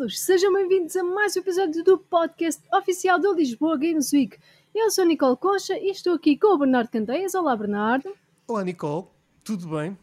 todos, 0.00 0.18
sejam 0.18 0.50
bem-vindos 0.54 0.96
a 0.96 1.04
mais 1.04 1.36
um 1.36 1.40
episódio 1.40 1.84
do 1.84 1.98
podcast 1.98 2.62
oficial 2.72 3.20
do 3.20 3.34
Lisboa 3.34 3.76
Games 3.76 4.10
Week. 4.14 4.38
Eu 4.74 4.90
sou 4.90 5.04
Nicole 5.04 5.36
Concha 5.36 5.78
e 5.78 5.90
estou 5.90 6.14
aqui 6.14 6.38
com 6.38 6.54
o 6.54 6.58
Bernardo 6.58 6.88
Candeias. 6.88 7.34
Olá, 7.34 7.54
Bernardo. 7.54 8.10
Olá, 8.48 8.64
Nicole. 8.64 9.08
Tudo 9.44 9.68
bem? 9.68 9.98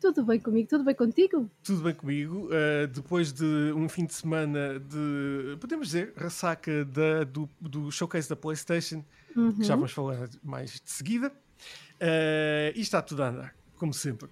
Tudo 0.00 0.24
bem 0.24 0.38
comigo? 0.38 0.68
Tudo 0.68 0.84
bem 0.84 0.94
contigo? 0.94 1.50
Tudo 1.64 1.82
bem 1.82 1.92
comigo. 1.92 2.46
Uh, 2.46 2.86
depois 2.86 3.32
de 3.32 3.72
um 3.74 3.88
fim 3.88 4.06
de 4.06 4.14
semana 4.14 4.78
de, 4.78 5.56
podemos 5.60 5.88
dizer, 5.88 6.12
ressaca 6.16 6.84
da, 6.84 7.24
do, 7.24 7.48
do 7.60 7.90
showcase 7.90 8.28
da 8.28 8.36
PlayStation, 8.36 9.04
uhum. 9.34 9.54
que 9.54 9.64
já 9.64 9.74
vamos 9.74 9.90
falar 9.90 10.28
mais 10.40 10.80
de 10.80 10.88
seguida, 10.88 11.32
uh, 11.32 12.76
e 12.76 12.80
está 12.80 13.02
tudo 13.02 13.24
a 13.24 13.30
andar, 13.30 13.56
como 13.76 13.92
sempre. 13.92 14.30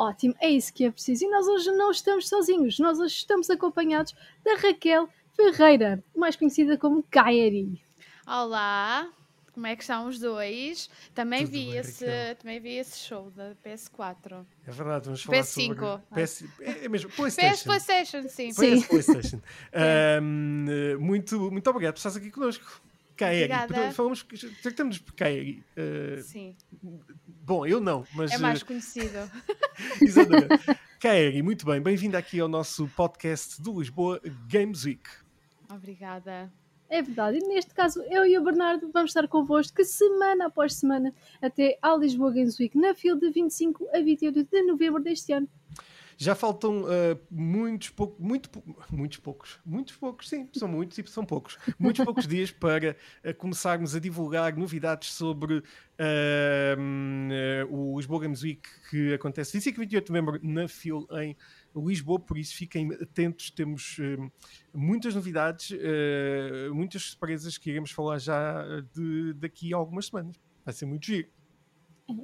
Ótimo, 0.00 0.34
é 0.40 0.48
isso 0.48 0.72
que 0.72 0.86
é 0.86 0.90
preciso. 0.90 1.26
E 1.26 1.28
nós 1.28 1.46
hoje 1.46 1.70
não 1.72 1.90
estamos 1.90 2.26
sozinhos, 2.26 2.78
nós 2.78 2.98
hoje 2.98 3.16
estamos 3.16 3.50
acompanhados 3.50 4.14
da 4.42 4.54
Raquel 4.54 5.06
Ferreira, 5.36 6.02
mais 6.16 6.36
conhecida 6.36 6.78
como 6.78 7.02
Kairi. 7.02 7.78
Olá, 8.26 9.12
como 9.52 9.66
é 9.66 9.76
que 9.76 9.82
estão 9.82 10.08
os 10.08 10.18
dois? 10.18 10.88
Também 11.14 11.44
vi, 11.44 11.66
bem, 11.66 11.76
esse, 11.76 12.06
também 12.40 12.58
vi 12.60 12.78
esse 12.78 12.98
show 12.98 13.30
da 13.32 13.54
PS4. 13.62 14.46
É 14.66 14.70
verdade, 14.70 15.04
vamos 15.04 15.22
falar 15.22 15.38
PS5. 15.40 15.76
sobre... 15.76 16.22
PS... 16.22 16.44
É, 16.60 16.84
é 16.86 16.88
mesmo, 16.88 17.10
PlayStation. 17.10 17.54
PS 17.54 17.62
PlayStation, 17.64 18.28
sim. 18.30 18.48
PS 18.54 18.86
PlayStation. 18.86 19.42
um, 20.22 20.98
muito, 20.98 21.50
muito 21.50 21.68
obrigado 21.68 21.92
por 21.92 22.08
estar 22.08 22.18
aqui 22.18 22.30
connosco. 22.30 22.80
Kairi. 23.18 23.52
Falamos, 23.92 24.26
tratamos 24.62 24.98
por 24.98 25.12
Kairi. 25.12 25.62
Uh, 25.76 26.22
sim. 26.22 26.56
Bom, 27.50 27.66
eu 27.66 27.80
não, 27.80 28.04
mas. 28.14 28.30
É 28.30 28.38
mais 28.38 28.62
conhecido. 28.62 29.28
Exatamente. 30.00 30.78
Kairi, 31.00 31.42
muito 31.42 31.66
bem. 31.66 31.80
Bem-vinda 31.80 32.16
aqui 32.16 32.38
ao 32.38 32.46
nosso 32.46 32.86
podcast 32.94 33.60
do 33.60 33.80
Lisboa 33.80 34.20
Games 34.48 34.84
Week. 34.84 35.02
Obrigada. 35.68 36.48
É 36.88 37.02
verdade. 37.02 37.38
E 37.38 37.48
neste 37.48 37.74
caso, 37.74 38.00
eu 38.02 38.24
e 38.24 38.38
o 38.38 38.44
Bernardo 38.44 38.88
vamos 38.92 39.10
estar 39.10 39.26
convosco 39.26 39.84
semana 39.84 40.46
após 40.46 40.74
semana 40.74 41.12
até 41.42 41.76
ao 41.82 41.98
Lisboa 41.98 42.30
Games 42.30 42.56
Week, 42.56 42.78
na 42.78 42.94
fila 42.94 43.18
de 43.18 43.28
25 43.32 43.84
a 43.92 44.00
28 44.00 44.44
de 44.44 44.62
novembro 44.62 45.02
deste 45.02 45.32
ano. 45.32 45.48
Já 46.22 46.34
faltam 46.34 46.82
uh, 46.82 47.18
muitos, 47.30 47.88
poucos, 47.88 48.18
muito, 48.20 48.50
muitos 48.90 49.16
poucos, 49.16 49.58
muitos 49.64 49.96
poucos, 49.96 50.28
sim, 50.28 50.46
são 50.52 50.68
muitos 50.68 50.98
e 50.98 51.06
são 51.06 51.24
poucos, 51.24 51.56
muitos 51.78 52.04
poucos 52.04 52.26
dias 52.28 52.50
para 52.50 52.94
uh, 53.24 53.34
começarmos 53.36 53.94
a 53.94 53.98
divulgar 53.98 54.54
novidades 54.54 55.14
sobre 55.14 55.60
uh, 55.60 55.64
o 57.70 57.96
Lisboa 57.96 58.20
Games 58.20 58.42
Week 58.42 58.68
que 58.90 59.14
acontece 59.14 59.54
25 59.54 59.78
e 59.78 59.80
28 59.80 60.04
de 60.04 60.12
novembro 60.12 60.38
na 60.42 60.68
FIL 60.68 61.08
em 61.22 61.34
Lisboa, 61.74 62.20
por 62.20 62.36
isso 62.36 62.54
fiquem 62.54 62.92
atentos, 62.92 63.50
temos 63.50 63.96
muitas 64.74 65.14
novidades, 65.14 65.72
muitas 66.74 67.02
surpresas 67.02 67.56
que 67.56 67.70
iremos 67.70 67.92
falar 67.92 68.18
já 68.18 68.62
de, 68.92 69.32
daqui 69.34 69.72
a 69.72 69.76
algumas 69.76 70.06
semanas. 70.06 70.34
Vai 70.64 70.74
ser 70.74 70.84
muito 70.84 71.06
giro. 71.06 71.28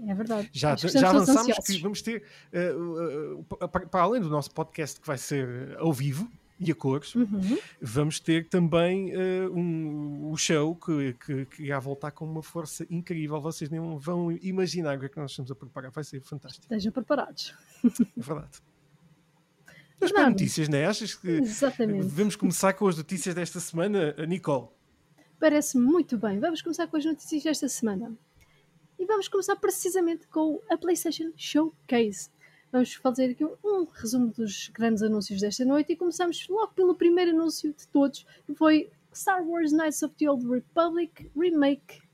É 0.07 0.15
verdade. 0.15 0.49
Já, 0.53 0.77
já 0.77 1.11
avançámos 1.11 1.57
que 1.59 1.79
vamos 1.79 2.03
ter, 2.03 2.23
uh, 2.53 3.41
uh, 3.41 3.69
para 3.69 4.03
além 4.03 4.21
do 4.21 4.29
nosso 4.29 4.51
podcast 4.51 5.01
que 5.01 5.07
vai 5.07 5.19
ser 5.19 5.77
ao 5.79 5.93
vivo 5.93 6.31
e 6.59 6.73
a 6.73 6.75
cores, 6.75 7.15
uhum. 7.15 7.59
vamos 7.81 8.19
ter 8.19 8.49
também 8.49 9.15
uh, 9.15 9.53
um, 9.53 10.31
o 10.31 10.37
show 10.37 10.75
que, 10.75 11.13
que, 11.15 11.45
que 11.47 11.63
irá 11.65 11.79
voltar 11.79 12.11
com 12.11 12.25
uma 12.25 12.43
força 12.43 12.87
incrível. 12.89 13.41
Vocês 13.41 13.69
nem 13.71 13.81
vão 13.99 14.33
imaginar 14.43 14.97
o 14.97 15.01
que 15.01 15.07
é 15.07 15.09
que 15.09 15.19
nós 15.19 15.31
estamos 15.31 15.51
a 15.51 15.55
preparar. 15.55 15.91
Vai 15.91 16.05
ser 16.05 16.21
fantástico. 16.23 16.65
Estejam 16.65 16.93
preparados. 16.93 17.55
É 17.85 18.21
verdade. 18.21 18.59
As 19.99 20.13
notícias, 20.13 20.69
não 20.69 20.77
é? 20.77 20.87
Achas 20.87 21.15
que 21.15 21.29
Exatamente. 21.29 22.05
devemos 22.05 22.37
começar 22.37 22.75
com 22.75 22.87
as 22.87 22.99
notícias 22.99 23.35
desta 23.35 23.59
semana, 23.59 24.15
Nicole? 24.29 24.69
Parece 25.39 25.79
muito 25.79 26.19
bem. 26.19 26.39
Vamos 26.39 26.63
começar 26.63 26.87
com 26.87 26.97
as 26.97 27.05
notícias 27.05 27.43
desta 27.43 27.69
semana. 27.69 28.17
E 28.99 29.05
vamos 29.05 29.29
começar 29.29 29.57
precisamente 29.57 30.27
com 30.29 30.61
a 30.71 30.77
PlayStation 30.77 31.31
Showcase. 31.37 32.31
Vamos 32.73 32.95
fazer 32.95 33.33
aqui 33.33 33.45
um, 33.45 33.87
resumo 33.93 34.29
dos 34.29 34.69
grandes 34.69 35.03
anúncios 35.03 35.41
desta 35.41 35.65
noite 35.65 35.93
e 35.93 35.97
começamos 35.97 36.49
logo 36.49 36.73
pelo 36.73 36.95
primeiro 36.95 37.33
anúncio 37.33 37.73
de 37.75 37.87
todos, 37.89 38.27
que 38.47 38.55
foi 38.55 38.91
Star 39.15 39.47
Wars 39.47 39.73
Knights 39.73 40.03
of 40.03 40.15
the 40.17 40.31
Old 40.31 40.49
Republic 40.49 41.31
Remake. 41.37 42.06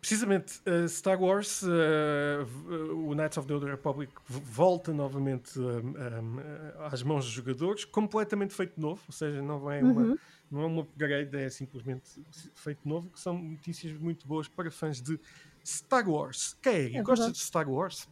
Precisamente, 0.00 0.60
uh, 0.66 0.88
Star 0.88 1.20
Wars, 1.20 1.62
uh, 1.62 3.06
o 3.06 3.14
Knights 3.14 3.36
of 3.36 3.46
the 3.46 3.54
Old 3.54 3.66
Republic 3.66 4.10
volta 4.26 4.94
novamente 4.94 5.58
uh, 5.58 6.82
às 6.90 7.02
mãos 7.02 7.24
dos 7.26 7.34
jogadores, 7.34 7.84
completamente 7.84 8.54
feito 8.54 8.80
novo, 8.80 9.02
ou 9.06 9.12
seja, 9.12 9.42
não 9.42 9.70
é 9.70 9.82
uma, 9.82 10.00
uhum 10.00 10.18
não 10.50 10.62
é 10.62 10.66
uma 10.66 10.82
upgrade, 10.82 11.36
é 11.36 11.48
simplesmente 11.48 12.22
feito 12.54 12.86
novo, 12.86 13.08
que 13.10 13.20
são 13.20 13.38
notícias 13.38 13.96
muito 13.98 14.26
boas 14.26 14.48
para 14.48 14.70
fãs 14.70 15.00
de 15.00 15.18
Star 15.64 16.08
Wars. 16.10 16.56
Quem 16.60 16.96
é? 16.96 17.02
Gosta 17.02 17.30
de 17.30 17.38
Star 17.38 17.70
Wars? 17.70 18.08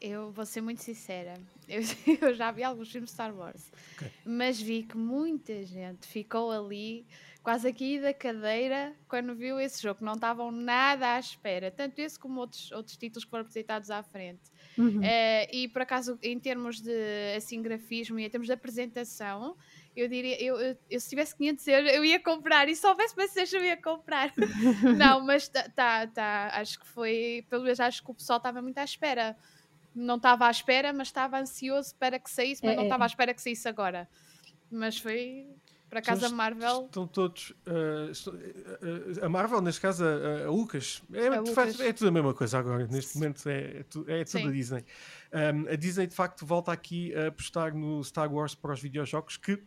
Eu 0.00 0.30
vou 0.30 0.44
ser 0.44 0.60
muito 0.60 0.82
sincera, 0.82 1.34
eu, 1.68 1.80
eu 2.20 2.34
já 2.34 2.50
vi 2.50 2.62
alguns 2.62 2.90
filmes 2.90 3.10
de 3.10 3.14
Star 3.14 3.34
Wars, 3.34 3.70
okay. 3.94 4.10
mas 4.24 4.60
vi 4.60 4.82
que 4.82 4.96
muita 4.96 5.64
gente 5.64 6.06
ficou 6.06 6.50
ali 6.50 7.06
quase 7.46 7.68
aqui 7.68 8.00
da 8.00 8.12
cadeira 8.12 8.92
quando 9.06 9.32
viu 9.32 9.60
esse 9.60 9.80
jogo, 9.80 10.04
não 10.04 10.14
estavam 10.14 10.50
nada 10.50 11.14
à 11.14 11.20
espera, 11.20 11.70
tanto 11.70 12.00
esse 12.00 12.18
como 12.18 12.40
outros, 12.40 12.72
outros 12.72 12.96
títulos 12.96 13.24
que 13.24 13.30
foram 13.30 13.42
apresentados 13.42 13.88
à 13.88 14.02
frente. 14.02 14.50
Uhum. 14.76 14.98
Uh, 14.98 15.46
e 15.52 15.68
por 15.68 15.82
acaso, 15.82 16.18
em 16.24 16.40
termos 16.40 16.80
de 16.80 16.90
assim, 17.36 17.62
grafismo 17.62 18.18
e 18.18 18.24
em 18.24 18.28
termos 18.28 18.48
de 18.48 18.52
apresentação, 18.52 19.56
eu 19.94 20.08
diria, 20.08 20.42
eu, 20.42 20.56
eu, 20.56 20.76
eu, 20.90 20.98
se 20.98 21.08
tivesse 21.08 21.36
500 21.36 21.68
euros, 21.68 21.92
eu 21.92 22.04
ia 22.04 22.18
comprar, 22.18 22.68
e 22.68 22.74
se 22.74 22.84
houvesse 22.84 23.14
PlayStation, 23.14 23.58
eu 23.58 23.64
ia 23.66 23.76
comprar. 23.76 24.32
não, 24.98 25.24
mas 25.24 25.46
tá, 25.46 25.68
tá, 25.68 26.04
tá, 26.08 26.50
acho 26.54 26.80
que 26.80 26.86
foi, 26.88 27.46
pelo 27.48 27.62
menos 27.62 27.78
acho 27.78 28.02
que 28.02 28.10
o 28.10 28.14
pessoal 28.14 28.38
estava 28.38 28.60
muito 28.60 28.78
à 28.78 28.84
espera. 28.84 29.36
Não 29.94 30.16
estava 30.16 30.48
à 30.48 30.50
espera, 30.50 30.92
mas 30.92 31.06
estava 31.06 31.38
ansioso 31.38 31.94
para 31.94 32.18
que 32.18 32.28
saísse, 32.28 32.60
mas 32.64 32.72
é, 32.72 32.76
não 32.76 32.82
estava 32.82 33.04
à 33.04 33.06
espera 33.06 33.32
que 33.32 33.40
saísse 33.40 33.68
agora. 33.68 34.08
Mas 34.68 34.98
foi, 34.98 35.46
para 35.96 36.02
casa 36.02 36.26
a 36.26 36.30
Marvel. 36.30 36.84
Estão 36.84 37.06
todos. 37.06 37.50
Uh, 37.66 38.12
uh, 38.30 39.24
a 39.24 39.28
Marvel, 39.28 39.62
neste 39.62 39.80
caso, 39.80 40.04
a, 40.04 40.46
a 40.46 40.50
Lucas. 40.50 41.02
É, 41.12 41.28
a 41.28 41.40
Lucas. 41.40 41.80
é 41.80 41.92
tudo 41.92 42.08
a 42.08 42.10
mesma 42.10 42.34
coisa 42.34 42.58
agora. 42.58 42.86
Neste 42.86 43.16
momento 43.16 43.48
é, 43.48 43.78
é, 43.78 43.82
tu, 43.84 44.04
é 44.06 44.24
tudo 44.24 44.42
Sim. 44.42 44.48
a 44.48 44.50
Disney. 44.50 44.84
Um, 45.32 45.72
a 45.72 45.76
Disney, 45.76 46.06
de 46.06 46.14
facto, 46.14 46.44
volta 46.44 46.70
aqui 46.70 47.14
a 47.14 47.28
apostar 47.28 47.74
no 47.74 48.02
Star 48.04 48.32
Wars 48.32 48.54
para 48.54 48.72
os 48.72 48.80
videojogos, 48.80 49.38
que 49.38 49.54
uh, 49.54 49.60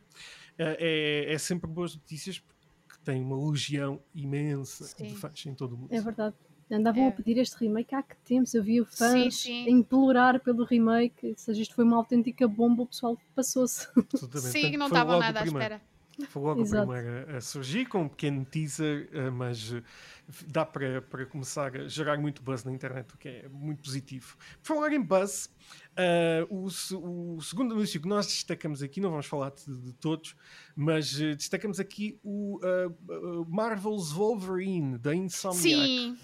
é, 0.57 1.33
é 1.33 1.37
sempre 1.37 1.69
boas 1.69 1.95
notícias, 1.95 2.37
porque 2.37 3.01
tem 3.03 3.23
uma 3.23 3.49
legião 3.49 3.99
imensa 4.13 4.85
sim. 4.85 5.07
de 5.07 5.15
fãs 5.15 5.45
em 5.45 5.55
todo 5.55 5.73
o 5.73 5.77
mundo. 5.77 5.93
É 5.93 5.99
verdade. 5.99 6.35
Andavam 6.71 7.05
é. 7.05 7.07
a 7.07 7.11
pedir 7.11 7.39
este 7.39 7.57
remake 7.57 7.95
há 7.95 8.03
que 8.03 8.15
tempos. 8.17 8.53
Eu 8.53 8.63
vi 8.63 8.85
fãs 8.85 9.37
sim, 9.37 9.65
sim. 9.65 9.69
implorar 9.71 10.39
pelo 10.39 10.63
remake. 10.63 11.29
Ou 11.29 11.35
seja, 11.35 11.63
isto 11.63 11.73
foi 11.73 11.83
uma 11.83 11.97
autêntica 11.97 12.47
bomba, 12.47 12.83
o 12.83 12.85
pessoal 12.85 13.17
passou-se. 13.35 13.87
Sim, 14.35 14.77
não 14.77 14.85
estavam 14.85 15.17
nada 15.17 15.39
à 15.39 15.43
espera. 15.43 15.81
Foi 16.27 16.41
logo 16.41 16.61
Exato. 16.61 16.83
o 16.83 16.93
primeiro 16.93 17.37
a 17.37 17.41
surgir, 17.41 17.85
com 17.85 18.03
um 18.03 18.07
pequeno 18.07 18.45
teaser, 18.45 19.09
eh, 19.11 19.29
mas 19.29 19.73
eh, 19.73 19.81
dá 20.47 20.65
para, 20.65 21.01
para 21.01 21.25
começar 21.25 21.75
a 21.75 21.87
gerar 21.87 22.17
muito 22.17 22.41
buzz 22.41 22.63
na 22.63 22.71
internet, 22.71 23.13
o 23.13 23.17
que 23.17 23.27
é 23.27 23.49
muito 23.49 23.81
positivo. 23.83 24.35
Por 24.61 24.75
falar 24.75 24.93
em 24.93 25.01
buzz, 25.01 25.49
uh, 25.97 26.53
o, 26.53 26.65
o, 26.65 27.41
segundo 27.41 27.73
anúncio 27.73 28.01
que 28.01 28.07
nós 28.07 28.27
destacamos 28.27 28.83
aqui, 28.83 28.99
não 28.99 29.09
vamos 29.09 29.25
falar 29.25 29.51
de, 29.51 29.75
de 29.81 29.93
todos, 29.93 30.35
mas 30.75 31.13
destacamos 31.13 31.79
aqui 31.79 32.19
o 32.23 32.59
uh, 32.59 33.45
Marvel's 33.47 34.11
Wolverine, 34.11 34.97
da 34.97 35.15
Insomniac. 35.15 35.61
Sim. 35.61 36.17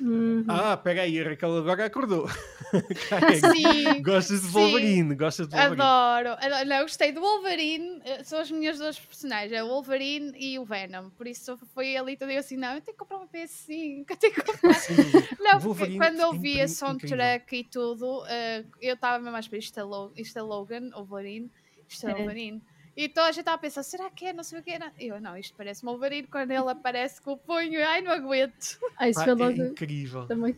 Uhum. 0.00 0.44
Ah, 0.46 0.76
peraí, 0.76 1.20
a 1.20 1.30
Raquel 1.30 1.56
agora 1.56 1.86
acordou. 1.86 2.28
sim, 3.52 4.02
gostas 4.02 4.42
de 4.42 4.48
Wolverine, 4.48 5.10
sim. 5.10 5.16
gostas 5.16 5.48
de 5.48 5.56
Wolverine. 5.56 5.82
Adoro. 5.82 6.66
Não, 6.66 6.82
gostei 6.82 7.12
do 7.12 7.20
Wolverine, 7.20 8.00
eh, 8.04 8.22
são 8.22 8.40
as 8.40 8.50
minhas 8.50 8.78
duas 8.78 8.98
personagens, 8.98 9.52
é 9.52 9.62
o 9.62 9.68
Wolverine 9.68 10.32
e 10.38 10.58
o 10.58 10.64
Venom. 10.64 11.10
Por 11.10 11.26
isso 11.26 11.56
foi 11.74 11.96
ali 11.96 12.16
todo 12.16 12.30
eu 12.30 12.38
assim, 12.38 12.56
não, 12.56 12.74
eu 12.74 12.80
tenho 12.80 12.96
que 12.96 13.04
comprar 13.04 13.16
uma 13.18 13.26
PS5, 13.26 14.06
eu 14.08 14.16
tenho 14.16 14.34
que 14.34 14.42
comprar. 14.42 14.74
Sim. 14.74 14.94
Não, 15.40 15.60
porque 15.60 15.96
quando 15.96 16.20
eu 16.20 16.32
vi 16.34 16.60
a 16.60 16.68
soundtrack 16.68 17.56
e 17.56 17.64
tudo, 17.64 18.20
uh, 18.20 18.66
eu 18.80 18.94
estava 18.94 19.18
mesmo 19.18 19.36
a 19.36 19.40
esperar 19.40 19.60
isto 19.60 19.80
é, 19.80 19.82
Logan, 19.82 20.12
é 20.16 20.40
Logan, 20.42 20.90
Wolverine, 20.94 21.50
isto 21.88 22.06
é, 22.06 22.10
é. 22.10 22.14
Wolverine. 22.14 22.58
E 22.58 22.77
toda 23.06 23.26
a 23.26 23.30
gente 23.30 23.40
estava 23.40 23.56
a 23.56 23.60
pensar, 23.60 23.82
será 23.82 24.10
que 24.10 24.24
é? 24.24 24.32
Não 24.32 24.42
sei 24.42 24.58
o 24.58 24.62
que 24.62 24.70
era. 24.70 24.90
Eu, 24.98 25.20
não, 25.20 25.36
isto 25.36 25.54
parece 25.56 25.84
um 25.84 25.90
Wolverine 25.90 26.26
quando 26.26 26.50
ele 26.50 26.68
aparece 26.68 27.20
com 27.20 27.32
o 27.32 27.36
punho. 27.36 27.80
Ai, 27.86 28.00
não 28.00 28.10
aguento. 28.12 28.78
Ah, 28.96 29.08
isso 29.08 29.22
foi 29.22 29.34
logo... 29.34 29.62
É 29.62 29.66
incrível. 29.68 30.26
Também, 30.26 30.56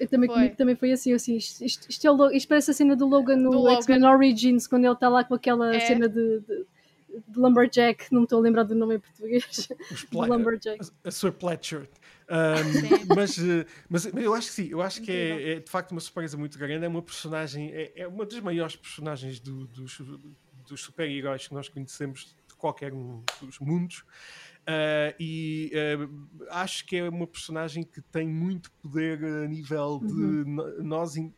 eu 0.00 0.08
também, 0.08 0.28
foi. 0.28 0.36
comigo 0.36 0.56
também 0.56 0.74
foi 0.74 0.90
assim, 0.90 1.12
assim 1.12 1.36
isto, 1.36 1.64
isto, 1.64 1.88
isto, 1.88 2.06
é 2.06 2.10
o, 2.10 2.30
isto 2.32 2.48
parece 2.48 2.72
a 2.72 2.74
cena 2.74 2.96
do 2.96 3.06
Logan 3.06 3.36
no 3.36 3.68
X-Men 3.68 4.04
Origins, 4.04 4.66
quando 4.66 4.84
ele 4.84 4.94
está 4.94 5.08
lá 5.08 5.22
com 5.22 5.34
aquela 5.34 5.72
é. 5.72 5.78
cena 5.78 6.08
de, 6.08 6.40
de, 6.40 6.66
de, 7.28 7.38
Lumberjack, 7.38 8.12
não 8.12 8.22
me 8.22 8.24
estou 8.24 8.40
a 8.40 8.42
lembrar 8.42 8.64
do 8.64 8.74
nome 8.74 8.96
em 8.96 8.98
português. 8.98 9.68
Lumberjack. 10.12 10.80
A, 11.04 11.08
a 11.08 11.10
sua 11.12 11.30
Pletcher. 11.30 11.88
Um, 12.28 13.14
mas, 13.14 13.38
eh, 13.38 13.64
mas 13.88 14.06
eu 14.06 14.34
acho 14.34 14.48
que 14.48 14.54
sim, 14.54 14.68
eu 14.70 14.82
acho 14.82 15.00
que 15.00 15.12
é, 15.12 15.52
é, 15.52 15.60
de 15.60 15.70
facto 15.70 15.92
uma 15.92 16.00
surpresa 16.00 16.36
muito 16.36 16.58
grande. 16.58 16.84
É 16.84 16.88
uma 16.88 17.02
personagem, 17.02 17.70
é, 17.72 17.92
é 17.94 18.08
uma 18.08 18.26
das 18.26 18.40
maiores 18.40 18.74
personagens 18.74 19.38
do, 19.38 19.66
dos 19.68 20.00
dos 20.66 20.82
super-heróis 20.82 21.48
que 21.48 21.54
nós 21.54 21.68
conhecemos 21.68 22.36
de 22.48 22.54
qualquer 22.56 22.92
um 22.92 23.22
dos 23.40 23.58
mundos. 23.58 24.04
Uh, 24.66 25.14
e 25.20 25.70
uh, 25.74 26.46
acho 26.50 26.84
que 26.86 26.96
é 26.96 27.08
uma 27.08 27.26
personagem 27.26 27.84
que 27.84 28.00
tem 28.00 28.26
muito 28.26 28.72
poder 28.82 29.24
a 29.24 29.46
nível 29.46 30.00
de 30.04 30.12
uhum. 30.12 30.82
nós 30.82 31.16
uh, 31.16 31.32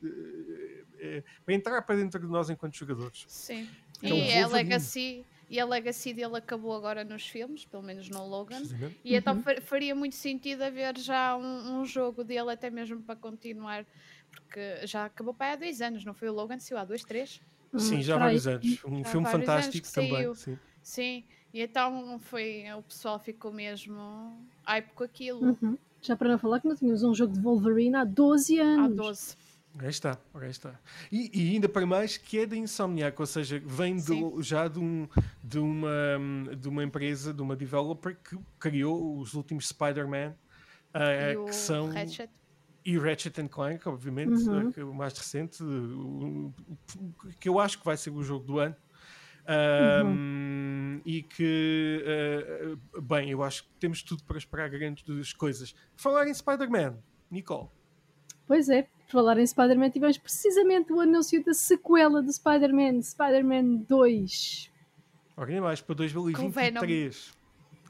para 1.44 1.54
entrar 1.54 1.82
para 1.82 1.96
dentro 1.96 2.18
de 2.20 2.26
nós 2.26 2.48
enquanto 2.48 2.74
jogadores. 2.74 3.26
Sim. 3.28 3.68
É 4.02 4.08
e 4.08 4.42
a 4.42 4.46
legacy 4.46 5.26
e 5.50 5.58
a 5.58 5.64
legacy 5.64 6.12
dele 6.12 6.36
acabou 6.36 6.74
agora 6.74 7.04
nos 7.04 7.26
filmes, 7.26 7.64
pelo 7.64 7.82
menos 7.82 8.08
no 8.08 8.26
Logan. 8.26 8.62
E 9.04 9.14
então 9.14 9.34
uhum. 9.34 9.40
então 9.40 9.62
faria 9.62 9.94
muito 9.94 10.14
sentido 10.14 10.62
haver 10.62 10.96
já 10.98 11.36
um, 11.36 11.80
um, 11.80 11.84
jogo 11.86 12.22
dele, 12.22 12.52
até 12.52 12.70
mesmo 12.70 13.02
para 13.02 13.16
continuar, 13.16 13.86
porque 14.30 14.86
já 14.86 15.06
acabou 15.06 15.32
para 15.32 15.52
há 15.52 15.56
dois 15.56 15.80
anos, 15.80 16.04
não 16.04 16.12
foi 16.12 16.28
o 16.28 16.32
Logan? 16.32 16.58
Saiu 16.58 16.78
há 16.78 16.84
dois, 16.84 17.02
três? 17.02 17.40
Sim, 17.76 18.02
já 18.02 18.16
há 18.16 18.18
vários 18.18 18.46
anos. 18.46 18.84
Um 18.84 18.98
já 18.98 19.10
filme 19.10 19.26
fantástico 19.26 19.88
também. 19.92 20.34
Sim. 20.34 20.58
sim, 20.82 21.24
e 21.52 21.60
então 21.60 22.18
foi, 22.18 22.64
o 22.76 22.82
pessoal 22.82 23.18
ficou 23.18 23.52
mesmo 23.52 24.38
hype 24.64 24.92
com 24.94 25.04
aquilo. 25.04 25.56
Uhum. 25.62 25.78
Já 26.00 26.16
para 26.16 26.28
não 26.28 26.38
falar 26.38 26.60
que 26.60 26.68
não 26.68 26.76
tínhamos 26.76 27.02
um 27.02 27.14
jogo 27.14 27.32
de 27.32 27.40
Wolverine 27.40 27.96
há 27.96 28.04
12 28.04 28.58
anos. 28.58 28.98
Há 28.98 29.02
12. 29.02 29.36
Aí 29.80 29.88
está, 29.88 30.18
aí 30.34 30.50
está. 30.50 30.80
E, 31.12 31.30
e, 31.32 31.54
ainda 31.54 31.68
para 31.68 31.86
mais 31.86 32.16
que 32.16 32.38
é 32.38 32.46
da 32.46 32.56
Insomniac, 32.56 33.20
ou 33.20 33.26
seja, 33.26 33.62
vem 33.64 33.96
do, 33.96 34.42
já 34.42 34.66
de, 34.66 34.78
um, 34.78 35.08
de, 35.42 35.58
uma, 35.58 35.90
de 36.56 36.68
uma 36.68 36.82
empresa, 36.82 37.32
de 37.32 37.42
uma 37.42 37.54
developer 37.54 38.16
que 38.16 38.36
criou 38.58 39.18
os 39.18 39.34
últimos 39.34 39.68
Spider-Man, 39.68 40.34
uh, 40.94 41.44
que 41.44 41.54
são. 41.54 41.90
Ratchet. 41.90 42.30
E 42.88 42.96
Ratchet 42.96 43.38
and 43.38 43.48
Clank, 43.48 43.86
obviamente, 43.86 44.48
uhum. 44.48 44.70
uh, 44.70 44.90
o 44.90 44.94
mais 44.94 45.12
recente, 45.12 45.62
que 47.38 47.46
eu 47.46 47.60
acho 47.60 47.78
que 47.78 47.84
vai 47.84 47.98
ser 47.98 48.08
o 48.08 48.22
jogo 48.22 48.46
do 48.46 48.58
ano. 48.58 48.74
Uhum. 49.46 51.02
E 51.04 51.22
que, 51.22 52.02
uh, 52.96 53.02
bem, 53.02 53.28
eu 53.28 53.42
acho 53.42 53.64
que 53.64 53.70
temos 53.78 54.02
tudo 54.02 54.24
para 54.24 54.38
esperar 54.38 54.70
grandes 54.70 55.34
coisas. 55.34 55.74
Falar 55.96 56.28
em 56.28 56.32
Spider-Man, 56.32 56.96
Nicole. 57.30 57.68
Pois 58.46 58.70
é, 58.70 58.88
falar 59.06 59.38
em 59.38 59.46
Spider-Man, 59.46 59.90
tivemos 59.90 60.16
precisamente 60.16 60.90
o 60.90 60.98
anúncio 60.98 61.44
da 61.44 61.52
sequela 61.52 62.22
de 62.22 62.32
Spider-Man, 62.32 63.02
Spider-Man 63.02 63.84
2. 63.86 64.72
Alguém 65.36 65.60
mais 65.60 65.82
para 65.82 65.94
2023. 65.94 67.36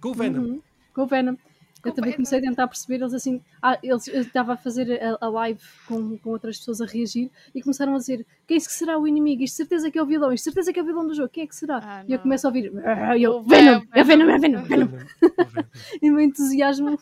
Com 0.00 0.08
o 0.08 0.14
Venom. 0.14 0.40
Uhum. 0.40 0.62
Com 0.92 1.06
Venom. 1.06 1.36
Eu 1.84 1.92
também 1.92 2.12
comecei 2.12 2.38
a 2.38 2.42
tentar 2.42 2.66
perceber, 2.66 2.96
eles 3.02 3.14
assim, 3.14 3.40
ah, 3.62 3.78
eles, 3.82 4.08
eu 4.08 4.22
estava 4.22 4.54
a 4.54 4.56
fazer 4.56 5.00
a, 5.02 5.18
a, 5.20 5.28
live 5.28 5.60
com, 5.86 6.18
com 6.18 6.30
outras 6.30 6.58
pessoas 6.58 6.80
a 6.80 6.86
reagir 6.86 7.30
e 7.54 7.62
começaram 7.62 7.94
a 7.94 7.98
dizer 7.98 8.26
quem 8.46 8.56
é 8.56 8.60
que 8.60 8.72
será 8.72 8.98
o 8.98 9.06
inimigo? 9.06 9.42
Isto 9.42 9.58
certeza 9.58 9.90
que 9.90 9.98
é 9.98 10.02
o 10.02 10.06
vilão, 10.06 10.32
isto 10.32 10.44
certeza 10.44 10.72
que 10.72 10.80
é 10.80 10.82
o 10.82 10.86
vilão 10.86 11.06
do 11.06 11.14
jogo, 11.14 11.28
quem 11.28 11.44
é 11.44 11.46
que 11.46 11.54
será? 11.54 11.80
Ah, 11.82 12.04
e 12.06 12.12
eu 12.12 12.18
começo 12.18 12.46
a 12.46 12.50
ouvir, 12.50 12.72
ah, 12.84 13.16
eu, 13.16 13.42
Venom, 13.42 13.82
é 13.94 14.04
Venom, 14.04 14.30
é 14.30 14.38
Venom, 14.38 14.62
Venom. 14.62 14.88
e 16.02 16.10
o 16.10 16.14
meu 16.14 16.20
entusiasmo 16.20 16.98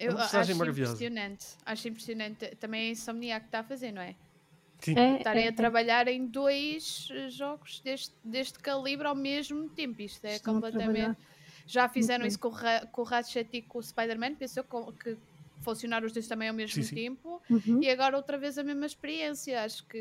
eu 0.00 0.18
é 0.18 0.22
acho 0.22 0.52
impressionante. 0.52 1.46
Acho 1.64 1.88
impressionante. 1.88 2.56
Também 2.56 2.88
a 2.88 2.90
Insomniac 2.92 3.42
que 3.42 3.48
está 3.48 3.60
a 3.60 3.64
fazer, 3.64 3.92
não 3.92 4.00
é? 4.00 4.14
Sim. 4.80 4.98
É, 4.98 5.18
Estarem 5.18 5.44
é, 5.44 5.48
a 5.48 5.52
trabalhar 5.52 6.08
em 6.08 6.26
dois 6.26 7.08
eh, 7.12 7.28
jogos 7.28 7.80
deste, 7.80 8.14
deste 8.24 8.58
calibre 8.58 9.06
ao 9.06 9.14
mesmo 9.14 9.68
tempo. 9.68 10.00
Isto 10.00 10.24
é 10.24 10.36
Estão 10.36 10.54
completamente. 10.54 11.18
Já 11.66 11.88
fizeram 11.88 12.26
isso 12.26 12.38
com 12.38 12.48
o, 12.48 12.86
com 12.92 13.02
o 13.02 13.04
Ratchet 13.04 13.48
e 13.52 13.62
com 13.62 13.78
o 13.78 13.82
Spider-Man. 13.82 14.34
Pensou 14.34 14.64
que 14.92 15.16
funcionaram 15.60 16.06
os 16.06 16.12
dois 16.12 16.26
também 16.26 16.48
ao 16.48 16.54
mesmo 16.54 16.82
sim, 16.82 16.94
tempo. 16.94 17.40
Sim. 17.46 17.54
Uhum. 17.54 17.82
E 17.82 17.90
agora 17.90 18.16
outra 18.16 18.38
vez 18.38 18.58
a 18.58 18.64
mesma 18.64 18.86
experiência. 18.86 19.62
Acho 19.62 19.86
que 19.86 19.98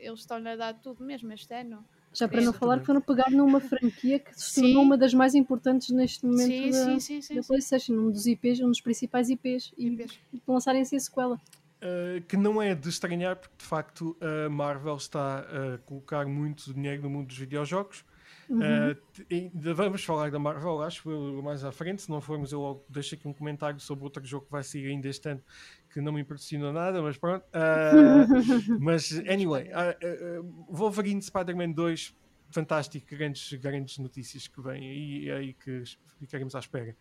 eles 0.00 0.20
estão 0.20 0.36
a 0.38 0.56
dar 0.56 0.74
tudo 0.74 1.04
mesmo 1.04 1.32
este 1.32 1.54
ano. 1.54 1.84
Já 2.14 2.28
para 2.28 2.40
não 2.40 2.52
falar 2.52 2.78
que 2.78 2.86
foram 2.86 3.00
pegar 3.00 3.28
numa 3.28 3.58
franquia 3.60 4.20
que 4.20 4.40
se 4.40 4.62
tornou 4.62 4.84
uma 4.84 4.96
das 4.96 5.12
mais 5.12 5.34
importantes 5.34 5.90
neste 5.90 6.24
momento 6.24 6.46
sim, 6.46 6.70
da, 6.70 7.00
sim, 7.00 7.20
sim, 7.20 7.34
da 7.34 7.42
PlayStation, 7.42 7.92
um 7.94 8.10
dos 8.10 8.24
IPs, 8.24 8.60
um 8.60 8.68
dos 8.68 8.80
principais 8.80 9.28
IPs, 9.28 9.72
e, 9.76 10.06
e 10.32 10.42
lançarem 10.46 10.82
assim 10.82 10.94
a 10.94 11.00
sequela. 11.00 11.40
Uh, 11.82 12.22
que 12.28 12.36
não 12.36 12.62
é 12.62 12.72
de 12.72 12.88
estranhar, 12.88 13.34
porque 13.34 13.56
de 13.58 13.64
facto 13.64 14.16
a 14.20 14.48
Marvel 14.48 14.96
está 14.96 15.40
a 15.40 15.78
colocar 15.78 16.24
muito 16.24 16.72
dinheiro 16.72 17.02
no 17.02 17.10
mundo 17.10 17.26
dos 17.26 17.36
videojogos. 17.36 18.04
Uhum. 18.48 18.92
Uh, 18.92 19.74
vamos 19.74 20.04
falar 20.04 20.30
da 20.30 20.38
Marvel, 20.38 20.82
acho, 20.82 21.08
mais 21.42 21.64
à 21.64 21.72
frente. 21.72 22.02
Se 22.02 22.10
não 22.10 22.20
formos, 22.20 22.52
eu 22.52 22.60
logo 22.60 22.84
deixo 22.88 23.14
aqui 23.14 23.26
um 23.26 23.32
comentário 23.32 23.80
sobre 23.80 24.04
outro 24.04 24.24
jogo 24.24 24.46
que 24.46 24.52
vai 24.52 24.62
sair 24.62 24.88
ainda 24.88 25.08
este 25.08 25.28
ano, 25.28 25.42
que 25.90 26.00
não 26.00 26.12
me 26.12 26.20
impressionou 26.20 26.72
nada, 26.72 27.00
mas 27.02 27.16
pronto. 27.16 27.44
Uh, 27.44 28.78
mas, 28.80 29.12
anyway, 29.28 29.68
uh, 29.68 30.40
uh, 30.40 30.66
Wolverine 30.68 31.20
Spider-Man 31.22 31.72
2, 31.72 32.14
fantástico, 32.50 33.06
grandes, 33.10 33.52
grandes 33.54 33.98
notícias 33.98 34.46
que 34.46 34.60
vêm 34.60 34.88
aí, 34.88 35.30
aí 35.30 35.54
que 35.54 35.82
ficaremos 36.20 36.54
à 36.54 36.60
espera. 36.60 36.96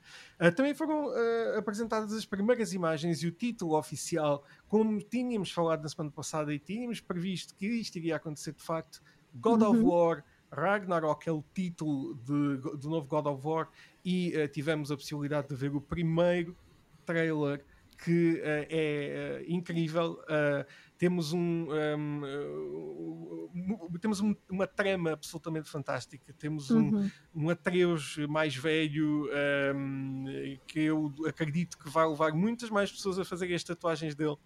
também 0.55 0.73
foram 0.73 1.11
apresentadas 1.55 2.11
as 2.11 2.25
primeiras 2.25 2.73
imagens 2.73 3.21
e 3.21 3.27
o 3.27 3.31
título 3.31 3.77
oficial, 3.77 4.43
como 4.67 4.99
tínhamos 4.99 5.51
falado 5.51 5.83
na 5.83 5.89
semana 5.89 6.11
passada 6.11 6.51
e 6.51 6.57
tínhamos 6.57 6.99
previsto 6.99 7.53
que 7.53 7.67
isto 7.67 7.97
iria 7.97 8.15
acontecer 8.15 8.53
de 8.53 8.63
facto, 8.63 8.99
God 9.35 9.61
uhum. 9.61 9.69
of 9.69 9.79
War. 9.81 10.23
Ragnarok 10.53 11.27
é 11.27 11.31
o 11.31 11.43
título 11.53 12.15
de, 12.15 12.57
do 12.77 12.89
novo 12.89 13.07
God 13.07 13.27
of 13.27 13.45
War 13.45 13.69
e 14.05 14.47
tivemos 14.49 14.91
a 14.91 14.95
possibilidade 14.95 15.49
de 15.49 15.55
ver 15.55 15.75
o 15.75 15.81
primeiro 15.81 16.55
trailer 17.05 17.63
que 18.03 18.33
uh, 18.33 18.67
é 18.69 19.39
uh, 19.41 19.51
incrível. 19.51 20.19
Uh, 20.23 20.65
temos 20.97 21.33
um, 21.33 21.67
um 21.97 22.21
temos 23.99 24.21
um, 24.21 24.35
uma 24.49 24.67
trama 24.67 25.13
absolutamente 25.13 25.69
fantástica. 25.69 26.33
Temos 26.33 26.71
um, 26.71 26.89
uhum. 26.89 27.11
um 27.35 27.49
Atreus 27.49 28.17
mais 28.29 28.55
velho 28.55 29.29
um, 29.75 30.25
que 30.67 30.79
eu 30.81 31.13
acredito 31.27 31.77
que 31.77 31.89
vai 31.89 32.07
levar 32.07 32.33
muitas 32.33 32.69
mais 32.69 32.91
pessoas 32.91 33.19
a 33.19 33.25
fazer 33.25 33.53
as 33.53 33.63
tatuagens 33.63 34.15
dele. 34.15 34.37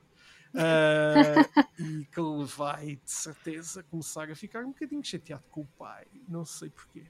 e 1.79 2.05
que 2.05 2.19
ele 2.19 2.45
vai 2.45 2.95
de 2.95 3.11
certeza 3.11 3.83
começar 3.83 4.29
a 4.29 4.35
ficar 4.35 4.63
um 4.63 4.69
bocadinho 4.69 5.03
chateado 5.03 5.43
com 5.49 5.61
o 5.61 5.67
pai, 5.77 6.05
não 6.27 6.45
sei 6.45 6.69
porquê. 6.69 7.03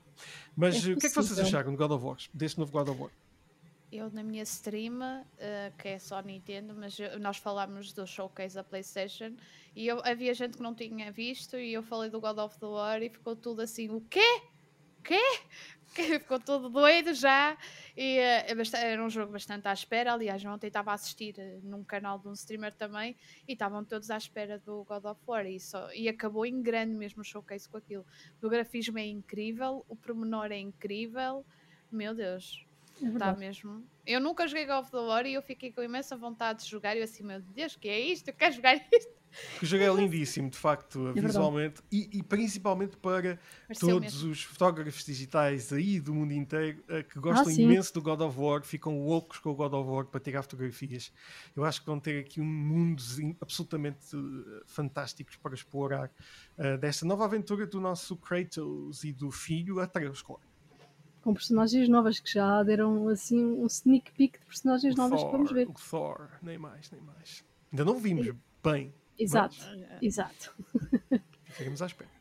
Mas 0.55 0.75
é 0.87 0.93
o 0.93 0.97
que 0.97 1.07
é 1.07 1.09
que 1.09 1.15
vocês 1.15 1.39
acharam 1.39 1.71
de 1.71 1.77
God 1.77 1.91
of 1.91 2.05
War, 2.05 2.17
deste 2.33 2.59
novo 2.59 2.71
God 2.71 2.89
of 2.89 3.01
War? 3.01 3.11
eu 3.91 4.11
na 4.11 4.21
minha 4.21 4.43
stream, 4.43 4.99
uh, 4.99 5.77
que 5.77 5.89
é 5.89 5.99
só 5.99 6.21
Nintendo, 6.21 6.73
mas 6.75 6.99
eu, 6.99 7.19
nós 7.19 7.37
falámos 7.37 7.93
do 7.93 8.05
showcase 8.05 8.55
da 8.55 8.63
PlayStation 8.63 9.35
e 9.75 9.87
eu, 9.87 10.01
havia 10.03 10.33
gente 10.33 10.57
que 10.57 10.63
não 10.63 10.75
tinha 10.75 11.11
visto 11.11 11.57
e 11.57 11.73
eu 11.73 11.83
falei 11.83 12.09
do 12.09 12.19
God 12.19 12.37
of 12.37 12.59
the 12.59 12.65
War 12.65 13.01
e 13.01 13.09
ficou 13.09 13.35
tudo 13.35 13.61
assim: 13.61 13.89
o 13.89 14.01
quê? 14.01 14.41
Quê? 15.03 15.21
Ficou 16.19 16.39
todo 16.39 16.69
doido 16.69 17.13
já. 17.13 17.57
E 17.95 18.19
uh, 18.19 18.75
era 18.77 19.03
um 19.03 19.09
jogo 19.09 19.31
bastante 19.31 19.67
à 19.67 19.73
espera. 19.73 20.13
Aliás, 20.13 20.43
ontem 20.45 20.67
estava 20.67 20.91
a 20.91 20.93
assistir 20.93 21.35
uh, 21.37 21.65
num 21.67 21.83
canal 21.83 22.19
de 22.19 22.27
um 22.27 22.33
streamer 22.33 22.73
também 22.73 23.15
e 23.47 23.53
estavam 23.53 23.83
todos 23.83 24.09
à 24.11 24.17
espera 24.17 24.59
do 24.59 24.83
God 24.83 25.05
of 25.05 25.21
War. 25.25 25.45
E, 25.45 25.59
só, 25.59 25.91
e 25.93 26.07
acabou 26.07 26.45
em 26.45 26.61
grande 26.61 26.93
mesmo 26.93 27.21
o 27.21 27.25
showcase 27.25 27.67
com 27.67 27.77
aquilo. 27.77 28.05
O 28.41 28.49
grafismo 28.49 28.99
é 28.99 29.05
incrível, 29.05 29.85
o 29.87 29.95
pormenor 29.95 30.51
é 30.51 30.59
incrível. 30.59 31.45
Meu 31.91 32.13
Deus, 32.13 32.65
é 33.01 33.17
tá 33.17 33.33
mesmo. 33.33 33.83
Eu 34.05 34.19
nunca 34.19 34.47
joguei 34.47 34.65
God 34.65 34.85
of 34.85 34.95
War 34.95 35.25
e 35.25 35.33
eu 35.33 35.41
fiquei 35.41 35.71
com 35.71 35.81
imensa 35.81 36.15
vontade 36.15 36.63
de 36.63 36.69
jogar. 36.69 36.95
E 36.95 36.99
eu 36.99 37.03
assim, 37.03 37.23
meu 37.23 37.41
Deus, 37.41 37.75
que 37.75 37.87
é 37.87 37.99
isto? 37.99 38.29
Eu 38.29 38.33
quero 38.33 38.55
jogar 38.55 38.75
isto. 38.91 39.16
O 39.61 39.65
jogo 39.65 39.83
é 39.83 39.93
lindíssimo, 39.93 40.49
de 40.49 40.57
facto, 40.57 41.07
é 41.09 41.21
visualmente 41.21 41.81
e, 41.91 42.09
e, 42.13 42.23
principalmente 42.23 42.97
para 42.97 43.39
Pareceu 43.67 43.89
todos 43.89 44.13
mesmo. 44.15 44.31
os 44.31 44.43
fotógrafos 44.43 45.05
digitais 45.05 45.71
aí 45.73 45.99
do 45.99 46.13
mundo 46.13 46.33
inteiro 46.33 46.83
uh, 46.89 47.03
que 47.03 47.19
gostam 47.19 47.47
ah, 47.47 47.53
imenso 47.53 47.93
do 47.93 48.01
God 48.01 48.21
of 48.21 48.39
War, 48.39 48.63
ficam 48.63 48.99
loucos 49.05 49.39
com 49.39 49.51
o 49.51 49.55
God 49.55 49.73
of 49.73 49.89
War 49.89 50.05
para 50.05 50.19
tirar 50.19 50.43
fotografias. 50.43 51.11
Eu 51.55 51.63
acho 51.65 51.81
que 51.81 51.87
vão 51.87 51.99
ter 51.99 52.19
aqui 52.19 52.39
um 52.39 52.45
mundo 52.45 53.01
absolutamente 53.41 54.15
uh, 54.15 54.61
fantásticos 54.65 55.35
para 55.35 55.53
explorar 55.53 56.11
uh, 56.57 56.77
desta 56.77 57.05
nova 57.05 57.25
aventura 57.25 57.65
do 57.65 57.79
nosso 57.79 58.15
Kratos 58.17 59.03
e 59.03 59.11
do 59.11 59.31
filho 59.31 59.79
Atreus, 59.79 60.21
claro 60.21 60.41
com 61.27 61.33
personagens 61.33 61.89
novas 61.89 62.21
que 62.21 62.31
já 62.31 62.63
deram 62.63 63.09
assim 63.09 63.43
um 63.43 63.65
sneak 63.65 64.13
peek 64.13 64.39
de 64.39 64.45
personagens 64.45 64.95
novas 64.95 65.19
Thor, 65.19 65.29
que 65.29 65.35
vamos 65.35 65.51
ver. 65.51 65.67
O 65.67 65.73
Thor, 65.73 66.29
nem 66.41 66.57
mais, 66.57 66.89
nem 66.89 67.01
mais. 67.01 67.43
Ainda 67.69 67.83
não 67.83 67.99
vimos 67.99 68.33
bem. 68.63 68.93
Exato, 69.17 69.57
mas... 69.59 70.03
exato. 70.03 70.55
Ficamos 71.49 71.81
à 71.81 71.85
espera. 71.87 72.17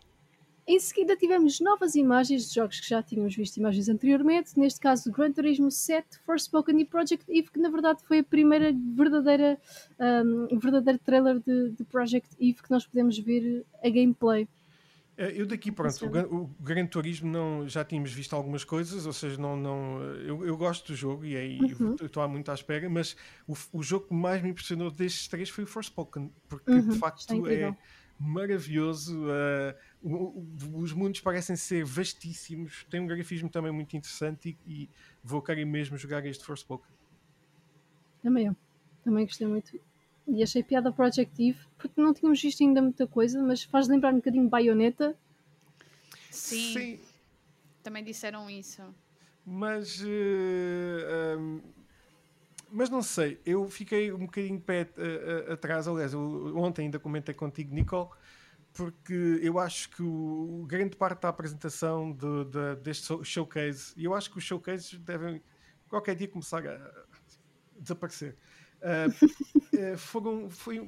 Em 0.68 0.80
seguida 0.80 1.16
tivemos 1.16 1.60
novas 1.60 1.94
imagens 1.94 2.48
de 2.48 2.54
jogos 2.56 2.80
que 2.80 2.88
já 2.88 3.00
tínhamos 3.00 3.36
visto 3.36 3.56
imagens 3.56 3.88
anteriormente, 3.88 4.58
neste 4.58 4.80
caso 4.80 5.12
Gran 5.12 5.30
Turismo 5.30 5.70
7, 5.70 6.18
Forspoken 6.24 6.80
e 6.80 6.84
Project 6.84 7.24
Eve, 7.30 7.52
que 7.52 7.60
na 7.60 7.68
verdade 7.68 8.02
foi 8.02 8.18
a 8.18 8.24
primeira 8.24 8.74
verdadeira, 8.74 9.60
um, 10.00 10.58
verdadeiro 10.58 10.98
trailer 10.98 11.38
de, 11.38 11.70
de 11.70 11.84
Project 11.84 12.34
Eve 12.40 12.60
que 12.60 12.70
nós 12.70 12.84
podemos 12.84 13.16
ver 13.16 13.64
a 13.80 13.88
gameplay. 13.88 14.48
É, 15.18 15.32
eu 15.40 15.46
daqui, 15.46 15.72
pronto, 15.72 16.06
o, 16.30 16.42
o 16.42 16.46
Gran 16.60 16.86
Turismo 16.86 17.30
não, 17.30 17.66
já 17.66 17.82
tínhamos 17.82 18.12
visto 18.12 18.36
algumas 18.36 18.64
coisas, 18.64 19.06
ou 19.06 19.12
seja, 19.14 19.40
não, 19.40 19.56
não, 19.56 20.02
eu, 20.02 20.44
eu 20.44 20.56
gosto 20.58 20.92
do 20.92 20.96
jogo 20.96 21.24
e 21.24 21.34
aí 21.34 21.58
uhum. 21.58 21.96
estou 22.00 22.28
muito 22.28 22.50
à 22.50 22.54
espera, 22.54 22.88
mas 22.90 23.16
o, 23.48 23.54
o 23.72 23.82
jogo 23.82 24.08
que 24.08 24.14
mais 24.14 24.42
me 24.42 24.50
impressionou 24.50 24.90
destes 24.90 25.26
três 25.26 25.48
foi 25.48 25.64
o 25.64 25.66
Forspoken, 25.66 26.30
porque 26.46 26.70
uhum, 26.70 26.88
de 26.88 26.98
facto 26.98 27.46
é, 27.46 27.74
maravilhoso. 28.18 29.18
Uh, 29.24 29.74
os 30.74 30.92
mundos 30.92 31.20
parecem 31.20 31.56
ser 31.56 31.84
vastíssimos, 31.84 32.86
tem 32.90 33.00
um 33.00 33.06
grafismo 33.06 33.48
também 33.48 33.72
muito 33.72 33.96
interessante 33.96 34.56
e, 34.66 34.82
e 34.82 34.90
vou 35.22 35.40
querer 35.40 35.64
mesmo 35.64 35.96
jogar 35.96 36.24
este 36.26 36.44
Forspoken. 36.44 36.94
Também 38.22 38.46
eu, 38.46 38.56
também 39.02 39.24
gostei 39.24 39.46
muito. 39.46 39.80
E 40.28 40.42
achei 40.42 40.62
piada 40.62 40.92
Project 40.92 41.40
Eve, 41.40 41.58
porque 41.78 42.00
não 42.00 42.12
tínhamos 42.12 42.40
visto 42.42 42.62
ainda 42.62 42.82
muita 42.82 43.06
coisa, 43.06 43.40
mas 43.42 43.62
faz 43.62 43.86
lembrar 43.86 44.12
um 44.12 44.16
bocadinho 44.16 44.48
Bayonetta. 44.48 45.16
Sim, 46.30 46.72
Sim. 46.72 47.00
também 47.82 48.02
disseram 48.02 48.50
isso. 48.50 48.82
Mas. 49.44 50.00
Uh, 50.00 50.06
eh, 50.06 51.36
um, 51.38 51.60
mas 52.70 52.90
não 52.90 53.00
sei, 53.00 53.40
eu 53.46 53.68
fiquei 53.68 54.12
um 54.12 54.26
bocadinho 54.26 54.60
pé 54.60 54.88
uh, 54.96 55.50
uh, 55.50 55.52
atrás. 55.52 55.86
Aliás, 55.86 56.12
eu, 56.12 56.56
ontem 56.56 56.86
ainda 56.86 56.98
comentei 56.98 57.34
contigo, 57.34 57.72
Nicole, 57.72 58.10
porque 58.72 59.38
eu 59.40 59.58
acho 59.58 59.88
que 59.90 60.02
o, 60.02 60.64
grande 60.68 60.96
parte 60.96 61.22
da 61.22 61.28
apresentação 61.28 62.12
de, 62.12 62.44
de, 62.44 62.76
deste 62.82 63.24
showcase, 63.24 63.94
e 63.96 64.04
eu 64.04 64.14
acho 64.14 64.30
que 64.30 64.38
os 64.38 64.44
showcases 64.44 64.98
devem 64.98 65.40
qualquer 65.88 66.16
dia 66.16 66.28
começar 66.28 66.66
a 66.66 66.78
desaparecer. 67.78 68.36
Uh, 69.76 69.98
foram, 69.98 70.48
foi, 70.48 70.80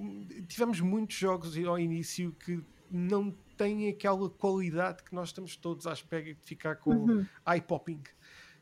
tivemos 0.48 0.80
muitos 0.80 1.14
jogos 1.14 1.58
ao 1.58 1.78
início 1.78 2.34
que 2.42 2.58
não 2.90 3.30
têm 3.54 3.86
aquela 3.90 4.30
qualidade 4.30 5.02
que 5.02 5.14
nós 5.14 5.28
estamos 5.28 5.56
todos 5.56 5.86
à 5.86 5.92
espera 5.92 6.24
de 6.24 6.40
ficar 6.40 6.76
com 6.76 6.94
uhum. 6.94 7.26
eye-popping. 7.46 8.00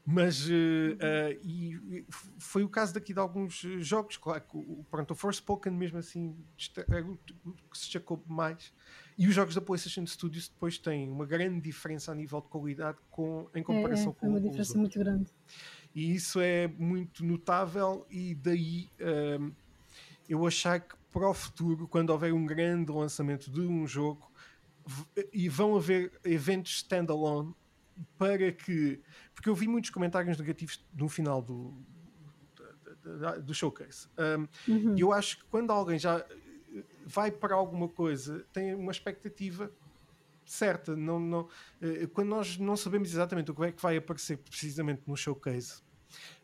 Mas 0.04 0.48
uh, 0.48 0.52
uh, 0.52 1.40
e 1.42 2.04
foi 2.38 2.62
o 2.62 2.68
caso 2.68 2.94
daqui 2.94 3.12
de 3.12 3.18
alguns 3.18 3.54
jogos, 3.80 4.16
claro 4.16 4.40
que 4.40 4.56
o, 4.56 4.84
pronto, 4.88 5.10
o 5.10 5.14
Forspoken 5.16 5.72
mesmo 5.72 5.98
assim 5.98 6.36
é 6.88 7.00
o 7.00 7.18
que 7.70 7.76
se 7.76 7.84
destacou 7.84 8.22
mais. 8.26 8.72
E 9.18 9.26
os 9.26 9.34
jogos 9.34 9.54
da 9.54 9.60
PlayStation 9.60 10.06
Studios 10.06 10.48
depois 10.48 10.78
têm 10.78 11.10
uma 11.10 11.26
grande 11.26 11.60
diferença 11.60 12.12
a 12.12 12.14
nível 12.14 12.40
de 12.40 12.48
qualidade 12.48 12.98
com, 13.10 13.48
em 13.54 13.62
comparação 13.62 14.08
é, 14.08 14.10
é, 14.10 14.14
com 14.14 14.28
uma 14.28 14.40
diferença 14.40 14.78
muito 14.78 14.98
grande. 14.98 15.30
E 15.96 16.14
isso 16.14 16.40
é 16.40 16.68
muito 16.68 17.24
notável, 17.24 18.06
e 18.10 18.34
daí 18.34 18.90
um, 19.40 19.50
eu 20.28 20.46
achar 20.46 20.78
que 20.78 20.94
para 21.10 21.26
o 21.26 21.32
futuro, 21.32 21.88
quando 21.88 22.10
houver 22.10 22.34
um 22.34 22.44
grande 22.44 22.92
lançamento 22.92 23.50
de 23.50 23.62
um 23.62 23.86
jogo, 23.86 24.30
e 25.32 25.48
vão 25.48 25.74
haver 25.74 26.12
eventos 26.22 26.72
standalone 26.76 27.54
para 28.18 28.52
que. 28.52 29.00
Porque 29.34 29.48
eu 29.48 29.54
vi 29.54 29.66
muitos 29.66 29.88
comentários 29.88 30.36
negativos 30.36 30.84
no 30.92 31.08
final 31.08 31.40
do, 31.40 31.72
do, 33.02 33.42
do 33.42 33.54
showcase. 33.54 34.06
Um, 34.18 34.70
uhum. 34.70 34.94
Eu 34.98 35.14
acho 35.14 35.38
que 35.38 35.44
quando 35.44 35.70
alguém 35.70 35.98
já 35.98 36.22
vai 37.06 37.30
para 37.30 37.54
alguma 37.54 37.88
coisa, 37.88 38.44
tem 38.52 38.74
uma 38.74 38.92
expectativa 38.92 39.72
certa. 40.44 40.94
Não, 40.94 41.18
não, 41.18 41.48
eh, 41.80 42.06
quando 42.06 42.28
nós 42.28 42.58
não 42.58 42.76
sabemos 42.76 43.08
exatamente 43.08 43.50
o 43.50 43.54
que 43.54 43.64
é 43.64 43.72
que 43.72 43.80
vai 43.80 43.96
aparecer 43.96 44.36
precisamente 44.36 45.02
no 45.06 45.16
showcase, 45.16 45.85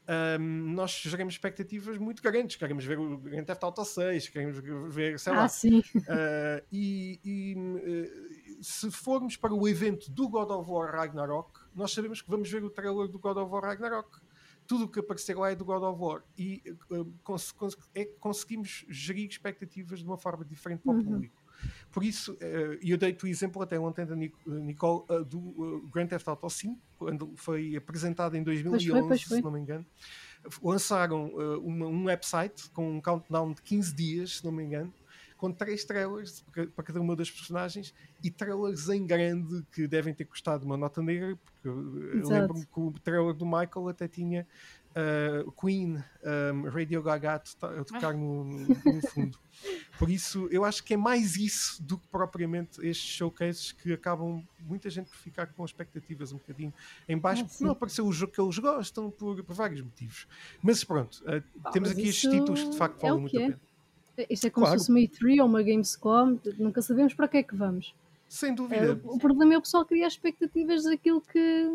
um, 0.09 0.73
nós 0.73 0.91
geramos 0.93 1.35
expectativas 1.35 1.97
muito 1.97 2.23
grandes. 2.23 2.57
Queremos 2.57 2.85
ver 2.85 2.99
o 2.99 3.17
Grand 3.19 3.45
Theft 3.45 3.63
Auto 3.63 3.85
6, 3.85 4.29
queremos 4.29 4.59
ver, 4.93 5.19
sei 5.19 5.33
ah, 5.33 5.37
lá. 5.37 5.49
Sim. 5.49 5.79
Uh, 5.79 6.65
e, 6.73 7.21
e 7.25 7.55
uh, 7.57 8.63
se 8.63 8.91
formos 8.91 9.37
para 9.37 9.55
o 9.55 9.69
evento 9.69 10.11
do 10.11 10.29
God 10.29 10.51
of 10.51 10.71
War 10.71 10.93
Ragnarok, 10.93 11.61
nós 11.75 11.93
sabemos 11.93 12.21
que 12.21 12.29
vamos 12.29 12.51
ver 12.51 12.65
o 12.65 12.71
trailer 12.71 13.09
do 13.09 13.19
God 13.19 13.37
of 13.37 13.51
War 13.51 13.63
Ragnarok. 13.63 14.21
Tudo 14.67 14.85
o 14.85 14.89
que 14.89 15.01
aparecer 15.01 15.37
lá 15.37 15.51
é 15.51 15.55
do 15.55 15.65
God 15.65 15.83
of 15.83 16.01
War. 16.01 16.23
E 16.37 16.63
uh, 16.91 17.05
cons 17.23 17.53
cons 17.53 17.77
é 17.95 18.05
conseguimos 18.05 18.85
gerir 18.89 19.29
expectativas 19.29 20.01
de 20.01 20.05
uma 20.05 20.17
forma 20.17 20.45
diferente 20.45 20.83
para 20.83 20.93
o 20.93 20.97
uhum. 20.97 21.05
público. 21.05 21.42
Por 21.91 22.03
isso, 22.03 22.37
e 22.81 22.91
eu 22.91 22.97
dei-te 22.97 23.25
o 23.25 23.29
exemplo 23.29 23.61
até 23.61 23.79
ontem 23.79 24.07
da 24.07 24.17
Nicole 24.17 25.05
do 25.27 25.89
Grand 25.93 26.07
Theft 26.07 26.27
Auto 26.27 26.49
5, 26.49 26.81
quando 26.97 27.33
foi 27.37 27.77
apresentado 27.77 28.35
em 28.37 28.43
2011, 28.43 28.71
pois 28.71 29.01
foi, 29.01 29.09
pois 29.09 29.23
foi. 29.23 29.37
se 29.39 29.45
não 29.45 29.51
me 29.51 29.61
engano. 29.61 29.85
Lançaram 30.63 31.27
uma, 31.59 31.87
um 31.87 32.05
website 32.05 32.71
com 32.71 32.97
um 32.97 33.01
countdown 33.01 33.53
de 33.53 33.61
15 33.63 33.95
dias, 33.95 34.37
se 34.39 34.45
não 34.45 34.53
me 34.53 34.65
engano, 34.65 34.93
com 35.37 35.51
três 35.53 35.85
trailers 35.85 36.45
para 36.75 36.85
cada 36.85 37.01
uma 37.01 37.17
das 37.17 37.29
personagens 37.29 37.93
e 38.23 38.31
trailers 38.31 38.89
em 38.89 39.05
grande 39.05 39.65
que 39.73 39.89
devem 39.89 40.15
ter 40.15 40.25
custado 40.25 40.65
uma 40.65 40.77
nota 40.77 41.03
negra, 41.03 41.37
porque 41.37 41.69
eu 41.69 42.29
lembro-me 42.29 42.65
que 42.65 42.81
o 42.81 42.93
trailer 43.03 43.35
do 43.35 43.45
Michael 43.45 43.89
até 43.89 44.07
tinha 44.07 44.47
uh, 44.93 45.53
Queen, 45.53 46.03
um, 46.53 46.69
Radio 46.69 47.03
Gaga 47.03 47.35
a 47.35 47.85
tocar 47.85 48.15
no, 48.15 48.45
no, 48.45 49.09
fundo. 49.09 49.39
Por 49.99 50.11
isso, 50.11 50.49
eu 50.51 50.65
acho 50.65 50.83
que 50.83 50.95
é 50.95 50.97
mais 50.97 51.37
isso 51.37 51.83
do 51.83 51.99
que 51.99 52.07
propriamente 52.09 52.81
estes 52.87 53.11
showcases 53.11 53.73
que 53.73 53.93
acabam 53.93 54.43
muita 54.61 54.91
gente 54.91 55.09
por 55.09 55.17
ficar 55.17 55.47
com 55.47 55.65
expectativas 55.65 56.33
um 56.33 56.39
bocadinho 56.39 56.73
em 57.09 57.19
baixo, 57.19 57.43
ah, 57.43 57.49
porque 57.49 57.65
não 57.65 57.73
apareceu 57.73 58.07
o 58.07 58.13
jogo 58.13 58.33
que 58.33 58.41
eles 58.41 58.59
gostam 58.59 59.11
por, 59.11 59.43
por 59.43 59.55
vários 59.55 59.81
motivos. 59.81 60.27
Mas 60.63 60.85
pronto, 60.85 61.23
uh, 61.23 61.71
temos 61.73 61.91
aqui 61.91 62.09
estes 62.09 62.31
títulos 62.31 62.63
que 62.63 62.71
de 62.71 62.77
facto 62.77 63.01
valem 63.01 63.17
é 63.17 63.21
muito 63.21 63.37
a 63.37 63.41
pena. 63.41 63.61
Isto 64.29 64.47
é 64.47 64.51
como 64.51 64.67
claro. 64.67 64.79
se 64.79 64.87
fosse 64.87 64.91
uma 64.91 65.01
E3 65.01 65.41
ou 65.41 65.49
uma 65.49 65.63
Gamescom, 65.63 66.39
nunca 66.59 66.83
sabemos 66.83 67.15
para 67.15 67.29
que 67.29 67.39
é 67.39 67.43
que 67.43 67.57
vamos. 67.57 67.95
Sem 68.29 68.55
dúvida. 68.55 68.93
É, 68.93 68.93
o 69.05 69.19
problema 69.19 69.55
é 69.55 69.59
o 69.59 69.63
pessoal 69.63 69.85
criar 69.85 70.07
expectativas 70.07 70.85
daquilo 70.85 71.21
que 71.21 71.71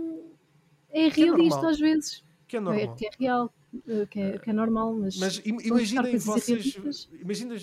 é 0.92 1.08
realista 1.08 1.68
é 1.68 1.70
às 1.70 1.80
vezes. 1.80 2.27
Que 2.48 2.58
é 2.58 2.60
normal. 2.60 2.84
É, 2.84 2.96
que 2.96 3.06
é 3.06 3.10
real, 3.20 3.54
eh, 3.88 4.08
que 4.10 4.20
é, 4.20 4.39
que 4.39 4.50
é 4.50 4.54
normal, 4.54 4.94
mas. 4.94 5.18
Mas 5.18 5.42
imaginem 5.46 6.18
vocês, 6.18 6.80
imaginem, 7.20 7.58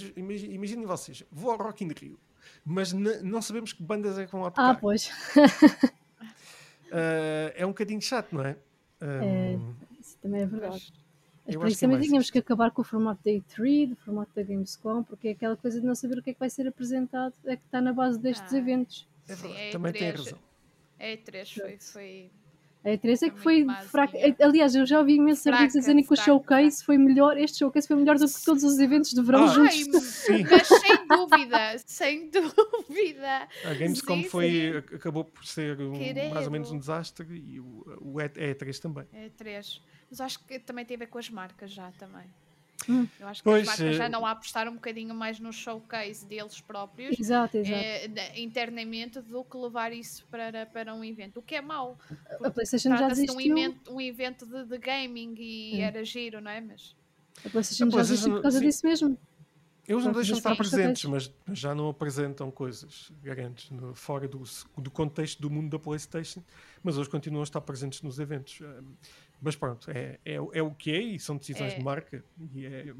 imaginem 0.54 0.86
vocês, 0.86 1.24
vou 1.32 1.50
ao 1.50 1.58
Rock 1.58 1.84
in 1.84 1.88
Rio, 1.88 2.18
mas 2.64 2.92
não 2.92 3.40
sabemos 3.40 3.72
que 3.72 3.82
bandas 3.82 4.18
é 4.18 4.26
que 4.26 4.32
vão 4.32 4.42
lá 4.42 4.50
tocar. 4.50 4.70
Ah, 4.70 4.74
pois. 4.74 5.08
uh, 5.36 5.90
é 7.54 7.64
um 7.64 7.70
bocadinho 7.70 8.02
chato, 8.02 8.32
não 8.32 8.44
é? 8.44 8.56
Um, 9.00 9.08
é 9.08 9.58
isso 10.00 10.18
também 10.20 10.42
é 10.42 10.46
verdade. 10.46 10.92
Mas 11.46 11.56
por 11.56 11.68
isso 11.68 11.80
também 11.80 12.00
tínhamos 12.00 12.30
que 12.30 12.38
acabar 12.38 12.70
com 12.70 12.80
o 12.80 12.84
formato 12.84 13.22
da 13.22 13.30
E3, 13.30 13.90
do 13.90 13.96
formato 13.96 14.30
da 14.34 14.42
Gamescom, 14.42 15.02
porque 15.02 15.28
é 15.28 15.30
aquela 15.32 15.56
coisa 15.56 15.80
de 15.80 15.86
não 15.86 15.94
saber 15.94 16.18
o 16.18 16.22
que 16.22 16.30
é 16.30 16.32
que 16.32 16.40
vai 16.40 16.48
ser 16.48 16.66
apresentado, 16.66 17.34
é 17.44 17.56
que 17.56 17.64
está 17.64 17.82
na 17.82 17.92
base 17.92 18.18
destes 18.18 18.52
ah, 18.52 18.58
eventos. 18.58 19.06
É 19.28 19.34
verdade, 19.34 19.64
Sim, 19.64 19.70
também 19.70 19.92
tem 19.92 20.10
razão. 20.10 20.38
A 20.98 21.04
E3 21.04 21.60
foi, 21.60 21.78
foi 21.78 22.30
a 22.84 22.90
E3 22.90 23.22
é 23.22 23.30
que 23.30 23.40
foi 23.40 23.66
fraca. 23.86 24.16
Aliás, 24.40 24.74
eu 24.74 24.84
já 24.84 24.98
ouvi 24.98 25.14
imensos 25.14 25.46
artigos 25.46 25.72
dizerem 25.72 26.04
que 26.04 26.12
o 26.12 26.16
showcase 26.16 26.84
foi 26.84 26.98
melhor, 26.98 27.38
este 27.38 27.58
showcase 27.58 27.88
foi 27.88 27.96
melhor 27.96 28.18
do 28.18 28.26
que 28.26 28.44
todos 28.44 28.62
os 28.62 28.78
eventos 28.78 29.10
de 29.10 29.22
verão 29.22 29.44
ah, 29.44 29.46
juntos. 29.46 30.28
Ai, 30.28 30.44
mas 30.50 30.68
sem 30.68 31.08
dúvida, 31.08 31.78
sem 31.86 32.28
dúvida. 32.30 33.48
A 33.64 33.74
Gamescom 33.74 34.22
sim, 34.22 34.28
foi, 34.28 34.50
sim. 34.50 34.96
acabou 34.96 35.24
por 35.24 35.46
ser 35.46 35.80
um, 35.80 35.92
mais 36.30 36.46
ou 36.46 36.52
menos 36.52 36.70
um 36.70 36.78
desastre 36.78 37.26
e 37.34 37.58
o, 37.58 37.84
o 38.00 38.14
E3 38.16 38.78
também. 38.78 39.04
E3. 39.14 39.80
Mas 40.10 40.20
acho 40.20 40.46
que 40.46 40.58
também 40.58 40.84
tem 40.84 40.96
a 40.96 40.98
ver 40.98 41.06
com 41.06 41.18
as 41.18 41.30
marcas 41.30 41.72
já 41.72 41.90
também. 41.92 42.26
Hum. 42.88 43.06
Eu 43.18 43.28
acho 43.28 43.42
que 43.42 43.44
pois, 43.44 43.68
as 43.68 43.78
marcas 43.78 43.96
já 43.96 44.04
eh, 44.04 44.08
não 44.08 44.26
apostar 44.26 44.68
um 44.68 44.74
bocadinho 44.74 45.14
mais 45.14 45.38
no 45.40 45.52
showcase 45.52 46.26
deles 46.26 46.60
próprios 46.60 47.18
exato, 47.18 47.56
exato. 47.56 47.74
É, 47.74 48.40
internamente 48.40 49.20
do 49.20 49.44
que 49.44 49.56
levar 49.56 49.92
isso 49.92 50.26
para, 50.30 50.66
para 50.66 50.94
um 50.94 51.04
evento. 51.04 51.38
O 51.38 51.42
que 51.42 51.54
é 51.54 51.60
mau. 51.60 51.98
A 52.42 52.50
PlayStation 52.50 52.96
já 52.96 53.08
existiu. 53.08 53.36
um 53.36 53.40
evento, 53.40 53.92
um 53.92 54.00
evento 54.00 54.46
de, 54.46 54.64
de 54.64 54.78
gaming 54.78 55.34
e 55.38 55.76
hum. 55.76 55.80
era 55.80 56.04
giro, 56.04 56.40
não 56.40 56.50
é? 56.50 56.60
Mas 56.60 56.94
a 57.44 57.48
PlayStation 57.48 57.86
a 57.86 57.90
já 57.90 58.00
existiu 58.00 58.32
por 58.34 58.42
causa 58.42 58.58
sim. 58.58 58.66
disso 58.66 58.86
mesmo. 58.86 59.18
Eles 59.86 60.04
não 60.04 60.12
deixam 60.12 60.32
de 60.32 60.38
estar 60.38 60.56
presentes, 60.56 61.04
mas 61.04 61.30
já 61.52 61.74
não 61.74 61.90
apresentam 61.90 62.50
coisas 62.50 63.12
grandes 63.22 63.70
no, 63.70 63.94
fora 63.94 64.26
do, 64.26 64.42
do 64.78 64.90
contexto 64.90 65.42
do 65.42 65.50
mundo 65.50 65.70
da 65.70 65.78
PlayStation, 65.78 66.42
mas 66.82 66.96
eles 66.96 67.06
continuam 67.06 67.42
a 67.42 67.44
estar 67.44 67.60
presentes 67.60 68.00
nos 68.00 68.18
eventos. 68.18 68.60
Mas 69.40 69.56
pronto, 69.56 69.90
é, 69.90 70.18
é, 70.24 70.34
é 70.34 70.62
o 70.62 70.70
que 70.70 70.90
é 70.90 71.00
e 71.00 71.18
são 71.18 71.36
decisões 71.36 71.74
é. 71.74 71.76
de 71.76 71.84
marca 71.84 72.24
e 72.52 72.64
é, 72.64 72.94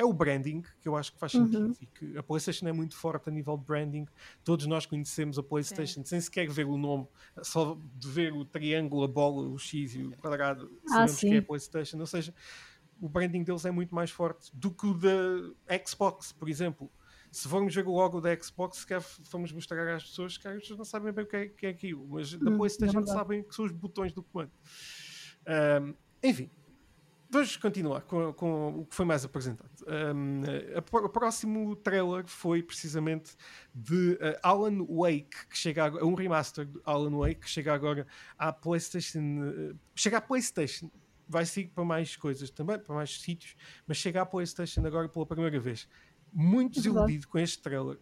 é 0.00 0.04
o 0.04 0.14
branding 0.14 0.62
que 0.80 0.88
eu 0.88 0.96
acho 0.96 1.12
que 1.12 1.18
faz 1.18 1.32
sentido 1.32 1.66
uhum. 1.66 1.74
e 1.78 1.86
que 1.86 2.16
a 2.16 2.22
PlayStation 2.22 2.66
é 2.66 2.72
muito 2.72 2.96
forte 2.96 3.28
a 3.28 3.32
nível 3.32 3.56
de 3.58 3.64
branding. 3.64 4.06
Todos 4.42 4.66
nós 4.66 4.86
conhecemos 4.86 5.38
a 5.38 5.42
PlayStation 5.42 6.00
Sim. 6.00 6.06
sem 6.06 6.20
sequer 6.22 6.48
ver 6.48 6.64
o 6.66 6.78
nome, 6.78 7.06
só 7.42 7.78
de 7.96 8.08
ver 8.08 8.32
o 8.32 8.44
triângulo, 8.44 9.04
a 9.04 9.08
bola, 9.08 9.46
o 9.46 9.58
X 9.58 9.94
e 9.94 10.02
o 10.04 10.16
quadrado, 10.16 10.72
ah, 10.86 11.06
sabemos 11.06 11.20
que 11.20 11.34
é 11.34 11.38
a 11.38 11.42
PlayStation. 11.42 11.98
Ou 11.98 12.06
seja, 12.06 12.34
o 12.98 13.08
branding 13.10 13.42
deles 13.42 13.66
é 13.66 13.70
muito 13.70 13.94
mais 13.94 14.10
forte 14.10 14.50
do 14.54 14.70
que 14.70 14.86
o 14.86 14.94
da 14.94 15.86
Xbox, 15.86 16.32
por 16.32 16.48
exemplo. 16.48 16.90
Se 17.30 17.46
formos 17.46 17.74
ver 17.74 17.86
o 17.86 17.92
logo 17.92 18.22
da 18.22 18.34
Xbox, 18.34 18.78
se 18.78 19.30
formos 19.30 19.52
mostrar 19.52 19.86
às 19.94 20.02
pessoas 20.02 20.38
que 20.38 20.48
as 20.48 20.60
pessoas 20.60 20.78
não 20.78 20.84
sabem 20.84 21.12
bem 21.12 21.24
o 21.24 21.28
que 21.28 21.36
é, 21.36 21.48
que 21.48 21.66
é 21.66 21.68
aquilo, 21.68 22.08
mas 22.08 22.32
da 22.32 22.50
hum, 22.50 22.56
PlayStation 22.56 23.00
é 23.00 23.06
sabem 23.06 23.42
que 23.42 23.54
são 23.54 23.66
os 23.66 23.70
botões 23.70 24.12
do 24.12 24.22
comando. 24.22 24.50
Um, 25.46 25.94
enfim, 26.22 26.50
vamos 27.30 27.56
continuar 27.56 28.02
com, 28.02 28.32
com, 28.32 28.80
o 28.80 28.84
que 28.84 28.94
foi 28.94 29.04
mais 29.04 29.24
apresentado. 29.24 29.70
Um, 29.86 30.42
a, 30.74 31.04
o 31.04 31.08
próximo 31.08 31.76
trailer 31.76 32.26
foi 32.26 32.62
precisamente 32.62 33.36
de 33.74 34.12
uh, 34.14 34.38
Alan 34.42 34.84
Wake, 34.88 35.46
que 35.48 35.56
chega 35.56 35.84
agora, 35.84 36.04
um 36.04 36.14
remaster 36.14 36.66
de 36.66 36.80
Alan 36.84 37.16
Wake, 37.16 37.40
que 37.40 37.48
chega 37.48 37.72
agora 37.72 38.06
à 38.36 38.52
PlayStation. 38.52 39.20
Uh, 39.20 39.78
chega 39.94 40.18
à 40.18 40.20
PlayStation. 40.20 40.90
Vai 41.28 41.46
seguir 41.46 41.68
para 41.68 41.84
mais 41.84 42.16
coisas 42.16 42.50
também, 42.50 42.76
para 42.76 42.92
mais 42.92 43.20
sítios, 43.20 43.54
mas 43.86 43.96
chega 43.98 44.20
à 44.20 44.26
PlayStation 44.26 44.84
agora 44.84 45.08
pela 45.08 45.24
primeira 45.24 45.60
vez. 45.60 45.88
Muito 46.32 46.74
desiludido 46.74 47.28
com 47.28 47.38
este 47.38 47.62
trailer. 47.62 47.98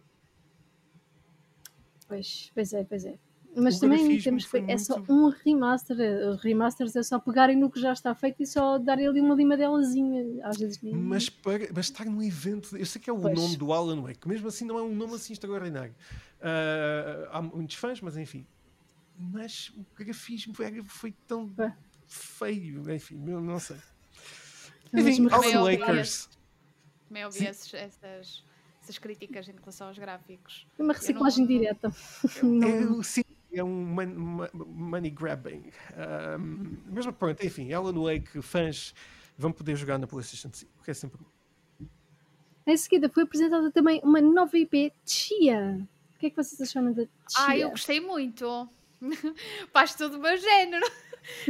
Pois, 2.07 2.51
pois 2.55 2.73
é, 2.73 2.83
pois 2.83 3.05
é. 3.05 3.19
Mas 3.55 3.79
também 3.79 4.19
temos 4.21 4.45
que 4.45 4.57
é 4.57 4.77
só 4.77 5.01
um 5.09 5.29
remaster. 5.29 5.97
Os 6.29 6.41
remasters 6.41 6.95
é 6.95 7.03
só 7.03 7.19
pegarem 7.19 7.57
no 7.57 7.69
que 7.69 7.79
já 7.79 7.91
está 7.91 8.13
feito 8.13 8.43
e 8.43 8.45
só 8.45 8.77
darem 8.77 9.07
ali 9.07 9.21
uma 9.21 9.35
limadelazinha. 9.35 10.23
Às 10.43 10.57
vezes 10.57 10.81
nem... 10.81 10.95
mas, 10.95 11.29
para, 11.29 11.67
mas 11.73 11.85
estar 11.85 12.05
num 12.05 12.21
evento, 12.21 12.77
eu 12.77 12.85
sei 12.85 13.01
que 13.01 13.09
é 13.09 13.13
o 13.13 13.19
pois. 13.19 13.35
nome 13.35 13.57
do 13.57 13.73
Alan 13.73 14.01
Wake, 14.01 14.27
mesmo 14.27 14.47
assim 14.47 14.65
não 14.65 14.77
é 14.77 14.83
um 14.83 14.95
nome 14.95 15.15
assim 15.15 15.33
extraordinário. 15.33 15.93
Uh, 16.39 17.29
há 17.31 17.41
muitos 17.41 17.75
fãs, 17.75 17.99
mas 18.01 18.17
enfim. 18.17 18.45
Mas 19.17 19.69
o 19.75 19.85
grafismo 19.95 20.53
foi 20.85 21.13
tão 21.27 21.51
feio, 22.07 22.89
enfim, 22.93 23.15
não 23.15 23.59
sei. 23.59 23.77
Enfim, 24.93 25.27
Alan 25.29 25.63
Lakers. 25.63 26.29
Também 27.07 27.25
ouvi 27.25 27.45
essas, 27.45 27.73
essas, 27.73 28.43
essas, 28.81 28.97
críticas 28.97 29.47
em 29.49 29.53
relação 29.53 29.87
aos 29.87 29.97
gráficos. 29.97 30.67
Uma 30.77 30.93
reciclagem 30.93 31.41
não... 31.45 31.47
direta. 31.47 31.91
Eu, 32.41 33.03
sim, 33.03 33.23
é 33.51 33.63
um 33.63 33.95
money 34.53 35.09
grabbing. 35.09 35.71
Um, 36.39 36.77
mas 36.91 37.05
pronto, 37.07 37.45
enfim, 37.45 37.71
Alan 37.73 37.93
Wake, 37.93 38.41
fãs 38.41 38.93
vão 39.37 39.51
poder 39.51 39.75
jogar 39.75 39.97
na 39.97 40.05
PlayStation 40.05 40.49
5, 40.51 40.71
que 40.83 40.91
é 40.91 40.93
sempre 40.93 41.19
Em 42.67 42.77
seguida 42.77 43.09
foi 43.09 43.23
apresentada 43.23 43.71
também 43.71 44.01
uma 44.03 44.21
nova 44.21 44.57
IP, 44.57 44.93
Chia. 45.05 45.87
O 46.15 46.19
que 46.19 46.27
é 46.27 46.29
que 46.29 46.35
vocês 46.35 46.59
acharam 46.61 46.91
da 46.91 47.03
Chia? 47.03 47.09
Ah, 47.37 47.57
eu 47.57 47.69
gostei 47.69 47.99
muito. 47.99 48.69
Faz 49.71 49.95
tudo 49.95 50.17
o 50.17 50.19
meu 50.19 50.37
género. 50.37 50.85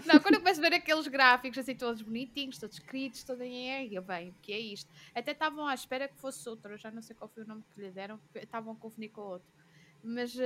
Não, 0.06 0.20
quando 0.20 0.36
eu 0.36 0.40
começo 0.40 0.60
a 0.60 0.70
ver 0.70 0.76
aqueles 0.76 1.08
gráficos 1.08 1.58
assim 1.58 1.76
todos 1.76 2.02
bonitinhos, 2.02 2.58
todos 2.58 2.78
escritos, 2.78 3.24
todo 3.24 3.42
em 3.42 3.94
eu 3.94 4.02
bem, 4.02 4.30
o 4.30 4.36
que 4.42 4.52
é 4.52 4.60
isto? 4.60 4.90
Até 5.14 5.32
estavam 5.32 5.66
à 5.66 5.74
espera 5.74 6.08
que 6.08 6.18
fosse 6.18 6.48
outro, 6.50 6.74
eu 6.74 6.78
já 6.78 6.92
não 6.92 7.02
sei 7.02 7.16
qual 7.16 7.30
foi 7.30 7.44
o 7.44 7.48
nome 7.48 7.64
que 7.74 7.82
lhe 7.82 7.92
deram, 7.92 8.20
estavam 8.36 8.74
a 8.74 8.76
confundir 8.76 9.10
com 9.10 9.22
o 9.22 9.30
outro. 9.32 9.48
Mas, 10.04 10.36
uh, 10.36 10.40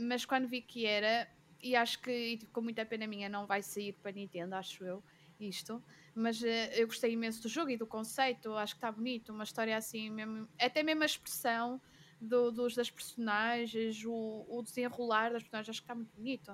mas 0.00 0.24
quando 0.24 0.46
vi 0.46 0.60
que 0.60 0.86
era, 0.86 1.28
e 1.62 1.74
acho 1.74 2.00
que 2.00 2.10
e 2.10 2.46
com 2.46 2.60
muita 2.60 2.84
pena 2.84 3.06
minha 3.06 3.28
não 3.28 3.46
vai 3.46 3.62
sair 3.62 3.92
para 3.94 4.12
Nintendo, 4.12 4.54
acho 4.54 4.84
eu, 4.84 5.02
isto. 5.38 5.82
Mas 6.14 6.40
uh, 6.42 6.46
eu 6.74 6.86
gostei 6.86 7.12
imenso 7.12 7.42
do 7.42 7.48
jogo 7.48 7.70
e 7.70 7.76
do 7.76 7.86
conceito, 7.86 8.52
acho 8.54 8.74
que 8.74 8.78
está 8.78 8.92
bonito, 8.92 9.32
uma 9.32 9.44
história 9.44 9.76
assim, 9.76 10.10
mesmo, 10.10 10.48
até 10.58 10.82
mesmo 10.82 11.02
a 11.02 11.06
expressão 11.06 11.80
do, 12.20 12.50
dos, 12.50 12.74
das 12.74 12.90
personagens, 12.90 14.04
o, 14.04 14.44
o 14.48 14.62
desenrolar 14.62 15.32
das 15.32 15.42
personagens, 15.42 15.70
acho 15.70 15.80
que 15.80 15.84
está 15.84 15.94
muito 15.94 16.14
bonito. 16.14 16.52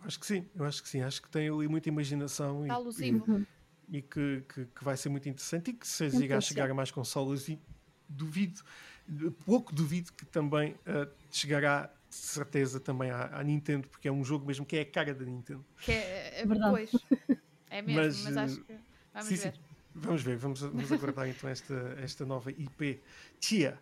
Acho 0.00 0.20
que 0.20 0.26
sim, 0.26 0.48
eu 0.54 0.64
acho 0.64 0.82
que 0.82 0.88
sim, 0.88 1.00
acho 1.00 1.20
que 1.20 1.28
tem 1.28 1.48
ali 1.48 1.66
muita 1.66 1.88
imaginação 1.88 2.62
está 2.62 2.80
e, 3.04 3.10
e, 3.10 3.98
e 3.98 4.02
que, 4.02 4.44
que, 4.48 4.64
que, 4.66 4.84
vai 4.84 4.96
ser 4.96 5.08
muito 5.08 5.28
interessante 5.28 5.70
e 5.70 5.74
que 5.74 5.86
se 5.86 6.04
a 6.04 6.40
chegar 6.40 6.70
a 6.70 6.74
mais 6.74 6.92
consolas 6.92 7.48
e 7.48 7.58
duvido, 8.08 8.62
pouco 9.44 9.74
duvido 9.74 10.12
que 10.12 10.24
também 10.24 10.72
uh, 10.72 11.10
chegará 11.30 11.90
de 12.08 12.16
certeza 12.16 12.80
também 12.80 13.10
à, 13.10 13.38
à, 13.38 13.44
Nintendo, 13.44 13.86
porque 13.88 14.08
é 14.08 14.12
um 14.12 14.24
jogo 14.24 14.46
mesmo 14.46 14.64
que 14.64 14.76
é 14.76 14.80
a 14.80 14.86
cara 14.86 15.14
da 15.14 15.24
Nintendo. 15.24 15.64
Que 15.80 15.92
é, 15.92 16.40
é 16.40 16.46
verdade. 16.46 16.70
Pois, 16.70 17.38
é 17.70 17.82
mesmo, 17.82 18.02
mas, 18.02 18.24
mas 18.24 18.36
acho 18.36 18.60
que 18.62 18.74
vamos 19.12 19.28
sim, 19.28 19.36
ver. 19.36 19.52
Sim. 19.52 19.68
Vamos 20.00 20.22
ver, 20.22 20.36
vamos, 20.36 20.60
vamos 20.60 20.92
aguardar 20.92 21.26
então 21.28 21.50
esta, 21.50 21.74
esta 22.00 22.24
nova 22.24 22.50
IP 22.50 23.02
Tia. 23.40 23.78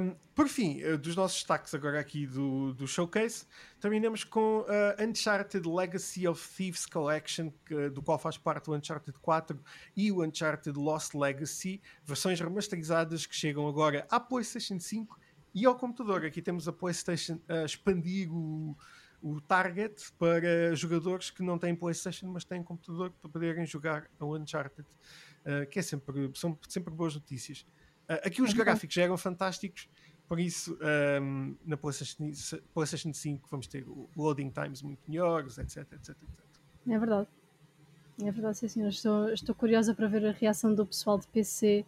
Um, 0.00 0.14
por 0.34 0.46
fim, 0.46 0.82
uh, 0.82 0.98
dos 0.98 1.16
nossos 1.16 1.38
destaques 1.38 1.74
agora 1.74 1.98
aqui 1.98 2.26
do, 2.26 2.74
do 2.74 2.86
showcase, 2.86 3.46
terminamos 3.80 4.24
com 4.24 4.66
a 4.68 5.02
uh, 5.02 5.08
Uncharted 5.08 5.66
Legacy 5.66 6.28
of 6.28 6.46
Thieves 6.54 6.84
Collection, 6.84 7.50
que, 7.64 7.88
do 7.88 8.02
qual 8.02 8.18
faz 8.18 8.36
parte 8.36 8.68
o 8.68 8.74
Uncharted 8.74 9.16
4 9.20 9.58
e 9.96 10.12
o 10.12 10.22
Uncharted 10.22 10.78
Lost 10.78 11.14
Legacy, 11.14 11.80
versões 12.04 12.38
remasterizadas 12.40 13.24
que 13.24 13.34
chegam 13.34 13.66
agora 13.66 14.06
à 14.10 14.20
PlayStation 14.20 14.78
5 14.78 15.18
e 15.54 15.66
ao 15.66 15.76
computador. 15.76 16.24
Aqui 16.24 16.42
temos 16.42 16.68
a 16.68 16.72
PlayStation 16.72 17.38
a 17.48 17.64
expandir 17.64 18.32
o 18.32 18.76
o 19.20 19.40
target 19.40 20.12
para 20.16 20.72
jogadores 20.76 21.28
que 21.28 21.42
não 21.42 21.58
têm 21.58 21.74
PlayStation, 21.74 22.28
mas 22.28 22.44
têm 22.44 22.62
computador 22.62 23.10
para 23.20 23.28
poderem 23.28 23.66
jogar 23.66 24.08
a 24.16 24.24
Uncharted. 24.24 24.86
Eh, 25.48 25.64
que 25.64 25.78
é 25.78 25.82
sempre, 25.82 26.30
são 26.34 26.58
sempre 26.68 26.92
boas 26.92 27.14
notícias. 27.14 27.66
Uh, 28.06 28.20
aqui 28.24 28.42
os 28.42 28.50
é 28.50 28.54
gráficos 28.54 28.94
já 28.94 29.02
eram 29.02 29.16
fantásticos, 29.16 29.88
por 30.26 30.38
isso 30.38 30.74
um, 30.74 30.86
ehm, 30.86 31.56
na 31.64 31.76
PlayStation, 31.76 32.30
PlayStation 32.74 33.14
5 33.14 33.48
vamos 33.50 33.66
ter 33.66 33.86
loading 34.14 34.50
times 34.50 34.82
muito 34.82 35.00
melhores, 35.08 35.56
etc, 35.56 35.78
etc, 35.92 36.10
etc. 36.10 36.16
É 36.86 36.98
verdade. 36.98 37.28
É 38.22 38.30
verdade, 38.30 38.58
sim, 38.58 38.68
senhor. 38.68 38.88
Estou, 38.88 39.30
estou 39.30 39.54
curiosa 39.54 39.94
para 39.94 40.06
ver 40.06 40.26
a 40.26 40.32
reação 40.32 40.74
do 40.74 40.84
pessoal 40.84 41.18
de 41.18 41.26
PC 41.28 41.84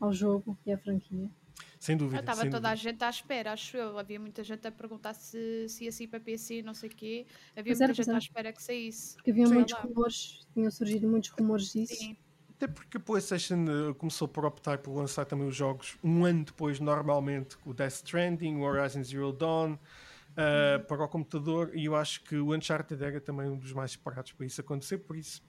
ao 0.00 0.12
jogo 0.12 0.56
e 0.66 0.72
à 0.72 0.76
franquia. 0.76 1.30
Sem 1.78 1.96
dúvida. 1.96 2.20
Estava 2.20 2.42
toda 2.42 2.50
dúvida. 2.50 2.68
a 2.70 2.74
gente 2.74 3.04
à 3.04 3.10
espera, 3.10 3.52
acho 3.52 3.76
eu. 3.76 3.98
Havia 3.98 4.18
muita 4.18 4.42
gente 4.42 4.66
a 4.66 4.72
perguntar 4.72 5.14
se, 5.14 5.68
se 5.68 5.84
ia 5.84 5.92
sair 5.92 6.06
para 6.06 6.20
PC, 6.20 6.62
não 6.62 6.74
sei 6.74 6.88
o 6.88 6.92
quê. 6.92 7.26
Havia 7.54 7.74
muita 7.74 7.94
gente 7.94 8.10
à 8.10 8.18
espera 8.18 8.52
que 8.52 8.62
saísse. 8.62 9.14
Porque 9.16 9.30
havia 9.30 9.48
muitos 9.48 9.74
lá. 9.74 9.80
rumores, 9.80 10.46
tinham 10.52 10.70
surgido 10.70 11.08
muitos 11.08 11.30
rumores 11.30 11.72
disso. 11.72 11.94
Sim. 11.94 12.16
Até 12.56 12.66
porque 12.66 12.96
a 12.96 13.00
PlayStation 13.00 13.66
eh, 13.68 13.94
começou 13.98 14.26
por 14.26 14.46
optar 14.46 14.78
por 14.78 14.94
lançar 14.94 15.26
também 15.26 15.46
os 15.46 15.54
jogos 15.54 15.98
um 16.02 16.24
ano 16.24 16.42
depois, 16.42 16.80
normalmente, 16.80 17.56
o 17.66 17.74
Death 17.74 17.92
Stranding, 17.96 18.56
o 18.56 18.62
Horizon 18.62 19.04
Zero 19.04 19.30
Dawn, 19.30 19.74
uh, 19.74 20.86
para 20.86 21.04
o 21.04 21.08
computador, 21.08 21.70
e 21.74 21.84
eu 21.84 21.94
acho 21.94 22.22
que 22.24 22.36
o 22.36 22.54
Uncharted 22.54 23.02
era 23.02 23.20
também 23.20 23.50
um 23.50 23.58
dos 23.58 23.74
mais 23.74 23.90
esperados 23.90 24.32
para 24.32 24.46
isso 24.46 24.60
acontecer, 24.60 24.98
por 24.98 25.16
isso 25.16 25.42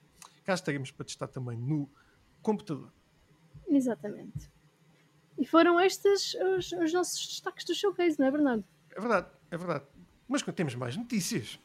cá 0.43 0.53
estaremos 0.53 0.91
para 0.91 1.05
testar 1.05 1.27
também 1.27 1.57
no 1.57 1.89
computador. 2.41 2.91
Exatamente. 3.69 4.49
E 5.37 5.45
foram 5.45 5.79
estes 5.79 6.33
os, 6.35 6.71
os 6.71 6.93
nossos 6.93 7.27
destaques 7.27 7.63
do 7.65 7.75
showcase, 7.75 8.19
não 8.19 8.27
é, 8.27 8.31
Bernardo? 8.31 8.63
É 8.95 8.99
verdade, 8.99 9.27
é 9.51 9.57
verdade. 9.57 9.85
Mas 10.27 10.41
temos 10.41 10.75
mais 10.75 10.97
notícias. 10.97 11.59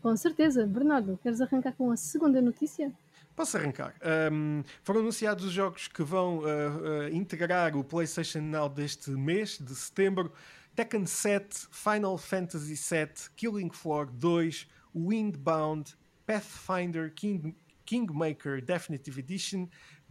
Com 0.00 0.16
certeza. 0.16 0.66
Bernardo, 0.66 1.18
queres 1.22 1.40
arrancar 1.40 1.72
com 1.72 1.90
a 1.90 1.96
segunda 1.96 2.40
notícia? 2.40 2.92
Posso 3.34 3.56
arrancar. 3.56 3.94
Um, 4.30 4.62
foram 4.82 5.00
anunciados 5.00 5.44
os 5.44 5.52
jogos 5.52 5.88
que 5.88 6.02
vão 6.02 6.38
uh, 6.38 6.42
uh, 6.42 7.08
integrar 7.10 7.76
o 7.76 7.82
PlayStation 7.82 8.40
Now 8.40 8.68
deste 8.68 9.10
mês, 9.10 9.58
de 9.58 9.74
setembro. 9.74 10.32
Tekken 10.76 11.06
7, 11.06 11.68
Final 11.70 12.18
Fantasy 12.18 12.74
VII, 12.74 13.30
Killing 13.36 13.70
Floor 13.70 14.06
2, 14.06 14.68
Windbound, 14.94 15.96
Pathfinder, 16.26 17.12
King, 17.14 17.54
Kingmaker 17.86 18.60
Definitive 18.60 19.18
Edition, 19.18 19.68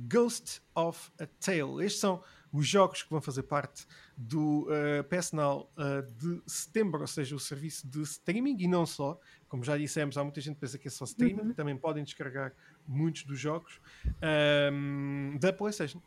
Ghost 0.07 0.61
of 0.75 1.11
a 1.19 1.27
Tale. 1.39 1.83
Estes 1.83 1.99
são 1.99 2.23
os 2.53 2.67
jogos 2.67 3.01
que 3.01 3.09
vão 3.09 3.19
fazer 3.19 3.43
parte 3.43 3.87
do 4.15 4.67
uh, 4.69 5.03
PS 5.09 5.31
Now 5.31 5.67
uh, 5.75 6.03
de 6.17 6.39
setembro, 6.45 7.01
ou 7.01 7.07
seja, 7.07 7.35
o 7.35 7.39
serviço 7.39 7.87
de 7.87 8.03
streaming 8.03 8.55
e 8.59 8.67
não 8.67 8.85
só. 8.85 9.19
Como 9.49 9.63
já 9.63 9.75
dissemos, 9.75 10.17
há 10.17 10.23
muita 10.23 10.39
gente 10.39 10.55
que 10.55 10.61
pensa 10.61 10.77
que 10.77 10.87
é 10.87 10.91
só 10.91 11.03
streaming, 11.05 11.41
uhum. 11.41 11.53
também 11.53 11.75
podem 11.75 12.03
descarregar 12.03 12.53
muitos 12.87 13.23
dos 13.23 13.39
jogos 13.39 13.81
um, 14.71 15.35
da 15.39 15.51
PlayStation. 15.51 16.01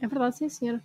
É 0.00 0.06
verdade, 0.06 0.38
sim, 0.38 0.48
senhora. 0.48 0.82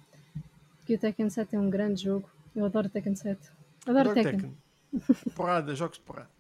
Que 0.86 0.96
o 0.96 1.00
Tekken 1.00 1.30
7 1.30 1.56
é 1.56 1.60
um 1.60 1.69
grande 1.69 2.04
jogo. 2.04 2.30
Eu 2.54 2.65
adoro 2.65 2.89
Tekken 2.89 3.15
7. 3.15 3.52
Adoro, 3.86 4.10
adoro 4.10 4.13
Tekken. 4.15 4.39
Tekken. 4.39 5.34
Porrada, 5.34 5.74
jogos 5.76 5.98
de 5.98 6.04
porrada. 6.04 6.33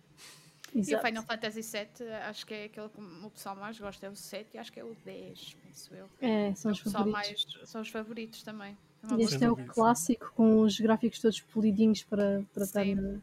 Exato. 0.75 0.91
E 0.91 0.95
o 0.95 1.07
Final 1.07 1.23
Fantasy 1.23 1.61
VII, 1.61 2.07
acho 2.27 2.45
que 2.47 2.53
é 2.53 2.65
aquele 2.65 2.89
que 2.89 2.99
o 2.99 3.29
pessoal 3.29 3.55
mais 3.55 3.79
gosta, 3.79 4.07
é 4.07 4.09
o 4.09 4.15
7 4.15 4.49
e 4.55 4.57
acho 4.57 4.71
que 4.71 4.79
é 4.79 4.83
o 4.83 4.95
10, 5.05 5.57
penso 5.63 5.93
eu. 5.93 6.09
É, 6.19 6.53
são 6.55 6.69
é 6.69 6.73
os 6.73 6.79
favoritos. 6.79 7.11
Mais, 7.11 7.69
são 7.69 7.81
os 7.81 7.89
favoritos 7.89 8.43
também. 8.43 8.77
É 9.11 9.21
este 9.21 9.43
é 9.43 9.51
o 9.51 9.55
clássico 9.55 10.31
com 10.33 10.61
os 10.61 10.79
gráficos 10.79 11.19
todos 11.19 11.41
polidinhos 11.41 12.03
para, 12.03 12.43
para 12.53 12.63
estar 12.63 12.85
na, 12.85 13.19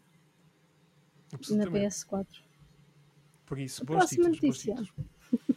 na 1.50 1.66
PS4. 1.66 2.26
Por 3.46 3.58
isso, 3.58 3.84
bons 3.84 3.96
Próxima 3.96 4.30
títulos, 4.30 4.64
notícia. 4.64 4.74
Bons 4.74 5.56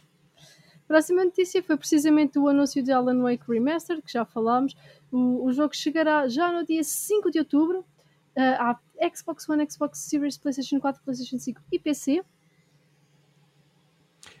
Próxima 0.88 1.24
notícia 1.24 1.62
foi 1.62 1.76
precisamente 1.76 2.38
o 2.38 2.48
anúncio 2.48 2.82
de 2.82 2.90
Alan 2.90 3.22
Wake 3.22 3.44
Remastered, 3.48 4.02
que 4.02 4.12
já 4.12 4.24
falámos. 4.24 4.74
O, 5.12 5.44
o 5.44 5.52
jogo 5.52 5.74
chegará 5.74 6.26
já 6.26 6.50
no 6.50 6.64
dia 6.64 6.82
5 6.82 7.30
de 7.30 7.38
outubro 7.38 7.80
uh, 7.80 8.40
à 8.58 8.74
Xbox 9.10 9.48
One, 9.48 9.68
Xbox 9.68 9.98
Series, 9.98 10.38
PlayStation 10.38 10.80
4, 10.80 11.02
PlayStation 11.02 11.38
5 11.38 11.60
e 11.72 11.78
PC. 11.78 12.22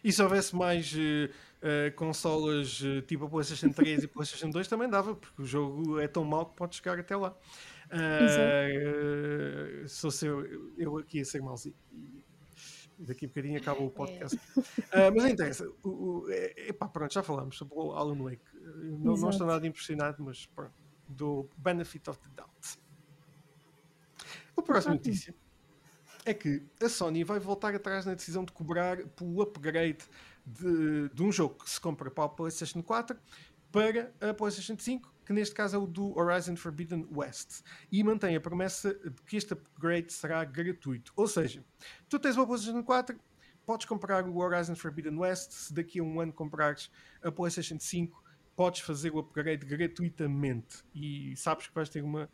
E 0.02 0.12
se 0.12 0.22
houvesse 0.22 0.54
mais 0.54 0.92
uh, 0.94 0.98
uh, 0.98 1.94
consolas 1.96 2.80
uh, 2.80 3.02
tipo 3.02 3.24
a 3.24 3.28
PlayStation 3.28 3.70
3 3.70 4.04
e 4.04 4.06
PlayStation 4.06 4.50
2 4.50 4.68
também 4.68 4.88
dava, 4.88 5.14
porque 5.14 5.42
o 5.42 5.46
jogo 5.46 5.98
é 5.98 6.08
tão 6.08 6.24
mau 6.24 6.46
que 6.46 6.56
pode 6.56 6.76
chegar 6.76 6.98
até 6.98 7.16
lá. 7.16 7.36
Uh, 7.86 9.88
sou 9.88 10.10
seu, 10.10 10.72
eu 10.78 10.98
aqui 10.98 11.20
a 11.20 11.24
ser 11.24 11.42
malzinho. 11.42 11.74
Daqui 12.98 13.24
a 13.24 13.28
bocadinho 13.28 13.58
acaba 13.58 13.82
o 13.82 13.90
podcast. 13.90 14.38
É. 14.92 15.10
mas 15.10 15.22
não 15.22 15.28
interessa. 15.28 15.68
O, 15.82 15.88
o, 15.88 16.30
é, 16.30 16.68
epá, 16.68 16.86
pronto, 16.86 17.12
já 17.12 17.22
falamos 17.22 17.58
sobre 17.58 17.74
o 17.74 17.92
Alan 17.92 18.22
Wake. 18.22 18.44
Não, 18.62 19.16
não 19.16 19.30
estou 19.30 19.46
nada 19.46 19.66
impressionado, 19.66 20.22
mas 20.22 20.46
pronto, 20.46 20.72
do 21.08 21.48
benefit 21.56 22.08
of 22.08 22.20
the 22.20 22.28
doubt. 22.36 22.78
A 24.56 24.62
próxima 24.62 24.94
notícia 24.94 25.34
é 26.24 26.32
que 26.32 26.62
a 26.80 26.88
Sony 26.88 27.24
vai 27.24 27.38
voltar 27.38 27.74
atrás 27.74 28.06
na 28.06 28.14
decisão 28.14 28.44
de 28.44 28.52
cobrar 28.52 28.96
pelo 29.08 29.42
upgrade 29.42 30.04
de, 30.46 31.08
de 31.10 31.22
um 31.22 31.30
jogo 31.30 31.62
que 31.62 31.70
se 31.70 31.80
compra 31.80 32.10
para 32.10 32.24
a 32.24 32.28
PlayStation 32.28 32.82
4 32.82 33.18
para 33.70 34.12
a 34.20 34.32
PlayStation 34.32 34.76
5 34.78 35.14
que 35.24 35.32
neste 35.32 35.54
caso 35.54 35.76
é 35.76 35.78
o 35.78 35.86
do 35.86 36.16
Horizon 36.18 36.56
Forbidden 36.56 37.06
West, 37.10 37.62
e 37.90 38.02
mantém 38.04 38.36
a 38.36 38.40
promessa 38.40 38.94
de 38.94 39.22
que 39.22 39.36
este 39.36 39.54
upgrade 39.54 40.12
será 40.12 40.44
gratuito. 40.44 41.12
Ou 41.16 41.26
seja, 41.26 41.64
tu 42.08 42.18
tens 42.18 42.36
o 42.36 42.46
PlayStation 42.46 42.82
4, 42.82 43.18
podes 43.64 43.86
comprar 43.86 44.28
o 44.28 44.36
Horizon 44.36 44.76
Forbidden 44.76 45.16
West, 45.18 45.52
se 45.52 45.72
daqui 45.72 45.98
a 45.98 46.02
um 46.02 46.20
ano 46.20 46.32
comprares 46.32 46.90
a 47.22 47.32
PlayStation 47.32 47.78
5, 47.80 48.22
podes 48.54 48.80
fazer 48.82 49.10
o 49.10 49.18
upgrade 49.18 49.64
gratuitamente 49.64 50.84
e 50.94 51.34
sabes 51.36 51.66
que 51.66 51.74
vais 51.74 51.88
ter 51.88 52.02
uma 52.02 52.28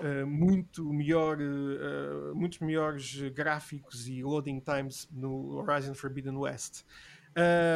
uh, 0.00 0.26
muito 0.26 0.84
melhor, 0.92 1.38
uh, 1.40 2.34
melhores 2.60 3.20
gráficos 3.30 4.08
e 4.08 4.22
loading 4.22 4.60
times 4.60 5.08
no 5.10 5.58
Horizon 5.58 5.94
Forbidden 5.94 6.36
West. 6.36 6.84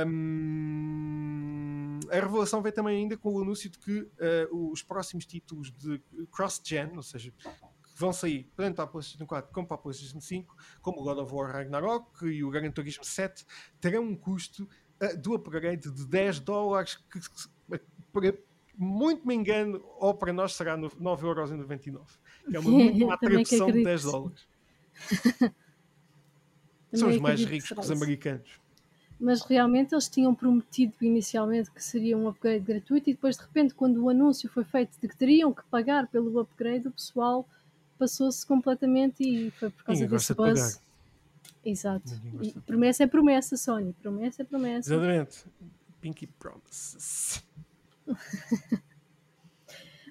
Um, 0.06 2.00
a 2.10 2.16
revelação 2.16 2.60
veio 2.60 2.74
também 2.74 2.96
ainda 2.98 3.16
com 3.16 3.32
o 3.34 3.40
anúncio 3.40 3.70
de 3.70 3.78
que 3.78 4.00
uh, 4.00 4.70
os 4.70 4.82
próximos 4.82 5.24
títulos 5.24 5.70
de 5.70 6.02
cross-gen, 6.32 6.96
ou 6.96 7.02
seja, 7.02 7.30
que 7.30 7.48
vão 7.96 8.12
sair 8.12 8.50
tanto 8.56 8.76
para 8.76 8.84
a 8.84 8.88
PlayStation 8.88 9.26
4 9.26 9.52
como 9.52 9.66
para 9.66 9.76
a 9.76 9.78
PlayStation 9.78 10.20
5, 10.20 10.56
como 10.82 11.00
o 11.00 11.04
God 11.04 11.18
of 11.18 11.32
War 11.32 11.52
Ragnarok 11.52 12.26
e 12.26 12.42
o 12.42 12.50
Gran 12.50 12.70
Turismo 12.70 13.04
7, 13.04 13.46
terão 13.80 14.02
um 14.02 14.16
custo 14.16 14.68
uh, 15.00 15.16
do 15.16 15.34
upgrade 15.34 15.90
de 15.90 16.06
10 16.06 16.40
dólares, 16.40 16.96
que, 17.10 17.20
que, 17.20 17.28
muito 18.76 19.26
me 19.26 19.34
engano, 19.34 19.82
ou 19.98 20.14
para 20.14 20.32
nós 20.32 20.54
será 20.54 20.76
9,99€, 20.76 22.00
que 22.48 22.56
é 22.56 22.60
uma 22.60 22.70
muito 22.70 23.06
má 23.06 23.16
tradução 23.16 23.70
de 23.70 23.84
10 23.84 24.02
dólares. 24.02 24.46
São 26.92 27.08
os 27.08 27.18
mais 27.18 27.44
ricos 27.44 27.68
que 27.70 27.80
os 27.80 27.90
americanos. 27.90 28.60
Mas 29.18 29.42
realmente 29.42 29.94
eles 29.94 30.08
tinham 30.08 30.34
prometido 30.34 30.92
inicialmente 31.00 31.70
que 31.70 31.82
seria 31.82 32.16
um 32.16 32.28
upgrade 32.28 32.64
gratuito 32.64 33.10
e 33.10 33.14
depois 33.14 33.36
de 33.36 33.42
repente 33.42 33.74
quando 33.74 34.02
o 34.02 34.08
anúncio 34.08 34.48
foi 34.48 34.64
feito 34.64 34.98
de 35.00 35.08
que 35.08 35.16
teriam 35.16 35.52
que 35.52 35.64
pagar 35.70 36.06
pelo 36.08 36.38
upgrade 36.40 36.88
o 36.88 36.90
pessoal 36.90 37.48
passou-se 37.98 38.44
completamente 38.46 39.22
e 39.22 39.50
foi 39.52 39.70
por 39.70 39.84
causa 39.84 40.02
Ninguém 40.02 40.18
desse 40.18 40.34
buzz. 40.34 40.82
Exato. 41.64 42.12
E 42.42 42.52
promessa 42.60 43.04
é 43.04 43.06
promessa 43.06 43.56
Sony. 43.56 43.94
Promessa 44.02 44.42
é 44.42 44.44
promessa. 44.44 44.92
Exatamente. 44.92 45.44
Pinky 46.00 46.26
Promises 46.26 47.42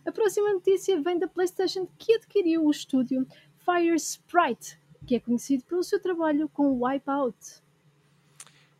a 0.06 0.12
próxima 0.12 0.54
notícia 0.54 1.02
vem 1.02 1.18
da 1.20 1.28
Playstation 1.28 1.88
que 1.98 2.14
adquiriu 2.14 2.66
o 2.66 2.72
estúdio 2.72 3.28
Fire 3.58 3.96
Sprite 3.96 4.80
que 5.06 5.16
é 5.16 5.20
conhecido 5.20 5.66
pelo 5.66 5.84
seu 5.84 6.02
trabalho 6.02 6.48
com 6.50 6.82
Wipeout 6.82 7.64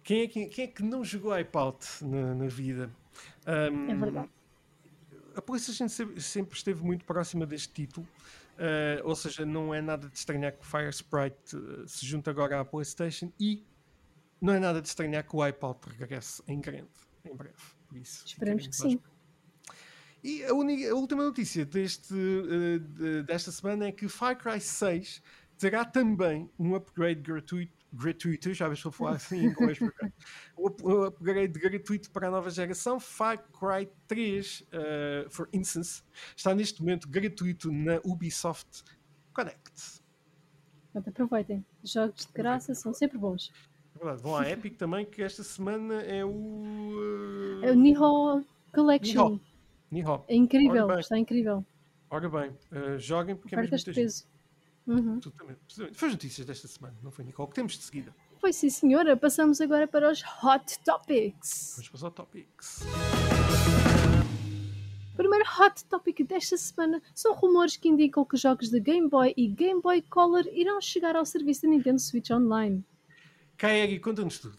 quem 0.04 0.22
é 0.22 0.28
que, 0.28 0.46
quem 0.48 0.66
é 0.66 0.68
que 0.68 0.84
não 0.84 1.04
jogou 1.04 1.32
iPod 1.32 1.78
na, 2.02 2.36
na 2.36 2.48
vida? 2.48 2.92
Um, 3.48 3.90
é 3.90 3.96
verdade. 3.96 4.30
A 5.36 5.42
PlayStation 5.42 5.88
sempre 5.88 6.56
esteve 6.56 6.84
muito 6.84 7.06
próxima 7.06 7.46
deste 7.46 7.74
título, 7.74 8.06
uh, 8.58 9.08
ou 9.08 9.16
seja, 9.16 9.46
não 9.46 9.74
é 9.74 9.82
nada 9.82 10.08
de 10.10 10.18
estranhar 10.18 10.52
que 10.52 10.62
o 10.62 10.66
Fire 10.66 10.90
Sprite 10.90 11.56
uh, 11.56 11.88
se 11.88 12.06
junte 12.06 12.30
agora 12.30 12.60
à 12.60 12.66
PlayStation 12.66 13.32
e 13.40 13.66
não 14.42 14.54
é 14.54 14.60
nada 14.60 14.82
de 14.82 14.88
estranhar 14.90 15.26
que 15.26 15.36
o 15.36 15.42
iPod 15.42 15.80
regresse 15.98 16.44
em 16.48 16.60
grande, 16.60 16.92
em 17.24 17.34
breve. 17.34 17.56
Isso, 17.94 18.26
Esperemos 18.26 18.68
que 18.68 18.76
sim. 18.76 19.00
E 20.24 20.44
a, 20.46 20.54
única, 20.54 20.90
a, 20.90 20.96
última 20.96 21.24
notícia 21.24 21.66
deste, 21.66 22.14
uh, 22.14 22.80
de, 22.80 23.24
desta 23.24 23.52
semana 23.52 23.88
é 23.88 23.92
que 23.92 24.08
Far 24.08 24.38
Cry 24.38 24.60
6 24.60 25.22
terá 25.58 25.84
também 25.84 26.50
um 26.58 26.76
upgrade 26.76 27.22
gratuito 27.22 27.84
gratuito, 27.94 28.52
já 28.54 28.72
estou 28.74 28.90
a 28.90 28.92
falar 28.92 29.12
assim 29.12 29.38
em 29.38 29.46
inglês, 29.46 29.78
o 30.58 31.04
upgrade 31.04 31.60
gratuito 31.60 32.10
para 32.10 32.28
a 32.28 32.32
nova 32.32 32.50
geração, 32.50 33.00
Far 33.00 33.38
Cry 33.52 33.88
3, 34.08 34.62
uh, 34.62 35.30
for 35.30 35.48
instance, 35.54 36.02
está 36.36 36.56
neste 36.56 36.82
momento 36.82 37.08
gratuito 37.08 37.72
na 37.72 38.00
Ubisoft 38.04 38.84
Connect. 39.32 40.02
Portanto, 40.92 41.10
aproveitem, 41.10 41.66
jogos 41.84 42.26
de 42.26 42.34
graça 42.34 42.74
são 42.74 42.94
sempre 42.94 43.18
bons. 43.18 43.52
Verdade, 44.04 44.22
vão 44.22 44.36
à 44.36 44.50
Epic 44.50 44.76
também, 44.76 45.06
que 45.06 45.24
esta 45.24 45.44
semana 45.44 46.02
é 46.02 46.26
o. 46.26 47.62
É 47.64 47.72
o 47.72 47.74
Nihon 47.74 48.44
Collection. 48.74 49.40
Nihon. 49.90 50.22
É 50.28 50.36
incrível, 50.36 51.00
está 51.00 51.18
incrível. 51.18 51.66
Ora 52.10 52.28
bem, 52.30 52.50
uh, 52.50 53.00
joguem 53.00 53.34
porque 53.34 53.56
Ofertas 53.56 53.82
é 53.82 53.86
muito 53.86 53.96
peso. 53.96 54.26
Uhum. 54.86 55.22
Foi 55.94 56.10
as 56.10 56.16
notícias 56.16 56.46
desta 56.46 56.68
semana, 56.68 56.98
não 57.02 57.12
foi, 57.12 57.24
Nicole? 57.24 57.48
que 57.48 57.56
temos 57.56 57.78
de 57.78 57.84
seguida? 57.84 58.14
Pois 58.42 58.58
sim, 58.58 58.70
senhora. 58.70 59.16
Passamos 59.16 59.62
agora 59.62 59.88
para 59.88 60.12
os 60.12 60.22
Hot 60.44 60.80
Topics. 60.84 61.76
Vamos 61.78 61.88
para 61.88 61.96
os 61.96 62.04
Hot 62.04 62.16
Topics. 62.16 62.84
O 65.14 65.16
primeiro 65.16 65.46
Hot 65.62 65.86
Topic 65.86 66.28
desta 66.28 66.58
semana 66.58 67.02
são 67.16 67.34
rumores 67.34 67.78
que 67.78 67.88
indicam 67.88 68.26
que 68.26 68.36
jogos 68.36 68.70
de 68.70 68.82
Game 68.82 69.08
Boy 69.08 69.34
e 69.38 69.48
Game 69.48 69.82
Boy 69.82 70.02
Color 70.02 70.46
irão 70.52 70.82
chegar 70.82 71.16
ao 71.16 71.26
serviço 71.26 71.62
da 71.62 71.70
Nintendo 71.70 72.02
Switch 72.02 72.30
Online. 72.32 72.84
Kairi, 73.64 73.98
conta-nos 73.98 74.40
tudo. 74.40 74.58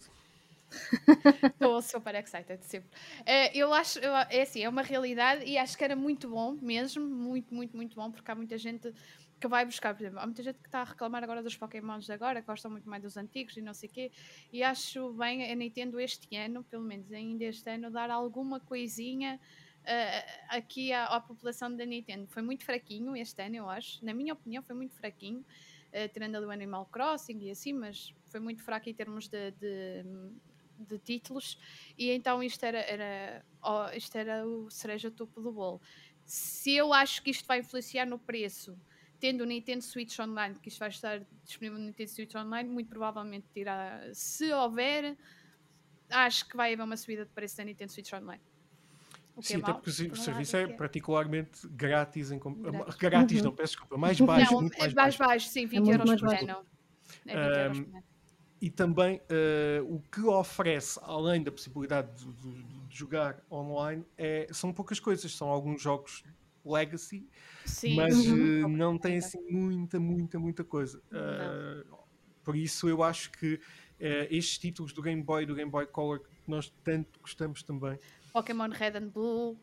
Estou 1.43 1.79
super 1.79 2.15
excited, 2.15 2.57
sempre. 2.65 2.89
Uh, 3.21 3.53
eu 3.53 3.71
acho, 3.71 3.99
eu, 3.99 4.11
é 4.15 4.41
assim, 4.41 4.63
é 4.63 4.67
uma 4.67 4.81
realidade 4.81 5.45
e 5.45 5.59
acho 5.59 5.77
que 5.77 5.83
era 5.83 5.95
muito 5.95 6.27
bom 6.27 6.53
mesmo, 6.59 7.07
muito, 7.07 7.53
muito, 7.53 7.75
muito 7.75 7.95
bom, 7.95 8.09
porque 8.09 8.31
há 8.31 8.33
muita 8.33 8.57
gente 8.57 8.91
que 9.39 9.47
vai 9.47 9.63
buscar, 9.63 9.93
por 9.93 10.01
exemplo, 10.01 10.19
há 10.19 10.25
muita 10.25 10.41
gente 10.41 10.57
que 10.57 10.67
está 10.67 10.81
a 10.81 10.85
reclamar 10.85 11.23
agora 11.23 11.43
dos 11.43 11.55
Pokémons 11.55 12.05
de 12.05 12.13
agora, 12.13 12.41
que 12.41 12.47
gostam 12.47 12.71
muito 12.71 12.89
mais 12.89 13.03
dos 13.03 13.15
antigos 13.15 13.55
e 13.55 13.61
não 13.61 13.75
sei 13.75 13.89
o 13.89 13.91
quê, 13.91 14.11
e 14.51 14.63
acho 14.63 15.13
bem 15.13 15.51
a 15.51 15.55
Nintendo 15.55 15.99
este 15.99 16.35
ano, 16.35 16.63
pelo 16.63 16.83
menos 16.83 17.11
ainda 17.11 17.43
este 17.43 17.69
ano, 17.69 17.91
dar 17.91 18.09
alguma 18.09 18.59
coisinha 18.59 19.39
uh, 19.83 20.31
aqui 20.49 20.91
à, 20.91 21.05
à, 21.05 21.21
população 21.21 21.75
da 21.75 21.85
Nintendo. 21.85 22.25
Foi 22.25 22.41
muito 22.41 22.65
fraquinho 22.65 23.15
este 23.15 23.39
ano, 23.43 23.55
eu 23.55 23.69
acho, 23.69 24.03
na 24.03 24.15
minha 24.15 24.33
opinião, 24.33 24.63
foi 24.63 24.75
muito 24.75 24.95
fraquinho, 24.95 25.45
tirando 26.13 26.35
ali 26.35 26.45
o 26.45 26.51
Animal 26.51 26.85
Crossing 26.87 27.39
e 27.39 27.51
assim, 27.51 27.73
mas 27.73 28.13
foi 28.25 28.39
muito 28.39 28.63
fraco 28.63 28.89
em 28.89 28.93
termos 28.93 29.27
de, 29.27 29.51
de 29.51 30.03
de 30.79 30.99
títulos 30.99 31.57
e 31.97 32.11
então 32.11 32.43
isto 32.43 32.63
era, 32.63 32.79
era, 32.79 33.45
oh, 33.63 33.89
isto 33.95 34.15
era 34.17 34.45
o 34.45 34.69
cereja 34.69 35.09
topo 35.09 35.41
do 35.41 35.51
bolo. 35.51 35.81
Se 36.25 36.75
eu 36.75 36.91
acho 36.91 37.21
que 37.21 37.29
isto 37.29 37.45
vai 37.45 37.59
influenciar 37.59 38.05
no 38.05 38.19
preço 38.19 38.77
tendo 39.19 39.41
o 39.41 39.45
Nintendo 39.45 39.83
Switch 39.83 40.19
Online, 40.19 40.55
que 40.59 40.69
isto 40.69 40.79
vai 40.79 40.89
estar 40.89 41.25
disponível 41.43 41.79
no 41.79 41.85
Nintendo 41.85 42.09
Switch 42.09 42.35
Online, 42.35 42.69
muito 42.69 42.89
provavelmente 42.89 43.47
irá, 43.55 44.01
se 44.13 44.51
houver, 44.51 45.17
acho 46.09 46.47
que 46.47 46.57
vai 46.57 46.73
haver 46.73 46.83
uma 46.83 46.97
subida 46.97 47.25
de 47.25 47.31
preço 47.31 47.57
da 47.57 47.63
Nintendo 47.63 47.91
Switch 47.91 48.11
Online. 48.11 48.41
O 49.35 49.41
Sim, 49.41 49.55
é 49.55 49.57
até 49.57 49.73
porque 49.73 49.89
o 49.89 50.15
serviço 50.15 50.55
é, 50.55 50.63
é 50.63 50.67
particularmente 50.67 51.67
grátis, 51.67 52.31
em, 52.31 52.39
grátis, 52.39 52.95
grátis 52.95 53.37
uhum. 53.39 53.45
não, 53.45 53.51
peço 53.51 53.73
desculpa, 53.73 53.97
mais 53.97 54.19
baixo, 54.19 54.53
não, 54.53 54.61
muito 54.61 54.77
mais, 54.77 54.91
é 54.91 54.95
mais 54.95 55.17
baixo. 55.17 55.19
baixo. 55.19 55.49
sim, 55.49 55.65
20 55.65 55.89
é 55.89 55.93
euros 55.93 56.21
por 56.21 56.33
ano. 56.33 56.65
É 57.25 57.35
20 57.35 57.37
euros 57.37 57.79
por 57.79 57.95
ano. 57.95 58.03
E 58.61 58.69
também 58.69 59.17
uh, 59.17 59.93
o 59.93 60.01
que 60.09 60.21
oferece, 60.21 60.99
além 61.03 61.43
da 61.43 61.51
possibilidade 61.51 62.09
de, 62.15 62.33
de, 62.33 62.63
de 62.87 62.97
jogar 62.97 63.43
online, 63.51 64.05
é, 64.17 64.47
são 64.51 64.71
poucas 64.71 64.99
coisas. 64.99 65.35
São 65.35 65.49
alguns 65.49 65.81
jogos 65.81 66.23
legacy, 66.65 67.27
Sim. 67.65 67.95
mas 67.95 68.15
uhum. 68.25 68.65
uh, 68.65 68.69
não 68.69 68.97
tem 68.97 69.17
assim 69.17 69.39
muita, 69.49 69.99
muita, 69.99 70.39
muita 70.39 70.63
coisa. 70.63 70.99
Uh, 71.11 71.97
por 72.43 72.55
isso 72.55 72.89
eu 72.89 73.03
acho 73.03 73.31
que 73.31 73.55
uh, 73.55 73.59
estes 74.29 74.57
títulos 74.57 74.91
do 74.93 75.01
Game 75.01 75.21
Boy 75.21 75.45
do 75.45 75.53
Game 75.53 75.69
Boy 75.69 75.85
Color 75.85 76.21
que 76.21 76.29
nós 76.49 76.73
tanto 76.83 77.19
gostamos 77.19 77.61
também. 77.61 77.99
Pokémon 78.35 78.67
Red 78.69 78.97
and 78.97 79.07
Blue, 79.07 79.57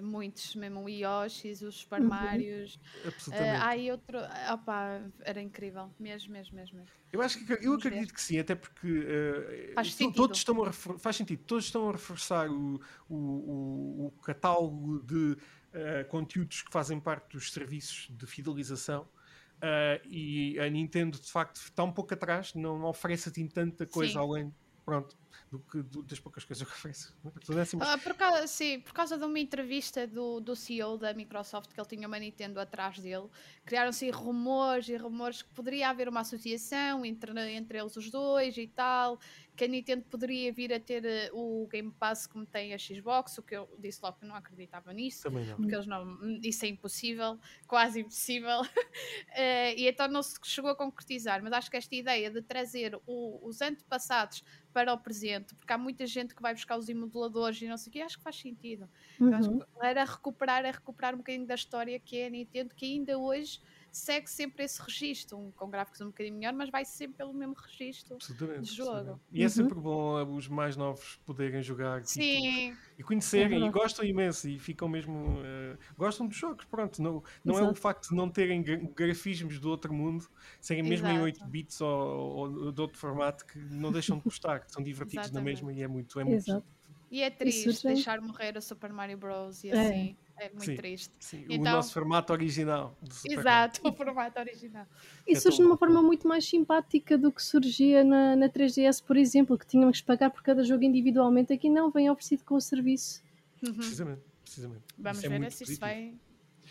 muitos 0.00 0.54
mesmo 0.54 0.84
o 0.84 0.88
Yoshis, 0.88 1.60
os 1.60 1.80
Super 1.80 2.00
uhum. 2.00 2.06
Marios. 2.06 2.78
Absolutamente. 3.04 3.58
Uh, 3.58 3.64
aí 3.64 3.90
outro, 3.90 4.18
opa, 4.52 5.02
era 5.22 5.42
incrível, 5.42 5.90
mesmo, 5.98 6.32
mesmo, 6.32 6.56
mesmo. 6.56 6.84
Eu 7.12 7.20
acho 7.20 7.44
que 7.44 7.52
eu 7.52 7.74
acredito 7.74 8.10
ver. 8.10 8.14
que 8.14 8.22
sim, 8.22 8.38
até 8.38 8.54
porque 8.54 9.72
faz 9.74 9.92
sentido. 9.92 10.14
todos 10.14 10.38
estão 10.38 10.62
a 10.62 10.72
faz 10.72 11.16
sentido, 11.16 11.42
todos 11.44 11.64
estão 11.64 11.88
a 11.88 11.92
reforçar 11.92 12.48
o, 12.48 12.80
o, 13.08 13.16
o, 13.16 14.06
o 14.06 14.10
catálogo 14.22 15.00
de 15.00 15.36
uh, 15.74 16.08
conteúdos 16.08 16.62
que 16.62 16.70
fazem 16.70 17.00
parte 17.00 17.32
dos 17.32 17.52
serviços 17.52 18.08
de 18.10 18.24
fidelização. 18.24 19.08
Uh, 19.56 20.00
e 20.08 20.58
a 20.60 20.70
Nintendo 20.70 21.18
de 21.18 21.28
facto 21.28 21.56
está 21.56 21.82
um 21.82 21.92
pouco 21.92 22.14
atrás, 22.14 22.54
não 22.54 22.84
oferece 22.84 23.28
assim 23.28 23.48
tanta 23.48 23.84
coisa 23.84 24.12
Sim. 24.12 24.18
além 24.18 24.54
pronto, 24.90 25.16
do 25.52 25.60
que 25.60 25.82
do, 25.82 26.02
das 26.02 26.18
poucas 26.18 26.44
coisas 26.44 26.66
que 26.66 26.74
oferece. 26.74 27.12
É 27.56 27.60
assim, 27.60 27.76
uh, 27.76 27.98
por, 28.02 28.14
causa, 28.14 28.46
sim, 28.48 28.80
por 28.80 28.92
causa 28.92 29.16
de 29.16 29.24
uma 29.24 29.38
entrevista 29.38 30.06
do, 30.06 30.40
do 30.40 30.56
CEO 30.56 30.98
da 30.98 31.14
Microsoft 31.14 31.72
que 31.72 31.80
ele 31.80 31.88
tinha 31.88 32.08
uma 32.08 32.18
Nintendo 32.18 32.58
atrás 32.58 32.98
dele, 32.98 33.28
criaram-se 33.64 34.10
rumores 34.10 34.88
e 34.88 34.96
rumores 34.96 35.42
que 35.42 35.48
poderia 35.50 35.88
haver 35.88 36.08
uma 36.08 36.20
associação 36.20 37.04
entre, 37.04 37.32
entre 37.52 37.78
eles 37.78 37.96
os 37.96 38.10
dois 38.10 38.56
e 38.56 38.66
tal, 38.66 39.18
que 39.56 39.64
a 39.64 39.68
Nintendo 39.68 40.04
poderia 40.04 40.52
vir 40.52 40.72
a 40.72 40.80
ter 40.80 41.04
uh, 41.32 41.36
o 41.36 41.66
Game 41.66 41.90
Pass 41.98 42.26
como 42.26 42.46
tem 42.46 42.72
a 42.72 42.78
Xbox, 42.78 43.38
o 43.38 43.42
que 43.42 43.54
eu 43.54 43.68
disse 43.78 44.00
logo 44.02 44.18
que 44.18 44.26
não 44.26 44.34
acreditava 44.34 44.92
nisso. 44.92 45.24
Também 45.24 45.44
não. 45.44 45.56
Porque 45.56 45.74
eles 45.74 45.86
não, 45.86 46.38
isso 46.42 46.64
é 46.64 46.68
impossível, 46.68 47.38
quase 47.66 48.00
impossível. 48.00 48.62
uh, 48.62 48.66
e 49.76 49.86
então 49.86 50.08
não 50.08 50.22
se 50.22 50.38
chegou 50.44 50.70
a 50.70 50.74
concretizar. 50.74 51.42
Mas 51.42 51.52
acho 51.52 51.70
que 51.70 51.76
esta 51.76 51.94
ideia 51.94 52.30
de 52.30 52.42
trazer 52.42 52.98
o, 53.06 53.46
os 53.46 53.60
antepassados 53.60 54.42
para 54.72 54.92
o 54.92 54.98
presente, 54.98 55.54
porque 55.54 55.72
há 55.72 55.78
muita 55.78 56.06
gente 56.06 56.34
que 56.34 56.40
vai 56.40 56.54
buscar 56.54 56.78
os 56.78 56.88
emuladores 56.88 57.60
e 57.60 57.66
não 57.66 57.76
sei 57.76 57.90
o 57.90 57.92
que, 57.92 58.00
acho 58.00 58.18
que 58.18 58.24
faz 58.24 58.36
sentido. 58.36 58.88
Uhum. 59.18 59.34
Acho 59.34 59.50
que 59.50 59.64
era 59.82 60.04
recuperar, 60.04 60.64
é 60.64 60.70
recuperar 60.70 61.14
um 61.14 61.18
bocadinho 61.18 61.46
da 61.46 61.54
história 61.54 61.98
que 61.98 62.16
é 62.16 62.26
a 62.26 62.30
Nintendo, 62.30 62.74
que 62.74 62.86
ainda 62.86 63.18
hoje 63.18 63.60
segue 63.92 64.28
sempre 64.30 64.64
esse 64.64 64.80
registro, 64.82 65.38
um, 65.38 65.50
com 65.52 65.68
gráficos 65.70 66.00
um 66.00 66.06
bocadinho 66.06 66.36
melhor, 66.38 66.52
mas 66.52 66.70
vai 66.70 66.84
sempre 66.84 67.16
pelo 67.18 67.34
mesmo 67.34 67.54
registro 67.54 68.16
de 68.18 68.26
jogo. 68.26 68.58
Absolutamente. 68.58 69.20
E 69.32 69.40
é 69.40 69.44
Uhum. 69.44 69.50
sempre 69.50 69.74
bom 69.80 70.36
os 70.36 70.48
mais 70.48 70.76
novos 70.76 71.16
poderem 71.24 71.62
jogar 71.62 72.02
títulos 72.02 72.10
Sim, 72.10 72.76
e 72.98 73.02
conhecerem 73.02 73.64
É 73.64 73.66
e 73.66 73.70
gostam 73.70 74.04
imenso 74.04 74.48
e 74.48 74.58
ficam 74.58 74.88
mesmo 74.88 75.40
uh, 75.40 75.78
gostam 75.96 76.26
dos 76.26 76.36
jogos, 76.36 76.64
pronto, 76.66 77.02
não, 77.02 77.22
não 77.44 77.58
é 77.58 77.62
o 77.62 77.74
facto 77.74 78.10
de 78.10 78.14
não 78.16 78.30
terem 78.30 78.62
gra- 78.62 78.80
grafismos 78.94 79.58
do 79.58 79.68
outro 79.70 79.92
mundo, 79.92 80.28
serem 80.60 80.82
mesmo 80.82 81.06
em 81.06 81.10
Exato. 81.10 81.24
8 81.24 81.48
bits 81.48 81.80
ou, 81.80 81.90
ou 81.90 82.72
de 82.72 82.80
outro 82.80 82.98
formato 82.98 83.46
que 83.46 83.58
não 83.58 83.90
deixam 83.92 84.18
de 84.18 84.24
gostar, 84.24 84.60
que 84.60 84.72
são 84.72 84.82
divertidos 84.82 85.30
na 85.30 85.40
mesma 85.40 85.72
e 85.72 85.82
é 85.82 85.88
muito, 85.88 86.18
é 86.20 86.24
muito 86.24 86.64
e 87.10 87.22
é 87.22 87.30
triste 87.30 87.72
surgem- 87.72 87.94
deixar 87.94 88.20
morrer 88.20 88.56
o 88.56 88.62
Super 88.62 88.92
Mario 88.92 89.18
Bros. 89.18 89.64
e 89.64 89.70
É. 89.70 89.72
assim. 89.72 90.16
É 90.28 90.29
muito 90.48 90.64
Sim. 90.64 90.76
triste. 90.76 91.12
sim, 91.20 91.42
o 91.46 91.52
Então- 91.52 91.72
nosso 91.72 91.92
formato 91.92 92.32
original. 92.32 92.96
Exato, 93.24 93.80
o 93.86 93.92
formato 93.92 94.38
original. 94.40 94.86
E 95.26 95.32
É 95.32 95.40
surge 95.40 95.58
de 95.58 95.64
uma 95.64 95.76
forma 95.76 96.02
muito 96.02 96.26
mais 96.26 96.44
simpática 96.44 97.18
do 97.18 97.30
que 97.30 97.42
surgia 97.42 98.02
na, 98.02 98.34
na 98.36 98.48
3DS, 98.48 99.02
por 99.04 99.16
exemplo, 99.16 99.58
que 99.58 99.66
tínhamos 99.66 100.00
que 100.00 100.06
pagar 100.06 100.30
por 100.30 100.42
cada 100.42 100.64
jogo 100.64 100.82
individualmente. 100.84 101.52
Aqui 101.52 101.68
não, 101.68 101.90
vem 101.90 102.08
oferecido 102.10 102.44
com 102.44 102.54
o 102.54 102.60
serviço. 102.60 103.22
Uhum. 103.66 103.74
Precisamente, 103.74 104.22
precisamente. 104.42 104.82
Vamos 104.98 105.18
Isso 105.18 105.26
é 105.26 105.28
ver 105.28 105.38
muito 105.38 105.52
se 105.52 105.64
isso 105.64 105.78
vai, 105.80 106.14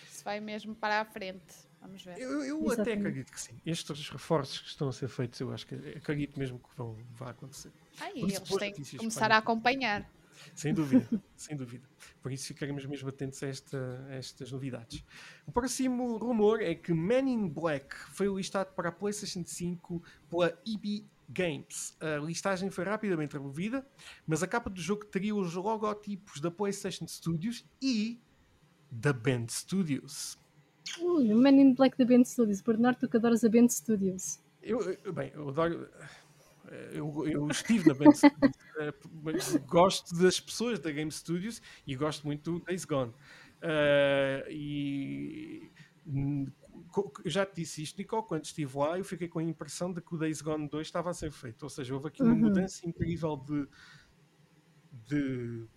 se 0.10 0.24
vai 0.24 0.40
mesmo 0.40 0.74
para 0.76 1.02
a 1.02 1.06
frente. 1.06 1.70
Vamos 1.82 2.04
ver. 2.04 2.18
Eu, 2.20 2.44
eu 2.44 2.72
até 2.72 2.92
acredito 2.94 3.32
que 3.32 3.40
sim. 3.40 3.54
Estes 3.66 4.10
reforços 4.10 4.60
que 4.60 4.68
estão 4.68 4.90
a 4.90 4.92
ser 4.92 5.08
feitos, 5.08 5.40
eu 5.40 5.54
acho 5.54 5.66
que 5.66 5.76
acredito 5.96 6.38
mesmo 6.38 6.60
que 6.60 6.68
vão, 6.76 6.98
vai 7.14 7.30
acontecer. 7.32 7.72
Isso, 8.16 8.26
eles 8.26 8.58
têm 8.58 8.74
que 8.74 8.98
começar 8.98 9.32
a 9.32 9.38
acompanhar. 9.38 10.06
Sem 10.56 10.74
dúvida, 10.74 11.08
sem 11.36 11.56
dúvida. 11.56 11.88
Por 12.22 12.32
isso 12.32 12.48
ficaremos 12.48 12.86
mesmo 12.86 13.10
atentos 13.10 13.42
a, 13.44 13.48
esta- 13.48 14.06
a 14.10 14.16
estas 14.16 14.52
novidades. 14.52 15.04
O 15.48 15.52
próximo 15.52 16.18
rumor 16.18 16.62
é 16.62 16.76
que 16.76 16.94
Men 16.94 17.30
in 17.30 17.48
Black 17.50 17.96
foi 18.14 18.28
listado 18.28 18.74
para 18.74 18.90
a 18.90 18.92
PlayStation 18.92 19.44
5 19.46 20.02
pela 20.30 20.58
EB 20.66 21.06
Games. 21.30 21.96
A 22.00 22.18
listagem 22.26 22.70
foi 22.72 22.84
rapidamente 22.84 23.34
removida, 23.34 23.86
mas 24.26 24.42
a 24.42 24.48
capa 24.48 24.70
do 24.70 24.82
jogo 24.82 25.06
teria 25.06 25.36
os 25.36 25.54
logotipos 25.54 26.40
da 26.42 26.50
PlayStation 26.50 27.08
Studios 27.08 27.66
e 27.82 28.20
da 28.92 29.14
Band 29.14 29.48
Studios. 29.50 30.38
Ui, 31.00 31.32
o 31.34 31.38
Man 31.40 31.52
in 31.52 31.74
Black 31.76 31.96
da 31.98 32.06
Band 32.06 32.24
Studios. 32.26 32.62
Bernardo, 32.62 33.00
tu 33.02 33.08
que 33.10 33.18
adoras 33.18 33.44
a 33.44 33.50
Band 33.50 33.70
Studios. 33.70 34.40
Eu, 34.64 34.80
eu- 35.04 35.14
bem, 35.14 35.32
eu 35.36 35.48
adoro. 35.50 35.88
Eu, 36.94 37.28
eu 37.28 37.48
estive 37.50 37.88
na 37.88 37.94
Band 37.94 38.14
Studios, 38.14 38.52
eh, 38.80 38.94
gosto 39.68 40.16
das 40.18 40.40
pessoas 40.40 40.80
da 40.80 40.92
Game 40.92 41.12
Studios 41.12 41.62
e 41.88 41.96
gosto 41.96 42.26
muito 42.26 42.52
do 42.60 42.66
Days 42.66 42.86
Gone. 42.86 43.14
Eh, 43.62 44.48
e 44.50 45.72
eu 47.26 47.30
já 47.30 47.46
te 47.46 47.56
disse 47.62 47.84
isto, 47.84 47.98
Nicole, 47.98 48.26
quando 48.28 48.46
estive 48.46 48.78
lá, 48.78 48.98
eu 48.98 49.04
fiquei 49.04 49.28
com 49.28 49.40
a 49.40 49.44
impressão 49.44 49.92
de 49.94 50.02
que 50.02 50.14
o 50.16 50.18
Days 50.18 50.42
Gone 50.42 50.68
2 50.68 50.88
estava 50.88 51.10
a 51.10 51.14
ser 51.14 51.32
feito. 51.32 51.64
Ou 51.64 51.70
seja, 51.70 51.94
houve 51.94 52.08
aqui 52.08 52.22
uma 52.24 52.32
Uhum. 52.34 52.40
mudança 52.40 52.88
incrível 52.88 53.36
de, 53.38 53.68
de, 55.08 55.68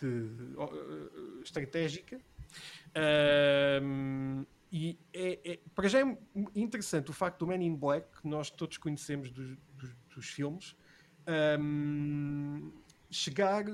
de, 0.00 0.56
eh, 0.58 1.42
estratégica. 1.42 2.20
Ahm, 2.94 4.44
e 4.72 4.98
é, 5.12 5.52
é- 5.52 5.60
para 5.74 5.88
já 5.88 6.00
é 6.00 6.18
interessante 6.54 7.10
o 7.10 7.14
facto 7.14 7.40
do 7.40 7.46
Man 7.46 7.62
in 7.62 7.74
Black, 7.76 8.20
que 8.20 8.28
nós 8.28 8.50
todos 8.50 8.76
conhecemos 8.78 9.30
dos, 9.30 9.56
dos 10.16 10.28
filmes, 10.28 10.76
ahm, 11.26 12.70
chegar 13.10 13.64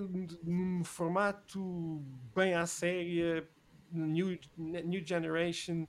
num 0.43 0.85
formato 0.85 2.03
bem 2.35 2.55
à 2.55 2.67
séria, 2.67 3.49
new, 3.91 4.39
new 4.57 5.05
generation, 5.07 5.87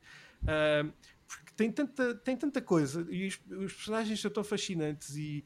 porque 1.27 1.51
tem 1.55 1.71
tanta, 1.71 2.15
tem 2.15 2.37
tanta 2.37 2.61
coisa 2.61 3.05
e 3.09 3.27
os, 3.27 3.35
os 3.49 3.73
personagens 3.73 4.19
são 4.19 4.29
tão 4.29 4.43
fascinantes 4.43 5.15
e 5.15 5.43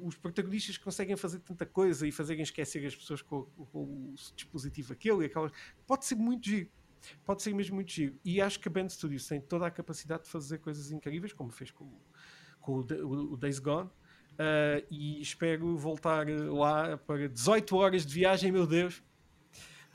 os 0.00 0.16
protagonistas 0.16 0.76
conseguem 0.78 1.16
fazer 1.16 1.40
tanta 1.40 1.66
coisa 1.66 2.06
e 2.06 2.12
fazerem 2.12 2.42
esquecer 2.42 2.84
as 2.86 2.94
pessoas 2.94 3.22
com, 3.22 3.42
com 3.72 3.82
o 3.82 4.14
dispositivo 4.34 4.92
aquele 4.92 5.22
e 5.22 5.26
aquelas. 5.26 5.52
Pode 5.86 6.04
ser 6.04 6.14
muito 6.14 6.46
giro. 6.48 6.70
Pode 7.24 7.42
ser 7.42 7.54
mesmo 7.54 7.76
muito 7.76 7.90
giro. 7.92 8.18
E 8.24 8.40
acho 8.40 8.58
que 8.60 8.68
a 8.68 8.70
Band 8.70 8.88
Studios 8.88 9.26
tem 9.26 9.40
toda 9.40 9.66
a 9.66 9.70
capacidade 9.70 10.24
de 10.24 10.28
fazer 10.30 10.58
coisas 10.58 10.90
incríveis, 10.90 11.32
como 11.32 11.50
fez 11.50 11.70
com, 11.70 11.90
com 12.60 12.72
o, 12.80 12.80
o- 12.80 13.32
o 13.32 13.36
Days 13.36 13.58
Gone. 13.58 13.90
Ah, 14.38 14.82
e 14.90 15.20
espero 15.20 15.76
voltar 15.76 16.26
lá 16.28 16.96
para 16.98 17.28
18 17.28 17.76
horas 17.76 18.04
de 18.04 18.14
viagem, 18.14 18.52
meu 18.52 18.66
Deus, 18.66 19.02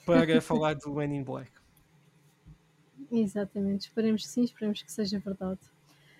para 0.06 0.40
falar 0.42 0.76
do 0.76 0.94
Man 0.94 1.14
in 1.14 1.24
Black. 1.24 1.52
Exatamente, 3.12 3.88
esperemos 3.88 4.24
que 4.24 4.30
sim, 4.30 4.44
esperemos 4.44 4.82
que 4.82 4.92
seja 4.92 5.20
verdade. 5.20 5.60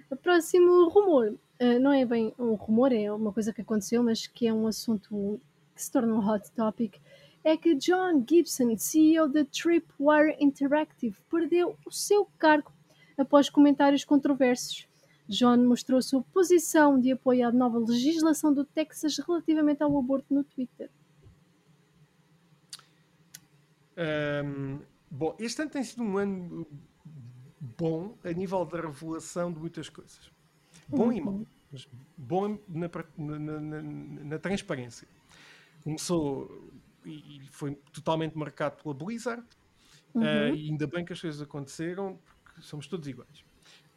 O 0.10 0.16
próximo 0.16 0.90
rumor, 0.90 1.38
eh, 1.58 1.80
não 1.80 1.94
é 1.94 2.06
bem 2.06 2.34
um 2.38 2.54
rumor, 2.54 2.92
é 2.92 3.12
uma 3.12 3.32
coisa 3.32 3.54
que 3.54 3.62
aconteceu, 3.62 4.04
mas 4.04 4.28
que 4.28 4.46
é 4.46 4.54
um 4.54 4.68
assunto 4.68 5.40
que 5.74 5.82
se 5.82 5.90
torna 5.90 6.14
um 6.14 6.28
hot 6.28 6.52
topic, 6.52 6.98
é 7.44 7.56
que 7.56 7.74
John 7.76 8.24
Gibson, 8.28 8.78
CEO 8.78 9.30
da 9.30 9.46
Tripwire 9.46 10.36
Interactive, 10.40 11.16
perdeu 11.30 11.78
o 11.86 11.92
seu 11.92 12.26
cargo 12.38 12.72
após 13.18 13.50
comentários 13.50 14.04
controversos. 14.04 14.86
John 15.32 15.58
mostrou 15.66 16.02
sua 16.02 16.22
posição 16.22 17.00
de 17.00 17.14
apoio 17.14 17.48
à 17.48 17.52
nova 17.52 17.80
legislação 17.80 18.54
do 18.54 18.66
Texas 18.66 19.18
relativamente 19.18 19.82
ao 19.82 19.98
aborto 19.98 20.34
no 20.34 20.44
Twitter. 20.44 20.90
Ahm, 23.98 24.80
bom, 25.10 25.36
este 25.40 25.62
ano 25.62 25.72
tem 25.72 25.84
sido 25.84 26.04
um 26.04 26.18
ano 26.18 26.68
bom 27.78 28.18
a 28.24 28.32
nível 28.32 28.66
da 28.66 28.82
revelação 28.82 29.52
de 29.52 29.60
muitas 29.60 29.90
coisas. 29.90 30.32
Bom 30.88 31.12
e 31.12 31.22
mau, 31.22 31.46
mas 31.72 31.88
bom 32.18 32.58
na, 32.68 32.90
na- 33.40 33.60
na- 33.62 33.82
na- 33.82 34.40
transparência. 34.40 35.08
Começou 35.84 36.70
e 37.06 37.42
foi 37.52 37.76
totalmente 37.94 38.38
marcado 38.38 38.82
pela 38.84 38.94
Blizzard, 38.94 39.44
Uhum. 40.14 40.24
ah, 40.24 40.50
e 40.50 40.70
ainda 40.70 40.86
bem 40.88 41.06
que 41.06 41.14
as 41.14 41.22
coisas 41.22 41.42
aconteceram, 41.42 42.20
porque 42.44 42.62
somos 42.62 42.86
todos 42.86 43.08
iguais. 43.08 43.46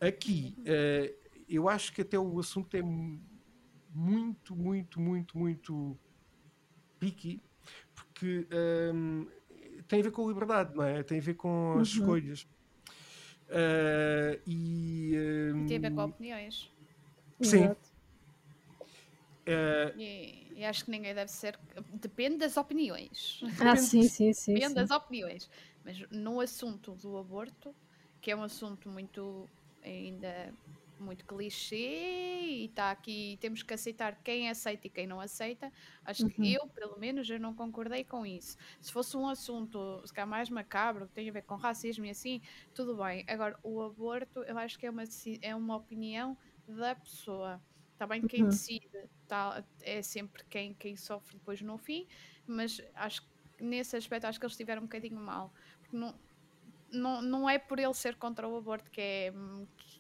Aqui, 0.00 0.54
ah, 0.66 1.23
eu 1.48 1.68
acho 1.68 1.92
que 1.92 2.02
até 2.02 2.18
o 2.18 2.38
assunto 2.38 2.76
é 2.76 2.82
mu- 2.82 3.20
muito, 3.90 4.56
muito, 4.56 5.00
muito, 5.00 5.38
muito 5.38 5.98
picky, 6.98 7.42
porque 7.94 8.46
ahm, 8.52 9.26
tem 9.88 10.00
a 10.00 10.04
ver 10.04 10.10
com 10.12 10.24
a 10.24 10.28
liberdade, 10.28 10.74
não 10.74 10.84
é? 10.84 11.02
Tem 11.02 11.18
a 11.18 11.22
ver 11.22 11.34
com 11.34 11.78
as 11.80 11.88
Uhum. 11.88 11.88
escolhas. 11.88 12.46
Ah, 13.50 14.38
e, 14.46 15.14
E 15.54 15.62
tem 15.62 15.78
a 15.78 15.80
ver 15.80 15.90
com 15.92 16.02
opiniões. 16.04 16.70
Sim. 17.42 17.76
Ah, 19.46 19.92
E, 19.94 20.52
e 20.60 20.64
acho 20.64 20.84
que 20.84 20.90
ninguém 20.90 21.14
deve 21.14 21.30
ser. 21.30 21.58
Depende 22.00 22.38
das 22.38 22.56
opiniões. 22.56 23.40
Ah, 23.58 23.76
sim, 23.76 24.08
sim, 24.08 24.32
sim. 24.32 24.60
Depende 24.60 24.74
sim. 24.74 24.74
das 24.74 24.90
opiniões. 24.90 25.48
Mas 25.84 25.98
no 26.10 26.40
assunto 26.40 26.94
do 26.96 27.16
aborto, 27.16 27.74
que 28.20 28.30
é 28.30 28.36
um 28.36 28.42
assunto 28.42 28.88
muito 28.88 29.48
ainda 29.82 30.52
muito 31.02 31.24
clichê 31.26 31.76
e 31.76 32.66
está 32.66 32.90
aqui, 32.90 33.36
temos 33.40 33.62
que 33.62 33.74
aceitar 33.74 34.22
quem 34.22 34.48
aceita 34.50 34.86
e 34.86 34.90
quem 34.90 35.06
não 35.06 35.20
aceita. 35.20 35.70
Acho 36.04 36.24
Uhum. 36.24 36.28
que 36.28 36.52
eu, 36.54 36.68
pelo 36.68 36.98
menos, 36.98 37.28
eu 37.28 37.40
não 37.40 37.54
concordei 37.54 38.04
com 38.04 38.24
isso. 38.26 38.56
Se 38.80 38.92
fosse 38.92 39.16
um 39.16 39.26
assunto 39.28 40.02
se 40.06 40.12
calhar 40.12 40.28
mais 40.28 40.50
macabro, 40.50 41.06
que 41.08 41.14
tem 41.14 41.28
a 41.28 41.32
ver 41.32 41.42
com 41.42 41.56
racismo 41.56 42.04
e 42.04 42.10
assim, 42.10 42.40
tudo 42.72 42.96
bem. 42.96 43.24
Agora, 43.28 43.58
o 43.62 43.82
aborto, 43.82 44.42
eu 44.44 44.56
acho 44.58 44.78
que 44.78 44.86
é 44.86 44.90
uma, 44.90 45.04
é 45.42 45.54
uma 45.56 45.76
opinião 45.76 46.36
da 46.66 46.94
pessoa. 46.94 47.62
Está 47.92 48.06
bem, 48.06 48.24
quem 48.26 48.44
Uhum. 48.44 48.48
decide 48.48 48.88
tá, 49.26 49.64
é 49.82 50.02
sempre 50.02 50.44
quem, 50.48 50.74
quem 50.74 50.96
sofre 50.96 51.38
depois 51.38 51.60
no 51.62 51.78
fim, 51.78 52.06
mas 52.46 52.80
acho 52.94 53.22
que 53.22 53.34
nesse 53.64 53.96
aspecto 53.96 54.26
acho 54.26 54.38
que 54.38 54.44
eles 54.44 54.52
estiveram 54.54 54.82
um 54.82 54.86
bocadinho 54.86 55.18
mal. 55.20 55.52
Porque 55.80 55.96
não, 55.96 56.20
não, 56.94 57.22
não 57.22 57.48
é 57.48 57.58
por 57.58 57.78
ele 57.78 57.94
ser 57.94 58.16
contra 58.16 58.48
o 58.48 58.56
aborto 58.56 58.90
que 58.90 59.00
é, 59.00 59.32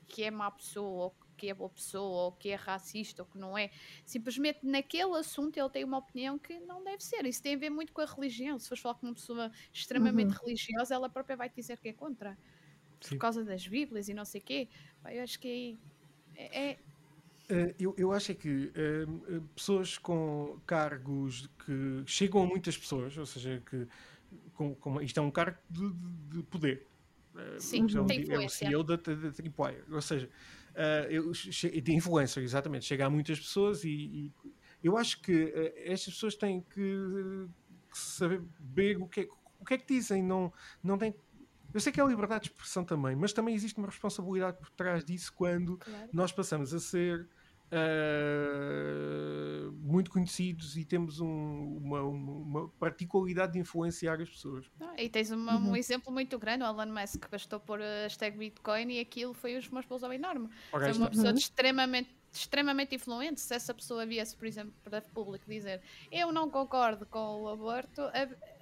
que 0.06 0.24
é 0.24 0.30
má 0.30 0.50
pessoa, 0.50 1.04
ou 1.04 1.16
que 1.36 1.48
é 1.48 1.54
boa 1.54 1.70
pessoa, 1.70 2.24
ou 2.24 2.32
que 2.32 2.50
é 2.50 2.54
racista, 2.54 3.22
ou 3.22 3.28
que 3.28 3.38
não 3.38 3.56
é. 3.56 3.70
Simplesmente 4.04 4.60
naquele 4.62 5.16
assunto 5.16 5.56
ele 5.58 5.68
tem 5.68 5.84
uma 5.84 5.98
opinião 5.98 6.38
que 6.38 6.58
não 6.60 6.82
deve 6.82 7.02
ser. 7.02 7.26
Isso 7.26 7.42
tem 7.42 7.54
a 7.54 7.58
ver 7.58 7.70
muito 7.70 7.92
com 7.92 8.00
a 8.00 8.06
religião. 8.06 8.58
Se 8.58 8.68
fores 8.68 8.82
falar 8.82 8.94
com 8.94 9.06
uma 9.06 9.14
pessoa 9.14 9.50
extremamente 9.72 10.32
religiosa, 10.32 10.94
ela 10.94 11.08
própria 11.08 11.36
vai 11.36 11.48
te 11.48 11.56
dizer 11.56 11.78
que 11.78 11.88
é 11.88 11.92
contra. 11.92 12.38
Sim. 13.00 13.16
Por 13.16 13.18
causa 13.18 13.44
das 13.44 13.66
Bíblias 13.66 14.08
e 14.08 14.14
não 14.14 14.24
sei 14.24 14.40
o 14.40 14.44
quê. 14.44 14.68
Eu 15.10 15.22
acho 15.22 15.38
que 15.38 15.48
aí 15.48 15.78
é, 16.36 16.70
é- 16.70 16.78
Uh, 17.50 17.74
eu, 17.78 17.94
eu 17.98 18.10
acho 18.10 18.32
é 18.32 18.34
que 18.34 18.72
uh, 18.72 19.42
pessoas 19.54 19.98
com 19.98 20.58
cargos 20.66 21.46
que 21.66 22.02
chegam 22.06 22.42
a 22.42 22.46
muitas 22.46 22.74
pessoas, 22.78 23.18
ou 23.18 23.26
seja, 23.26 23.62
que 23.68 23.86
com, 24.54 24.74
com, 24.74 25.00
isto 25.00 25.18
é 25.18 25.22
um 25.22 25.30
cargo 25.30 25.58
de, 25.70 25.92
de, 25.92 26.36
de 26.36 26.42
poder. 26.44 26.86
Sim, 27.58 27.84
uh, 27.84 28.06
tem 28.06 28.24
é 28.30 28.38
o 28.38 28.48
CEO 28.48 28.84
da, 28.84 28.96
da 28.96 29.32
Tripwire, 29.32 29.82
ou 29.90 30.00
seja, 30.00 30.30
eu, 31.10 31.32
de 31.32 31.92
influencer, 31.92 32.42
exatamente, 32.42 32.84
chega 32.84 33.06
a 33.06 33.10
muitas 33.10 33.40
pessoas 33.40 33.82
e, 33.82 33.88
e 33.90 34.32
eu 34.82 34.96
acho 34.96 35.20
que 35.20 35.52
estas 35.84 36.14
pessoas 36.14 36.36
têm 36.36 36.60
que, 36.60 37.48
que 37.90 37.98
saber 37.98 38.96
o 39.00 39.08
que, 39.08 39.22
é, 39.22 39.28
o 39.58 39.64
que 39.64 39.74
é 39.74 39.78
que 39.78 39.94
dizem, 39.94 40.22
não, 40.22 40.52
não 40.82 40.96
tem 40.96 41.12
eu 41.74 41.80
sei 41.80 41.90
que 41.92 42.00
é 42.00 42.04
a 42.04 42.06
liberdade 42.06 42.44
de 42.44 42.50
expressão 42.50 42.84
também, 42.84 43.16
mas 43.16 43.32
também 43.32 43.52
existe 43.52 43.76
uma 43.78 43.88
responsabilidade 43.88 44.58
por 44.58 44.70
trás 44.70 45.04
disso 45.04 45.32
quando 45.34 45.76
claro. 45.78 46.08
nós 46.12 46.30
passamos 46.30 46.72
a 46.72 46.78
ser 46.78 47.28
uh, 47.72 49.72
muito 49.72 50.10
conhecidos 50.10 50.76
e 50.76 50.84
temos 50.84 51.20
um, 51.20 51.78
uma, 51.82 52.02
uma, 52.02 52.68
particularidade 52.78 53.54
de 53.54 53.58
influenciar 53.58 54.20
as 54.20 54.28
pessoas. 54.28 54.70
Ah, 54.80 54.94
e 54.98 55.08
tens 55.08 55.30
uma, 55.30 55.56
uhum. 55.56 55.70
um 55.70 55.76
exemplo 55.76 56.12
muito 56.12 56.38
grande, 56.38 56.64
o 56.64 56.66
Elon 56.66 56.86
Musk 56.86 57.28
bastou 57.30 57.60
pôr 57.60 57.80
a 57.80 58.02
hashtag 58.04 58.36
Bitcoin 58.36 58.92
e 58.92 59.00
aquilo 59.00 59.32
foi 59.34 59.58
uma 59.70 59.80
explosão 59.80 60.12
enorme. 60.12 60.48
Foi 60.70 60.92
uma 60.92 61.08
pessoa 61.08 61.30
uhum. 61.30 61.36
extremamente 61.36 62.14
extremamente 62.32 62.96
influente. 62.96 63.40
Se 63.40 63.54
essa 63.54 63.72
pessoa 63.72 64.04
viesse, 64.04 64.36
por 64.36 64.46
exemplo, 64.46 64.74
para 64.82 64.98
o 64.98 65.10
público 65.10 65.48
dizer 65.48 65.80
eu 66.10 66.32
não 66.32 66.50
concordo 66.50 67.06
com 67.06 67.42
o 67.42 67.48
aborto, 67.48 68.02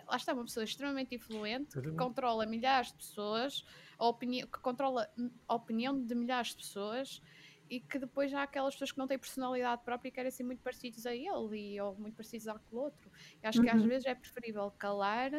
lá 0.06 0.16
está 0.16 0.34
uma 0.34 0.44
pessoa 0.44 0.64
extremamente 0.64 1.14
influente 1.14 1.80
que 1.80 1.90
controla 1.92 2.44
milhares 2.44 2.88
de 2.88 2.98
pessoas, 2.98 3.64
a 3.98 4.06
opinião, 4.06 4.46
que 4.46 4.58
controla 4.58 5.08
a 5.48 5.54
opinião 5.54 5.98
de 5.98 6.14
milhares 6.14 6.48
de 6.48 6.56
pessoas 6.56 7.22
e 7.72 7.80
que 7.80 7.98
depois 7.98 8.34
há 8.34 8.42
aquelas 8.42 8.74
pessoas 8.74 8.92
que 8.92 8.98
não 8.98 9.06
têm 9.06 9.18
personalidade 9.18 9.82
própria 9.82 10.10
e 10.10 10.12
querem 10.12 10.30
ser 10.30 10.44
muito 10.44 10.60
parecidos 10.62 11.06
a 11.06 11.14
ele 11.14 11.56
e, 11.56 11.80
ou 11.80 11.96
muito 11.96 12.14
parecidos 12.14 12.46
àquele 12.46 12.76
outro. 12.78 13.10
Eu 13.42 13.48
acho 13.48 13.60
uhum. 13.60 13.64
que 13.64 13.70
às 13.70 13.80
uhum. 13.80 13.88
vezes 13.88 14.04
é 14.04 14.14
preferível 14.14 14.70
calar 14.72 15.30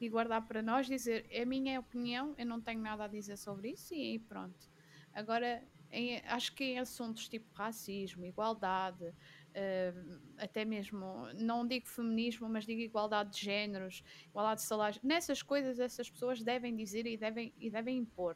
e 0.00 0.08
guardar 0.08 0.40
para 0.48 0.62
nós, 0.62 0.86
dizer 0.86 1.26
é 1.28 1.42
a 1.42 1.46
minha 1.46 1.78
opinião, 1.78 2.34
eu 2.38 2.46
não 2.46 2.62
tenho 2.62 2.80
nada 2.80 3.04
a 3.04 3.08
dizer 3.08 3.36
sobre 3.36 3.72
isso 3.72 3.92
e 3.92 4.18
pronto. 4.20 4.70
Agora, 5.12 5.62
em, 5.90 6.16
acho 6.28 6.54
que 6.54 6.64
em 6.64 6.78
assuntos 6.78 7.28
tipo 7.28 7.52
racismo, 7.52 8.24
igualdade, 8.24 9.04
uh, 9.04 10.20
até 10.38 10.64
mesmo, 10.64 11.28
não 11.34 11.66
digo 11.66 11.86
feminismo, 11.86 12.48
mas 12.48 12.64
digo 12.64 12.80
igualdade 12.80 13.32
de 13.36 13.44
géneros, 13.44 14.02
igualdade 14.30 14.62
de 14.62 14.66
salários. 14.66 15.02
Nessas 15.02 15.42
coisas, 15.42 15.78
essas 15.78 16.08
pessoas 16.08 16.42
devem 16.42 16.74
dizer 16.74 17.06
e 17.06 17.18
devem, 17.18 17.52
e 17.58 17.68
devem 17.68 17.98
impor. 17.98 18.34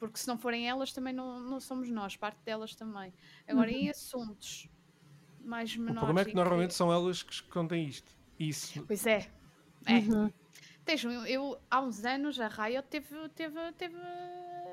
Porque 0.00 0.18
se 0.18 0.26
não 0.26 0.38
forem 0.38 0.66
elas, 0.66 0.92
também 0.92 1.12
não, 1.12 1.38
não 1.38 1.60
somos 1.60 1.90
nós, 1.90 2.16
parte 2.16 2.38
delas 2.42 2.74
também. 2.74 3.12
Agora, 3.46 3.70
uhum. 3.70 3.76
em 3.76 3.90
assuntos 3.90 4.66
mais 5.44 5.76
menores. 5.76 5.98
O 6.02 6.06
problema 6.06 6.20
é 6.22 6.24
que 6.24 6.34
normalmente 6.34 6.70
que... 6.70 6.74
são 6.74 6.90
elas 6.90 7.22
que 7.22 7.34
escondem 7.34 7.84
isto. 7.84 8.10
Isso. 8.38 8.82
Pois 8.86 9.06
é. 9.06 9.28
É. 9.86 9.98
Uhum. 9.98 10.32
eu, 11.26 11.60
há 11.70 11.82
uns 11.82 12.02
anos, 12.06 12.40
a 12.40 12.48
Riot 12.48 12.88
teve, 12.88 13.28
teve, 13.34 13.72
teve 13.72 13.96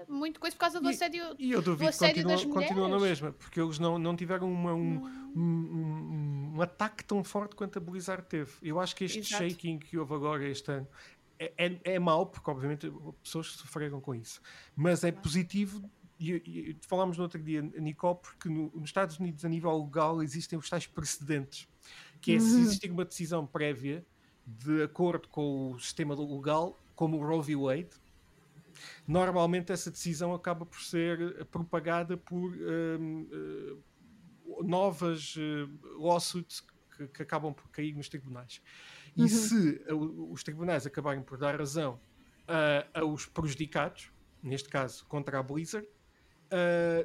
muito 0.07 0.39
coisa 0.39 0.55
por 0.55 0.61
causa 0.61 0.79
do 0.79 0.87
assédio. 0.87 1.35
E, 1.37 1.47
e 1.47 1.51
eu 1.51 1.61
duvido 1.61 1.91
que 1.91 1.97
continua, 1.97 2.45
continua 2.45 2.87
na 2.87 2.99
mesma, 2.99 3.33
porque 3.33 3.59
eles 3.59 3.79
não, 3.79 3.99
não 3.99 4.15
tiveram 4.15 4.49
uma, 4.49 4.73
um, 4.73 5.03
um, 5.35 5.41
um, 5.41 6.53
um, 6.55 6.61
ataque 6.61 7.03
tão 7.03 7.21
forte 7.23 7.55
quanto 7.55 7.77
a 7.77 7.81
Blizzard 7.81 8.25
teve. 8.27 8.51
Eu 8.61 8.79
acho 8.79 8.95
que 8.95 9.03
este 9.03 9.19
Exato. 9.19 9.43
shaking 9.43 9.79
que 9.79 9.97
houve 9.97 10.13
agora 10.13 10.47
este 10.47 10.71
ano 10.71 10.87
é, 11.39 11.53
é, 11.57 11.79
é 11.95 11.99
mau, 11.99 12.25
porque 12.25 12.49
obviamente 12.49 12.91
pessoas 13.23 13.47
sofreram 13.47 14.01
com 14.01 14.15
isso, 14.15 14.41
mas 14.75 15.03
é 15.03 15.11
positivo. 15.11 15.89
E, 16.19 16.31
e 16.31 16.77
falámos 16.87 17.17
no 17.17 17.23
outro 17.23 17.41
dia, 17.41 17.61
Nicole, 17.61 18.17
porque 18.19 18.49
no, 18.49 18.71
nos 18.73 18.89
Estados 18.89 19.19
Unidos, 19.19 19.45
a 19.45 19.49
nível 19.49 19.83
legal, 19.83 20.23
existem 20.23 20.57
os 20.57 20.67
tais 20.67 20.87
precedentes, 20.87 21.67
que 22.19 22.33
é 22.33 22.39
se 22.39 22.55
uhum. 22.55 22.61
existir 22.61 22.91
uma 22.91 23.05
decisão 23.05 23.45
prévia 23.45 24.03
de 24.45 24.81
acordo 24.81 25.27
com 25.27 25.73
o 25.73 25.79
sistema 25.79 26.15
legal, 26.15 26.79
como 26.95 27.17
o 27.17 27.25
Roe 27.25 27.43
v. 27.43 27.55
Wade, 27.55 27.89
normalmente 29.07 29.71
essa 29.71 29.91
decisão 29.91 30.33
acaba 30.33 30.65
por 30.65 30.81
ser 30.81 31.45
propagada 31.45 32.17
por 32.17 32.51
um, 32.53 33.27
uh, 34.45 34.63
novas 34.63 35.35
uh, 35.35 35.99
lawsuits 35.99 36.61
que, 36.95 37.07
que, 37.07 37.21
acabam 37.21 37.53
por 37.53 37.69
cair 37.69 37.93
nos 37.93 38.09
tribunais. 38.09 38.61
E 39.17 39.23
uhum. 39.23 39.27
se 39.27 39.81
uh, 39.89 40.31
os 40.31 40.43
tribunais 40.43 40.85
acabarem 40.85 41.21
por 41.21 41.37
dar 41.37 41.59
razão 41.59 41.99
aos 42.93 43.25
prejudicados, 43.25 44.09
neste 44.41 44.69
caso 44.69 45.05
contra 45.07 45.37
a 45.37 45.43
Blizzard, 45.43 45.85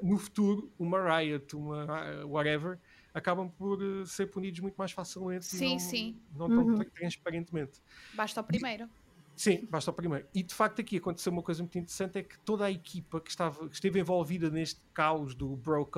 no 0.01 0.17
futuro 0.17 0.71
uma 0.79 1.19
Riot, 1.19 1.57
uma 1.57 2.25
whatever, 2.25 2.79
acabam 3.13 3.51
por 3.51 3.81
ser 4.07 4.27
punidos 4.27 4.61
muito 4.61 4.77
mais 4.77 4.93
facilmente 4.93 5.45
sim, 5.45 5.67
e 5.67 5.71
não, 5.73 5.79
sim. 5.81 6.21
não 6.37 6.49
tão 6.49 6.67
uhum. 6.67 6.85
transparentemente. 6.95 7.81
Basta 8.15 8.41
o 8.41 8.45
primeiro. 8.45 8.85
E, 8.85 9.03
Sim, 9.35 9.67
basta 9.71 9.91
o 9.91 9.95
primeiro. 9.95 10.27
E 10.35 10.43
de 10.43 10.55
facto 10.55 10.81
aqui 10.81 10.99
aconteceu 10.99 11.33
uma 11.33 11.43
coisa 11.43 11.63
muito 11.63 11.79
interessante, 11.79 12.19
é 12.19 12.23
que 12.23 12.39
toda 12.41 12.65
a 12.65 12.71
equipa 12.71 13.21
que, 13.21 13.31
estava, 13.31 13.69
que 13.69 13.75
esteve 13.75 13.99
envolvida 13.99 14.51
neste 14.51 14.81
caos 14.93 15.35
do 15.35 15.57
bro 15.57 15.89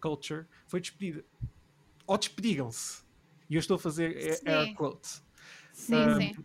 culture 0.00 0.46
foi 0.68 0.80
despedida. 0.80 1.24
Ou 2.06 2.16
despediram-se. 2.16 3.02
E 3.48 3.56
eu 3.56 3.58
estou 3.58 3.76
a 3.76 3.78
fazer 3.78 4.34
sim. 4.34 4.48
air 4.48 4.74
quotes. 4.74 5.23
Sim, 5.74 5.96
um, 5.96 6.16
sim. 6.16 6.44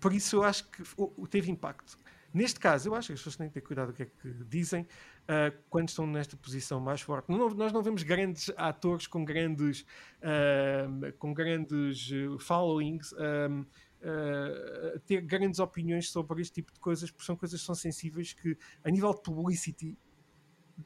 Por 0.00 0.12
isso 0.12 0.36
eu 0.36 0.42
acho 0.42 0.68
que 0.68 0.82
teve 1.30 1.50
impacto. 1.50 1.98
Neste 2.34 2.60
caso, 2.60 2.90
eu 2.90 2.94
acho 2.94 3.08
que 3.08 3.14
as 3.14 3.20
pessoas 3.20 3.36
têm 3.36 3.48
que 3.48 3.54
ter 3.54 3.62
cuidado 3.62 3.88
do 3.88 3.94
que 3.94 4.02
é 4.02 4.06
que 4.06 4.44
dizem 4.44 4.82
uh, 4.82 5.56
quando 5.70 5.88
estão 5.88 6.06
nesta 6.06 6.36
posição 6.36 6.78
mais 6.78 7.00
forte. 7.00 7.30
Não, 7.30 7.48
nós 7.50 7.72
não 7.72 7.82
vemos 7.82 8.02
grandes 8.02 8.50
atores 8.56 9.06
com 9.06 9.24
grandes, 9.24 9.80
uh, 10.20 11.12
com 11.18 11.32
grandes 11.32 12.10
followings. 12.40 13.14
Um, 13.14 13.60
uh, 13.62 15.00
ter 15.06 15.22
grandes 15.22 15.58
opiniões 15.58 16.10
sobre 16.10 16.42
este 16.42 16.54
tipo 16.54 16.72
de 16.72 16.80
coisas, 16.80 17.10
porque 17.10 17.24
são 17.24 17.36
coisas 17.36 17.60
que 17.60 17.66
são 17.66 17.74
sensíveis 17.74 18.32
que, 18.32 18.58
a 18.84 18.90
nível 18.90 19.14
de 19.14 19.22
publicity, 19.22 19.96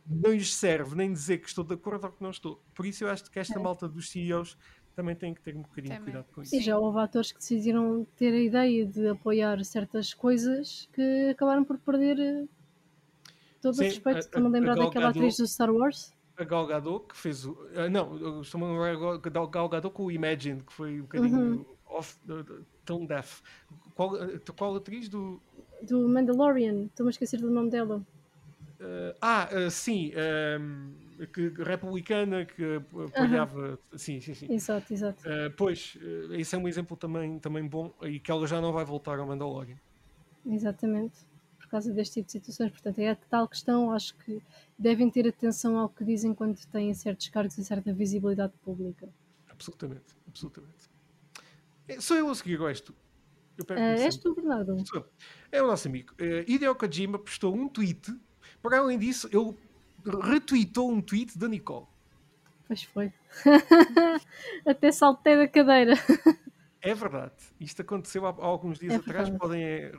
não 0.07 0.33
lhes 0.33 0.55
serve 0.55 0.95
nem 0.95 1.13
dizer 1.13 1.39
que 1.39 1.49
estou 1.49 1.65
de 1.65 1.75
acordo 1.75 2.07
ou 2.07 2.13
que 2.13 2.23
não 2.23 2.31
estou. 2.31 2.65
Por 2.75 2.87
isso 2.87 3.05
eu 3.05 3.11
acho 3.11 3.31
que 3.31 3.39
esta 3.39 3.59
é. 3.59 3.63
malta 3.63 3.89
dos 3.89 4.11
CEOs 4.11 4.57
também 4.95 5.15
tem 5.15 5.35
que 5.35 5.41
ter 5.41 5.57
um 5.57 5.63
bocadinho 5.63 5.95
de 5.95 6.01
cuidado 6.01 6.27
com 6.35 6.43
isso. 6.43 6.55
E 6.55 6.61
já 6.61 6.79
houve 6.79 6.99
atores 6.99 7.33
que 7.33 7.39
decidiram 7.39 8.07
ter 8.17 8.33
a 8.33 8.41
ideia 8.41 8.87
de 8.87 9.09
apoiar 9.09 9.63
certas 9.65 10.13
coisas 10.13 10.89
que 10.93 11.31
acabaram 11.31 11.65
por 11.65 11.79
perder 11.79 12.19
eh, 12.19 12.45
todo 13.61 13.75
Sim, 13.75 13.85
o 13.85 13.87
respeito. 13.87 14.19
Estou-me 14.19 14.47
a 14.47 14.51
lembrar 14.51 14.75
daquela 14.77 15.09
atriz 15.09 15.37
do 15.37 15.47
Star 15.47 15.71
Wars? 15.71 16.15
A 16.37 16.45
Gal 16.45 16.67
Gadot, 16.67 17.07
que 17.07 17.17
fez 17.17 17.45
o. 17.45 17.53
Uh, 17.53 17.91
não, 17.91 18.41
estou-me 18.41 18.67
a 18.67 18.71
lembrar 18.71 19.19
da 19.19 19.47
Gal 19.47 19.69
Gadot 19.69 19.95
com 19.95 20.05
o 20.05 20.11
Imagine, 20.11 20.63
que 20.63 20.73
foi 20.73 21.01
um 21.01 21.03
bocadinho 21.03 21.41
uhum. 21.41 21.65
off, 21.87 22.19
tão 22.85 23.05
deaf. 23.05 23.43
Qual, 23.95 24.17
eh, 24.17 24.41
qual 24.57 24.77
atriz 24.77 25.09
do. 25.09 25.41
Do 25.83 26.09
Mandalorian, 26.09 26.85
estou-me 26.85 27.09
a 27.09 27.13
esquecer 27.13 27.41
do 27.41 27.51
nome 27.51 27.71
dela. 27.71 28.03
Uh, 28.81 29.15
ah, 29.21 29.49
uh, 29.53 29.71
sim, 29.71 30.11
um, 30.11 30.19
ehm, 30.19 31.02
que, 31.27 31.53
republicana 31.63 32.45
que 32.45 32.81
apoiava. 33.07 33.79
Uh. 33.93 33.99
Sim, 33.99 34.21
sim, 34.21 34.35
sim. 34.35 34.53
Exato, 34.53 34.93
exato. 34.93 35.23
pois, 35.57 35.97
esse 36.33 36.55
é 36.55 36.59
um 36.59 36.69
exemplo 36.69 36.97
também, 36.97 37.39
também 37.39 37.67
bom 37.67 37.93
e 38.03 38.19
que 38.19 38.31
ela 38.31 38.47
já 38.47 38.61
não 38.61 38.73
vai 38.73 38.85
voltar 38.85 39.19
ao 39.19 39.27
Mandalorian. 39.27 39.77
Exatamente, 40.45 41.19
por 41.59 41.69
causa 41.69 41.93
deste 41.93 42.15
tipo 42.15 42.27
de 42.27 42.33
situações. 42.33 42.71
Portanto, 42.71 42.99
é 42.99 43.11
a 43.11 43.17
tal 43.17 43.47
questão, 43.49 43.93
acho 43.93 44.15
que 44.19 44.43
devem 44.79 45.09
ter 45.11 45.29
atenção 45.29 45.79
ao 45.79 45.89
que 45.89 46.05
dizem 46.05 46.35
quando 46.35 46.59
têm 46.67 46.93
certos 46.95 47.29
cargos 47.29 47.57
e 47.59 47.65
certa 47.65 47.93
visibilidade 47.93 48.53
pública. 48.65 49.09
Absolutamente, 49.49 50.17
absolutamente. 50.27 50.91
É, 51.87 52.01
sou 52.01 52.17
eu 52.17 52.29
a 52.29 52.35
seguir 52.35 52.61
ou 52.61 52.69
és 52.69 52.81
tu? 52.81 52.93
Uh, 53.61 53.75
és 53.79 54.17
tu, 54.17 54.35
Bernardo. 54.35 54.83
É 55.53 55.63
o 55.63 55.67
nosso 55.67 55.87
amigo. 55.87 56.15
Uh, 56.15 56.51
Hideo 56.51 56.75
Kojima 56.75 57.19
postou 57.19 57.55
um 57.55 57.69
tweet. 57.69 58.13
Por 58.61 58.75
além 58.75 58.99
disso, 58.99 59.29
ele 59.33 59.55
retweetou 60.05 60.91
um 60.91 61.01
tweet 61.01 61.39
da 61.39 61.49
Nicole. 61.49 61.87
Pois 62.67 62.83
foi. 62.85 63.13
Até 64.67 64.93
saltei 64.93 65.37
da 65.37 65.49
cadeira. 65.49 65.95
É 66.81 66.95
verdade. 66.95 67.35
Isto 67.61 67.83
aconteceu 67.83 68.27
há, 68.27 68.31
há 68.31 68.45
alguns 68.45 68.79
dias 68.79 68.95
é 68.95 68.97
atrás. 68.97 69.31
Podem 69.31 69.93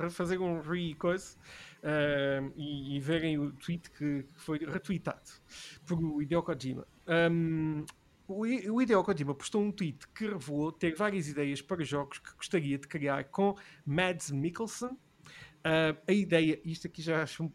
refazer 0.00 0.40
um 0.40 0.60
re-coisa 0.60 1.36
uh, 1.82 2.52
e, 2.56 2.96
e, 2.96 3.00
verem 3.00 3.38
o 3.38 3.52
tweet 3.52 3.90
que, 3.90 4.22
que 4.22 4.40
foi 4.40 4.58
retweetado 4.58 5.30
por 5.86 6.22
Hideo 6.22 6.42
Kojima. 6.42 6.86
Um, 7.06 7.84
o, 8.26 8.80
Hideo 8.80 9.04
Kojima 9.04 9.34
postou 9.34 9.60
um 9.60 9.70
tweet 9.70 10.08
que 10.08 10.26
revelou 10.26 10.72
ter 10.72 10.94
várias 10.94 11.28
ideias 11.28 11.60
para 11.60 11.84
jogos 11.84 12.18
que 12.18 12.34
gostaria 12.36 12.78
de 12.78 12.88
criar 12.88 13.24
com 13.24 13.54
Mads 13.84 14.30
Mikkelsen. 14.30 14.90
Uh, 14.90 15.98
a 16.08 16.12
ideia, 16.12 16.58
isto 16.64 16.86
aqui 16.86 17.02
já 17.02 17.22
acho 17.22 17.44
um. 17.44 17.52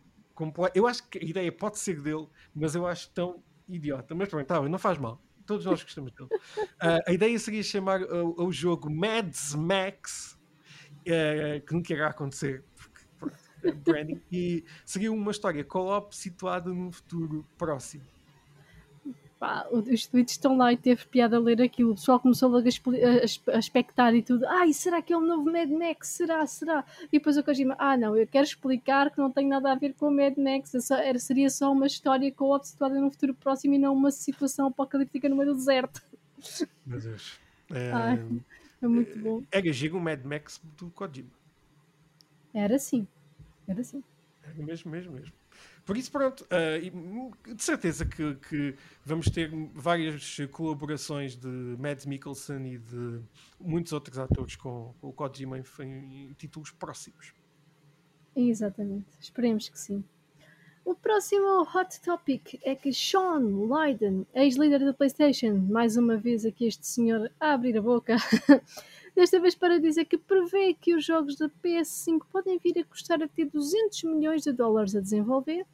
Eu 0.73 0.87
acho 0.87 1.07
que 1.07 1.19
a 1.19 1.23
ideia 1.23 1.51
pode 1.51 1.79
ser 1.79 2.01
dele, 2.01 2.27
mas 2.53 2.75
eu 2.75 2.85
acho 2.85 3.09
tão 3.11 3.41
idiota. 3.67 4.13
Mas 4.13 4.29
pronto, 4.29 4.45
tá, 4.45 4.61
não 4.61 4.79
faz 4.79 4.97
mal. 4.97 5.21
Todos 5.45 5.65
nós 5.65 5.83
gostamos 5.83 6.11
dele. 6.11 6.29
Uh, 6.33 7.01
a 7.07 7.11
ideia 7.13 7.37
seria 7.37 7.63
chamar 7.63 8.01
o, 8.01 8.45
o 8.45 8.51
jogo 8.51 8.89
Mads 8.89 9.53
Max, 9.55 10.37
uh, 11.01 11.65
que 11.65 11.73
nunca 11.73 11.93
irá 11.93 12.07
acontecer, 12.07 12.63
porque, 12.75 13.01
porque 13.19 13.67
é 13.67 13.71
branding, 13.71 14.21
e 14.31 14.65
seria 14.83 15.11
uma 15.11 15.31
história 15.31 15.63
co-op 15.63 16.15
situada 16.15 16.71
num 16.71 16.91
futuro 16.91 17.45
próximo. 17.57 18.03
Pá, 19.45 19.67
os 19.71 20.07
tweets 20.07 20.33
estão 20.33 20.57
lá 20.57 20.73
e 20.73 20.77
teve 20.77 21.05
piada 21.05 21.37
a 21.37 21.39
ler 21.39 21.61
aquilo. 21.61 21.91
O 21.91 21.95
pessoal 21.95 22.19
começou 22.19 22.49
logo 22.49 22.67
a, 22.67 23.51
a, 23.51 23.55
a 23.55 23.59
expectar 23.59 24.15
e 24.15 24.23
tudo. 24.23 24.43
Ai, 24.47 24.73
será 24.73 25.01
que 25.03 25.13
é 25.13 25.17
um 25.17 25.25
novo 25.25 25.51
Mad 25.51 25.69
Max? 25.69 26.07
Será? 26.07 26.45
Será? 26.47 26.83
E 27.03 27.19
depois 27.19 27.37
o 27.37 27.43
Kojima, 27.43 27.75
ah 27.77 27.95
não, 27.95 28.17
eu 28.17 28.25
quero 28.25 28.43
explicar 28.43 29.11
que 29.11 29.19
não 29.19 29.31
tem 29.31 29.47
nada 29.47 29.71
a 29.71 29.75
ver 29.75 29.93
com 29.93 30.07
o 30.07 30.11
Mad 30.11 30.35
Max. 30.37 30.71
Só, 30.83 30.95
era, 30.95 31.19
seria 31.19 31.49
só 31.51 31.71
uma 31.71 31.85
história 31.85 32.31
co-op 32.31 32.67
situada 32.67 32.99
num 32.99 33.11
futuro 33.11 33.35
próximo 33.35 33.75
e 33.75 33.77
não 33.77 33.93
uma 33.93 34.09
situação 34.09 34.67
apocalíptica 34.67 35.29
no 35.29 35.35
meio 35.35 35.51
do 35.51 35.55
deserto. 35.55 36.01
Meu 36.85 36.99
Deus. 36.99 37.39
É, 37.71 37.91
Ai, 37.91 38.41
é 38.81 38.87
muito 38.87 39.19
bom. 39.19 39.43
Era 39.51 39.71
giro 39.71 39.97
o 39.97 40.01
Mad 40.01 40.23
Max 40.23 40.59
do 40.75 40.89
Kojima. 40.89 41.29
Era 42.51 42.79
sim. 42.79 43.07
Era 43.67 43.83
sim. 43.83 44.03
Era 44.43 44.63
mesmo, 44.63 44.91
mesmo, 44.91 45.13
mesmo. 45.13 45.33
Por 45.85 45.95
isso, 45.97 46.11
pronto, 46.11 46.43
uh, 46.45 47.53
de 47.53 47.63
certeza 47.63 48.07
que, 48.07 48.33
que, 48.49 48.75
vamos 49.05 49.29
ter 49.29 49.51
várias 49.71 50.37
colaborações 50.51 51.35
de 51.35 51.47
Mads 51.47 52.07
Mikkelsen 52.07 52.73
e 52.73 52.77
de 52.79 53.21
muitos 53.59 53.93
outros 53.93 54.17
atores 54.17 54.55
com, 54.55 54.95
com 54.99 55.09
o 55.09 55.13
Kojima 55.13 55.59
em, 55.59 55.63
em, 55.83 56.33
títulos 56.33 56.71
próximos. 56.71 57.35
Exatamente, 58.35 59.05
esperemos 59.19 59.69
que 59.69 59.79
sim. 59.79 60.03
O 60.83 60.95
próximo 60.95 61.61
hot 61.61 62.01
topic 62.01 62.59
é 62.63 62.75
que 62.75 62.91
Sean 62.91 63.41
Lydon, 63.41 64.25
ex-líder 64.33 64.79
da 64.79 64.93
PlayStation, 64.93 65.53
mais 65.69 65.97
uma 65.97 66.17
vez 66.17 66.45
aqui 66.45 66.65
este 66.65 66.87
senhor 66.87 67.31
a 67.39 67.53
abrir 67.53 67.77
a 67.77 67.81
boca, 67.81 68.15
desta 69.15 69.39
vez 69.39 69.53
para 69.53 69.79
dizer 69.79 70.05
que 70.05 70.17
prevê 70.17 70.73
que 70.73 70.95
os 70.95 71.05
jogos 71.05 71.35
da 71.37 71.47
PS5 71.47 72.21
podem 72.31 72.57
vir 72.57 72.79
a 72.79 72.83
custar 72.83 73.21
até 73.21 73.45
200 73.45 74.03
milhões 74.03 74.41
de 74.41 74.51
dólares 74.51 74.95
a 74.95 74.99
desenvolver 74.99 75.65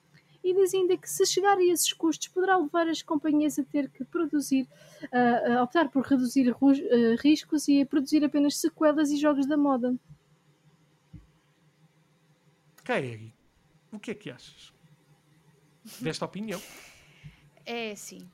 e 0.43 0.53
diz 0.53 0.73
ainda 0.73 0.97
que 0.97 1.09
se 1.09 1.25
chegar 1.25 1.57
a 1.57 1.63
esses 1.63 1.93
custos 1.93 2.27
poderá 2.27 2.57
levar 2.57 2.87
as 2.87 3.01
companhias 3.01 3.59
a 3.59 3.63
ter 3.63 3.89
que 3.89 4.03
produzir, 4.03 4.67
uh, 5.03 5.59
a 5.59 5.63
optar 5.63 5.89
por 5.89 6.03
reduzir 6.03 6.51
uh, 6.51 7.15
riscos 7.19 7.67
e 7.67 7.81
a 7.81 7.85
produzir 7.85 8.23
apenas 8.23 8.57
sequelas 8.57 9.11
e 9.11 9.17
jogos 9.17 9.45
da 9.45 9.57
moda. 9.57 9.95
Kairi, 12.83 13.33
o 13.91 13.99
que 13.99 14.11
é 14.11 14.15
que 14.15 14.31
achas 14.31 14.73
desta 15.99 16.25
opinião? 16.25 16.61
É 17.65 17.95
sim. 17.95 18.29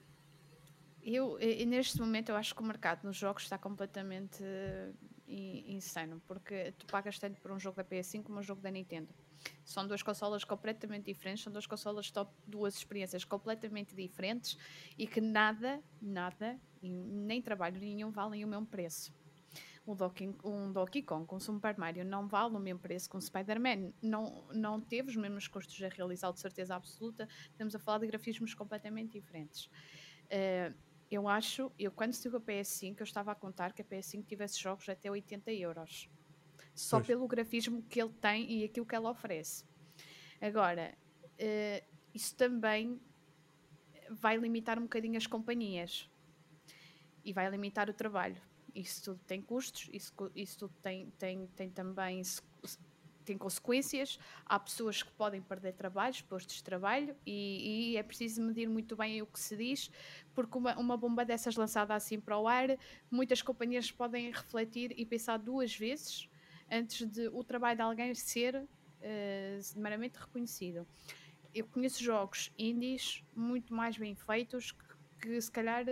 Eu, 1.04 1.38
neste 1.66 2.00
momento, 2.00 2.30
eu 2.30 2.36
acho 2.36 2.54
que 2.54 2.62
o 2.62 2.66
mercado 2.66 3.06
nos 3.06 3.16
jogos 3.16 3.44
está 3.44 3.58
completamente 3.58 4.44
uh, 4.44 4.94
insano, 5.28 6.22
porque 6.26 6.74
tu 6.78 6.86
pagas 6.88 7.20
tanto 7.20 7.40
por 7.42 7.52
um 7.52 7.60
jogo 7.60 7.76
da 7.76 7.84
PS5 7.84 8.24
como 8.24 8.40
um 8.40 8.44
jogo 8.44 8.62
da 8.62 8.72
Nintendo. 8.72 9.14
São 9.64 9.88
duas 9.88 10.02
consolas 10.02 10.44
completamente 10.44 11.06
diferentes, 11.06 11.44
são 11.44 11.52
duas 11.52 11.68
consolas 11.68 12.10
top, 12.10 12.32
duas 12.46 12.76
experiências 12.76 13.24
completamente 13.24 13.96
diferentes 13.96 14.58
e 14.98 15.06
que 15.06 15.22
nada, 15.22 15.82
nada, 16.02 16.60
nem 16.82 17.42
trabalho 17.42 17.80
nenhum 17.80 18.10
valem 18.10 18.44
o 18.44 18.48
mesmo 18.48 18.66
preço. 18.66 19.14
Um 19.86 19.96
Donkey, 19.96 20.36
um 20.44 20.72
Donkey 20.72 21.02
Kong 21.02 21.26
com 21.26 21.38
um 21.38 21.40
Super 21.40 21.78
Mario 21.78 22.04
não 22.04 22.28
vale 22.28 22.56
o 22.56 22.60
mesmo 22.60 22.80
preço 22.80 23.10
que 23.10 23.16
um 23.16 23.22
Spider-Man. 23.22 23.94
Não, 24.02 24.46
não 24.54 24.82
teve 24.82 25.10
os 25.10 25.16
mesmos 25.16 25.48
custos 25.48 25.82
a 25.82 25.88
realizar, 25.88 26.32
de 26.32 26.42
certeza 26.42 26.76
absoluta. 26.76 27.28
Estamos 27.50 27.74
a 27.74 27.80
falar 27.80 28.00
de 28.00 28.08
grafismos 28.08 28.54
completamente 28.54 29.14
diferentes. 29.14 29.70
Uh, 30.26 30.76
eu 31.10 31.28
acho, 31.28 31.72
eu 31.80 31.92
quando 31.92 32.14
estive 32.14 32.38
a 32.38 32.40
PS5, 32.40 32.96
eu 33.00 33.04
estava 33.04 33.32
a 33.32 33.36
contar 33.36 33.74
que 33.74 33.82
a 33.82 33.86
PS5 33.86 34.26
tivesse 34.26 34.60
jogos 34.60 34.88
até 34.90 35.10
80 35.10 35.52
euros 35.54 36.10
só 36.74 36.98
pois. 36.98 37.08
pelo 37.08 37.28
grafismo 37.28 37.82
que 37.84 38.00
ele 38.00 38.14
tem 38.14 38.52
e 38.52 38.64
aquilo 38.64 38.86
que 38.86 38.96
ela 38.96 39.10
oferece. 39.10 39.66
Agora, 40.40 40.96
uh, 41.40 41.88
isso 42.14 42.36
também 42.36 43.02
vai 44.10 44.38
limitar 44.38 44.78
um 44.78 44.84
bocadinho 44.84 45.18
as 45.18 45.26
companhias 45.26 46.10
e 47.24 47.34
vai 47.34 47.50
limitar 47.50 47.90
o 47.90 47.94
trabalho. 47.94 48.42
Isso 48.76 49.04
tudo 49.04 49.20
tem 49.26 49.42
custos, 49.42 49.90
isso, 49.92 50.14
isso 50.36 50.60
tudo 50.60 50.74
tem, 50.82 51.10
tem, 51.12 51.48
tem 51.48 51.70
também 51.70 52.22
tem 53.28 53.38
consequências. 53.38 54.18
Há 54.46 54.58
pessoas 54.58 55.04
que 55.04 55.12
podem 55.12 55.42
perder 55.42 55.74
trabalhos, 55.74 56.22
postos 56.22 56.56
de 56.56 56.64
trabalho, 56.64 57.16
e, 57.26 57.92
e, 57.92 57.98
é 57.98 58.04
preciso 58.04 58.42
medir 58.42 58.70
muito 58.70 58.96
bem 58.96 59.22
o 59.22 59.26
que 59.26 59.40
se 59.40 59.56
diz, 59.56 59.92
porque 60.34 60.58
uma, 60.58 60.76
uma 60.78 60.98
bomba 60.98 61.26
dessas 61.26 61.56
lançada 61.56 61.94
assim 61.94 62.20
para 62.20 62.38
o 62.38 62.48
ar, 62.48 62.70
muitas 63.12 63.42
companhias 63.42 63.92
podem 63.92 64.32
refletir 64.32 64.94
e 64.98 65.06
pensar 65.06 65.38
duas 65.38 65.76
vezes 65.76 66.30
antes 66.72 67.06
de 67.06 67.28
o 67.28 67.44
trabalho 67.44 67.78
de 67.78 67.84
alguém 67.84 68.16
ser 68.16 68.56
uh, 68.56 69.80
meramente 69.80 70.18
reconhecido. 70.18 70.88
Eu 71.54 71.66
conheço 71.68 72.04
jogos 72.04 72.52
indies 72.58 73.24
muito 73.36 73.74
mais 73.74 73.98
bem 73.98 74.16
feitos 74.16 74.72
que, 74.72 74.86
que 75.22 75.42
se 75.42 75.52
calhar 75.52 75.86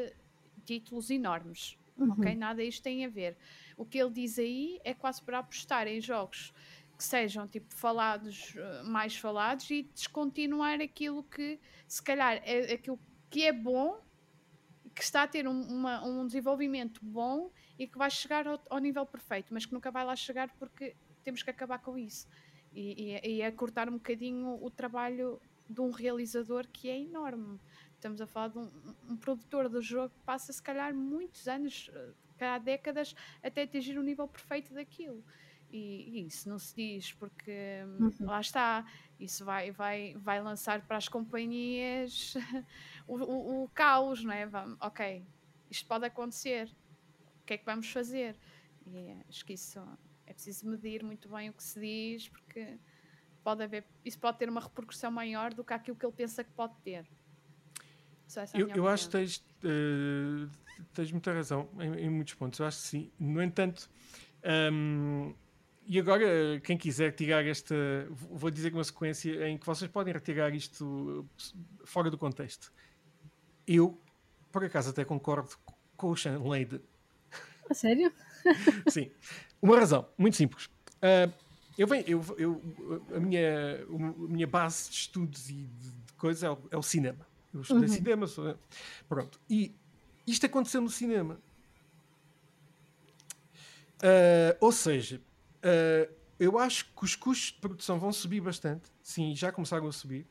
títulos 0.65 1.09
enormes. 1.09 1.77
Uhum. 1.97 2.11
Ok? 2.11 2.35
Nada 2.35 2.61
isto 2.63 2.83
tem 2.83 3.05
a 3.05 3.09
ver. 3.09 3.37
O 3.77 3.85
que 3.85 3.97
ele 3.97 4.11
diz 4.11 4.37
aí 4.37 4.79
é 4.83 4.93
quase 4.93 5.21
para 5.21 5.39
apostar 5.39 5.87
em 5.87 6.01
jogos 6.01 6.53
que 6.97 7.03
sejam 7.03 7.47
tipo 7.47 7.73
falados, 7.73 8.53
eh, 8.55 8.83
mais 8.83 9.15
falados 9.15 9.69
e 9.69 9.83
descontinuar 9.93 10.79
aquilo 10.81 11.23
que 11.23 11.59
se 11.87 12.01
calhar 12.01 12.41
é 12.43 12.73
aquilo 12.73 12.99
que 13.29 13.43
é 13.43 13.51
bom, 13.51 14.01
que 14.93 15.03
está 15.03 15.23
a 15.23 15.27
ter 15.27 15.47
um, 15.47 15.61
uma, 15.61 16.03
um 16.05 16.25
desenvolvimento 16.25 17.03
bom 17.03 17.51
e 17.77 17.87
que 17.87 17.97
vai 17.97 18.09
chegar 18.09 18.47
ao, 18.47 18.61
ao, 18.69 18.79
nível 18.79 19.05
perfeito, 19.05 19.53
mas 19.53 19.65
que 19.65 19.73
nunca 19.73 19.91
vai 19.91 20.05
lá 20.05 20.15
chegar 20.15 20.49
porque 20.57 20.95
temos 21.23 21.43
que 21.43 21.49
acabar 21.49 21.79
com 21.79 21.97
isso. 21.97 22.27
E, 22.73 23.19
e, 23.23 23.37
e 23.37 23.43
a 23.43 23.51
cortar 23.51 23.89
um 23.89 23.93
bocadinho 23.93 24.57
o 24.63 24.69
trabalho 24.69 25.41
de 25.69 25.81
um 25.81 25.91
realizador 25.91 26.67
que 26.67 26.89
é 26.89 26.99
enorme. 26.99 27.59
Estamos 27.93 28.21
a 28.21 28.27
falar 28.27 28.49
de 28.49 28.59
um, 28.59 28.71
um 29.09 29.17
produtor 29.17 29.67
do 29.67 29.81
jogo 29.81 30.13
que 30.13 30.21
passa, 30.25 30.53
se 30.53 30.61
calhar, 30.61 30.93
muitos 30.93 31.47
anos, 31.47 31.89
há 32.39 32.57
décadas, 32.57 33.15
até 33.41 33.63
atingir 33.63 33.97
o 33.97 34.03
nível 34.03 34.27
perfeito 34.27 34.73
daquilo. 34.73 35.23
E, 35.75 36.21
e, 36.21 36.27
isso 36.27 36.47
não 36.47 36.57
se 36.57 36.73
diz, 36.73 37.11
porque 37.11 37.51
uhum. 37.99 38.13
lá 38.21 38.39
está, 38.39 38.85
isso 39.19 39.43
vai, 39.43 39.71
vai, 39.71 40.15
vai 40.17 40.41
lançar 40.41 40.81
para 40.87 40.95
as 40.95 41.09
companhias 41.09 42.33
o, 43.05 43.17
o, 43.17 43.63
o 43.63 43.69
caos, 43.69 44.23
não 44.23 44.31
é? 44.31 44.49
ok, 44.79 45.25
isto 45.69 45.85
pode 45.85 46.05
acontecer, 46.05 46.73
o 47.41 47.45
que 47.45 47.55
é 47.55 47.57
que 47.57 47.65
vamos 47.65 47.91
fazer? 47.91 48.37
E 48.87 49.17
acho 49.27 49.45
que 49.45 49.51
isso 49.51 49.85
é 50.25 50.33
preciso 50.33 50.65
medir 50.69 51.03
muito 51.03 51.27
bem 51.27 51.49
o 51.49 51.53
que 51.53 51.63
se 51.63 51.77
diz, 51.77 52.29
porque 52.29 52.77
pode 53.43 53.61
haver, 53.61 53.85
isso 54.05 54.17
pode 54.17 54.37
ter 54.37 54.47
uma 54.47 54.61
repercussão 54.61 55.11
maior 55.11 55.53
do 55.53 55.61
que 55.61 55.73
aquilo 55.73 55.97
que 55.97 56.05
ele 56.05 56.15
pensa 56.15 56.41
que 56.41 56.51
pode 56.51 56.73
ter. 56.85 57.05
É 58.37 58.61
eu, 58.61 58.69
eu 58.69 58.87
acho 58.87 59.07
que 59.07 59.11
tens, 59.11 59.37
uh, 59.37 60.49
tens 60.93 61.11
muita 61.11 61.33
razão 61.33 61.69
em, 61.79 62.05
em, 62.05 62.09
muitos 62.09 62.33
pontos. 62.33 62.59
Eu 62.59 62.65
acho 62.65 62.81
que 62.81 62.87
sim. 62.87 63.11
No 63.19 63.41
entanto, 63.41 63.87
um, 64.71 65.35
e 65.87 65.99
agora, 65.99 66.59
quem 66.63 66.77
quiser 66.77 67.13
tirar 67.13 67.45
esta, 67.45 67.75
vou 68.09 68.49
dizer 68.49 68.73
uma 68.73 68.83
sequência 68.83 69.47
em 69.47 69.57
que 69.57 69.65
vocês 69.65 69.89
podem 69.89 70.13
retirar 70.13 70.53
isto 70.53 71.27
fora 71.83 72.09
do 72.09 72.17
contexto. 72.17 72.71
Eu, 73.67 73.99
por 74.51 74.63
acaso, 74.63 74.89
até 74.89 75.05
concordo 75.05 75.49
com 75.95 76.09
o 76.09 76.17
Sean 76.17 76.39
Lade 76.39 76.81
a 77.69 77.73
sério? 77.73 78.11
Sim. 78.89 79.11
Uma 79.61 79.77
razão, 79.79 80.07
muito 80.17 80.35
simples. 80.37 80.65
Uh, 80.97 81.31
eu 81.77 81.87
venho, 81.87 82.03
eu, 82.07 82.35
eu, 82.37 82.61
a, 83.15 83.19
minha, 83.19 83.83
a 83.83 84.27
minha 84.27 84.47
base 84.47 84.89
de 84.89 84.95
estudos 84.95 85.49
e 85.49 85.53
de, 85.53 85.89
de 85.89 86.13
coisas 86.13 86.43
é, 86.43 86.57
é, 86.71 86.77
o 86.77 86.83
cinema. 86.83 87.27
Eu 87.53 87.61
estudei 87.61 87.89
uhum. 87.89 87.95
cinema, 87.95 88.27
sou, 88.27 88.57
pronto. 89.09 89.39
E 89.49 89.75
isto 90.27 90.45
aconteceu 90.45 90.81
no 90.81 90.89
cinema. 90.89 91.39
Uh, 93.95 94.55
ou 94.59 94.71
seja, 94.71 95.21
uh, 95.65 96.13
eu 96.39 96.59
acho 96.59 96.85
que 96.93 97.03
os 97.03 97.15
custos 97.15 97.53
de 97.53 97.59
produção 97.59 97.99
vão 97.99 98.11
subir 98.11 98.41
bastante. 98.41 98.91
Sim, 99.01 99.35
já 99.35 99.51
começaram 99.51 99.87
a 99.87 99.91
subir. 99.91 100.27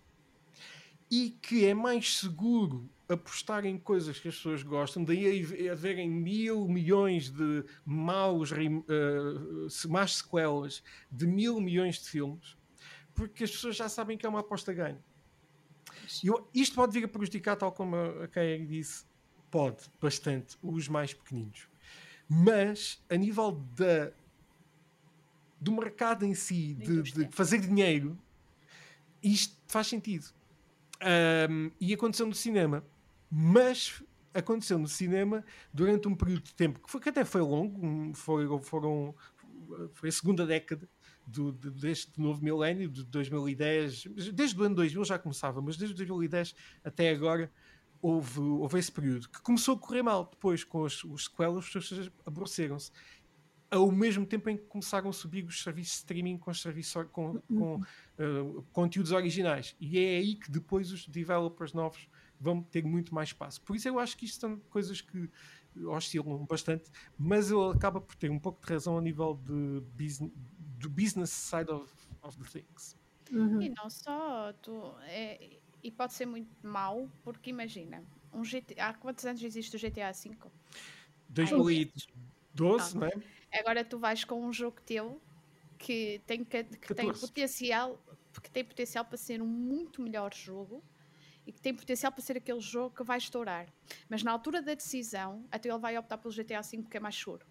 E 1.11 1.31
que 1.31 1.67
é 1.67 1.75
mais 1.75 2.19
seguro 2.19 2.89
apostar 3.09 3.67
em 3.67 3.79
coisas 3.79 4.19
que 4.19 4.29
as 4.29 4.35
pessoas 4.35 4.63
gostam, 4.63 5.05
daí 5.05 5.47
haverem 5.71 6.11
mil 6.11 6.67
milhões 6.67 7.29
de 7.31 7.65
maus, 7.85 8.51
uh, 8.51 9.89
más 9.89 10.17
sequelas 10.17 10.83
de 11.11 11.27
mil 11.27 11.61
milhões 11.61 11.97
de 11.97 12.09
filmes, 12.09 12.57
porque 13.15 13.45
as 13.45 13.51
pessoas 13.51 13.77
já 13.77 13.89
sabem 13.89 14.17
que 14.17 14.25
é 14.25 14.29
uma 14.29 14.41
aposta 14.41 14.73
ganho. 14.73 15.03
Eu, 16.23 16.49
isto 16.55 16.75
pode 16.75 16.93
vir 16.93 17.05
a 17.05 17.09
prejudicar, 17.09 17.57
tal 17.57 17.73
como 17.73 17.97
a 17.97 18.29
Kay 18.29 18.65
disse, 18.67 19.05
pode, 19.51 19.85
bastante, 20.01 20.57
os 20.63 20.89
mais 20.89 21.13
pequeninos. 21.13 21.69
Mas, 22.29 23.05
a 23.11 23.17
nível 23.17 23.53
da, 23.53 24.13
do 25.65 25.73
mercado 25.73 26.25
em 26.25 26.35
si, 26.35 26.75
de, 26.75 27.03
de 27.03 27.29
fazer 27.31 27.59
dinheiro, 27.59 28.19
isto 29.23 29.57
faz 29.67 29.87
sentido. 29.87 30.27
Um, 31.51 31.71
e 31.81 31.93
aconteceu 31.93 32.27
no 32.27 32.35
cinema 32.35 32.85
mas 33.37 34.01
aconteceu 34.33 34.79
no 34.79 34.87
cinema 34.87 35.45
durante 35.73 36.07
um 36.07 36.15
período 36.15 36.45
de 36.45 36.55
tempo 36.55 36.79
que, 36.81 36.89
foi, 36.89 37.01
que 37.01 37.09
até 37.09 37.25
foi 37.25 37.41
longo, 37.41 38.15
foi, 38.15 38.47
foram, 38.63 39.13
foi 39.93 40.09
a 40.09 40.13
segunda 40.13 40.47
década 40.47 40.89
do, 41.27 41.51
de, 41.51 41.71
deste 41.71 42.21
novo 42.21 42.43
milénio, 42.45 42.89
de 42.89 43.03
2010, 43.05 44.05
desde 44.33 44.61
o 44.61 44.63
ano 44.63 44.77
2000 44.77 45.05
já 45.05 45.19
começava, 45.19 45.61
mas 45.61 45.77
desde 45.77 45.97
2010 45.97 46.55
até 46.85 47.11
agora, 47.11 47.51
houve, 48.01 48.39
houve 48.39 48.79
esse 48.79 48.93
período 48.93 49.29
que 49.29 49.43
começou 49.43 49.75
a 49.75 49.79
correr 49.79 50.03
mal. 50.03 50.29
Depois, 50.31 50.63
com 50.63 50.83
os, 50.83 51.03
os 51.03 51.25
sequelas, 51.25 51.65
as 51.65 51.73
pessoas 51.73 52.11
aborreceram-se. 52.25 52.93
Ao 53.75 53.91
mesmo 53.91 54.25
tempo 54.25 54.49
em 54.49 54.57
que 54.57 54.65
começaram 54.65 55.11
a 55.11 55.13
subir 55.13 55.45
os 55.45 55.63
serviços 55.63 55.93
de 55.93 55.99
streaming 55.99 56.39
com, 56.39 56.53
serviços, 56.55 57.07
com, 57.11 57.41
com 57.41 57.77
uh, 57.77 58.63
conteúdos 58.73 59.13
originais. 59.13 59.75
E 59.81 59.99
é 59.99 60.19
aí 60.19 60.37
que 60.37 60.51
depois 60.51 60.93
os 60.93 61.07
developers 61.07 61.73
novos 61.73 62.09
vão 62.41 62.63
ter 62.63 62.85
muito 62.85 63.15
mais 63.15 63.31
espaço. 63.31 63.61
Por 63.63 63.75
isso 63.75 63.89
eu 63.89 63.99
acho 63.99 64.17
que 64.17 64.25
isto 64.25 64.41
são 64.41 64.59
coisas 64.71 65.01
que 65.01 65.29
oscilam 65.87 66.45
bastante, 66.47 66.91
mas 67.19 67.51
ele 67.51 67.73
acaba 67.73 68.01
por 68.01 68.15
ter 68.15 68.31
um 68.31 68.39
pouco 68.39 68.65
de 68.65 68.73
razão 68.73 68.99
a 68.99 69.01
nível 69.01 69.41
de 69.45 69.81
business, 69.97 70.33
do 70.79 70.89
business 70.89 71.31
side 71.31 71.71
of, 71.71 71.93
of 72.23 72.39
the 72.39 72.61
things. 72.61 72.97
Uhum. 73.33 73.61
E 73.61 73.71
não 73.71 73.91
só, 73.91 74.53
tu, 74.63 74.95
é, 75.07 75.59
e 75.83 75.91
pode 75.91 76.13
ser 76.13 76.27
muito 76.27 76.51
mau, 76.63 77.11
porque 77.23 77.51
imagina, 77.51 78.05
um 78.33 78.43
GTA, 78.43 78.87
há 78.87 78.95
quantos 78.95 79.25
anos 79.25 79.43
existe 79.43 79.77
o 79.77 79.81
GTA 79.81 80.13
V? 80.13 80.37
2012, 82.55 82.99
não 82.99 83.07
é? 83.07 83.59
Agora 83.59 83.85
tu 83.85 83.99
vais 83.99 84.25
com 84.25 84.45
um 84.45 84.53
jogo 84.53 84.81
teu 84.85 85.21
que 85.79 86.21
tem, 86.27 86.45
que, 86.45 86.65
que 86.65 86.95
tem 86.95 87.13
potencial 87.13 88.01
que 88.41 88.51
tem 88.51 88.65
potencial 88.65 89.05
para 89.05 89.17
ser 89.17 89.41
um 89.41 89.47
muito 89.47 90.03
melhor 90.03 90.33
jogo 90.35 90.83
e 91.47 91.53
que 91.53 91.61
tem 91.61 91.75
potencial 91.75 92.11
para 92.11 92.23
ser 92.23 92.37
aquele 92.37 92.61
jogo 92.61 92.95
que 92.95 93.05
vai 93.05 93.19
estourar. 93.19 93.69
Mas 94.09 94.23
na 94.23 94.33
altura 94.33 94.63
da 94.63 94.75
decisão, 94.75 95.47
até 95.51 95.69
ele 95.69 95.79
vai 95.79 95.97
optar 95.99 96.19
pelo 96.19 96.35
GTA 96.35 96.63
V 96.63 96.79
porque 96.83 96.97
é 96.97 97.01
mais 97.01 97.17
seguro. 97.17 97.47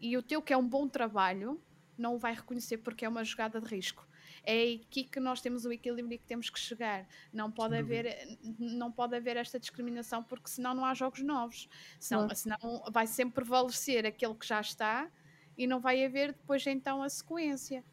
E 0.00 0.16
o 0.16 0.22
teu, 0.22 0.42
que 0.42 0.52
é 0.52 0.56
um 0.56 0.66
bom 0.66 0.88
trabalho, 0.88 1.60
não 1.96 2.16
o 2.16 2.18
vai 2.18 2.34
reconhecer 2.34 2.78
porque 2.78 3.04
é 3.04 3.08
uma 3.08 3.22
jogada 3.22 3.60
de 3.60 3.66
risco. 3.66 4.06
É 4.44 4.74
aqui 4.74 5.04
que 5.04 5.20
nós 5.20 5.40
temos 5.40 5.64
o 5.64 5.72
equilíbrio 5.72 6.18
que 6.18 6.24
temos 6.24 6.50
que 6.50 6.58
chegar. 6.58 7.06
Não 7.32 7.50
pode, 7.50 7.76
haver, 7.76 8.38
não 8.58 8.90
pode 8.90 9.14
haver 9.14 9.36
esta 9.36 9.58
discriminação 9.58 10.22
porque 10.22 10.48
senão 10.48 10.74
não 10.74 10.84
há 10.84 10.94
jogos 10.94 11.20
novos. 11.22 11.68
Senão, 11.98 12.28
senão 12.34 12.58
vai 12.90 13.06
sempre 13.06 13.34
prevalecer 13.34 14.06
aquele 14.06 14.34
que 14.34 14.46
já 14.46 14.60
está 14.60 15.10
e 15.56 15.66
não 15.66 15.80
vai 15.80 16.04
haver 16.04 16.32
depois 16.32 16.66
então 16.66 17.02
a 17.02 17.08
sequência. 17.08 17.84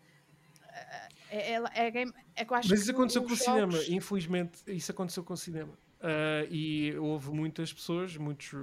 É, 1.29 1.53
é, 1.53 1.53
é, 1.55 2.03
é, 2.03 2.05
é 2.35 2.45
Mas 2.49 2.71
isso 2.71 2.91
aconteceu 2.91 3.23
com 3.23 3.33
o 3.33 3.35
cinema, 3.35 3.77
infelizmente, 3.89 4.59
isso 4.67 4.91
aconteceu 4.91 5.23
com 5.23 5.33
o 5.33 5.37
cinema. 5.37 5.73
Uh, 5.97 6.45
e 6.51 6.95
houve 6.97 7.31
muitas 7.31 7.73
pessoas, 7.73 8.15
muitos 8.15 8.53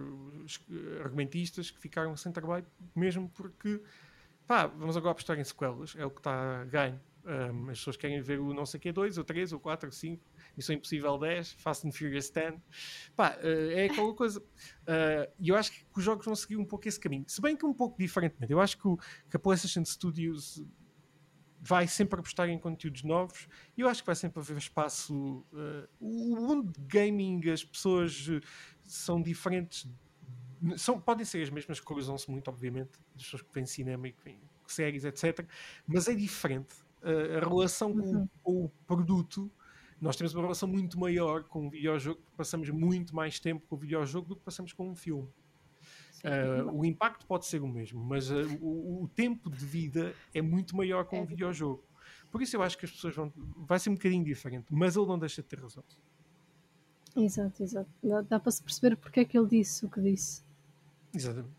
argumentistas 1.03 1.71
que 1.71 1.81
ficaram 1.81 2.17
sem 2.17 2.31
trabalho, 2.31 2.65
mesmo 2.95 3.29
porque 3.31 3.81
pá, 4.47 4.67
vamos 4.67 4.97
agora 4.97 5.13
apostar 5.13 5.39
em 5.39 5.45
sequelas, 5.45 5.97
é 5.97 6.07
o 6.07 6.11
que 6.11 6.21
está 6.21 6.65
ganho. 6.65 7.01
Um, 7.25 7.71
as 7.71 7.79
pessoas 7.79 7.97
querem 7.97 8.21
ver 8.21 8.39
o 8.39 8.53
não 8.53 8.67
sei 8.67 8.79
que 8.79 8.93
2, 8.93 9.17
ou 9.17 9.25
3, 9.25 9.53
ou 9.55 9.61
4, 9.61 9.89
ou 9.89 9.93
5, 9.93 10.23
Missão 10.57 10.77
Impossível 10.77 11.17
10, 11.17 11.53
Fast 11.53 11.89
and 11.89 11.93
Furious 11.93 12.29
10. 12.31 12.55
Pá, 13.17 13.39
uh, 13.43 13.71
é 13.71 13.87
aquela 13.87 14.15
coisa. 14.15 14.41
Uh, 14.41 15.33
e 15.39 15.49
eu 15.49 15.57
acho 15.57 15.73
que 15.73 15.87
os 15.97 16.05
jogos 16.05 16.27
vão 16.27 16.37
seguir 16.37 16.57
um 16.57 16.65
pouco 16.65 16.87
esse 16.87 17.01
caminho. 17.01 17.25
Se 17.27 17.41
bem 17.41 17.57
que 17.57 17.65
um 17.65 17.73
pouco 17.73 17.99
diferentemente. 17.99 18.53
Eu 18.53 18.61
acho 18.61 18.77
que, 18.77 18.87
o, 18.87 18.97
que 19.31 19.37
a 19.37 19.39
PlayStation 19.39 19.85
Studios 19.85 20.63
vai 21.65 21.89
sempre 21.89 22.21
apostar 22.21 22.51
em 22.51 22.59
conteúdos 22.59 23.03
novos 23.03 23.49
e 23.75 23.81
eu 23.81 23.89
acho 23.89 24.03
que 24.03 24.07
vai 24.07 24.15
sempre 24.15 24.39
haver 24.39 24.59
espaço. 24.59 25.15
Uh, 25.51 25.89
o 25.99 26.37
mundo 26.37 26.71
de 26.71 26.81
gaming, 26.87 27.41
as 27.51 27.65
pessoas 27.65 28.29
uh, 28.29 28.41
são 28.83 29.21
diferentes. 29.21 29.89
São, 30.77 31.01
podem 31.01 31.25
ser 31.25 31.43
as 31.43 31.49
mesmas, 31.49 31.81
cruzam-se 31.81 32.31
muito, 32.31 32.49
obviamente, 32.49 32.93
as 33.17 33.23
pessoas 33.23 33.43
que 33.43 33.49
vêm 33.53 33.65
cinema 33.65 34.09
e 34.09 34.13
que 34.13 34.23
vêm 34.23 34.41
séries, 34.67 35.05
etc. 35.05 35.47
Mas 35.87 36.07
é 36.07 36.15
diferente. 36.15 36.75
A 37.05 37.49
relação 37.49 37.91
uhum. 37.91 38.29
com, 38.43 38.65
o 38.65 38.69
produto, 38.87 39.51
nós 40.01 40.17
temos 40.17 40.35
uma 40.35 40.43
relação 40.43 40.69
muito 40.69 40.99
maior 40.99 41.45
com 41.45 41.67
o 41.67 41.71
videojogo, 41.71 42.21
passamos 42.37 42.69
muito 42.71 43.15
mais 43.15 43.39
tempo 43.39 43.67
com 43.69 43.77
o 43.77 43.79
videojogo 43.79 44.29
do 44.29 44.37
que 44.37 44.43
passamos 44.43 44.73
com 44.73 44.89
um 44.89 44.95
filme. 44.95 45.29
Uh, 46.25 46.73
o 46.73 46.85
impacto 46.87 47.27
pode 47.27 47.45
ser 47.45 47.63
o 47.63 47.69
mesmo, 47.69 48.03
mas 48.03 48.31
uh, 48.31 48.35
o, 48.59 49.03
o, 49.03 49.09
tempo 49.09 49.51
de 49.51 49.67
vida 49.67 50.15
é 50.33 50.41
muito 50.41 50.75
maior 50.75 51.05
com 51.05 51.17
o 51.17 51.19
é. 51.19 51.23
um 51.23 51.27
videojogo. 51.27 51.85
Por 52.31 52.41
isso 52.41 52.57
eu 52.57 52.63
acho 52.63 52.79
que 52.79 52.87
as 52.87 52.91
pessoas 52.91 53.15
vão. 53.15 53.31
Vai 53.59 53.79
ser 53.79 53.91
um 53.91 53.95
bocadinho 53.95 54.25
diferente, 54.25 54.67
mas 54.71 54.97
ele 54.97 55.07
não 55.07 55.19
deixa 55.19 55.43
de 55.43 55.49
ter 55.49 55.61
razão. 55.61 55.85
Exato, 57.15 57.63
exato. 57.63 57.91
Dá, 58.03 58.23
dá 58.23 58.41
para 58.41 58.51
se 58.51 58.63
perceber 58.63 58.97
porque 58.97 59.21
é 59.21 59.25
que 59.25 59.39
ele 59.39 59.49
disse 59.49 59.85
o 59.85 59.91
que 59.91 60.01
disse. 60.01 60.43
Exatamente. 61.15 61.55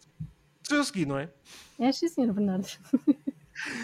Estou 0.61 0.79
a 0.79 0.83
seguir, 0.83 1.05
não 1.05 1.19
é? 1.19 1.31
É, 1.79 1.91
sim, 1.91 2.07
senhor 2.07 2.33
Bernardo. 2.33 2.67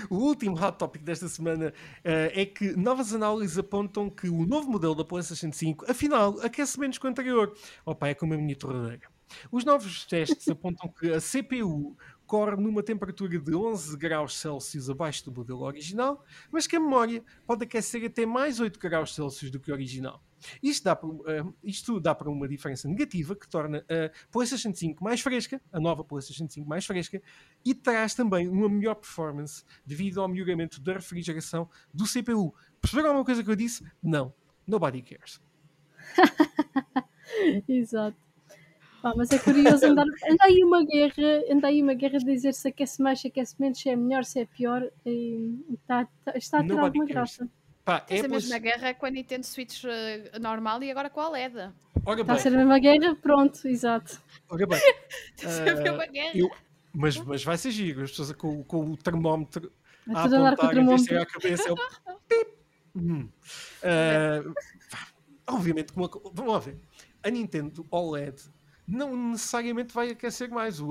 O 0.09 0.15
último 0.15 0.55
hot 0.55 0.77
topic 0.77 1.03
desta 1.03 1.27
semana 1.27 1.69
uh, 1.69 2.31
é 2.33 2.45
que 2.45 2.75
novas 2.75 3.13
análises 3.13 3.57
apontam 3.57 4.09
que 4.09 4.29
o 4.29 4.45
novo 4.45 4.69
modelo 4.69 4.95
da 4.95 5.05
PlayStation 5.05 5.51
5, 5.51 5.89
afinal, 5.89 6.39
aquece 6.41 6.79
menos 6.79 6.97
que 6.97 7.05
o 7.05 7.09
anterior. 7.09 7.55
Opa, 7.85 8.07
é 8.07 8.13
como 8.13 8.33
a 8.33 8.37
minha 8.37 8.55
torradeira. 8.55 9.09
Os 9.51 9.63
novos 9.63 10.05
testes 10.05 10.47
apontam 10.49 10.89
que 10.89 11.11
a 11.13 11.19
CPU 11.19 11.95
corre 12.25 12.55
numa 12.55 12.83
temperatura 12.83 13.37
de 13.37 13.55
11 13.55 13.97
graus 13.97 14.37
Celsius 14.37 14.89
abaixo 14.89 15.25
do 15.25 15.31
modelo 15.31 15.61
original, 15.61 16.23
mas 16.49 16.67
que 16.67 16.75
a 16.75 16.79
memória 16.79 17.23
pode 17.45 17.65
aquecer 17.65 18.05
até 18.05 18.25
mais 18.25 18.59
8 18.59 18.79
graus 18.79 19.13
Celsius 19.13 19.51
do 19.51 19.59
que 19.59 19.71
o 19.71 19.73
original. 19.73 20.23
Isto 20.61 20.83
dá, 20.83 20.95
para, 20.95 21.09
uh, 21.09 21.53
isto 21.63 21.99
dá 21.99 22.15
para 22.15 22.29
uma 22.29 22.47
diferença 22.47 22.87
negativa 22.87 23.35
que 23.35 23.47
torna 23.47 23.79
a 23.89 24.31
PlayStation 24.31 24.73
5 24.73 25.03
mais 25.03 25.21
fresca, 25.21 25.61
a 25.71 25.79
nova 25.79 26.03
PlayStation 26.03 26.47
5 26.49 26.67
mais 26.67 26.85
fresca, 26.85 27.21
e 27.63 27.73
traz 27.73 28.13
também 28.13 28.47
uma 28.47 28.69
melhor 28.69 28.95
performance 28.95 29.63
devido 29.85 30.21
ao 30.21 30.27
melhoramento 30.27 30.81
da 30.81 30.93
refrigeração 30.93 31.69
do 31.93 32.05
CPU. 32.05 32.53
Perceberam 32.79 33.09
alguma 33.09 33.25
coisa 33.25 33.43
que 33.43 33.49
eu 33.49 33.55
disse? 33.55 33.85
Não. 34.01 34.33
Nobody 34.67 35.01
cares. 35.01 35.41
Exato. 37.67 38.17
Pá, 39.01 39.13
mas 39.15 39.31
é 39.31 39.39
curioso 39.39 39.83
andar, 39.85 40.05
anda 40.29 40.43
aí 40.43 40.63
uma 40.63 40.85
guerra, 40.85 41.43
anda 41.49 41.67
aí 41.67 41.81
uma 41.81 41.93
guerra 41.95 42.19
de 42.19 42.25
dizer 42.25 42.53
se 42.53 42.67
aquece 42.67 43.01
mais, 43.01 43.19
se 43.19 43.27
aquece 43.27 43.59
menos, 43.59 43.79
se 43.79 43.89
é 43.89 43.95
melhor, 43.95 44.23
se 44.23 44.39
é 44.39 44.45
pior, 44.45 44.87
e 45.05 45.59
está, 45.73 46.07
tá, 46.23 46.37
está 46.37 46.59
a 46.59 46.61
ter 46.63 46.67
Nobody 46.67 46.85
alguma 46.85 47.07
cares. 47.07 47.37
graça. 47.37 47.49
Pá, 47.99 48.05
é 48.09 48.19
a 48.21 48.27
mesma 48.27 48.57
guerra 48.57 48.93
com 48.93 49.05
a 49.05 49.09
Nintendo 49.09 49.45
Switch 49.45 49.83
uh, 49.83 50.39
normal 50.39 50.81
e 50.83 50.91
agora 50.91 51.09
com 51.09 51.19
a 51.19 51.29
LED. 51.29 51.55
está 52.19 52.33
a 52.33 52.37
ser 52.37 52.53
a 52.53 52.57
mesma 52.57 52.79
guerra, 52.79 53.15
pronto, 53.15 53.67
exato. 53.67 54.21
Ora 54.49 54.65
bem. 54.65 54.79
uh, 55.43 56.33
eu, 56.33 56.49
mas, 56.93 57.17
mas 57.17 57.43
vai 57.43 57.57
ser 57.57 57.71
giro, 57.71 58.03
as 58.03 58.11
pessoas 58.11 58.31
com, 58.33 58.63
com 58.63 58.91
o 58.91 58.97
termómetro 58.97 59.71
a 60.09 60.23
apontar 60.23 60.57
com 60.57 60.65
o 60.65 60.69
termómetro. 60.69 61.21
a 61.21 61.25
cabeça. 61.25 61.69
É 61.69 61.71
o... 61.71 61.77
hum. 62.95 63.29
uh, 63.83 64.53
obviamente, 65.47 65.93
uma, 65.95 66.09
vamos 66.33 66.53
lá 66.53 66.59
ver. 66.59 66.77
A 67.23 67.29
Nintendo 67.29 67.85
OLED 67.91 68.41
não 68.87 69.31
necessariamente 69.31 69.93
vai 69.93 70.09
aquecer 70.09 70.49
mais. 70.49 70.79
O, 70.79 70.89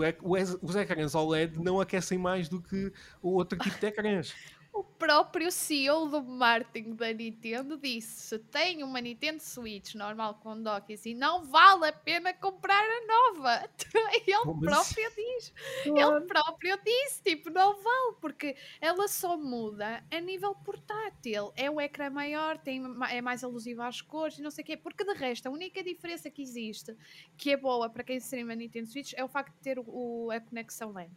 os 0.63 0.77
ecrãs 0.77 1.15
OLED 1.15 1.59
não 1.59 1.81
aquecem 1.81 2.19
mais 2.19 2.49
do 2.49 2.63
que 2.63 2.93
o 3.21 3.31
outro 3.31 3.59
tipo 3.59 3.79
de 3.79 3.87
ecrãs. 3.87 4.35
O 4.73 4.85
próprio 4.85 5.51
CEO 5.51 6.09
do 6.09 6.23
marketing 6.23 6.95
da 6.95 7.13
Nintendo 7.13 7.77
disse: 7.77 8.29
se 8.29 8.39
tem 8.39 8.85
uma 8.85 9.01
Nintendo 9.01 9.41
Switch 9.43 9.95
normal 9.95 10.35
com 10.35 10.63
dock 10.63 10.93
assim, 10.95 11.13
não 11.13 11.45
vale 11.45 11.89
a 11.89 11.93
pena 11.93 12.33
comprar 12.33 12.81
a 12.81 13.07
nova. 13.07 13.69
Ele 14.15 14.37
mas... 14.61 14.93
próprio 14.95 15.11
diz. 15.17 15.53
Claro. 15.83 16.17
Ele 16.17 16.27
próprio 16.27 16.79
disse: 16.85 17.23
tipo, 17.23 17.51
não 17.51 17.83
vale, 17.83 18.17
porque 18.21 18.57
ela 18.81 19.09
só 19.09 19.37
muda 19.37 20.05
a 20.09 20.21
nível 20.21 20.55
portátil. 20.55 21.53
É 21.57 21.69
um 21.69 21.81
ecrã 21.81 22.09
maior, 22.09 22.57
tem, 22.57 22.81
é 23.11 23.21
mais 23.21 23.43
alusivo 23.43 23.83
às 23.83 24.01
cores 24.01 24.39
e 24.39 24.43
não 24.43 24.53
sei 24.53 24.63
o 24.63 24.67
quê. 24.67 24.77
Porque 24.77 25.05
de 25.05 25.15
resto, 25.15 25.49
a 25.49 25.51
única 25.51 25.83
diferença 25.83 26.31
que 26.31 26.43
existe, 26.43 26.97
que 27.37 27.51
é 27.51 27.57
boa 27.57 27.91
para 27.91 28.05
quem 28.05 28.19
streama 28.19 28.53
a 28.53 28.57
Nintendo 28.57 28.87
Switch, 28.87 29.15
é 29.17 29.25
o 29.25 29.29
facto 29.29 29.53
de 29.53 29.61
ter 29.63 29.81
o, 29.81 30.31
a 30.31 30.41
conexão 30.41 30.93
LAN 30.93 31.09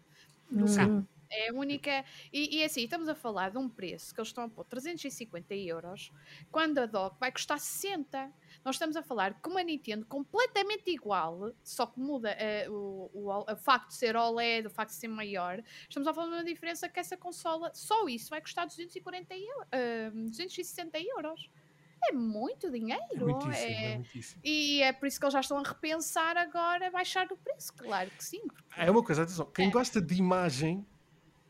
no 0.50 0.68
uhum. 0.68 0.76
carro. 0.76 1.08
É 1.34 1.50
a 1.50 1.54
única. 1.54 2.06
E, 2.32 2.60
e 2.60 2.64
assim, 2.64 2.84
estamos 2.84 3.10
a 3.10 3.16
falar 3.16 3.50
de 3.50 3.58
um 3.58 3.68
preço 3.68 4.14
que 4.14 4.20
eles 4.20 4.30
estão 4.30 4.44
a 4.44 4.50
pôr 4.50 4.64
350 4.66 5.56
euros, 5.56 6.12
quando 6.52 6.78
a 6.78 6.86
dock 6.86 7.20
vai 7.20 7.32
custar 7.32 7.60
60. 7.60 8.32
Nós 8.64 8.76
estamos 8.76 8.96
a 8.96 9.02
falar 9.02 9.34
com 9.42 9.50
uma 9.50 9.64
Nintendo 9.64 10.06
completamente 10.06 10.90
igual, 10.90 11.52
só 11.64 11.86
que 11.86 12.00
muda 12.00 12.38
uh, 12.68 12.72
o, 12.72 13.12
o, 13.14 13.52
o, 13.52 13.56
facto 13.56 13.90
de 13.90 13.96
ser 13.96 14.16
OLED, 14.16 14.68
o 14.68 14.70
facto 14.70 14.92
de 14.92 14.98
ser 14.98 15.08
maior. 15.08 15.62
Estamos 15.90 16.08
a 16.08 16.14
falar 16.14 16.28
de 16.28 16.34
uma 16.36 16.44
diferença 16.44 16.88
que 16.88 17.00
essa 17.00 17.18
consola, 17.18 17.72
só 17.74 18.08
isso, 18.08 18.30
vai 18.30 18.40
custar 18.40 18.68
240 18.68 19.36
euro, 19.36 19.62
uh, 20.14 20.30
260 20.30 21.00
euros 21.00 21.50
é 22.10 22.12
muito 22.12 22.70
dinheiro. 22.70 23.02
É 23.12 23.18
muitíssimo, 23.18 23.54
é... 23.54 23.92
é 23.92 23.96
muitíssimo. 23.96 24.42
E 24.44 24.82
é 24.82 24.92
por 24.92 25.08
isso 25.08 25.20
que 25.20 25.26
eles 25.26 25.34
já 25.34 25.40
estão 25.40 25.58
a 25.58 25.64
repensar 25.64 26.38
agora 26.38 26.92
baixar 26.92 27.28
o 27.32 27.38
preço, 27.38 27.74
claro 27.74 28.10
que 28.12 28.24
sim. 28.24 28.42
Porque... 28.48 28.82
É 28.82 28.92
uma 28.92 29.04
coisa, 29.04 29.24
atenção, 29.24 29.46
quem 29.46 29.68
é. 29.68 29.72
gosta 29.72 30.02
de 30.02 30.16
imagem 30.16 30.86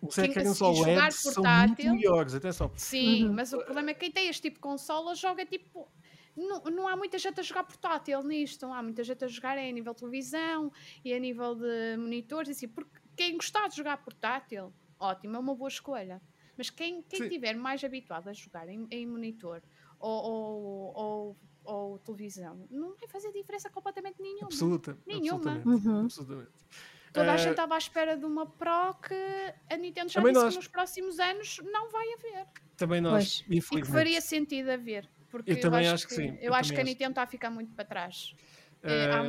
os 0.07 0.17
ecrãs 0.17 0.61
OLED 0.61 1.11
são 1.13 1.43
muito 1.43 1.83
melhores, 1.83 2.33
atenção. 2.33 2.71
Sim, 2.75 3.25
uhum. 3.25 3.33
mas 3.33 3.53
o 3.53 3.57
problema 3.59 3.91
é 3.91 3.93
que 3.93 4.01
quem 4.01 4.11
tem 4.11 4.27
este 4.27 4.41
tipo 4.43 4.55
de 4.55 4.61
consola 4.61 5.15
joga 5.15 5.45
tipo. 5.45 5.89
Não, 6.35 6.63
não 6.63 6.87
há 6.87 6.95
muita 6.95 7.19
gente 7.19 7.39
a 7.39 7.43
jogar 7.43 7.63
portátil 7.63 8.23
nisto, 8.23 8.63
não 8.63 8.73
há 8.73 8.81
muita 8.81 9.03
gente 9.03 9.23
a 9.23 9.27
jogar 9.27 9.55
é 9.55 9.69
a 9.69 9.71
nível 9.71 9.93
de 9.93 9.99
televisão 9.99 10.71
e 11.05 11.13
a 11.13 11.19
nível 11.19 11.53
de 11.53 11.95
monitores, 11.95 12.49
assim, 12.49 12.67
porque 12.67 12.99
quem 13.15 13.35
gostar 13.37 13.67
de 13.67 13.77
jogar 13.77 13.97
portátil, 13.97 14.73
ótimo, 14.99 15.35
é 15.35 15.39
uma 15.39 15.53
boa 15.53 15.67
escolha. 15.67 16.19
Mas 16.57 16.71
quem, 16.71 17.03
quem 17.03 17.21
estiver 17.23 17.55
mais 17.55 17.83
habituado 17.83 18.29
a 18.29 18.33
jogar 18.33 18.67
em, 18.67 18.87
em 18.89 19.05
monitor 19.05 19.61
ou, 19.99 20.23
ou, 20.23 20.93
ou 20.95 21.37
ou 21.65 21.97
televisão, 21.99 22.67
não 22.69 22.95
vai 22.95 23.07
fazer 23.07 23.31
diferença 23.31 23.69
completamente 23.69 24.21
nenhuma. 24.21 24.47
Absoluta. 24.47 24.97
Nenhuma. 25.05 25.51
Absolutamente. 25.53 25.87
Uhum. 25.87 26.05
absolutamente. 26.05 26.51
Toda 27.14 27.32
a 27.32 27.36
Eh, 27.36 27.38
gente 27.38 27.51
estava 27.51 27.76
à 27.76 27.78
espera 27.78 28.18
de 28.18 28.26
uma 28.26 28.45
Pro 28.47 28.95
que 28.95 29.14
a 29.70 29.78
Nintendo 29.78 30.09
já 30.11 30.20
disse 30.20 30.34
nós. 30.34 30.49
que 30.53 30.55
nos 30.57 30.68
próximos 30.68 31.20
anos 31.20 31.59
não 31.72 31.89
vai 31.91 32.05
haver. 32.14 32.47
Também 32.76 32.99
nós, 32.99 33.14
Pois. 33.14 33.39
E 33.41 33.43
que 33.43 33.55
infelizmente. 33.57 33.93
faria 33.93 34.20
sentido 34.22 34.70
haver. 34.72 35.07
Porque 35.30 35.51
Eu 35.51 35.55
eu, 35.55 35.61
também 35.61 35.88
acho, 35.88 36.07
que 36.07 36.16
que, 36.16 36.22
sim, 36.22 36.38
Eu, 36.41 36.47
eu 36.49 36.53
acho 36.53 36.72
que 36.74 36.78
a 36.80 36.82
acho. 36.82 36.89
Nintendo 36.89 37.11
está 37.11 37.24
a 37.24 37.28
ficar 37.28 37.49
muito 37.49 37.72
para 37.74 37.86
trás. 37.86 38.36
É, 38.82 39.11
há 39.11 39.24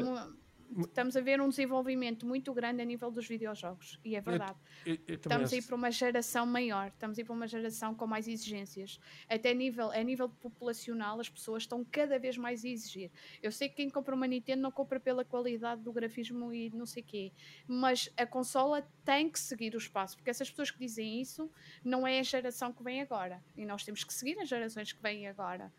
estamos 0.83 1.17
a 1.17 1.21
ver 1.21 1.41
um 1.41 1.49
desenvolvimento 1.49 2.27
muito 2.27 2.53
grande 2.53 2.83
a 2.83 2.85
nível 2.85 3.11
dos 3.11 3.27
videojogos. 3.27 3.99
E 4.05 4.17
é 4.17 4.21
verdade. 4.21 4.59
eu- 4.85 4.95
eu 4.95 4.99
também 4.99 5.17
Estamos 5.17 5.53
a 5.53 5.57
ir 5.57 5.63
para 5.63 5.77
uma 5.77 5.91
geração 5.91 6.47
maior, 6.47 6.89
estamos 6.89 7.19
a 7.19 7.21
ir 7.21 7.25
para 7.25 7.35
uma 7.35 7.47
geração 7.47 7.95
com 7.95 8.07
mais 8.07 8.27
exigências. 8.29 8.99
Até 9.29 9.51
a 9.51 9.55
nível, 9.55 9.91
a 9.91 10.03
nível 10.03 10.29
populacional, 10.29 11.21
as 11.21 11.29
pessoas 11.29 11.63
estão 11.65 11.85
cada 11.85 12.19
vez 12.19 12.37
mais 12.37 12.65
a 12.65 12.69
exigir. 12.69 13.11
Eu 13.43 13.51
sei 13.53 13.69
que 13.69 13.77
quem 13.77 13.91
compra 13.91 14.15
uma 14.15 14.27
Nintendo 14.27 14.63
não 14.63 14.71
compra 14.73 14.99
pela 15.01 15.25
qualidade 15.25 15.83
do 15.83 15.93
grafismo 15.93 16.53
e 16.53 16.71
não 16.71 16.87
sei 16.87 17.03
quê, 17.03 17.33
mas 17.67 18.09
a 18.17 18.27
consola 18.27 18.87
tem 19.05 19.29
que 19.29 19.39
seguir 19.39 19.75
o 19.75 19.79
espaço, 19.79 20.17
porque 20.17 20.31
essas 20.31 20.51
pessoas 20.51 20.71
que 20.71 20.79
dizem 20.79 21.21
isso 21.21 21.51
não 21.85 22.07
é 22.07 22.19
a 22.19 22.23
geração 22.23 22.73
que 22.73 22.83
vem 22.83 23.01
agora. 23.01 23.43
E 23.57 23.65
nós 23.65 23.85
temos 23.85 24.05
que 24.05 24.13
seguir 24.13 24.39
as 24.39 24.49
gerações 24.49 24.93
que 24.93 25.03
vêm 25.03 25.27
agora. 25.29 25.73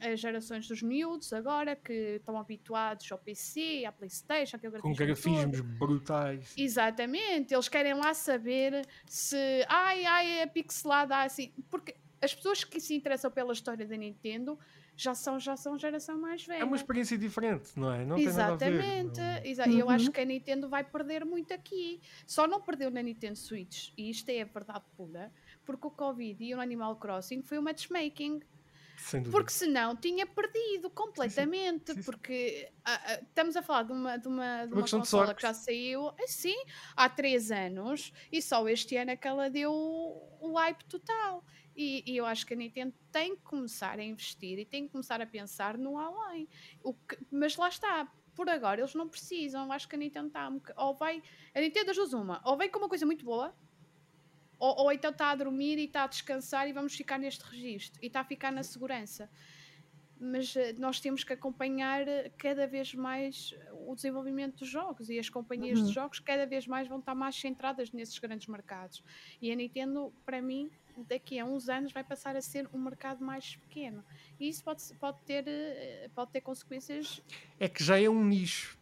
As 0.00 0.18
gerações 0.20 0.66
dos 0.66 0.82
miúdos 0.82 1.32
agora 1.32 1.76
que 1.76 1.92
estão 2.16 2.38
habituados 2.38 3.10
ao 3.12 3.18
PC, 3.18 3.84
à 3.86 3.92
Playstation, 3.92 4.56
aquele 4.56 4.78
com 4.78 4.92
grafismos 4.94 5.60
brutais. 5.60 6.54
Exatamente, 6.56 7.52
eles 7.54 7.68
querem 7.68 7.94
lá 7.94 8.14
saber 8.14 8.86
se 9.06 9.36
ai, 9.68 10.04
ai, 10.06 10.38
é 10.40 10.46
pixelada 10.46 11.22
assim, 11.22 11.52
porque 11.70 11.94
as 12.20 12.34
pessoas 12.34 12.64
que 12.64 12.80
se 12.80 12.94
interessam 12.94 13.30
pela 13.30 13.52
história 13.52 13.86
da 13.86 13.96
Nintendo 13.96 14.58
já 14.96 15.14
são, 15.14 15.40
já 15.40 15.56
são 15.56 15.78
geração 15.78 16.18
mais 16.20 16.44
velha. 16.44 16.60
É 16.60 16.64
uma 16.64 16.76
experiência 16.76 17.16
diferente, 17.16 17.70
não 17.74 17.90
é? 17.90 18.04
Não 18.04 18.16
tem 18.16 18.26
nada. 18.26 18.66
Exatamente, 18.66 19.18
não- 19.20 19.44
exa- 19.44 19.66
eu 19.68 19.86
Uhum. 19.86 19.90
acho 19.92 20.10
que 20.10 20.20
a 20.20 20.24
Nintendo 20.26 20.68
vai 20.68 20.84
perder 20.84 21.24
muito 21.24 21.54
aqui. 21.54 22.00
Só 22.26 22.46
não 22.46 22.60
perdeu 22.60 22.90
na 22.90 23.02
Nintendo 23.02 23.36
Switch, 23.38 23.90
e 23.96 24.10
isto 24.10 24.28
é 24.28 24.42
a 24.42 24.44
verdade 24.44 24.84
pura, 24.96 25.32
porque 25.64 25.86
o 25.86 25.90
Covid 25.90 26.44
e 26.44 26.54
o 26.54 26.60
Animal 26.60 26.96
Crossing 26.96 27.42
foi 27.42 27.56
o 27.58 27.62
matchmaking. 27.62 28.40
Sem 29.00 29.22
dúvida. 29.22 29.38
Porque 29.38 29.52
senão 29.52 29.96
tinha 29.96 30.26
perdido 30.26 30.90
completamente. 30.90 31.94
Sim, 31.94 32.02
sim. 32.02 32.02
Porque 32.04 32.70
ah, 32.84 33.00
ah, 33.06 33.20
estamos 33.22 33.56
a 33.56 33.62
falar 33.62 33.84
de 33.84 33.92
uma, 33.92 34.16
de 34.18 34.28
uma, 34.28 34.66
de 34.66 34.72
Uma 34.72 34.82
uma 34.82 34.88
consola 34.88 35.34
que 35.34 35.42
já 35.42 35.54
saiu 35.54 36.12
assim 36.22 36.54
há 36.94 37.08
três 37.08 37.50
anos 37.50 38.12
e 38.30 38.40
só 38.42 38.68
este 38.68 38.96
ano 38.96 39.10
é 39.12 39.16
que 39.16 39.26
ela 39.26 39.48
deu 39.48 39.72
o 39.72 40.52
hype 40.56 40.84
total. 40.84 41.44
E, 41.74 42.02
e 42.06 42.16
eu 42.16 42.26
acho 42.26 42.44
que 42.46 42.52
a 42.52 42.56
Nintendo 42.56 42.94
tem 43.10 43.34
que 43.36 43.42
começar 43.42 43.98
a 43.98 44.02
investir 44.04 44.58
e 44.58 44.64
tem 44.66 44.84
que 44.86 44.92
começar 44.92 45.20
a 45.20 45.26
pensar 45.26 45.78
no 45.78 45.96
além. 45.98 46.48
O 46.82 46.92
que- 46.92 47.18
mas 47.30 47.56
lá 47.56 47.68
está. 47.68 48.06
Por 48.34 48.48
agora 48.48 48.80
eles 48.80 48.94
não 48.94 49.08
precisam. 49.08 49.72
Acho 49.72 49.88
que 49.88 49.96
a 49.96 49.98
Nintendo 49.98 50.28
está. 50.28 50.50
Ou 50.76 50.94
vai. 50.94 51.22
A 51.54 51.60
Nintendo 51.60 51.86
das 51.86 51.96
duas 51.96 52.12
uma. 52.12 52.40
Ou 52.44 52.56
vem 52.56 52.70
com 52.70 52.78
uma 52.78 52.88
coisa 52.88 53.06
muito 53.06 53.24
boa. 53.24 53.54
Ou, 54.60 54.84
ou 54.84 54.92
então 54.92 55.10
está 55.10 55.30
a 55.30 55.34
dormir 55.34 55.78
e 55.78 55.86
está 55.86 56.04
a 56.04 56.06
descansar 56.06 56.68
e 56.68 56.72
vamos 56.72 56.94
ficar 56.94 57.18
neste 57.18 57.42
registro. 57.44 57.98
E 58.02 58.06
está 58.06 58.20
a 58.20 58.24
ficar 58.24 58.52
na 58.52 58.62
segurança 58.62 59.28
mas 60.20 60.54
eh, 60.54 60.74
nós 60.74 61.00
temos 61.00 61.24
que 61.24 61.32
acompanhar 61.32 62.06
eh, 62.06 62.30
cada 62.36 62.66
vez 62.66 62.94
mais 62.94 63.54
o 63.86 63.94
desenvolvimento 63.94 64.58
dos 64.58 64.68
jogos 64.68 65.08
e 65.08 65.18
as 65.18 65.30
companhias 65.30 65.78
Uhum. 65.80 65.86
de 65.86 65.92
jogos 65.92 66.18
cada 66.20 66.44
vez 66.44 66.66
mais 66.66 66.86
vão 66.86 66.98
estar 66.98 67.14
mais 67.14 67.34
centradas 67.34 67.90
nesses 67.90 68.18
grandes 68.18 68.46
mercados. 68.46 69.02
E 69.40 69.50
a 69.50 69.56
Nintendo, 69.56 70.12
para 70.26 70.42
mim, 70.42 70.70
daqui 71.08 71.38
a 71.38 71.44
uns 71.46 71.70
anos 71.70 71.90
vai 71.90 72.04
passar 72.04 72.36
a 72.36 72.42
ser 72.42 72.68
um 72.72 72.78
mercado 72.78 73.24
mais 73.24 73.56
pequeno. 73.56 74.04
E 74.38 74.48
isso 74.48 74.62
pode, 74.62 74.82
pode, 75.00 75.22
ter, 75.22 75.44
eh, 75.48 76.10
pode 76.14 76.30
ter 76.32 76.42
consequências. 76.42 77.22
É 77.58 77.66
que 77.66 77.82
já 77.82 77.98
é 77.98 78.08
um 78.08 78.22
nicho. 78.22 78.78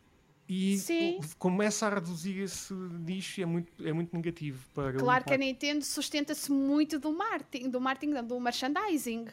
E 0.48 0.78
Sim. 0.78 1.20
começa 1.38 1.86
a 1.86 1.90
reduzir 1.90 2.40
esse 2.40 2.72
nicho 2.72 3.38
e 3.38 3.42
é 3.42 3.46
muito, 3.46 3.86
é 3.86 3.92
muito 3.92 4.16
negativo 4.16 4.66
para 4.72 4.94
Claro 4.94 5.24
que 5.24 5.34
a 5.34 5.36
Nintendo 5.36 5.84
sustenta-se 5.84 6.50
muito 6.50 6.98
do 6.98 7.12
marketing, 7.12 7.68
do 7.68 7.78
marketing, 7.78 8.14
do 8.24 8.40
merchandising. 8.40 9.26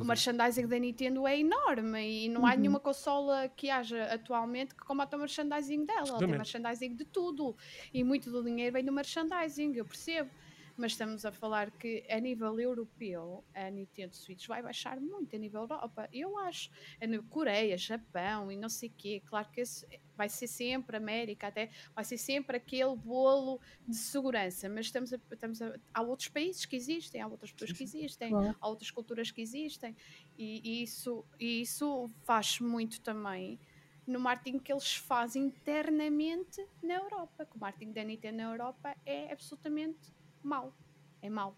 O 0.00 0.04
merchandising 0.04 0.66
da 0.66 0.78
Nintendo 0.78 1.26
é 1.26 1.38
enorme 1.38 2.24
e 2.24 2.28
não 2.30 2.46
há 2.46 2.52
Uhum. 2.54 2.60
nenhuma 2.60 2.80
consola 2.80 3.50
que 3.50 3.68
haja 3.68 4.04
atualmente 4.04 4.74
que 4.74 4.82
combata 4.82 5.14
o 5.16 5.20
merchandising 5.20 5.84
dela. 5.84 6.08
Ela 6.08 6.18
tem 6.18 6.28
merchandising 6.28 6.94
de 6.96 7.04
tudo 7.04 7.54
e 7.92 8.02
muito 8.02 8.30
do 8.30 8.42
dinheiro 8.42 8.72
vem 8.72 8.84
do 8.84 8.92
merchandising, 8.92 9.74
eu 9.74 9.84
percebo. 9.84 10.30
Mas 10.74 10.92
estamos 10.92 11.24
a 11.26 11.30
falar 11.30 11.70
que 11.70 12.02
a 12.08 12.18
nível 12.18 12.58
europeu 12.58 13.44
a 13.54 13.70
Nintendo 13.70 14.14
Switch 14.14 14.46
vai 14.46 14.62
baixar 14.62 14.98
muito 14.98 15.36
a 15.36 15.38
nível 15.38 15.60
Europa. 15.60 16.08
Eu 16.12 16.38
acho. 16.38 16.70
A 17.00 17.22
Coreia, 17.28 17.76
Japão 17.76 18.50
e 18.50 18.56
não 18.56 18.70
sei 18.70 18.88
o 18.88 18.92
quê. 18.96 19.22
Claro 19.26 19.48
que 19.52 19.60
esse 19.60 19.86
vai 20.22 20.28
ser 20.28 20.46
sempre 20.46 20.96
América, 20.96 21.48
até 21.48 21.70
vai 21.94 22.04
ser 22.04 22.16
sempre 22.16 22.56
aquele 22.56 22.94
bolo 22.94 23.60
de 23.88 23.96
segurança. 23.96 24.68
Mas 24.68 24.86
estamos 24.86 25.12
a, 25.12 25.18
estamos 25.32 25.60
a, 25.60 25.74
há 25.92 26.00
outros 26.00 26.28
países 26.28 26.64
que 26.64 26.76
existem, 26.76 27.20
há 27.20 27.26
outras 27.26 27.50
pessoas 27.50 27.72
que 27.72 27.82
existem 27.82 28.30
Claro. 28.30 28.56
há 28.60 28.68
outras 28.68 28.90
culturas 28.90 29.30
que 29.30 29.42
existem 29.42 29.96
e, 30.38 30.60
e 30.64 30.82
isso, 30.84 31.24
e 31.40 31.62
isso 31.62 32.08
faz 32.24 32.60
muito 32.60 33.00
também 33.00 33.58
no 34.06 34.20
marketing 34.20 34.58
que 34.58 34.72
eles 34.72 34.94
fazem 34.94 35.44
internamente 35.44 36.64
na 36.82 36.94
Europa, 36.94 37.46
que 37.46 37.56
o 37.56 37.60
marketing 37.60 37.92
da 37.92 38.04
Nintendo 38.04 38.36
na 38.38 38.44
Europa 38.44 38.96
é 39.04 39.32
absolutamente 39.32 40.12
mau, 40.42 40.74
é 41.20 41.28
mau. 41.28 41.56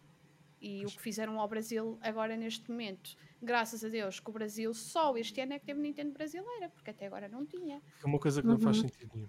E 0.67 0.87
o 0.87 0.89
que 0.89 1.01
fizeram 1.03 1.39
ao 1.39 1.47
Brasil 1.47 1.99
agora 2.01 2.37
neste 2.39 2.71
momento, 2.71 3.15
graças 3.43 3.85
a 3.85 3.89
Deus 3.89 4.19
que 4.19 4.31
o 4.31 4.33
Brasil 4.33 4.73
só 4.73 5.15
este 5.19 5.39
ano 5.43 5.53
é 5.53 5.59
que 5.59 5.67
teve 5.67 5.79
Nintendo 5.79 6.13
brasileira, 6.13 6.71
porque 6.71 6.91
até 6.91 7.07
agora 7.07 7.29
não 7.29 7.45
tinha. 7.45 7.83
É 8.03 8.07
uma 8.07 8.19
coisa 8.19 8.41
que 8.41 8.49
não 8.49 8.59
faz 8.59 8.79
Uhum. 8.79 8.83
sentido 8.89 9.11
nenhum. 9.15 9.29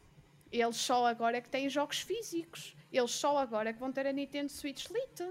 Eles 0.49 0.77
só 0.77 1.05
agora 1.05 1.35
é 1.37 1.41
que 1.41 1.49
têm 1.49 1.69
jogos 1.69 1.99
físicos, 1.99 2.73
eles 2.89 3.11
só 3.11 3.37
agora 3.37 3.71
é 3.71 3.73
que 3.73 3.79
vão 3.79 3.91
ter 3.91 4.07
a 4.07 4.13
Nintendo 4.13 4.49
Switch 4.49 4.85
Lite. 4.89 5.29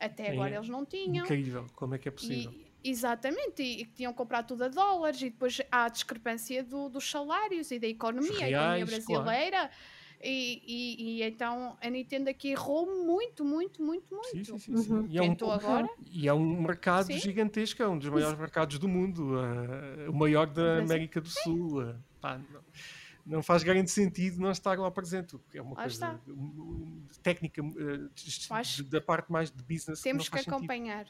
Até 0.00 0.28
É 0.28 0.30
agora 0.32 0.54
eles 0.56 0.68
não 0.70 0.86
tinham. 0.86 1.24
Incrível. 1.26 1.66
Como 1.74 1.94
é 1.94 1.98
que 1.98 2.08
é 2.08 2.10
possível? 2.10 2.50
E- 2.50 2.72
exatamente, 2.82 3.62
e, 3.62 3.82
e 3.82 3.84
que 3.84 3.92
tinham 3.92 4.12
comprado 4.14 4.46
tudo 4.48 4.64
a 4.64 4.68
dólares, 4.68 5.20
e 5.20 5.28
depois 5.30 5.60
há 5.70 5.84
a 5.84 5.88
discrepância 5.90 6.64
do- 6.64 6.88
dos 6.88 7.08
salários 7.10 7.70
e 7.70 7.78
da 7.78 7.86
economia, 7.86 8.30
a 8.30 8.48
economia 8.48 8.84
reais, 8.86 9.04
claro. 9.04 9.24
E, 10.22 10.62
e- 10.66 11.02
e 11.18 11.22
então 11.24 11.76
a 11.80 11.90
Nintendo 11.90 12.30
aqui 12.30 12.50
errou 12.52 12.86
muito, 13.04 13.44
muito, 13.44 13.82
muito, 13.82 14.06
Sim, 14.08 14.36
muito. 14.36 14.44
sim, 14.44 14.58
sim, 14.58 14.76
sim. 14.76 14.92
Uhum. 14.92 15.06
E, 15.10 15.18
é 15.18 15.22
um, 15.22 15.28
Tentou 15.30 15.50
agora, 15.52 15.88
e 16.10 16.28
é 16.28 16.32
um 16.32 16.62
mercado 16.62 17.06
Sim. 17.06 17.18
gigantesco, 17.18 17.82
é 17.82 17.88
um 17.88 17.98
dos 17.98 18.08
maiores 18.08 18.38
mercados 18.38 18.78
do 18.78 18.86
mundo, 18.88 19.34
eh, 19.38 20.08
o 20.08 20.12
maior 20.14 20.46
da. 20.46 20.78
América 20.78 21.20
do 21.20 21.28
Sul. 21.28 21.82
eh, 21.82 21.96
pá, 22.20 22.38
não, 22.38 22.60
não 23.26 23.42
faz 23.42 23.62
grande 23.64 23.90
sentido 23.90 24.40
não 24.40 24.50
estar 24.52 24.78
lá 24.78 24.90
presente. 24.92 25.36
que 25.50 25.58
É 25.58 25.62
uma 25.62 25.74
Lá 25.74 25.82
coisa 25.82 25.90
está. 25.90 26.20
um- 26.28 27.02
técnica 27.22 27.60
de- 27.62 28.08
de- 28.76 28.82
da 28.90 29.00
parte 29.00 29.30
mais 29.32 29.50
de 29.50 29.62
business. 29.62 30.00
temos 30.02 30.18
não 30.20 30.24
que 30.26 30.30
faz 30.30 30.44
sentido. 30.44 30.54
acompanhar, 30.56 31.06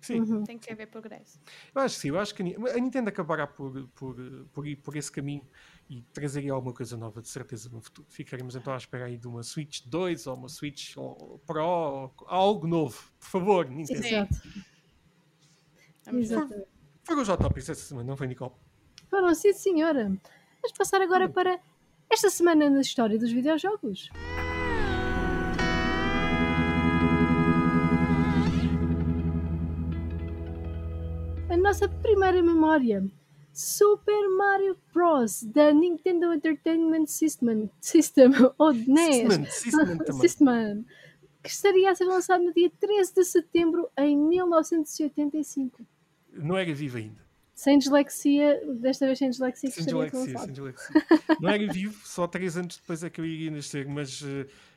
Sim, 0.00 0.20
Uhum. 0.20 0.44
tem 0.44 0.58
que 0.58 0.70
haver 0.72 0.86
progresso. 0.88 1.40
eu 1.74 1.80
acho 1.80 1.94
que 1.96 2.00
sim. 2.02 2.08
Eu 2.08 2.18
acho 2.20 2.34
que 2.34 2.42
a 2.42 2.78
Nintendo 2.80 3.08
acabará 3.08 3.46
por, 3.46 3.88
por, 3.94 4.16
por 4.52 4.66
ir 4.66 4.76
por 4.76 4.94
esse 4.96 5.10
caminho 5.10 5.42
e 5.88 6.02
trazer 6.12 6.40
aí 6.40 6.50
alguma 6.50 6.74
coisa 6.74 6.96
nova, 6.96 7.22
de 7.22 7.28
certeza, 7.28 7.68
no 7.70 7.80
futuro. 7.80 8.06
Ficaremos 8.10 8.56
então 8.56 8.72
à 8.72 8.76
espera 8.76 9.06
aí 9.06 9.16
de 9.16 9.28
uma 9.28 9.42
Switch 9.42 9.82
2 9.86 10.26
ou 10.26 10.34
uma 10.34 10.48
Switch 10.48 10.94
Pro, 11.46 11.64
ou 11.64 12.14
algo 12.26 12.66
novo. 12.66 13.12
Por 13.20 13.26
favor, 13.26 13.68
Nintendo. 13.68 14.06
Exato. 14.06 14.34
Exatamente. 16.12 16.68
Foram 17.04 17.22
os 17.22 17.28
Hot 17.28 17.42
Topics 17.42 17.68
esta 17.68 17.84
semana, 17.84 18.08
não 18.08 18.16
foi, 18.16 18.26
Nicole? 18.26 18.52
Foram 19.08 19.34
sim, 19.34 19.52
senhora. 19.52 20.04
Vamos 20.06 20.76
passar 20.76 21.00
agora 21.00 21.28
para 21.28 21.60
esta 22.10 22.30
semana 22.30 22.68
na 22.68 22.80
história 22.80 23.18
dos 23.18 23.30
videojogos. 23.30 24.10
A 31.48 31.56
nossa 31.56 31.88
primeira 31.88 32.42
memória. 32.42 33.08
Super 33.56 34.28
Mario 34.36 34.76
Bros. 34.92 35.42
da 35.44 35.72
Nintendo 35.72 36.30
Entertainment 36.34 37.06
System, 37.06 37.70
System 37.80 38.30
ou 38.58 38.70
NES. 38.70 39.16
System, 39.16 39.44
System 39.46 39.98
também. 40.04 40.20
System, 40.20 40.84
que 41.42 41.48
estaria 41.48 41.90
a 41.90 41.94
ser 41.94 42.04
lançado 42.04 42.44
no 42.44 42.52
dia 42.52 42.70
13 42.78 43.14
de 43.14 43.24
setembro 43.24 43.88
em 43.96 44.14
1985. 44.14 45.86
Não 46.34 46.54
era 46.54 46.74
vivo 46.74 46.98
ainda. 46.98 47.24
Sem 47.54 47.78
dislexia, 47.78 48.60
desta 48.78 49.06
vez 49.06 49.18
sem 49.18 49.30
dislexia, 49.30 49.70
Sem 49.70 49.84
dislexia, 49.86 50.38
sem 50.38 50.52
dislexia. 50.52 51.02
Não 51.40 51.48
era 51.48 51.72
vivo, 51.72 51.98
só 52.06 52.26
três 52.26 52.58
anos 52.58 52.76
depois 52.76 53.02
é 53.02 53.08
que 53.08 53.18
eu 53.18 53.24
iria 53.24 53.50
nascer, 53.50 53.88
mas 53.88 54.22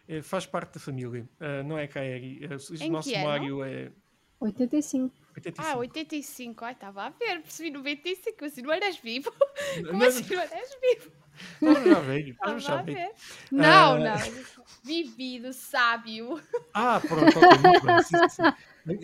eh, 0.08 0.22
faz 0.22 0.46
parte 0.46 0.76
da 0.76 0.80
família. 0.80 1.28
Ah, 1.38 1.62
não 1.64 1.78
é 1.78 1.86
Kaeri. 1.86 2.40
Eh, 2.42 2.48
o 2.56 2.84
Em 2.84 2.90
nosso? 2.90 3.12
Mario 3.20 3.62
é 3.62 3.92
85. 4.40 5.14
85. 5.36 5.68
Ah, 5.68 5.78
85, 5.78 6.66
ai, 6.66 6.74
estava 6.74 7.04
a 7.06 7.10
ver, 7.10 7.42
percebi 7.42 7.72
95, 7.72 8.46
assim 8.46 8.62
não 8.62 8.72
eras 8.74 8.98
vivo. 8.98 9.32
Não, 9.82 9.92
Como 9.92 10.04
assim 10.04 10.36
não 10.36 10.42
eras 10.42 10.78
vivo? 10.82 11.12
Estamos 11.54 11.84
já 11.86 12.00
velho. 12.02 12.36
Já 12.44 12.58
Estava 12.58 12.80
a 12.80 12.84
velho. 12.84 12.98
ver. 12.98 13.10
Não, 13.52 13.94
Ah. 13.94 14.00
não. 14.00 14.18
Vivido, 14.84 15.54
sábio. 15.54 16.42
Ah, 16.74 17.00
pronto, 17.00 17.38
ok, 17.38 17.58
muito 17.64 17.86
bem. 17.86 18.02
Sim, 18.04 18.30
sim, 18.30 18.44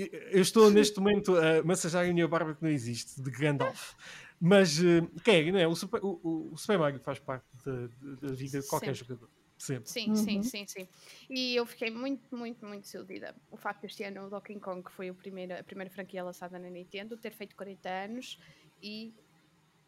sim. 0.04 0.10
Eu 0.32 0.42
estou 0.42 0.70
neste 0.70 1.00
momento 1.00 1.36
a 1.38 1.64
massajar 1.64 2.06
a 2.06 2.12
minha 2.14 2.28
barba 2.28 2.54
que 2.56 2.64
não 2.64 2.70
existe, 2.70 3.22
de 3.22 3.30
Gandalf. 3.32 3.94
Mas, 4.42 4.80
uh, 4.80 5.08
quem 5.24 5.48
é, 5.48 5.52
não 5.52 5.60
é? 5.60 5.68
O 5.68 5.76
Super, 5.76 6.02
o, 6.04 6.52
o 6.52 6.58
Super 6.58 6.78
Mario 6.78 7.00
faz 7.00 7.20
parte 7.20 7.46
da, 7.66 7.88
da 8.28 8.34
vida 8.34 8.60
de 8.60 8.68
qualquer 8.68 8.94
Sempre. 8.96 9.16
jogador. 9.16 9.30
Sempre. 9.58 9.90
Sim, 9.90 10.10
uhum. 10.10 10.16
sim, 10.16 10.44
sim, 10.44 10.68
sim. 10.68 10.88
E 11.30 11.56
eu 11.56 11.66
fiquei 11.66 11.90
muito, 11.90 12.36
muito, 12.36 12.66
muito 12.66 12.84
desiludida. 12.84 13.34
O 13.50 13.58
facto 13.58 13.82
de 13.82 13.88
este 13.88 14.04
ano 14.04 14.26
o 14.26 14.30
Donkey 14.30 14.60
Kong, 14.60 14.84
que 14.84 14.92
foi 14.92 15.10
a 15.10 15.14
primeira, 15.14 15.60
a 15.62 15.64
primeira 15.64 15.90
franquia 15.90 16.24
lançada 16.24 16.60
na 16.60 16.70
Nintendo, 16.70 17.16
ter 17.16 17.32
feito 17.32 17.56
40 17.56 17.90
anos 17.90 18.40
e. 18.82 19.14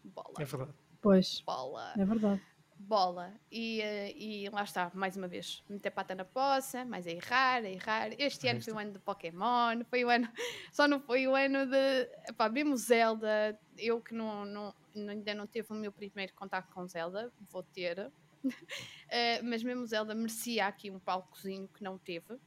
Bola. 0.04 0.36
É 0.40 0.46
verdade. 0.46 0.74
Pois. 1.02 1.42
Bola. 1.42 1.94
É 1.98 2.06
verdade. 2.06 2.42
Bola. 2.80 3.34
E, 3.52 3.82
uh, 3.82 4.18
e 4.18 4.50
lá 4.50 4.64
está, 4.64 4.92
mais 4.94 5.18
uma 5.18 5.28
vez, 5.28 5.64
meter 5.68 5.92
pata 5.92 6.16
na 6.16 6.24
poça, 6.24 6.86
mais 6.86 7.06
a 7.06 7.12
errar, 7.12 7.64
a 7.64 7.70
errar. 7.70 8.10
Este 8.18 8.48
ano 8.48 8.62
foi 8.62 8.74
o 8.74 8.80
ano 8.80 8.94
de 8.94 9.00
Pokémon, 9.00 9.84
foi 9.90 10.06
o 10.06 10.10
ano. 10.10 10.30
Só 10.72 10.88
não 10.88 11.02
foi 11.02 11.28
o 11.28 11.36
ano 11.36 11.66
de. 11.66 12.34
Pá, 12.38 12.48
mesmo 12.48 12.78
Zelda. 12.78 13.60
Eu 13.78 14.00
que 14.00 14.14
não, 14.14 14.46
não, 14.46 14.74
ainda 14.96 15.34
não 15.34 15.46
teve 15.46 15.68
o 15.72 15.76
meu 15.76 15.92
primeiro 15.92 16.34
contato 16.34 16.72
com 16.74 16.88
Zelda, 16.88 17.32
vou 17.52 17.64
ter 17.64 18.12
uh, 18.46 19.44
mas 19.44 19.64
mesmo 19.64 19.86
Zelda 19.86 20.14
merecia 20.16 20.68
aqui 20.68 20.90
um 20.92 21.00
palcozinho 21.00 21.68
que 21.68 21.84
não 21.84 21.98
teve, 21.98 22.38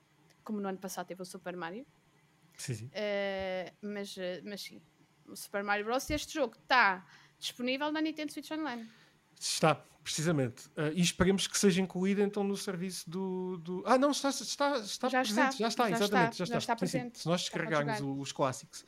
como 0.45 0.61
no 0.61 0.69
ano 0.69 0.79
passado 0.79 1.07
teve 1.07 1.23
o 1.23 1.25
Super 1.25 1.57
Mario. 1.57 1.87
Sim, 2.57 2.75
sim. 2.75 2.87
Uh, 2.87 3.77
mas, 3.81 4.17
mas 4.45 4.61
sim, 4.61 4.83
o 5.27 5.37
Super 5.37 5.63
Mario 5.63 5.85
Bros. 5.85 6.09
Este 6.11 6.35
jogo 6.35 6.57
está 6.61 7.07
disponível 7.39 7.91
na 7.91 8.01
Nintendo 8.01 8.33
Switch 8.33 8.51
Online. 8.51 8.89
Está, 9.39 9.75
precisamente. 10.03 10.67
Uh, 10.69 10.93
e 10.95 11.01
esperemos 11.01 11.47
que 11.47 11.59
seja 11.59 11.81
incluído 11.81 12.21
então 12.21 12.45
no 12.45 12.57
serviço 12.57 13.09
do. 13.09 13.59
do... 13.59 13.83
Ah, 13.87 13.97
não, 13.97 14.11
está, 14.11 14.29
está, 14.31 14.77
está 14.79 15.09
já 15.09 15.21
presente. 15.21 15.49
Está, 15.49 15.59
já 15.59 15.69
está, 15.69 15.89
já 15.89 15.97
exatamente. 15.97 16.33
Está, 16.33 16.37
já 16.37 16.45
está. 16.45 16.55
Já 16.55 16.59
está 16.59 16.77
presente. 16.77 17.19
Sim, 17.19 17.23
se 17.23 17.29
nós 17.29 17.41
descarregarmos 17.43 18.01
os 18.01 18.33
clássicos. 18.33 18.85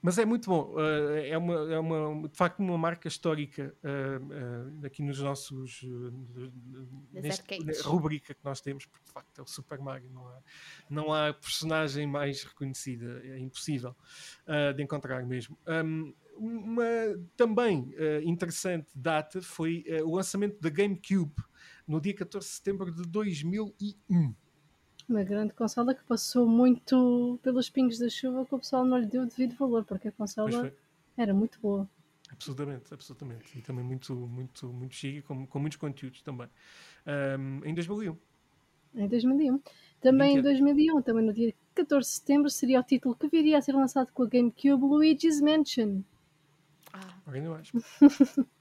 Mas 0.00 0.18
é 0.18 0.24
muito 0.24 0.48
bom. 0.48 0.74
Uh, 0.74 1.16
é, 1.24 1.36
uma, 1.36 1.72
é 1.72 1.78
uma, 1.78 2.28
de 2.28 2.36
facto 2.36 2.60
uma 2.60 2.78
marca 2.78 3.08
histórica 3.08 3.74
uh, 3.82 4.82
uh, 4.82 4.86
aqui 4.86 5.02
nos 5.02 5.20
nossos. 5.20 5.84
rubrica 7.84 8.34
que 8.34 8.44
nós 8.44 8.60
temos, 8.60 8.86
porque 8.86 9.04
de 9.04 9.12
facto 9.12 9.38
é 9.38 9.42
o 9.42 9.46
Super 9.46 9.78
Mario. 9.78 10.10
Não 10.10 10.28
há, 10.28 10.42
não 10.88 11.12
há 11.12 11.32
personagem 11.32 12.06
mais 12.06 12.44
reconhecida. 12.44 13.20
É 13.24 13.38
impossível 13.38 13.94
de 14.76 14.82
encontrar 14.82 15.24
mesmo. 15.26 15.58
Um, 15.66 16.14
uma 16.36 16.84
também 17.36 17.92
interessante 18.22 18.88
data 18.94 19.42
foi 19.42 19.84
o 20.04 20.14
lançamento 20.14 20.60
da 20.60 20.70
GameCube 20.70 21.34
no 21.86 22.00
dia 22.00 22.14
14 22.14 22.46
de 22.46 22.54
setembro 22.54 22.92
de 22.92 23.02
2001 23.02 24.34
uma 25.08 25.22
grande 25.22 25.54
consola 25.54 25.94
que 25.94 26.04
passou 26.04 26.46
muito 26.46 27.38
pelos 27.42 27.70
pingos 27.70 27.98
da 27.98 28.08
chuva 28.08 28.44
que 28.44 28.54
o 28.54 28.58
pessoal 28.58 28.84
não 28.84 28.98
lhe 28.98 29.06
deu 29.06 29.24
devido 29.26 29.56
valor, 29.56 29.84
porque 29.84 30.08
a 30.08 30.12
consola 30.12 30.72
era 31.16 31.32
muito 31.32 31.58
boa. 31.60 31.88
Absolutamente, 32.30 32.92
absolutamente. 32.92 33.58
E 33.58 33.62
também 33.62 33.84
muito, 33.84 34.14
muito, 34.14 34.68
muito 34.68 34.94
chique, 34.94 35.22
com, 35.22 35.46
com 35.46 35.58
muitos 35.58 35.78
conteúdos 35.78 36.20
também. 36.22 36.48
Um, 37.06 37.64
em 37.64 37.74
2001. 37.74 38.16
Em 38.94 39.08
2001. 39.08 39.60
Também 40.00 40.38
em 40.38 40.42
2001, 40.42 41.02
também 41.02 41.24
no 41.24 41.32
dia 41.32 41.54
14 41.74 42.08
de 42.08 42.14
setembro, 42.14 42.50
seria 42.50 42.80
o 42.80 42.82
título 42.82 43.16
que 43.16 43.28
viria 43.28 43.58
a 43.58 43.62
ser 43.62 43.72
lançado 43.72 44.12
com 44.12 44.22
a 44.22 44.28
GameCube 44.28 44.84
Luigi's 44.84 45.40
Mansion. 45.40 46.02
Ah. 46.92 47.14
Ainda 47.26 47.50
mais. 47.50 47.72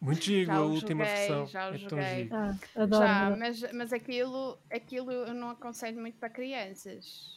Muito 0.00 0.22
giro 0.22 0.52
a 0.52 0.60
última 0.60 1.04
joguei, 1.04 1.18
versão. 1.18 1.46
Já 1.46 1.70
o 1.70 1.74
é 1.74 1.78
joguei. 1.78 2.28
Ah, 2.30 2.56
adoro. 2.76 3.06
Já, 3.06 3.36
mas, 3.36 3.72
mas 3.72 3.92
aquilo, 3.92 4.58
aquilo 4.70 5.10
eu 5.10 5.34
não 5.34 5.50
aconselho 5.50 6.00
muito 6.00 6.16
para 6.18 6.30
crianças. 6.30 7.36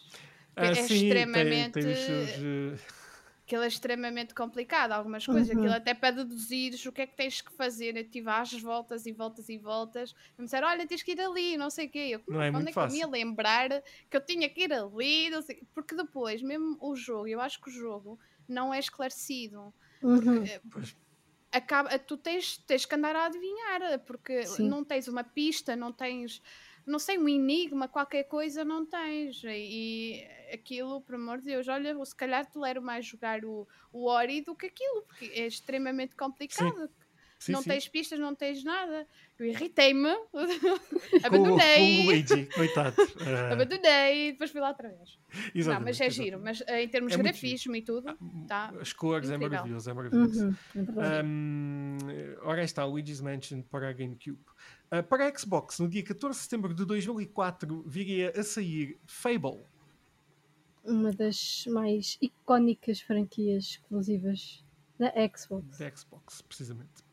Ah, 0.56 0.68
é 0.68 0.76
sim, 0.76 1.08
extremamente. 1.08 1.74
Tem, 1.74 1.84
tem 1.84 1.96
seus, 1.96 2.38
uh... 2.38 3.02
Aquilo 3.44 3.64
é 3.64 3.68
extremamente 3.68 4.36
complicado. 4.36 4.92
Algumas 4.92 5.26
coisas, 5.26 5.50
uhum. 5.50 5.60
aquilo 5.60 5.74
até 5.74 5.94
para 5.94 6.18
deduzires 6.18 6.86
o 6.86 6.92
que 6.92 7.02
é 7.02 7.08
que 7.08 7.18
tens 7.18 7.42
que 7.42 7.52
fazer. 7.52 7.98
Eu 7.98 8.08
tive 8.08 8.30
às 8.30 8.54
voltas 8.54 9.08
e 9.08 9.12
voltas 9.12 9.50
e 9.50 9.58
voltas. 9.58 10.14
Me 10.38 10.46
disseram, 10.46 10.68
olha, 10.68 10.86
tens 10.86 11.02
que 11.02 11.14
ir 11.14 11.20
ali, 11.20 11.58
não 11.58 11.70
sei 11.70 11.88
o 11.88 11.90
quê. 11.90 12.10
Eu, 12.12 12.22
não 12.28 12.42
é 12.42 12.52
quando 12.52 12.64
muito 12.64 12.70
é 12.70 12.74
fácil. 12.74 12.98
que 12.98 13.04
eu 13.04 13.10
me 13.10 13.18
ia 13.18 13.26
lembrar 13.26 13.70
que 14.10 14.16
eu 14.16 14.22
tinha 14.22 14.48
que 14.48 14.62
ir 14.62 14.72
ali? 14.74 15.30
Não 15.32 15.42
sei... 15.42 15.64
Porque 15.74 15.96
depois, 15.96 16.44
mesmo 16.44 16.78
o 16.80 16.96
jogo, 16.96 17.28
eu 17.28 17.42
acho 17.42 17.60
que 17.60 17.70
o 17.70 17.74
jogo 17.74 18.20
não 18.48 18.72
é 18.72 18.80
esclarecido. 18.80 19.74
Uhum. 20.04 20.46
Pois 20.72 20.96
acaba, 21.52 21.98
tu 22.00 22.18
tens, 22.18 22.58
tens 22.58 22.86
que 22.86 22.96
andar 22.96 23.16
a 23.16 23.26
adivinhar, 23.26 24.00
porque 24.06 24.44
Sim. 24.46 24.68
não 24.68 24.84
tens 24.84 25.08
uma 25.08 25.24
pista, 25.24 25.76
não 25.76 25.92
tens, 25.92 26.42
não 26.86 26.98
sei, 26.98 27.18
um 27.18 27.28
enigma, 27.28 27.88
qualquer 27.88 28.24
coisa 28.24 28.64
não 28.64 28.86
tens. 28.86 29.42
E 29.46 30.26
aquilo, 30.54 31.02
por 31.02 31.16
amor 31.16 31.40
de 31.40 31.46
Deus, 31.46 31.68
olha, 31.68 31.94
se 32.06 32.16
calhar 32.16 32.50
tolero 32.50 32.82
mais 32.82 33.06
jogar 33.06 33.44
o, 33.44 33.68
o 33.92 34.06
Ori 34.08 34.42
do 34.42 34.56
que 34.56 34.68
aquilo, 34.68 35.02
porque 35.04 35.26
é 35.26 35.46
extremamente 35.46 36.16
complicado. 36.16 36.88
Sim. 36.88 37.01
Sim, 37.42 37.54
não 37.54 37.64
sim. 37.64 37.70
tens 37.72 37.88
pistas, 37.88 38.20
não 38.20 38.36
tens 38.36 38.64
nada. 38.64 39.08
Eu 39.40 39.48
irritei-me, 39.48 40.10
abandonei. 41.26 41.98
com 41.98 42.04
o 42.04 42.06
Luigi, 42.06 42.46
coitado. 42.54 43.02
Uh, 43.02 43.50
Abandonei 43.52 44.28
e 44.28 44.32
depois 44.34 44.52
fui 44.52 44.62
lá 44.62 44.70
outra 44.70 44.90
vez. 44.90 45.18
exatamente, 45.56 45.66
não, 45.66 45.82
mas 45.82 46.00
é 46.00 46.06
exatamente. 46.06 46.14
giro. 46.14 46.40
Mas 46.40 46.62
eh, 46.68 46.84
em 46.84 46.88
termos 46.88 47.14
É 47.14 47.18
de 47.18 47.24
grafismo 47.24 47.76
e 47.76 47.82
tudo, 47.82 48.16
tá 48.48 48.72
As 48.80 48.94
cores 48.94 49.32
é 49.32 49.36
incrível. 49.38 49.58
maravilhoso, 49.58 49.90
é 49.90 49.94
maravilhoso. 49.94 50.46
Uhum, 50.76 51.02
é. 51.02 51.24
Um, 51.24 51.98
ora 52.44 52.60
aí 52.62 52.66
está, 52.66 52.86
Luigi's 52.86 53.22
Mansion 53.22 53.64
para 53.64 53.90
a 53.90 53.94
GameCube. 53.94 54.40
Uh, 54.92 55.02
para 55.02 55.28
a 55.28 55.36
Xbox, 55.36 55.80
no 55.80 55.90
dia 55.90 56.04
14 56.04 56.38
de 56.38 56.44
setembro 56.44 56.76
de 56.76 56.86
2004, 56.86 57.84
viria 57.88 58.32
a 58.38 58.44
sair 58.44 59.00
Fable. 59.08 59.64
Uma 60.84 61.12
das 61.12 61.66
mais 61.66 62.20
icónicas 62.22 63.02
franquias 63.02 63.64
exclusivas 63.64 64.64
da 65.00 65.12
Xbox. 65.36 65.80
Da 65.80 65.90
Xbox, 65.96 66.44
precisamente. 66.44 67.11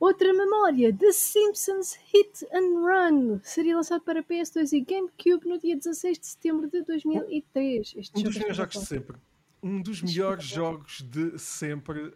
Outra 0.00 0.32
memória, 0.32 0.92
The 0.96 1.12
Simpsons 1.12 1.92
Hit 2.10 2.46
and 2.54 2.80
Run, 2.80 3.40
seria 3.42 3.76
lançado 3.76 4.00
para 4.02 4.22
PS2 4.22 4.72
e 4.72 4.80
GameCube 4.80 5.46
no 5.46 5.58
dia 5.58 5.76
16 5.76 6.18
de 6.18 6.26
setembro 6.26 6.70
de 6.70 6.82
2003. 6.82 7.94
Este 7.96 8.18
Um 8.18 8.22
dos 8.22 8.34
melhores 8.38 8.56
jogos 8.56 8.74
de 8.80 8.86
sempre. 8.86 9.16
Um 9.62 9.82
dos 9.82 10.02
melhores 10.02 10.44
jogos 10.44 11.02
de 11.02 11.38
sempre. 11.38 12.00
Uh, 12.06 12.12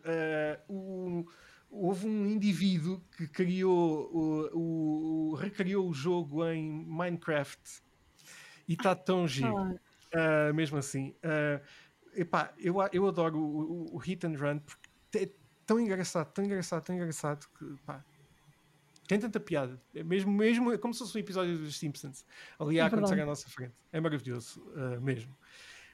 o- 0.66 1.26
houve 1.70 2.06
um 2.06 2.26
indivíduo 2.26 3.02
que 3.18 3.28
criou 3.28 4.08
o, 4.10 5.32
o- 5.32 5.34
recriou 5.34 5.86
o 5.86 5.92
jogo 5.92 6.42
em 6.48 6.62
Minecraft 6.86 7.60
e 8.66 8.72
está 8.72 8.94
tão 8.94 9.28
giro. 9.28 9.54
Ah, 9.56 9.74
Uh, 10.14 10.54
mesmo 10.54 10.78
assim. 10.78 11.12
Uh, 11.24 11.60
epá, 12.14 12.54
eu, 12.56 12.76
eu 12.92 13.04
adoro 13.08 13.36
o, 13.36 13.88
o- 13.90 13.94
o 13.96 13.98
Hit 13.98 14.24
and 14.24 14.36
Run 14.38 14.60
porque 14.60 15.34
tão 15.66 15.80
engraçado, 15.80 16.32
tão 16.32 16.44
engraçado, 16.44 16.84
tão 16.84 16.94
engraçado 16.94 17.46
que 17.58 17.76
pá, 17.84 18.04
tem 19.06 19.18
tanta 19.18 19.38
piada. 19.38 19.80
É 19.94 20.02
mesmo, 20.02 20.32
mesmo 20.32 20.72
é 20.72 20.78
como 20.78 20.94
se 20.94 21.00
fosse 21.00 21.16
um 21.16 21.20
episódio 21.20 21.58
dos 21.58 21.78
Simpsons 21.78 22.24
ali 22.58 22.80
a 22.80 22.84
É 22.84 22.86
acontecer 22.86 23.16
verdade. 23.16 23.22
à 23.22 23.26
nossa 23.26 23.48
frente. 23.48 23.74
É 23.92 24.00
maravilhoso, 24.00 24.60
uh, 24.70 25.00
mesmo. 25.00 25.36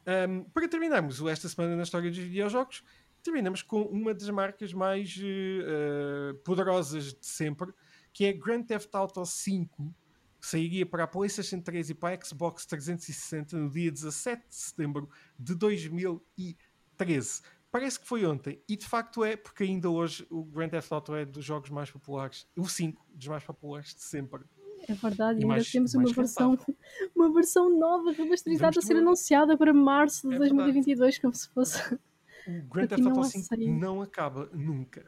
Um, 0.06 0.44
para 0.44 0.68
terminarmos 0.68 1.20
esta 1.22 1.48
semana 1.48 1.76
na 1.76 1.82
história 1.82 2.08
dos 2.08 2.18
videojogos, 2.18 2.84
terminamos 3.22 3.62
com 3.62 3.82
uma 3.82 4.14
das 4.14 4.28
marcas 4.30 4.72
mais 4.72 5.16
uh, 5.16 6.30
uh, 6.30 6.34
poderosas 6.38 7.12
de 7.12 7.26
sempre, 7.26 7.72
que 8.12 8.24
é 8.24 8.32
Grand 8.32 8.62
Theft 8.62 8.94
Auto 8.94 9.24
5, 9.24 9.94
que 10.40 10.46
sairia 10.46 10.86
para 10.86 11.04
a 11.04 11.06
PlayStation 11.06 11.60
3 11.60 11.90
e 11.90 11.94
para 11.94 12.14
a 12.14 12.24
Xbox 12.24 12.64
360 12.64 13.56
no 13.56 13.70
dia 13.70 13.90
17 13.90 14.48
de 14.48 14.54
setembro 14.54 15.10
de 15.38 15.54
2013. 15.54 17.42
Parece 17.70 18.00
que 18.00 18.06
foi 18.06 18.26
ontem, 18.26 18.60
e 18.68 18.76
de 18.76 18.84
facto 18.86 19.22
é, 19.24 19.36
porque 19.36 19.62
ainda 19.62 19.88
hoje 19.88 20.26
o 20.28 20.42
Grand 20.44 20.68
Theft 20.68 20.90
Auto 20.90 21.14
é 21.14 21.24
dos 21.24 21.44
jogos 21.44 21.70
mais 21.70 21.88
populares, 21.90 22.46
o 22.56 22.68
5 22.68 23.04
dos 23.14 23.28
mais 23.28 23.44
populares 23.44 23.94
de 23.94 24.02
sempre. 24.02 24.42
é 24.88 24.94
verdade, 24.94 25.38
E 25.38 25.42
ainda 25.42 25.46
mais- 25.46 25.70
temos 25.70 25.94
uma 25.94 26.12
versão, 26.12 26.58
uma 27.14 27.32
versão 27.32 27.70
nova, 27.78 28.10
remasterizada, 28.12 28.78
a 28.78 28.82
ser 28.82 28.94
ter- 28.94 29.00
anunciada 29.00 29.56
para 29.56 29.72
março 29.72 30.28
de 30.28 30.34
É 30.34 30.38
2022, 30.38 31.18
como 31.18 31.32
se 31.32 31.48
fosse. 31.50 31.94
O 31.94 31.98
Grand 32.72 32.88
Theft 32.88 33.06
Auto 33.06 33.20
há 33.20 33.24
5 33.24 33.44
saída. 33.46 33.70
não 33.72 34.02
acaba 34.02 34.48
nunca. 34.52 35.04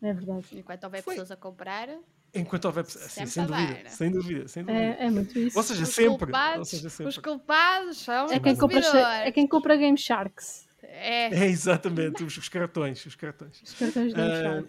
É 0.00 0.12
verdade. 0.12 0.46
Enquanto 0.58 0.82
houver 0.84 1.02
Foi. 1.04 1.14
pessoas 1.14 1.30
a 1.30 1.36
comprar, 1.36 1.88
Enquanto 2.34 2.64
houver 2.64 2.86
sim, 2.86 2.98
Sempre 2.98 3.30
sem 3.30 3.46
dúvida, 3.46 3.74
dar. 3.84 3.90
sem 3.90 4.10
dúvida, 4.10 4.48
sem 4.48 4.64
dúvida. 4.64 4.82
É, 4.82 5.06
é 5.06 5.10
muito 5.10 5.38
isso. 5.38 5.56
Ou 5.56 5.62
seja, 5.62 5.82
os 5.82 5.88
sempre. 5.90 6.10
Ou 6.12 6.18
culpados, 6.18 6.68
seja, 6.70 6.86
os 6.88 6.92
sempre. 6.94 7.20
culpados 7.22 7.98
são 7.98 8.14
É 8.14 8.24
os 8.38 8.42
quem, 8.42 8.56
compra, 8.56 8.80
é 9.26 9.30
quem 9.30 9.46
compra 9.46 9.76
Game 9.76 9.98
Sharks. 9.98 10.66
É. 10.94 11.34
É 11.34 11.46
exatamente, 11.46 12.22
os, 12.22 12.36
os 12.36 12.48
cartões, 12.48 13.04
os 13.06 13.14
cartões. 13.16 13.62
Os 13.62 13.74
cartões 13.74 14.12
Ah, 14.14 14.42
Shark. 14.42 14.68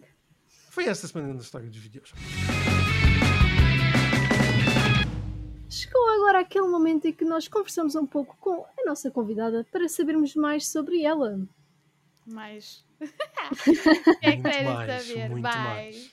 Foi 0.69 0.85
esta 0.85 1.07
semana 1.07 1.33
na 1.33 1.39
história 1.41 1.69
dos 1.69 1.77
videojogos. 1.77 2.21
Chegou 5.69 6.07
agora 6.15 6.39
aquele 6.39 6.67
momento 6.67 7.05
em 7.07 7.13
que 7.13 7.25
nós 7.25 7.47
conversamos 7.47 7.95
um 7.95 8.05
pouco 8.05 8.37
com 8.39 8.63
a 8.63 8.85
nossa 8.85 9.09
convidada 9.11 9.65
para 9.71 9.89
sabermos 9.89 10.35
mais 10.35 10.67
sobre 10.67 11.03
ela. 11.03 11.39
Que 14.21 14.25
é 14.27 14.31
que 14.31 14.37
Muito 14.37 14.49
querem 14.49 14.73
mais, 14.73 15.03
saber? 15.03 15.29
muito 15.29 15.43
mais. 15.43 16.11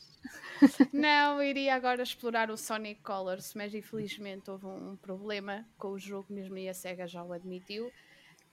Não, 0.92 1.40
eu 1.40 1.48
iria 1.48 1.74
agora 1.74 2.02
explorar 2.02 2.50
o 2.50 2.56
Sonic 2.56 3.00
Colors, 3.02 3.54
mas 3.54 3.72
infelizmente 3.74 4.50
houve 4.50 4.66
um, 4.66 4.90
um 4.90 4.96
problema 4.96 5.64
com 5.78 5.88
o 5.92 5.98
jogo, 5.98 6.26
mesmo 6.30 6.58
e 6.58 6.68
a 6.68 6.74
SEGA 6.74 7.06
já 7.06 7.22
o 7.22 7.32
admitiu, 7.32 7.90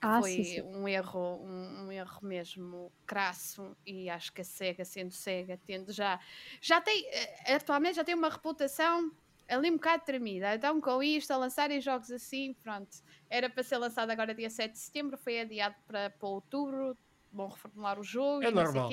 Ah, 0.01 0.21
foi 0.21 0.23
sim, 0.23 0.43
sim. 0.43 0.63
um 0.63 0.87
erro, 0.87 1.43
um, 1.43 1.85
um 1.87 1.91
erro 1.91 2.19
mesmo 2.23 2.93
crasso 3.05 3.75
e 3.85 4.09
acho 4.09 4.31
que 4.33 4.41
a 4.41 4.43
SEGA, 4.43 4.85
sendo 4.85 5.11
SEGA, 5.13 5.59
tendo 5.65 5.91
já, 5.93 6.19
já 6.61 6.81
tem, 6.81 7.05
eh, 7.13 7.53
atualmente 7.55 7.95
já 7.95 8.03
tem 8.03 8.15
uma 8.15 8.29
reputação 8.29 9.11
ali 9.49 9.69
um 9.71 9.75
bocado 9.75 10.03
tremida, 10.05 10.55
então 10.55 10.81
com 10.81 11.01
isto, 11.01 11.31
a 11.31 11.37
lançarem 11.37 11.79
jogos 11.79 12.11
assim, 12.11 12.53
pronto, 12.53 12.97
era 13.29 13.49
para 13.49 13.63
ser 13.63 13.77
lançado 13.77 14.09
agora 14.11 14.35
dia 14.35 14.49
7 14.49 14.73
de 14.73 14.79
setembro, 14.79 15.17
foi 15.17 15.39
adiado 15.39 15.75
para, 15.87 16.09
para 16.09 16.27
outubro, 16.27 16.97
vão 17.31 17.47
reformular 17.49 17.97
o 17.99 18.03
jogo 18.03 18.43
É 18.47 18.49
e 18.49 18.59
normal. 18.59 18.91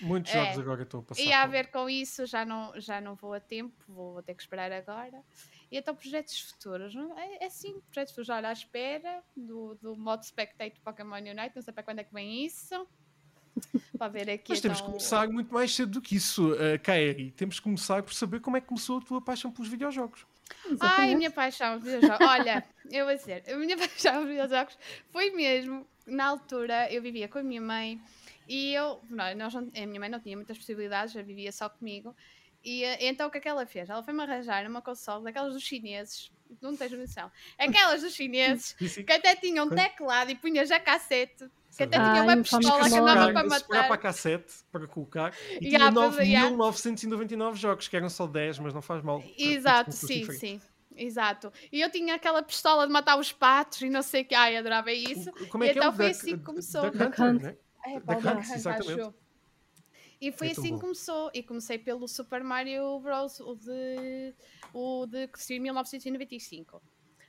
Muitos 0.00 0.32
É. 0.32 0.32
jogos 0.32 0.58
agora 0.58 0.82
estão 0.82 0.98
a 1.00 1.04
passar. 1.04 1.30
e 1.30 1.32
a 1.32 1.46
ver 1.46 1.70
com 1.70 1.88
isso 1.88 2.26
já 2.26 2.44
não, 2.44 2.78
já 2.80 3.00
não 3.00 3.14
vou 3.14 3.32
a 3.34 3.40
tempo, 3.40 3.84
vou, 3.88 4.14
vou 4.14 4.22
ter 4.22 4.34
que 4.34 4.42
esperar 4.42 4.72
agora. 4.72 5.22
E 5.74 5.76
então 5.76 5.92
projetos 5.92 6.38
futuros, 6.38 6.94
não? 6.94 7.18
é, 7.18 7.38
é 7.40 7.46
assim, 7.46 7.80
projetos 7.90 8.12
futuros, 8.12 8.28
olha, 8.28 8.48
à 8.48 8.52
espera 8.52 9.24
do, 9.36 9.74
do 9.82 9.96
modo 9.96 10.24
Spectate 10.24 10.76
do 10.76 10.80
Pokémon 10.82 11.16
Unite, 11.16 11.50
não 11.56 11.62
sei 11.62 11.74
para 11.74 11.82
quando 11.82 11.98
é 11.98 12.04
que 12.04 12.14
vem 12.14 12.46
isso. 12.46 12.86
Para 13.98 14.06
ver 14.06 14.30
aqui 14.30 14.50
Mas 14.50 14.60
temos 14.60 14.78
que 14.78 14.84
então, 14.84 14.92
começar 14.92 15.28
muito 15.28 15.52
mais 15.52 15.74
cedo 15.74 15.90
do 15.90 16.00
que 16.00 16.14
isso, 16.14 16.52
uh, 16.52 16.78
Kaeri. 16.80 17.32
Temos 17.32 17.58
que 17.58 17.64
começar 17.64 18.04
por 18.04 18.14
saber 18.14 18.38
como 18.38 18.56
é 18.56 18.60
que 18.60 18.68
começou 18.68 18.98
a 18.98 19.00
tua 19.00 19.20
paixão 19.20 19.50
pelos 19.50 19.68
videojogos. 19.68 20.24
Ai, 20.48 20.70
a 20.70 20.72
Exatamente. 20.74 21.16
minha 21.16 21.30
paixão 21.32 21.80
por 21.80 21.86
videojogos. 21.86 22.20
Olha, 22.24 22.64
eu 22.92 23.04
vou 23.06 23.16
dizer, 23.16 23.42
a 23.52 23.56
minha 23.56 23.74
paixão 23.76 24.20
por 24.20 24.28
videojogos 24.28 24.78
foi 25.10 25.30
mesmo, 25.32 25.84
na 26.06 26.26
altura, 26.26 26.92
eu 26.92 27.02
vivia 27.02 27.26
com 27.26 27.38
a 27.40 27.42
minha 27.42 27.60
mãe 27.60 28.00
e 28.48 28.74
eu, 28.74 29.00
não, 29.10 29.34
nós 29.34 29.52
não- 29.52 29.72
a 29.74 29.86
minha 29.86 29.98
mãe 29.98 30.08
não 30.08 30.20
tinha 30.20 30.36
muitas 30.36 30.56
possibilidades, 30.56 31.12
já 31.12 31.22
vivia 31.22 31.50
só 31.50 31.68
comigo. 31.68 32.14
E 32.64 32.82
eh, 32.84 32.98
então 33.08 33.28
o 33.28 33.30
que 33.30 33.38
é 33.38 33.40
que 33.40 33.48
ela 33.48 33.66
fez? 33.66 33.90
Ela 33.90 34.02
foi-me 34.02 34.22
arranjar 34.22 34.66
uma 34.66 34.80
console 34.80 35.24
daquelas 35.24 35.52
dos 35.52 35.62
chineses, 35.62 36.30
não 36.62 36.74
tens 36.76 36.92
noção, 36.92 37.30
aquelas 37.58 38.00
dos 38.02 38.14
chineses 38.14 38.72
que 39.06 39.12
até 39.12 39.36
tinham 39.36 39.68
teclado 39.68 40.30
e 40.30 40.34
punhas 40.34 40.70
a 40.70 40.80
cassete, 40.80 41.44
que 41.76 41.82
até 41.82 41.98
Ah, 41.98 42.10
tinha 42.12 42.22
uma 42.22 42.36
pistola 42.38 42.88
que 42.88 42.94
andava 42.96 43.32
para 43.32 43.46
Esse 43.46 43.64
para 43.66 43.78
matar. 43.82 43.92
a 43.92 43.98
cassete 43.98 44.52
para 44.72 44.86
colocar 44.86 45.34
e 45.60 45.66
Yeah, 45.68 45.90
tinha 45.92 46.10
para- 46.10 46.22
yeah. 46.22 46.50
9.999 46.50 47.56
jogos, 47.56 47.86
que 47.88 47.96
eram 47.96 48.08
só 48.08 48.26
10, 48.26 48.58
mas 48.60 48.72
não 48.72 48.80
faz 48.82 49.02
mal. 49.02 49.22
Exato, 49.36 49.92
sim, 49.92 50.24
sim. 50.32 50.60
Exato. 50.96 51.52
E 51.72 51.80
eu 51.80 51.90
tinha 51.90 52.14
aquela 52.14 52.40
pistola 52.42 52.86
de 52.86 52.92
matar 52.92 53.18
os 53.18 53.32
patos 53.32 53.82
e 53.82 53.90
não 53.90 54.00
sei 54.00 54.22
o 54.22 54.24
que. 54.24 54.34
Ai, 54.34 54.56
adorava 54.56 54.92
isso. 54.92 55.28
O- 55.30 55.48
Como 55.48 55.64
E 55.64 55.68
é 55.68 55.72
que 55.72 55.78
é 55.78 55.82
então 55.82 55.92
o 55.92 55.96
foi 55.96 56.06
Duck- 56.06 56.16
assim 56.20 56.38
que 56.38 56.44
começou. 56.44 56.82
Duck 56.82 57.02
Hunter, 57.02 57.20
Hunt. 57.24 57.42
né? 57.42 57.56
É, 57.84 58.00
Da 58.00 58.00
pá, 58.00 58.12
o 58.14 58.16
Hunt, 58.18 58.24
Duck 58.24 58.46
Hunt, 58.48 58.54
exatamente. 58.54 59.14
E 60.20 60.32
foi 60.32 60.48
É 60.48 60.50
assim 60.52 60.74
que 60.74 60.80
começou. 60.80 61.30
E 61.34 61.42
comecei 61.42 61.78
pelo 61.78 62.06
Super 62.08 62.42
Mario 62.42 62.98
Bros. 63.00 63.40
O 63.40 63.54
de, 63.54 64.34
o 64.72 65.06
de 65.06 65.28
que 65.28 65.42
saiu 65.42 65.58
em 65.58 65.60
1995. 65.60 66.82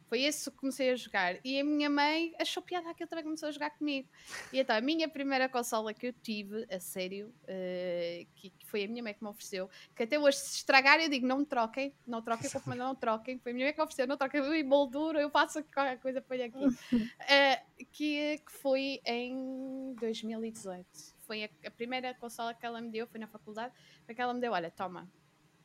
Foi 0.08 0.22
esse 0.22 0.52
que 0.52 0.58
comecei 0.58 0.92
a 0.92 0.96
jogar. 0.96 1.40
E 1.44 1.60
a 1.60 1.64
minha 1.64 1.90
mãe 1.90 2.34
achou 2.40 2.62
piada 2.62 2.90
aquilo 2.90 3.10
também 3.10 3.24
começou 3.24 3.50
a 3.50 3.52
jogar 3.52 3.72
comigo. 3.72 4.08
E 4.54 4.60
então 4.60 4.76
a 4.76 4.82
minha 4.82 5.10
primeira 5.10 5.50
consola 5.50 5.94
que 5.94 6.08
eu 6.08 6.14
tive, 6.14 6.66
a 6.72 6.80
sério, 6.80 7.34
eh, 7.48 8.28
que, 8.36 8.52
que 8.52 8.68
foi 8.68 8.84
a 8.84 8.88
minha 8.88 9.02
mãe 9.02 9.14
que 9.14 9.24
me 9.24 9.30
ofereceu, 9.30 9.70
que 9.96 10.04
até 10.04 10.20
hoje 10.20 10.38
se 10.38 10.58
estragar 10.58 11.00
eu 11.00 11.10
digo 11.10 11.26
não 11.26 11.40
me 11.40 11.46
troquem, 11.46 11.94
não 12.06 12.22
troquem, 12.22 12.50
por 12.50 12.62
favor, 12.62 12.76
não 12.76 12.94
troquem. 12.94 13.40
Foi 13.40 13.52
a 13.52 13.56
minha 13.56 13.66
mãe 13.66 13.74
que 13.74 13.80
me 13.80 13.84
ofereceu, 13.84 14.08
não 14.08 14.18
troquem, 14.18 14.42
eu 14.42 14.54
emolduro, 14.54 15.20
eu 15.20 15.30
faço 15.30 15.64
qualquer 15.74 16.00
coisa, 16.00 16.22
ponho 16.22 16.46
aqui. 16.46 16.56
Eh, 17.28 17.64
que, 17.92 18.38
que 18.38 18.52
foi 18.52 19.02
em 19.06 19.96
2018. 20.00 21.15
Foi 21.26 21.44
a, 21.44 21.50
a 21.68 21.72
primeira 21.72 22.14
consola 22.14 22.54
que 22.54 22.66
ela 22.66 22.82
me 22.82 22.90
deu, 22.90 23.08
foi 23.08 23.20
na 23.20 23.28
faculdade, 23.28 23.74
foi 24.06 24.16
que 24.16 24.22
ela 24.22 24.34
me 24.34 24.40
deu, 24.40 24.54
olha, 24.54 24.70
toma, 24.72 25.12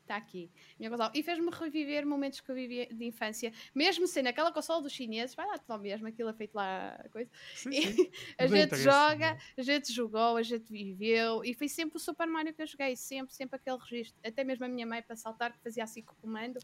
está 0.02 0.16
aqui. 0.16 0.50
Minha 0.78 0.90
consola. 0.90 1.12
E 1.14 1.22
fez-me 1.22 1.50
reviver 1.50 2.06
momentos 2.06 2.40
que 2.40 2.50
eu 2.50 2.54
vivia 2.54 2.86
de 2.86 3.04
infância, 3.04 3.52
mesmo 3.74 4.06
sendo 4.06 4.26
aquela 4.28 4.52
consola 4.52 4.82
dos 4.82 4.92
chineses, 4.92 5.34
vai 5.34 5.46
lá, 5.46 5.58
tu 5.58 5.78
mesmo, 5.78 6.06
aquilo 6.06 6.28
é 6.28 6.32
feito 6.34 6.54
lá, 6.54 7.00
a 7.04 7.08
coisa. 7.08 7.30
Sim, 7.54 7.70
sim. 7.72 8.10
a 8.38 8.42
Não 8.46 8.56
gente 8.56 8.76
joga, 8.76 9.30
não. 9.30 9.38
a 9.58 9.62
gente 9.62 9.92
jogou, 9.92 10.36
a 10.36 10.42
gente 10.42 10.70
viveu, 10.70 11.44
e 11.44 11.54
foi 11.54 11.68
sempre 11.68 11.96
o 11.96 12.00
Super 12.00 12.26
Mario 12.26 12.52
que 12.52 12.62
eu 12.62 12.66
joguei, 12.66 12.96
sempre, 12.96 13.34
sempre 13.34 13.56
aquele 13.56 13.76
registro. 13.78 14.18
Até 14.24 14.42
mesmo 14.44 14.64
a 14.64 14.68
minha 14.68 14.86
mãe 14.86 15.02
para 15.02 15.16
saltar, 15.16 15.52
que 15.52 15.58
fazia 15.62 15.84
assim 15.84 16.02
com 16.02 16.12
o 16.12 16.16
comando. 16.16 16.58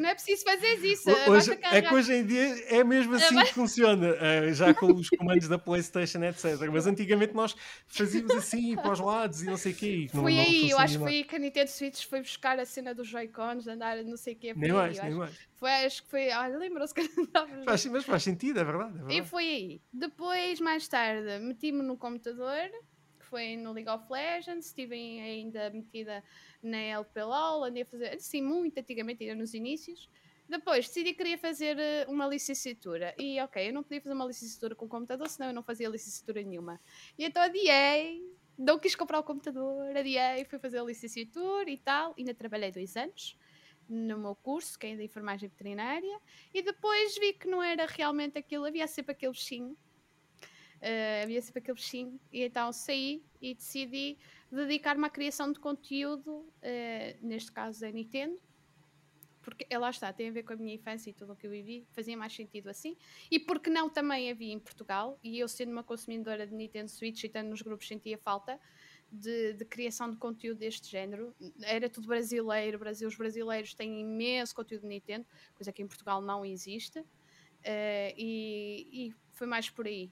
Não 0.00 0.08
é 0.08 0.14
preciso 0.14 0.44
fazer 0.44 0.74
isso, 0.84 1.10
Ho- 1.10 1.30
Hoje, 1.32 1.52
é 1.62 1.82
que 1.82 1.94
hoje 1.94 2.12
em 2.12 2.26
dia 2.26 2.42
é 2.68 2.84
mesmo 2.84 3.14
assim 3.14 3.38
que 3.44 3.54
funciona, 3.54 4.08
eh, 4.20 4.52
já 4.52 4.74
com 4.74 4.92
os 4.92 5.08
comandos 5.08 5.48
da 5.48 5.58
PlayStation, 5.58 6.22
etc. 6.24 6.60
Mas 6.70 6.86
antigamente 6.86 7.32
nós 7.34 7.54
fazíamos 7.86 8.30
assim 8.32 8.74
para 8.76 8.92
os 8.92 9.00
lados 9.00 9.42
e 9.42 9.46
não 9.46 9.56
sei 9.56 9.72
o 9.72 9.74
quê. 9.74 10.06
Foi 10.12 10.38
aí, 10.38 10.70
eu 10.70 10.78
acho 10.78 10.94
que 10.98 11.02
foi 11.04 11.12
aí 11.12 11.24
que 11.24 11.36
a 11.36 11.38
Nintendo 11.38 11.70
Switch 11.70 12.04
foi 12.06 12.20
buscar 12.20 12.58
a 12.58 12.64
cena 12.82 12.94
dos 12.94 13.08
Joy-Cons, 13.08 13.66
andar 13.68 14.02
não 14.04 14.16
sei 14.16 14.34
o 14.34 14.36
quê. 14.36 14.54
Nem 14.54 14.72
mais, 14.72 14.98
nem 14.98 15.08
acho. 15.08 15.16
mais. 15.18 15.48
Foi, 15.54 15.70
acho 15.70 16.02
que 16.02 16.10
foi. 16.10 16.30
Olha, 16.30 16.58
lembrou-se 16.58 16.92
que 16.94 17.00
andava. 17.20 17.62
Faz, 17.64 17.86
mas 17.86 18.04
faz 18.04 18.22
sentido, 18.22 18.58
é 18.60 18.64
verdade. 18.64 18.92
É 18.92 19.00
E 19.00 19.04
verdade. 19.06 19.28
foi 19.28 19.44
aí. 19.44 19.82
Depois, 19.92 20.60
mais 20.60 20.88
tarde, 20.88 21.38
meti-me 21.38 21.82
no 21.82 21.96
computador, 21.96 22.68
que 23.18 23.24
foi 23.26 23.56
no 23.56 23.72
League 23.72 23.88
of 23.88 24.04
Legends, 24.10 24.66
estive 24.66 24.94
ainda 24.94 25.70
metida 25.70 26.22
na 26.62 26.78
LPLOL, 26.78 27.64
andei 27.64 27.82
a 27.82 27.86
fazer, 27.86 28.08
assim, 28.14 28.42
muito 28.42 28.78
antigamente, 28.78 29.22
ainda 29.22 29.36
nos 29.36 29.54
inícios. 29.54 30.10
Depois 30.48 30.86
decidi 30.86 31.12
que 31.12 31.18
queria 31.18 31.38
fazer 31.38 31.78
eh, 31.78 32.04
uma 32.08 32.26
licenciatura. 32.26 33.14
E 33.18 33.40
ok, 33.40 33.68
eu 33.68 33.72
não 33.72 33.82
podia 33.82 34.02
fazer 34.02 34.14
uma 34.14 34.26
licenciatura 34.26 34.74
com 34.74 34.84
o 34.84 34.88
computador, 34.88 35.26
senão 35.28 35.48
eu 35.48 35.54
não 35.54 35.62
fazia 35.62 35.88
licenciatura 35.88 36.42
nenhuma. 36.42 36.78
E 37.16 37.24
então 37.24 37.40
adiei, 37.40 38.20
não 38.58 38.78
quis 38.78 38.94
comprar 38.94 39.18
o 39.18 39.22
computador, 39.24 39.96
adiei, 39.96 40.44
fui 40.44 40.58
fazer 40.58 40.78
a 40.78 40.84
licenciatura 40.84 41.70
e 41.70 41.78
tal. 41.78 42.14
Ainda 42.18 42.34
trabalhei 42.34 42.70
dois 42.70 42.96
anos 42.96 43.36
no 43.88 44.18
meu 44.18 44.34
curso, 44.34 44.78
que 44.78 44.86
é 44.86 44.96
de 44.96 45.04
enfermagem 45.04 45.48
veterinária. 45.48 46.20
E 46.54 46.62
depois 46.62 47.18
vi 47.18 47.32
que 47.34 47.48
não 47.48 47.62
era 47.62 47.86
realmente 47.86 48.38
aquilo, 48.38 48.64
havia 48.64 48.86
sempre 48.86 49.12
aquele 49.12 49.32
bichinho. 49.32 49.76
eh, 50.80 51.22
havia 51.22 51.40
sempre 51.40 51.60
aquele 51.60 51.76
bichinho. 51.76 52.20
E 52.32 52.42
então 52.42 52.72
saí 52.72 53.24
e 53.40 53.54
decidi 53.54 54.18
dedicar-me 54.50 55.06
à 55.06 55.10
criação 55.10 55.52
de 55.52 55.60
conteúdo, 55.60 56.52
eh, 56.60 57.16
neste 57.22 57.52
caso 57.52 57.86
a 57.86 57.90
Nintendo. 57.90 58.38
Porque 59.42 59.66
eh, 59.68 59.78
lá 59.78 59.90
está, 59.90 60.12
tem 60.12 60.28
a 60.28 60.32
ver 60.32 60.44
com 60.44 60.52
a 60.52 60.56
minha 60.56 60.74
infância 60.74 61.10
e 61.10 61.12
tudo 61.12 61.32
o 61.32 61.36
que 61.36 61.46
eu 61.46 61.50
vivi, 61.50 61.86
fazia 61.90 62.16
mais 62.16 62.34
sentido 62.34 62.68
assim. 62.68 62.96
E 63.30 63.38
porque 63.38 63.68
não 63.68 63.90
também 63.90 64.30
havia 64.30 64.52
em 64.52 64.58
Portugal, 64.58 65.18
e 65.22 65.38
eu 65.38 65.48
sendo 65.48 65.72
uma 65.72 65.82
consumidora 65.82 66.46
de 66.46 66.54
Nintendo 66.54 66.90
Switch 66.90 67.22
e 67.22 67.26
estando 67.26 67.48
nos 67.48 67.62
grupos 67.62 67.86
sentia 67.86 68.16
falta 68.16 68.58
de, 69.10 69.52
de 69.54 69.64
criação 69.64 70.10
de 70.10 70.16
conteúdo 70.16 70.58
deste 70.58 70.90
género. 70.90 71.34
Era 71.62 71.88
tudo 71.90 72.06
brasileiro, 72.06 72.78
Brasil, 72.78 73.06
os 73.06 73.16
brasileiros 73.16 73.74
têm 73.74 74.00
imenso 74.00 74.54
conteúdo 74.54 74.82
de 74.82 74.88
Nintendo, 74.88 75.26
coisa 75.54 75.72
que 75.72 75.82
em 75.82 75.86
Portugal 75.86 76.22
não 76.22 76.44
existe. 76.44 77.04
Eh, 77.64 78.14
e, 78.16 78.88
e 78.92 79.14
foi 79.32 79.46
mais 79.46 79.68
por 79.68 79.86
aí. 79.86 80.10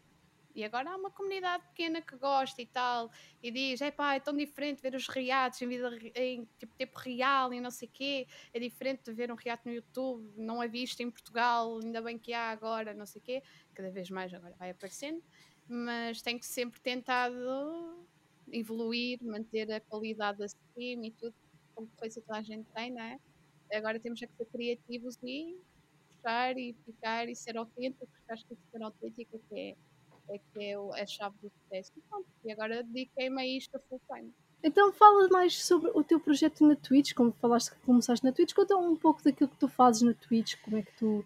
E 0.55 0.65
agora 0.65 0.91
há 0.91 0.97
uma 0.97 1.11
comunidade 1.11 1.65
pequena 1.69 2.03
que 2.03 2.17
gosta 2.17 2.61
e 2.61 2.67
tal, 2.67 3.11
e 3.43 3.51
diz: 3.51 3.81
é 3.81 3.91
pá, 3.91 4.15
é 4.15 4.21
tão 4.21 4.37
diferente 4.37 4.83
ver 4.83 4.95
os 4.95 5.07
reatos 5.09 5.61
em, 5.63 5.69
vida, 5.69 5.91
em 6.15 6.49
tipo, 6.59 6.75
tempo 6.75 6.99
real 6.99 7.53
e 7.53 7.61
não 7.61 7.71
sei 7.71 7.89
o 7.89 7.91
quê, 7.91 8.27
é 8.53 8.59
diferente 8.59 9.05
de 9.05 9.13
ver 9.13 9.31
um 9.31 9.37
reato 9.37 9.69
no 9.69 9.75
YouTube, 9.75 10.33
não 10.37 10.63
é 10.63 10.69
visto 10.69 11.01
em 11.01 11.11
Portugal, 11.11 11.79
ainda 11.83 12.03
bem 12.03 12.19
que 12.19 12.33
há 12.33 12.51
agora, 12.51 12.93
não 12.95 13.07
sei 13.07 13.21
o 13.21 13.25
quê, 13.25 13.43
cada 13.75 13.91
vez 13.91 14.11
mais 14.11 14.33
agora 14.35 14.55
vai 14.59 14.71
aparecendo, 14.71 15.23
mas 15.69 16.21
tenho 16.23 16.43
sempre 16.43 16.81
tentado 16.81 18.07
evoluir, 18.53 19.23
manter 19.23 19.71
a 19.73 19.81
qualidade 19.81 20.39
da 20.39 20.47
stream 20.47 21.05
e 21.05 21.11
tudo, 21.13 21.35
como 21.75 21.89
coisa 21.97 22.21
que 22.21 22.33
a 22.33 22.43
gente 22.43 22.67
tem, 22.75 22.91
não 22.91 23.03
é? 23.03 23.19
Agora 23.73 24.01
temos 24.01 24.21
é 24.21 24.27
que 24.27 24.35
ser 24.35 24.47
criativos 24.47 25.17
e 25.23 25.57
puxar 26.21 26.59
e 26.59 26.75
ficar 26.85 27.29
e 27.29 27.37
ser 27.37 27.57
autêntico, 27.57 28.07
porque 28.07 28.33
acho 28.33 28.47
que 28.47 28.57
ser 28.71 28.83
autêntico 28.83 29.37
é 29.37 29.39
que 29.49 29.61
é, 29.61 29.77
é, 30.31 30.39
que 30.39 30.65
é 30.65 30.79
o- 30.79 30.93
a 30.93 31.07
chave 31.07 31.37
do 31.43 31.51
sucesso. 31.51 31.93
E, 31.97 32.01
pronto, 32.09 32.27
e 32.45 32.53
agora 32.53 32.83
dediquei-me 32.83 33.41
a 33.43 33.47
isto 33.47 33.77
a 33.77 33.81
full 33.81 34.01
time. 34.13 34.33
Então 34.63 34.93
fala 34.93 35.27
mais 35.29 35.55
sobre 35.65 35.91
o 35.95 36.05
teu 36.05 36.21
projeto 36.21 36.67
na 36.67 36.77
Twitch, 36.77 37.15
como 37.15 37.33
falaste 37.33 37.71
que 37.71 37.81
começaste 37.81 38.25
na 38.25 38.31
Twitch, 38.33 38.53
conta 38.53 38.77
um 38.77 38.95
pouco 38.95 39.23
daquilo 39.25 39.49
que 39.49 39.57
tu 39.57 39.69
fazes 39.69 40.03
na 40.03 40.13
Twitch, 40.13 40.57
como 40.63 40.77
é 40.77 40.83
que 40.83 40.93
tu. 40.99 41.25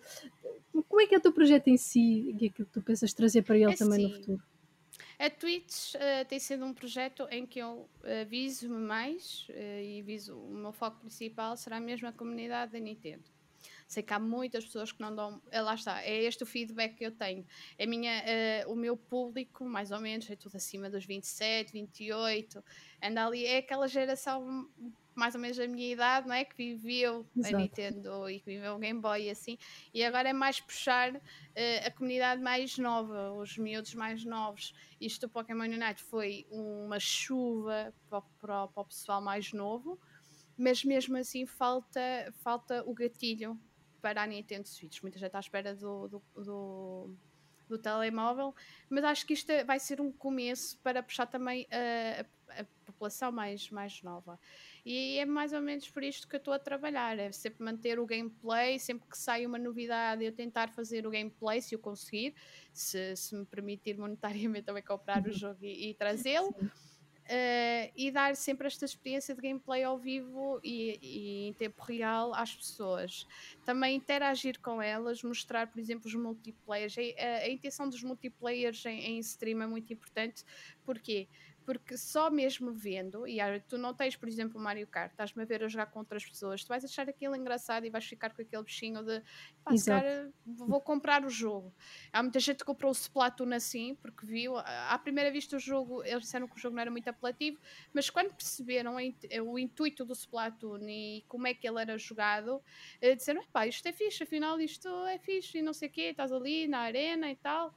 Como 0.88 1.00
é 1.00 1.06
que 1.06 1.14
é 1.14 1.18
o 1.18 1.20
teu 1.20 1.32
projeto 1.32 1.68
em 1.68 1.76
si 1.76 2.30
e 2.40 2.46
aquilo 2.46 2.66
que 2.66 2.72
tu 2.72 2.82
pensas 2.82 3.12
trazer 3.12 3.42
para 3.42 3.56
ele 3.56 3.72
É 3.72 3.76
também 3.76 3.98
no 4.00 4.08
assim, 4.08 4.20
futuro? 4.20 4.42
A 5.18 5.30
Twitch 5.30 5.94
eh, 5.96 6.24
tem 6.24 6.38
sido 6.38 6.64
um 6.64 6.72
projeto 6.74 7.26
em 7.30 7.44
que 7.46 7.58
eu 7.58 7.88
eh, 8.04 8.24
viso-me 8.24 8.78
mais 8.78 9.46
eh, 9.50 9.84
e 9.84 10.02
viso 10.02 10.36
o 10.36 10.54
meu 10.54 10.72
foco 10.72 11.00
principal 11.00 11.56
será 11.56 11.80
mesmo 11.80 12.06
a 12.08 12.12
comunidade 12.12 12.72
da 12.72 12.78
Nintendo. 12.78 13.24
Sei 13.86 14.02
que 14.02 14.12
há 14.12 14.18
muitas 14.18 14.64
pessoas 14.64 14.90
que 14.92 15.00
não 15.00 15.14
dão. 15.14 15.42
eh, 15.50 15.60
Lá 15.60 15.74
está, 15.74 16.02
é 16.02 16.22
este 16.22 16.42
o 16.42 16.46
feedback 16.46 16.96
que 16.96 17.04
eu 17.04 17.12
tenho. 17.12 17.46
A 17.78 17.86
minha, 17.86 18.12
eh, 18.26 18.64
o 18.66 18.74
meu 18.74 18.96
público, 18.96 19.64
mais 19.64 19.90
ou 19.90 20.00
menos, 20.00 20.28
é 20.30 20.36
tudo 20.36 20.56
acima 20.56 20.88
dos 20.90 21.04
27, 21.04 21.72
28, 21.72 22.64
anda 23.02 23.26
ali, 23.26 23.44
é 23.46 23.58
aquela 23.58 23.86
geração 23.86 24.68
mais 25.14 25.34
ou 25.36 25.40
menos 25.40 25.56
da 25.56 25.68
minha 25.68 25.92
idade, 25.92 26.26
não 26.26 26.34
é? 26.34 26.44
Que 26.44 26.56
viveu 26.56 27.24
Exato. 27.36 27.54
a 27.54 27.58
Nintendo 27.58 28.28
e 28.30 28.40
que 28.40 28.46
viveu 28.46 28.74
o 28.74 28.78
Game 28.78 29.00
Boy 29.00 29.26
e 29.26 29.30
assim. 29.30 29.56
E 29.92 30.02
agora 30.02 30.28
é 30.28 30.32
mais 30.32 30.60
puxar 30.60 31.14
eh, 31.54 31.86
a 31.86 31.90
comunidade 31.92 32.42
mais 32.42 32.76
nova, 32.78 33.32
os 33.32 33.56
miúdos 33.56 33.94
mais 33.94 34.24
novos. 34.24 34.72
Isto 35.00 35.28
do 35.28 35.30
Pokémon 35.32 35.64
Unite 35.66 36.02
foi 36.02 36.46
uma 36.50 36.98
chuva 36.98 37.94
para, 38.08 38.18
o- 38.18 38.22
para, 38.40 38.66
para 38.68 38.82
o 38.82 38.86
pessoal 38.86 39.20
mais 39.22 39.52
novo, 39.52 40.00
mas 40.58 40.82
mesmo 40.84 41.16
assim 41.16 41.46
falta, 41.46 42.00
falta 42.42 42.82
o 42.84 42.92
gatilho 42.92 43.56
para 44.04 44.22
a 44.22 44.26
Nintendo 44.26 44.68
Switch. 44.68 45.00
Muita 45.00 45.18
gente 45.18 45.28
está 45.28 45.38
à 45.38 45.40
espera 45.40 45.74
do, 45.74 46.08
do, 46.08 46.22
do, 46.36 47.10
do 47.66 47.78
telemóvel, 47.78 48.54
mas 48.90 49.02
acho 49.02 49.26
que 49.26 49.32
isto 49.32 49.48
é, 49.48 49.64
vai 49.64 49.80
ser 49.80 49.98
um 49.98 50.12
começo 50.12 50.78
para 50.82 51.02
puxar 51.02 51.24
também 51.24 51.66
a, 51.70 52.60
a, 52.60 52.64
população 52.84 53.32
mais, 53.32 53.70
mais 53.70 54.02
nova. 54.02 54.38
E 54.84 55.18
é 55.18 55.24
mais 55.24 55.54
ou 55.54 55.62
menos 55.62 55.88
por 55.88 56.02
isto 56.02 56.28
que 56.28 56.36
eu 56.36 56.38
estou 56.38 56.52
a 56.52 56.58
trabalhar, 56.58 57.18
é 57.18 57.32
sempre 57.32 57.64
manter 57.64 57.98
o 57.98 58.04
gameplay, 58.04 58.78
sempre 58.78 59.08
que 59.08 59.16
sai 59.16 59.46
uma 59.46 59.58
novidade 59.58 60.22
eu 60.22 60.32
tentar 60.32 60.68
fazer 60.68 61.06
o 61.06 61.10
gameplay, 61.10 61.62
se 61.62 61.74
eu 61.74 61.78
conseguir, 61.78 62.34
se, 62.74 63.16
se 63.16 63.34
me 63.34 63.46
permitir 63.46 63.96
monetariamente 63.96 64.66
também 64.66 64.82
comprar 64.82 65.22
o 65.22 65.28
uhum. 65.28 65.32
jogo 65.32 65.60
e, 65.62 65.88
e 65.88 65.94
trazê-lo. 65.94 66.54
Uh, 67.24 67.90
e 67.96 68.10
dar 68.10 68.36
sempre 68.36 68.66
esta 68.66 68.84
experiência 68.84 69.34
de 69.34 69.40
gameplay 69.40 69.82
ao 69.82 69.96
vivo 69.96 70.60
e, 70.62 70.98
e, 71.00 71.48
em 71.48 71.52
tempo 71.54 71.82
real 71.82 72.34
às 72.34 72.54
pessoas. 72.54 73.26
Também 73.64 73.96
interagir 73.96 74.60
com 74.60 74.82
elas, 74.82 75.22
mostrar, 75.22 75.66
por 75.68 75.78
exemplo, 75.78 76.06
os 76.06 76.14
multiplayers. 76.14 76.94
A, 76.98 77.44
a 77.44 77.48
intenção 77.48 77.88
dos 77.88 78.02
multiplayers 78.02 78.84
em, 78.84 79.00
em 79.00 79.18
stream 79.20 79.62
é 79.62 79.66
muito 79.66 79.90
importante. 79.90 80.44
Porquê? 80.84 81.26
Porque 81.64 81.96
só 81.96 82.30
mesmo 82.30 82.72
vendo, 82.72 83.26
e 83.26 83.38
tu 83.68 83.78
não 83.78 83.94
tens, 83.94 84.16
por 84.16 84.28
exemplo, 84.28 84.60
o 84.60 84.62
Mario 84.62 84.86
Kart, 84.86 85.10
estás-me 85.10 85.42
a 85.42 85.46
ver 85.46 85.64
a 85.64 85.68
jogar 85.68 85.86
com 85.86 85.98
outras 86.00 86.24
pessoas, 86.24 86.62
tu 86.62 86.68
vais 86.68 86.84
achar 86.84 87.08
aquilo 87.08 87.34
engraçado 87.34 87.86
e 87.86 87.90
vais 87.90 88.04
ficar 88.04 88.30
com 88.34 88.42
aquele 88.42 88.62
bichinho 88.62 89.02
de 89.02 89.22
pá, 89.62 89.72
cara, 89.84 90.32
vou 90.44 90.80
comprar 90.80 91.24
o 91.24 91.30
jogo. 91.30 91.72
Há 92.12 92.22
muita 92.22 92.38
gente 92.38 92.58
que 92.58 92.64
comprou 92.64 92.90
o 92.90 92.94
Splatoon 92.94 93.52
assim, 93.54 93.94
porque 93.96 94.26
viu, 94.26 94.56
à 94.58 94.98
primeira 94.98 95.30
vista 95.30 95.56
o 95.56 95.58
jogo, 95.58 96.04
eles 96.04 96.24
disseram 96.24 96.46
que 96.46 96.56
o 96.56 96.58
jogo 96.58 96.74
não 96.76 96.82
era 96.82 96.90
muito 96.90 97.08
apelativo, 97.08 97.58
mas 97.92 98.10
quando 98.10 98.34
perceberam 98.34 98.96
o 98.96 99.58
intuito 99.58 100.04
do 100.04 100.12
Splatoon 100.12 100.88
e 100.88 101.24
como 101.28 101.46
é 101.46 101.54
que 101.54 101.66
ele 101.66 101.80
era 101.80 101.96
jogado, 101.96 102.62
eh, 103.00 103.14
disseram, 103.14 103.42
pá, 103.52 103.66
isto 103.66 103.86
é 103.86 103.92
fixe, 103.92 104.22
afinal 104.22 104.60
isto 104.60 104.88
é 105.06 105.18
fixe 105.18 105.58
e 105.58 105.62
não 105.62 105.72
sei 105.72 105.88
o 105.88 105.92
quê, 105.92 106.02
estás 106.10 106.30
ali 106.30 106.68
na 106.68 106.80
arena 106.80 107.30
e 107.30 107.36
tal 107.36 107.74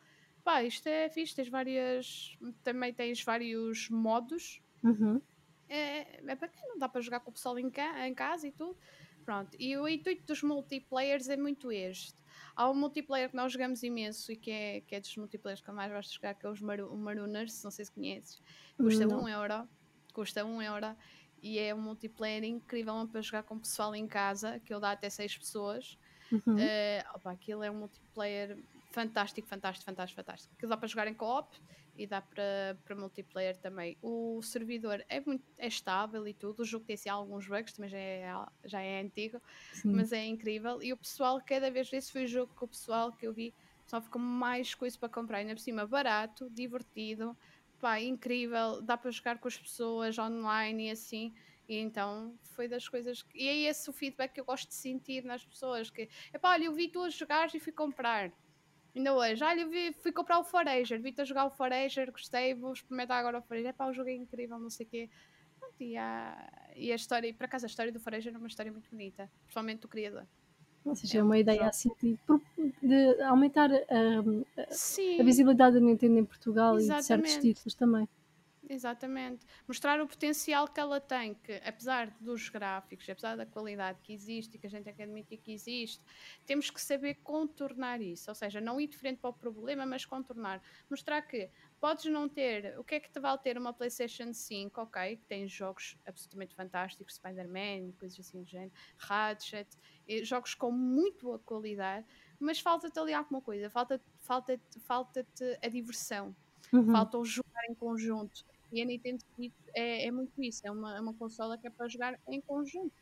pá, 0.48 0.64
isto 0.64 0.88
é 0.88 1.10
fixe, 1.10 1.36
tens 1.36 1.50
várias. 1.50 2.38
Também 2.64 2.94
tens 2.94 3.22
vários 3.22 3.90
modos. 3.90 4.62
Uhum. 4.82 5.22
É, 5.68 6.22
é 6.26 6.38
não 6.70 6.78
dá 6.78 6.88
para 6.88 7.02
jogar 7.02 7.20
com 7.20 7.32
o 7.32 7.34
pessoal 7.34 7.60
em, 7.60 7.70
ca 7.70 8.08
em 8.08 8.14
casa 8.14 8.48
e 8.48 8.52
tudo. 8.54 8.78
Pronto, 9.26 9.58
e 9.60 9.76
o 9.76 9.90
intuito 9.90 10.26
dos 10.26 10.42
multiplayers 10.42 11.28
é 11.28 11.36
muito 11.36 11.70
este. 11.70 12.16
Há 12.56 12.70
um 12.70 12.74
multiplayer 12.74 13.30
que 13.30 13.36
nós 13.36 13.52
jogamos 13.52 13.84
imenso 13.84 14.32
e 14.32 14.38
que 14.38 14.50
é, 14.50 14.82
que 14.88 14.96
é 14.96 15.02
dos 15.02 15.18
multiplayers 15.18 15.60
que 15.60 15.70
eu 15.70 15.74
mais 15.74 15.92
gosto 15.92 16.12
de 16.12 16.16
jogar, 16.16 16.34
que 16.34 16.46
é 16.46 16.50
os 16.50 16.62
Maru 16.62 16.96
Marooners, 16.96 17.62
não 17.62 17.70
sei 17.70 17.84
se 17.84 17.92
conheces. 17.92 18.42
Custa 18.78 19.06
1 19.06 19.22
um 19.22 19.28
euro. 19.28 19.68
Custa 20.14 20.46
1 20.46 20.50
um 20.50 20.62
euro. 20.62 20.96
E 21.44 21.60
é 21.60 21.76
um 21.76 21.82
multiplayer 21.82 22.46
incrível 22.46 23.06
para 23.06 23.22
jogar 23.22 23.44
com 23.44 23.56
o 23.56 23.60
pessoal 23.60 23.94
em 23.94 24.08
casa, 24.08 24.62
que 24.62 24.74
ele 24.74 24.80
dá 24.80 24.92
até 24.92 25.10
6 25.10 25.40
pessoas. 25.40 26.00
Uhum. 26.32 26.56
Uh, 26.56 27.16
opa, 27.16 27.32
aquilo 27.32 27.64
é 27.64 27.70
um 27.70 27.76
multiplayer 27.76 28.58
fantástico, 28.92 29.48
fantástico, 29.48 29.86
fantástico, 29.86 30.22
fantástico. 30.22 30.54
Aquilo 30.56 30.70
dá 30.70 30.78
para 30.78 30.88
jogar 30.88 31.08
em 31.08 31.14
co-op 31.14 31.58
e 31.98 32.06
dá 32.06 32.22
para, 32.22 32.78
para 32.86 32.96
multiplayer 32.96 33.58
também. 33.58 33.98
O 34.02 34.42
servidor 34.42 35.04
é 35.10 35.20
muito 35.20 35.44
é 35.58 35.68
estável 35.68 36.28
e 36.28 36.34
tudo. 36.34 36.62
O 36.62 36.66
jogo 36.66 36.86
tem 36.86 36.94
assim, 36.94 37.10
alguns 37.10 37.48
bugs, 37.48 37.74
também 37.74 37.90
já 37.90 37.98
é, 37.98 38.46
já 38.66 38.82
é 38.82 39.02
antigo, 39.02 39.42
Sim. 39.74 39.94
mas 39.94 40.12
é 40.12 40.24
incrível. 40.26 40.82
E 40.82 40.94
o 40.94 40.98
pessoal, 40.98 41.42
cada 41.46 41.72
vez, 41.72 41.92
esse 41.92 42.12
foi 42.12 42.26
o 42.26 42.28
jogo 42.28 42.54
que 42.56 42.64
o 42.64 42.68
pessoal 42.68 43.12
que 43.12 43.26
eu 43.26 43.34
vi, 43.34 43.54
só 43.86 44.02
ficou 44.02 44.22
mais 44.22 44.76
coisa 44.76 44.98
para 45.00 45.10
comprar. 45.10 45.40
Ainda 45.40 45.56
por 45.56 45.62
cima, 45.62 45.88
barato, 45.88 46.50
divertido, 46.50 47.36
pá, 47.80 48.00
incrível. 48.00 48.82
Dá 48.82 48.98
para 48.98 49.10
jogar 49.12 49.40
com 49.40 49.48
as 49.48 49.58
pessoas 49.58 50.18
online 50.20 50.88
e 50.88 50.92
assim. 50.92 51.34
E 51.68 51.78
então 51.78 52.38
foi 52.44 52.68
das 52.68 52.88
coisas. 52.88 53.24
Que... 53.24 53.44
E 53.44 53.48
é 53.48 53.70
esse 53.70 53.90
o 53.90 53.94
feedback 53.94 54.34
que 54.34 54.40
eu 54.40 54.46
gosto 54.46 54.68
de 54.68 54.76
sentir 54.76 55.24
nas 55.24 55.44
pessoas: 55.46 55.90
que 55.90 56.10
é 56.32 56.38
pá, 56.38 56.52
olha, 56.52 56.66
eu 56.66 56.74
vi 56.74 56.90
tu 56.90 57.02
a 57.02 57.10
jogar 57.10 57.54
e 57.56 57.60
fui 57.60 57.72
comprar. 57.72 58.32
Ainda 58.98 59.14
hoje, 59.14 59.44
olha, 59.44 59.62
eu 59.62 59.70
vi, 59.70 59.94
fui 60.02 60.12
comprar 60.12 60.40
o 60.40 60.44
Forager, 60.44 61.00
vi-te 61.00 61.22
a 61.22 61.24
jogar 61.24 61.46
o 61.46 61.52
Forager, 61.52 62.12
gostei, 62.12 62.56
vou 62.56 62.74
experimentar 62.74 63.20
agora 63.20 63.38
o 63.38 63.42
Forager. 63.44 63.70
É 63.70 63.74
pá, 63.74 63.88
o 63.88 63.94
jogo 63.94 64.10
é 64.10 64.14
incrível, 64.14 64.58
não 64.58 64.72
sei 64.72 64.88
o 64.88 64.90
quê. 64.90 65.10
E 65.80 65.96
a, 65.96 66.72
e 66.76 66.92
a 66.92 66.96
história, 66.96 67.28
e 67.28 67.34
por 67.34 67.46
acaso 67.46 67.66
a 67.66 67.68
história 67.68 67.92
do 67.92 68.00
Forager 68.00 68.34
é 68.34 68.38
uma 68.38 68.48
história 68.48 68.72
muito 68.72 68.90
bonita, 68.90 69.30
principalmente 69.44 69.82
do 69.82 69.88
criador. 69.88 70.26
Ou 70.84 70.96
seja, 70.96 71.18
é, 71.18 71.20
é 71.20 71.24
uma 71.24 71.38
ideia 71.38 71.68
assim 71.68 71.92
de, 72.02 72.18
de 72.82 73.22
aumentar 73.22 73.70
a, 73.72 73.80
a, 75.20 75.24
visibilidade 75.24 75.76
da 75.76 75.86
Nintendo 75.86 76.18
em 76.18 76.26
Portugal 76.26 76.78
Exatamente. 76.78 76.98
e 76.98 77.02
de 77.02 77.08
certos 77.30 77.44
títulos 77.44 77.76
também. 77.76 78.10
Exatamente. 78.70 79.46
Mostrar 79.66 80.02
o 80.02 80.08
potencial 80.08 80.68
que 80.68 80.80
ela 80.80 81.00
tem, 81.00 81.34
que 81.36 81.54
apesar 81.66 82.10
dos 82.20 82.50
gráficos, 82.50 83.08
apesar 83.10 83.38
da 83.38 83.46
qualidade 83.46 84.02
que 84.02 84.14
existe 84.14 84.56
e 84.56 84.60
que 84.60 84.68
a 84.68 84.70
gente 84.70 84.84
tem 84.84 84.94
que 84.94 85.02
admitir 85.04 85.38
que 85.38 85.54
existe, 85.54 86.04
temos 86.46 86.70
que 86.70 86.82
saber 86.82 87.16
contornar 87.24 88.02
isso. 88.02 88.30
Ou 88.30 88.36
seja, 88.36 88.60
não 88.60 88.80
ir 88.82 88.88
de 88.88 88.98
frente 88.98 89.20
para 89.20 89.30
o 89.30 89.34
problema, 89.34 89.86
mas 89.86 90.06
contornar. 90.06 90.62
Mostrar 90.90 91.22
que 91.22 91.50
podes 91.80 92.06
não 92.12 92.28
ter. 92.28 92.78
O 92.78 92.84
que 92.84 92.96
é 92.96 93.00
que 93.00 93.10
te 93.10 93.20
vale 93.22 93.38
ter 93.38 93.58
uma 93.58 93.72
PlayStation 93.72 94.34
5, 94.34 94.82
ok? 94.82 95.16
Que 95.16 95.26
tem 95.26 95.48
jogos 95.48 95.98
absolutamente 96.06 96.54
fantásticos, 96.54 97.16
Spider-Man, 97.16 97.94
coisas 97.98 98.20
assim 98.20 98.44
do 98.44 98.50
género, 98.50 98.74
Ratchet, 98.98 99.70
jogos 100.24 100.54
com 100.54 100.72
muito 100.72 101.26
boa 101.26 101.40
qualidade, 101.40 102.06
mas 102.40 102.60
falta-te 102.60 103.00
ali 103.00 103.14
alguma 103.14 103.42
coisa, 103.42 103.70
falta-te 103.70 104.04
falta 104.20 104.60
falta 104.82 105.26
a 105.64 105.68
diversão. 105.70 106.36
Uhum. 106.74 106.92
Falta 106.92 107.18
o 107.18 107.24
jogar 107.24 107.64
em 107.70 107.76
conjunto. 107.76 108.46
E 108.72 108.82
a 108.82 108.86
Nintendo 108.86 109.24
Switch 109.34 109.54
é, 109.74 110.08
é 110.08 110.12
muito 110.12 110.42
isso, 110.42 110.62
é 110.66 110.72
uma, 110.72 110.98
é 110.98 111.02
uma 111.02 111.14
consola 111.14 111.58
que 111.58 111.68
é 111.68 111.70
para 111.70 111.88
jogar 111.88 112.20
em 112.28 112.42
conjunto. 112.42 112.94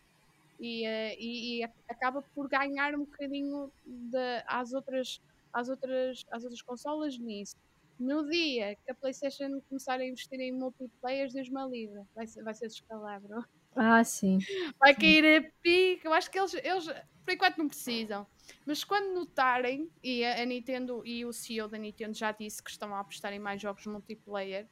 E, 0.60 0.88
uh, 0.88 1.16
e, 1.20 1.60
e, 1.60 1.64
acaba 1.90 2.22
por 2.34 2.48
ganhar 2.48 2.96
um 2.96 3.00
bocadinho 3.00 3.70
de, 3.86 4.44
às, 4.48 4.74
outras, 4.74 5.22
às, 5.52 5.68
outras, 5.68 6.26
às 6.32 6.44
outras 6.44 6.62
consolas 6.62 7.18
nisso. 7.18 7.56
No 8.00 8.30
dia 8.30 8.76
que 8.76 8.92
a 8.92 8.96
PlayStation 8.96 9.62
começar 9.70 10.00
a 10.00 10.06
investir 10.06 10.40
em 10.40 10.52
multiplayer, 10.52 11.32
Deus 11.32 11.50
me 11.50 11.66
livre, 11.68 12.02
vai 12.14 12.28
ser, 12.28 12.44
vai 12.44 12.54
ser 12.54 12.68
descalabro. 12.68 13.44
Ah, 13.76 14.04
sim. 14.04 14.40
Vai 14.80 14.96
cair 14.96 15.38
a 15.38 15.52
pique. 15.62 16.06
Eu 16.06 16.14
acho 16.14 16.32
que 16.32 16.40
eles, 16.40 16.54
eles, 16.54 16.86
por 17.26 17.34
enquanto, 17.34 17.58
não 17.58 17.68
precisam. 17.68 18.26
Mas 18.66 18.84
quando 18.84 19.14
notarem, 19.14 19.90
e 20.02 20.24
a, 20.24 20.42
a 20.42 20.46
Nintendo 20.46 21.06
e 21.06 21.26
o 21.26 21.34
CEO 21.34 21.68
da 21.68 21.78
Nintendo 21.78 22.14
já 22.14 22.32
disse 22.32 22.64
que 22.64 22.70
estão 22.70 22.96
a 22.96 23.00
apostar 23.02 23.34
em 23.34 23.40
mais 23.40 23.62
jogos 23.62 23.86
multiplayer, 23.86 24.68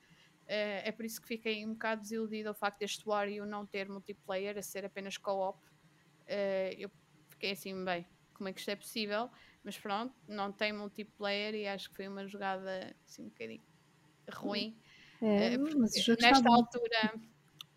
é, 0.47 0.89
é 0.89 0.91
por 0.91 1.05
isso 1.05 1.21
que 1.21 1.27
fiquei 1.27 1.65
um 1.65 1.73
bocado 1.73 2.01
desiludido 2.01 2.49
ao 2.49 2.55
facto 2.55 2.79
deste 2.79 3.05
Wario 3.05 3.45
não 3.45 3.65
ter 3.65 3.89
multiplayer, 3.89 4.57
a 4.57 4.61
ser 4.61 4.85
apenas 4.85 5.17
co-op. 5.17 5.59
Uh, 5.59 6.73
eu 6.77 6.91
fiquei 7.29 7.51
assim, 7.51 7.83
bem, 7.83 8.05
como 8.33 8.49
é 8.49 8.53
que 8.53 8.59
isto 8.59 8.69
é 8.69 8.75
possível? 8.75 9.29
Mas 9.63 9.77
pronto, 9.77 10.13
não 10.27 10.51
tem 10.51 10.73
multiplayer 10.73 11.55
e 11.55 11.67
acho 11.67 11.89
que 11.89 11.95
foi 11.95 12.07
uma 12.07 12.27
jogada 12.27 12.95
assim 13.05 13.23
um 13.23 13.29
bocadinho 13.29 13.63
ruim. 14.31 14.77
É, 15.21 15.57
uh, 15.57 15.79
nesta 16.19 16.49
altura 16.49 17.13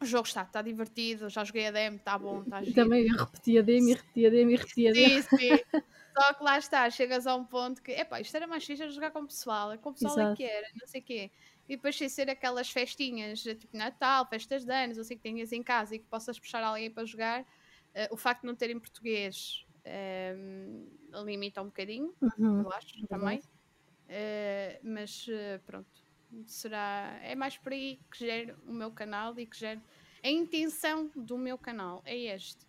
o 0.00 0.04
jogo 0.04 0.26
está, 0.26 0.42
está 0.42 0.60
divertido, 0.60 1.28
já 1.28 1.44
joguei 1.44 1.66
a 1.66 1.70
demo, 1.70 1.96
está 1.96 2.18
bom, 2.18 2.42
está 2.42 2.62
giro. 2.62 2.74
Também 2.74 3.06
eu 3.06 3.16
repeti 3.16 3.58
a 3.58 3.62
demo 3.62 3.88
e 3.88 3.94
repeti 3.94 4.26
a 4.26 4.30
demo 4.30 4.50
e 4.50 4.56
repeti 4.56 4.88
a 4.88 4.92
demo. 4.92 5.22
Sim, 5.22 5.36
sim. 5.38 5.48
Só 6.16 6.32
que 6.32 6.44
lá 6.44 6.58
está, 6.58 6.88
chegas 6.88 7.26
a 7.26 7.34
um 7.34 7.44
ponto 7.44 7.82
que, 7.82 7.92
epá, 7.92 8.20
isto 8.20 8.34
era 8.34 8.46
mais 8.46 8.64
fixe 8.64 8.88
jogar 8.88 9.10
com 9.10 9.20
o 9.20 9.26
pessoal, 9.26 9.76
com 9.78 9.90
o 9.90 9.92
pessoal 9.92 10.32
é 10.32 10.34
que 10.34 10.44
era, 10.44 10.66
não 10.80 10.86
sei 10.86 11.00
o 11.02 11.04
quê. 11.04 11.30
E 11.68 11.76
depois 11.76 11.96
sem 11.96 12.08
ser 12.08 12.30
aquelas 12.30 12.70
festinhas, 12.70 13.42
tipo 13.42 13.76
Natal, 13.76 14.26
festas 14.26 14.64
de 14.64 14.72
anos, 14.72 14.98
assim 14.98 15.16
que 15.16 15.22
tenhas 15.22 15.52
em 15.52 15.62
casa 15.62 15.96
e 15.96 15.98
que 15.98 16.06
possas 16.06 16.38
puxar 16.38 16.62
alguém 16.62 16.90
para 16.90 17.04
jogar, 17.04 17.42
uh, 17.42 17.46
o 18.12 18.16
facto 18.16 18.42
de 18.42 18.46
não 18.46 18.54
terem 18.54 18.78
português 18.78 19.66
um, 19.84 20.86
ehm, 21.12 21.24
limita 21.24 21.62
um 21.62 21.66
bocadinho, 21.66 22.14
uhum. 22.20 22.62
eu 22.62 22.72
acho, 22.72 22.98
uhum. 22.98 23.06
também. 23.06 23.38
Uh, 23.38 24.78
mas 24.84 25.26
uh, 25.26 25.60
pronto, 25.64 25.88
será. 26.46 27.18
É 27.22 27.34
mais 27.34 27.56
por 27.56 27.72
aí 27.72 27.98
que 28.10 28.18
gere 28.18 28.54
o 28.66 28.72
meu 28.72 28.90
canal 28.90 29.38
e 29.38 29.46
que 29.46 29.56
gere. 29.56 29.80
A 30.22 30.28
intenção 30.28 31.10
do 31.14 31.36
meu 31.36 31.58
canal 31.58 32.02
é 32.04 32.16
este. 32.16 32.66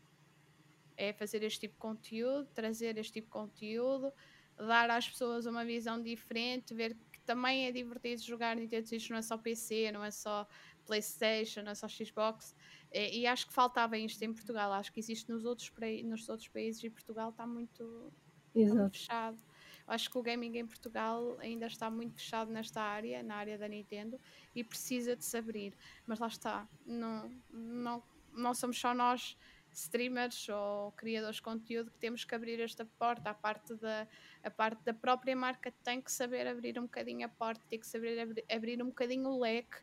É 0.96 1.14
fazer 1.14 1.44
este 1.44 1.62
tipo 1.62 1.76
de 1.76 1.80
conteúdo, 1.80 2.48
trazer 2.54 2.98
este 2.98 3.14
tipo 3.14 3.28
de 3.28 3.32
conteúdo, 3.32 4.12
dar 4.58 4.90
às 4.90 5.08
pessoas 5.08 5.46
uma 5.46 5.64
visão 5.64 6.02
diferente, 6.02 6.74
ver 6.74 6.98
também 7.26 7.68
é 7.68 7.72
divertido 7.72 8.22
jogar 8.22 8.56
Nintendo 8.56 8.88
Switch, 8.88 9.10
não 9.10 9.18
é 9.18 9.22
só 9.22 9.38
PC, 9.38 9.92
não 9.92 10.04
é 10.04 10.10
só 10.10 10.48
PlayStation, 10.86 11.62
não 11.62 11.72
é 11.72 11.76
só 11.76 11.88
Xbox. 11.88 12.56
E, 12.92 13.20
e 13.20 13.28
acho 13.28 13.46
que 13.48 13.54
faltava 13.54 13.98
isto 13.98 14.24
em 14.24 14.34
Portugal. 14.34 14.72
Acho 14.72 14.92
que 14.94 15.00
existe 15.00 15.30
nos 15.30 15.44
outros, 15.44 15.72
nos 16.06 16.30
outros 16.30 16.48
países 16.48 16.82
e 16.84 16.90
Portugal 16.90 17.30
está 17.30 17.46
muito, 17.46 18.14
está 18.56 18.74
muito 18.74 18.98
fechado. 18.98 19.38
Acho 19.86 20.10
que 20.10 20.18
o 20.18 20.22
gaming 20.22 20.58
em 20.58 20.66
Portugal 20.66 21.38
ainda 21.40 21.68
está 21.68 21.90
muito 21.90 22.16
fechado 22.16 22.52
nesta 22.52 22.82
área, 22.82 23.22
na 23.22 23.36
área 23.36 23.58
da 23.58 23.68
Nintendo, 23.68 24.20
e 24.56 24.64
precisa 24.64 25.16
de 25.16 25.24
se 25.24 25.38
abrir. 25.38 25.74
Mas 26.06 26.20
lá 26.20 26.28
está, 26.28 26.68
não, 26.86 27.30
não, 27.50 28.04
não 28.34 28.54
somos 28.54 28.80
só 28.80 28.94
nós 28.94 29.38
streamers 29.78 30.50
ou 30.50 30.92
criadores 30.94 31.36
de 31.36 31.42
conteúdo 31.44 31.92
que 31.92 32.00
temos 32.00 32.26
que 32.26 32.34
abrir 32.34 32.60
esta 32.60 32.84
porta. 32.98 33.30
A 33.30 33.34
parte 33.34 33.76
da, 33.76 34.08
a 34.44 34.50
parte 34.50 34.84
da 34.84 34.94
própria 34.94 35.36
marca 35.36 35.72
tem 35.84 36.02
que 36.02 36.12
saber 36.12 36.48
abrir 36.48 36.80
um 36.80 36.84
bocadinho 36.84 37.26
a 37.26 37.30
porta, 37.30 37.64
tem 37.70 37.80
que 37.80 37.86
saber 37.86 38.20
abrir, 38.20 38.44
abrir 38.50 38.82
um 38.82 38.88
bocadinho 38.88 39.30
o 39.30 39.40
leque, 39.40 39.78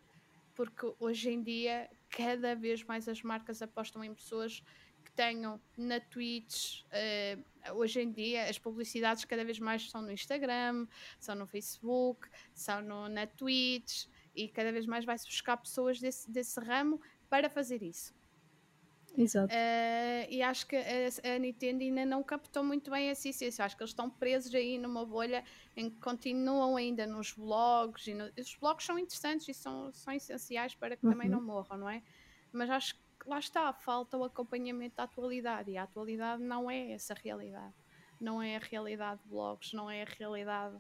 porque 0.54 0.92
hoje 0.98 1.30
em 1.30 1.42
dia 1.42 1.88
cada 2.10 2.54
vez 2.56 2.82
mais 2.82 3.08
as 3.08 3.22
marcas 3.22 3.62
apostam 3.62 4.02
em 4.02 4.12
pessoas 4.12 4.62
que 5.04 5.12
tenho 5.12 5.60
na 5.76 6.00
Twitch. 6.00 6.82
Uh, 6.82 7.74
hoje 7.74 8.00
em 8.00 8.10
dia, 8.10 8.48
as 8.48 8.58
publicidades 8.58 9.24
cada 9.24 9.44
vez 9.44 9.60
mais 9.60 9.90
são 9.90 10.02
no 10.02 10.10
Instagram, 10.10 10.88
são 11.20 11.36
no 11.36 11.46
Facebook, 11.46 12.28
são 12.52 12.80
no, 12.80 13.08
na 13.08 13.26
Twitch 13.26 14.06
e 14.34 14.48
cada 14.48 14.72
vez 14.72 14.86
mais 14.86 15.04
vai-se 15.04 15.26
buscar 15.26 15.56
pessoas 15.56 16.00
desse, 16.00 16.28
desse 16.30 16.58
ramo 16.58 17.00
para 17.28 17.48
fazer 17.48 17.82
isso. 17.82 18.12
Exato. 19.16 19.54
Uh, 19.54 20.26
e 20.28 20.42
acho 20.42 20.66
que 20.66 20.76
a, 20.76 21.34
a, 21.34 21.38
Nintendo 21.38 21.82
ainda 21.82 22.04
não 22.04 22.22
captou 22.22 22.64
muito 22.64 22.90
bem 22.90 23.08
essa 23.08 23.28
essência. 23.28 23.64
Acho 23.64 23.76
que 23.76 23.82
eles 23.82 23.90
estão 23.90 24.10
presos 24.10 24.52
aí 24.54 24.76
numa 24.76 25.06
bolha 25.06 25.44
em 25.76 25.88
que 25.88 25.96
continuam 26.00 26.76
ainda 26.76 27.06
nos 27.06 27.32
blogs. 27.32 28.06
E 28.08 28.14
no, 28.14 28.30
os 28.36 28.56
blogs 28.56 28.84
são 28.84 28.98
interessantes 28.98 29.48
e 29.48 29.54
são, 29.54 29.92
são 29.92 30.12
essenciais 30.12 30.74
para 30.74 30.96
que 30.96 31.06
uhum. 31.06 31.12
também 31.12 31.28
não 31.28 31.40
morram, 31.40 31.78
não 31.78 31.88
é? 31.88 32.02
Mas 32.52 32.68
acho 32.70 32.94
que 32.94 33.28
lá 33.28 33.38
está, 33.38 33.72
falta 33.72 34.16
o 34.16 34.24
acompanhamento 34.24 34.96
da 34.96 35.04
atualidade. 35.04 35.70
E 35.70 35.78
a 35.78 35.84
atualidade 35.84 36.42
não 36.42 36.70
é 36.70 36.92
essa 36.92 37.14
realidade. 37.14 37.74
Não 38.20 38.42
é 38.42 38.56
a 38.56 38.60
realidade 38.60 39.22
de 39.22 39.28
blogs, 39.28 39.72
não 39.72 39.90
é 39.90 40.02
a 40.02 40.06
realidade. 40.06 40.76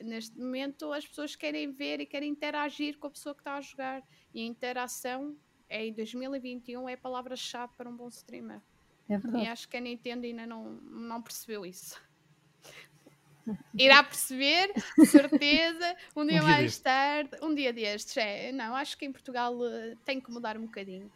Neste 0.00 0.38
momento, 0.38 0.92
as 0.92 1.06
pessoas 1.06 1.34
querem 1.34 1.72
ver 1.72 2.00
e 2.00 2.06
querem 2.06 2.30
interagir 2.30 2.98
com 2.98 3.06
a 3.06 3.10
pessoa 3.10 3.34
que 3.34 3.40
está 3.40 3.56
a 3.56 3.60
jogar. 3.60 4.02
E 4.32 4.42
a 4.42 4.44
interação 4.44 5.36
em 5.70 5.92
2021 5.92 6.88
é 6.88 6.94
a 6.94 6.98
palavra-chave 6.98 7.72
para 7.76 7.88
um 7.88 7.96
bom 7.96 8.08
streamer. 8.08 8.60
É 9.08 9.16
verdade. 9.16 9.44
E 9.44 9.48
acho 9.48 9.68
que 9.68 9.76
a 9.76 9.80
Nintendo 9.80 10.26
ainda 10.26 10.46
não, 10.46 10.72
não 10.82 11.22
percebeu 11.22 11.64
isso. 11.64 12.00
Irá 13.78 14.02
perceber, 14.02 14.72
certeza, 15.06 15.96
um 16.14 16.26
dia, 16.26 16.36
um 16.40 16.40
dia 16.40 16.42
mais 16.42 16.64
deste. 16.64 16.82
tarde, 16.82 17.30
um 17.42 17.54
dia 17.54 17.72
destes. 17.72 18.16
É, 18.16 18.52
não, 18.52 18.74
acho 18.74 18.98
que 18.98 19.06
em 19.06 19.12
Portugal 19.12 19.56
uh, 19.56 19.96
tem 20.04 20.20
que 20.20 20.30
mudar 20.30 20.56
um 20.56 20.66
bocadinho. 20.66 21.10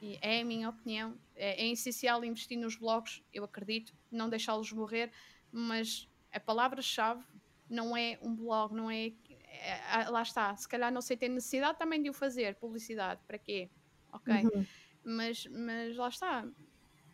E 0.00 0.18
é 0.20 0.40
a 0.40 0.44
minha 0.44 0.68
opinião. 0.68 1.14
É, 1.36 1.62
é 1.62 1.70
essencial 1.70 2.24
investir 2.24 2.58
nos 2.58 2.76
blogs, 2.76 3.22
eu 3.32 3.44
acredito, 3.44 3.94
não 4.10 4.28
deixá-los 4.28 4.72
morrer, 4.72 5.10
mas 5.52 6.08
a 6.32 6.40
palavra-chave 6.40 7.24
não 7.68 7.96
é 7.96 8.18
um 8.22 8.34
blog, 8.34 8.74
não 8.74 8.90
é, 8.90 9.12
é, 9.46 10.08
Lá 10.08 10.22
está, 10.22 10.54
se 10.56 10.68
calhar 10.68 10.92
não 10.92 11.00
sei 11.00 11.16
ter 11.16 11.28
necessidade 11.28 11.78
também 11.78 12.02
de 12.02 12.10
o 12.10 12.12
fazer, 12.12 12.54
publicidade, 12.56 13.20
para 13.26 13.38
quê? 13.38 13.70
Ok? 14.14 14.44
Uhum. 14.44 14.66
Mas, 15.04 15.46
mas 15.46 15.96
lá 15.96 16.08
está, 16.08 16.46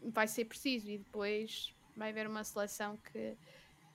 vai 0.02 0.28
ser 0.28 0.44
preciso 0.44 0.90
e 0.90 0.98
depois 0.98 1.74
vai 1.96 2.10
haver 2.10 2.26
uma 2.26 2.44
seleção 2.44 2.96
que 2.96 3.36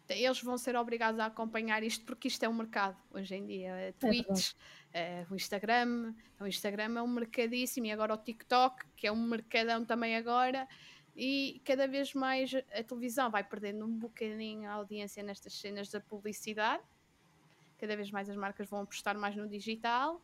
eles 0.09 0.41
vão 0.41 0.57
ser 0.57 0.75
obrigados 0.75 1.19
a 1.19 1.25
acompanhar 1.27 1.81
isto 1.81 2.05
porque 2.05 2.27
isto 2.27 2.43
é 2.43 2.49
um 2.49 2.53
mercado 2.53 2.97
hoje 3.11 3.35
em 3.35 3.45
dia. 3.45 3.69
É 3.69 3.91
Tweets, 3.93 4.55
é, 4.93 5.25
o 5.29 5.35
Instagram, 5.35 6.13
o 6.39 6.45
Instagram 6.45 6.97
é 6.97 7.01
um 7.01 7.07
mercadíssimo 7.07 7.87
e 7.87 7.91
agora 7.91 8.13
o 8.13 8.17
TikTok, 8.17 8.85
que 8.95 9.07
é 9.07 9.11
um 9.11 9.27
mercadão 9.27 9.83
também 9.83 10.15
agora, 10.15 10.67
e 11.15 11.61
cada 11.65 11.87
vez 11.87 12.13
mais 12.13 12.53
a 12.53 12.83
televisão 12.83 13.31
vai 13.31 13.43
perdendo 13.43 13.85
um 13.85 13.97
bocadinho 13.97 14.69
a 14.69 14.73
audiência 14.73 15.23
nestas 15.23 15.53
cenas 15.53 15.89
da 15.89 15.99
publicidade. 15.99 16.83
Cada 17.79 17.95
vez 17.95 18.11
mais 18.11 18.29
as 18.29 18.35
marcas 18.35 18.69
vão 18.69 18.81
apostar 18.81 19.17
mais 19.17 19.35
no 19.35 19.47
digital 19.47 20.21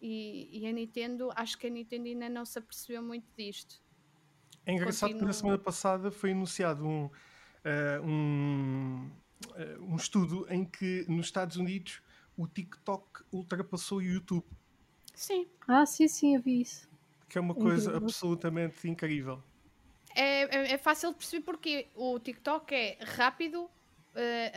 e, 0.00 0.48
e, 0.52 0.66
a 0.66 0.72
Nintendo, 0.72 1.30
acho 1.36 1.58
que 1.58 1.66
a 1.66 1.70
Nintendo 1.70 2.06
ainda 2.06 2.28
não 2.28 2.44
se 2.44 2.58
apercebeu 2.58 3.02
muito 3.02 3.26
disto. 3.36 3.82
É 4.64 4.72
engraçado 4.72 5.10
Continua... 5.10 5.20
que 5.20 5.26
na 5.26 5.32
semana 5.32 5.58
passada 5.58 6.10
foi 6.10 6.32
anunciado 6.32 6.86
um, 6.86 7.04
uh, 7.04 8.02
um, 8.02 9.10
uh, 9.46 9.84
um 9.84 9.96
estudo 9.96 10.46
em 10.48 10.64
que 10.64 11.04
nos 11.08 11.26
Estados 11.26 11.56
Unidos 11.56 12.02
o 12.36 12.46
TikTok 12.46 13.24
ultrapassou 13.30 13.98
o 13.98 14.02
YouTube. 14.02 14.46
Sim. 15.14 15.46
Ah, 15.68 15.84
sim, 15.84 16.08
sim, 16.08 16.34
eu 16.34 16.40
vi 16.40 16.62
isso. 16.62 16.88
Que 17.28 17.36
é 17.36 17.40
uma 17.40 17.54
coisa 17.54 17.90
incrível. 17.90 18.06
absolutamente 18.06 18.88
incrível. 18.88 19.42
É, 20.14 20.42
é, 20.42 20.72
é, 20.72 20.78
fácil 20.78 21.10
de 21.10 21.16
perceber 21.16 21.44
porque 21.44 21.86
o 21.94 22.18
TikTok 22.18 22.74
é 22.74 22.98
rápido, 23.02 23.64
uh, 23.64 23.70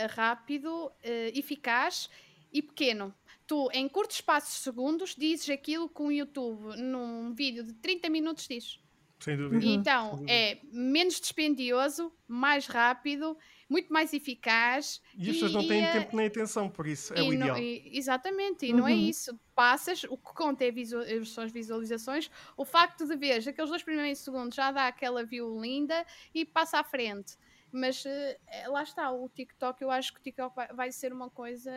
rápido, 0.10 0.92
eficaz 1.04 2.10
e 2.52 2.62
pequeno 2.62 3.14
tu, 3.54 3.70
em 3.72 3.88
curtos 3.88 4.18
espaços 4.18 4.56
de 4.56 4.62
segundos, 4.62 5.16
dizes 5.16 5.48
aquilo 5.48 5.88
que 5.88 6.02
o 6.02 6.12
YouTube, 6.12 6.76
num 6.78 7.34
vídeo 7.36 7.64
de 7.64 7.74
30 7.74 8.10
minutos, 8.10 8.48
diz. 8.48 8.80
Sem 9.20 9.38
dúvida. 9.38 9.64
Então, 9.64 10.10
Sem 10.10 10.12
dúvida. 10.18 10.34
é 10.34 10.60
menos 10.72 11.20
dispendioso, 11.20 12.12
mais 12.28 12.66
rápido, 12.66 13.38
muito 13.70 13.94
mais 13.94 14.12
eficaz. 14.12 15.00
E 15.16 15.30
as 15.30 15.36
pessoas 15.36 15.54
não 15.54 15.68
têm 15.68 15.86
tempo 15.92 16.18
nem 16.18 16.26
atenção, 16.26 16.68
por 16.68 16.88
isso 16.88 17.14
é 17.14 17.22
o 17.22 17.32
ideal. 17.32 17.50
Não, 17.50 17.58
e, 17.58 17.92
exatamente, 17.96 18.66
e 18.66 18.72
uhum. 18.72 18.80
não 18.80 18.88
é 18.88 18.94
uhum. 18.94 19.00
isso. 19.08 19.40
Passas, 19.54 20.04
o 20.06 20.18
que 20.18 20.34
conta 20.34 20.66
é 20.66 20.72
visual, 20.72 21.06
são 21.26 21.44
as 21.44 21.52
visualizações, 21.52 22.32
o 22.58 22.66
facto 22.66 23.06
de 23.06 23.16
ver 23.16 23.48
aqueles 23.48 23.70
dois 23.70 23.84
primeiros 23.84 24.18
segundos 24.20 24.56
já 24.56 24.72
dá 24.72 24.88
aquela 24.88 25.24
view 25.24 25.62
linda 25.62 26.04
e 26.34 26.44
passa 26.44 26.80
à 26.80 26.84
frente. 26.84 27.38
Mas 27.72 28.04
uh, 28.04 28.72
lá 28.72 28.84
está, 28.84 29.12
o 29.12 29.30
TikTok, 29.30 29.82
eu 29.82 29.92
acho 29.92 30.12
que 30.14 30.20
o 30.20 30.24
TikTok 30.24 30.74
vai 30.76 30.92
ser 30.92 31.14
uma 31.14 31.30
coisa 31.30 31.72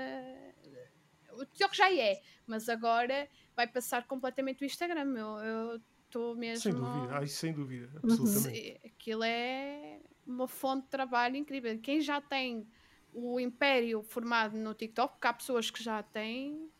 o 1.36 1.46
TikTok 1.46 1.76
já 1.76 1.92
é, 1.92 2.20
mas 2.46 2.68
agora 2.68 3.28
vai 3.54 3.66
passar 3.66 4.06
completamente 4.06 4.62
o 4.62 4.66
Instagram. 4.66 5.14
Eu 5.16 5.80
estou 6.04 6.34
mesmo. 6.34 6.62
Sem 6.62 6.72
dúvida, 6.72 7.14
ai, 7.14 7.26
sem 7.26 7.52
dúvida, 7.52 7.90
absolutamente. 7.96 8.80
Aquilo 8.84 9.24
é 9.24 10.00
uma 10.26 10.48
fonte 10.48 10.84
de 10.84 10.90
trabalho 10.90 11.36
incrível. 11.36 11.78
Quem 11.80 12.00
já 12.00 12.20
tem 12.20 12.66
o 13.12 13.40
império 13.40 14.02
formado 14.02 14.56
no 14.56 14.74
TikTok, 14.74 15.14
porque 15.14 15.26
há 15.26 15.32
pessoas 15.32 15.70
que 15.70 15.82
já 15.82 16.02
têm. 16.02 16.70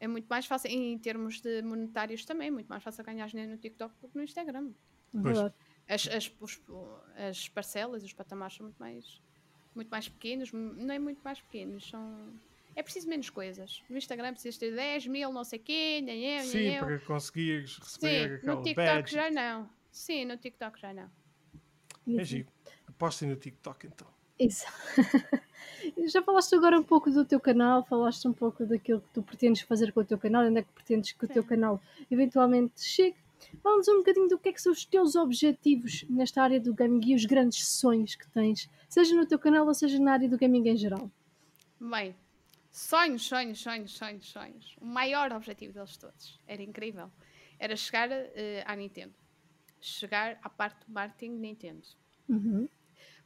É 0.00 0.06
muito 0.06 0.26
mais 0.26 0.44
fácil, 0.44 0.70
em 0.70 0.98
termos 0.98 1.40
de 1.40 1.62
monetários 1.62 2.24
também, 2.24 2.48
é 2.48 2.50
muito 2.50 2.66
mais 2.66 2.82
fácil 2.82 3.02
ganhar 3.04 3.26
dinheiro 3.26 3.52
no 3.52 3.58
TikTok 3.58 3.94
do 4.00 4.08
que 4.08 4.16
no 4.16 4.22
Instagram. 4.22 4.72
Pois. 5.10 5.38
As, 5.86 6.08
as, 6.08 6.32
os, 6.40 6.62
as 7.16 7.48
parcelas, 7.48 8.02
os 8.02 8.12
patamares 8.12 8.56
são 8.56 8.64
muito 8.64 8.78
mais, 8.78 9.22
muito 9.74 9.88
mais 9.88 10.08
pequenos, 10.08 10.52
não 10.52 10.94
é 10.94 10.98
muito 10.98 11.22
mais 11.22 11.40
pequenos, 11.40 11.88
são 11.88 12.38
é 12.76 12.82
preciso 12.82 13.08
menos 13.08 13.30
coisas. 13.30 13.82
No 13.88 13.96
Instagram 13.96 14.32
precisas 14.32 14.58
ter 14.58 14.74
10 14.74 15.06
mil, 15.06 15.32
não 15.32 15.44
sei 15.44 15.58
o 15.58 15.62
quê, 15.62 16.00
nem 16.02 16.38
eu, 16.38 16.44
Sim, 16.44 16.68
nem 16.68 16.78
para 16.78 16.98
conseguires 17.00 17.78
receber 17.78 18.40
Sim, 18.40 18.46
no 18.46 18.62
TikTok 18.62 18.74
badge. 18.74 19.14
já 19.14 19.30
não. 19.30 19.70
Sim, 19.90 20.24
no 20.24 20.36
TikTok 20.36 20.80
já 20.80 20.92
não. 20.92 21.10
É 22.18 22.24
giro. 22.24 22.48
Apostem 22.88 23.28
no 23.28 23.36
TikTok 23.36 23.86
então. 23.86 24.06
Isso. 24.38 24.66
já 26.12 26.22
falaste 26.22 26.54
agora 26.54 26.78
um 26.78 26.82
pouco 26.82 27.10
do 27.10 27.24
teu 27.24 27.38
canal, 27.38 27.84
falaste 27.84 28.26
um 28.26 28.32
pouco 28.32 28.66
daquilo 28.66 29.00
que 29.00 29.08
tu 29.14 29.22
pretendes 29.22 29.62
fazer 29.62 29.92
com 29.92 30.00
o 30.00 30.04
teu 30.04 30.18
canal, 30.18 30.44
onde 30.44 30.58
é 30.58 30.62
que 30.62 30.72
pretendes 30.72 31.12
que 31.12 31.24
o 31.24 31.28
teu 31.28 31.44
canal 31.44 31.80
eventualmente 32.10 32.82
chegue. 32.82 33.16
Vamos 33.62 33.86
um 33.88 33.98
bocadinho 33.98 34.28
do 34.28 34.38
que 34.38 34.48
é 34.48 34.52
que 34.52 34.60
são 34.60 34.72
os 34.72 34.84
teus 34.84 35.14
objetivos 35.14 36.04
nesta 36.08 36.42
área 36.42 36.58
do 36.58 36.74
gaming 36.74 37.00
e 37.06 37.14
os 37.14 37.24
grandes 37.24 37.66
sonhos 37.68 38.14
que 38.16 38.26
tens, 38.28 38.68
seja 38.88 39.14
no 39.14 39.26
teu 39.26 39.38
canal 39.38 39.66
ou 39.66 39.74
seja 39.74 39.98
na 39.98 40.12
área 40.12 40.28
do 40.28 40.38
gaming 40.38 40.68
em 40.68 40.76
geral. 40.76 41.10
Bem, 41.80 42.14
Sonhos, 42.74 43.22
sonhos, 43.22 43.60
sonhos, 43.60 43.92
sonhos, 43.92 44.26
sonhos. 44.26 44.76
O 44.80 44.84
maior 44.84 45.32
objetivo 45.32 45.72
deles 45.72 45.96
todos. 45.96 46.40
Era 46.44 46.60
incrível. 46.60 47.08
Era 47.56 47.76
chegar 47.76 48.10
uh, 48.10 48.12
à 48.66 48.74
Nintendo. 48.74 49.14
Chegar 49.80 50.40
à 50.42 50.50
parte 50.50 50.84
do 50.84 50.92
marketing 50.92 51.36
Nintendo. 51.36 51.86
Uhum. 52.28 52.68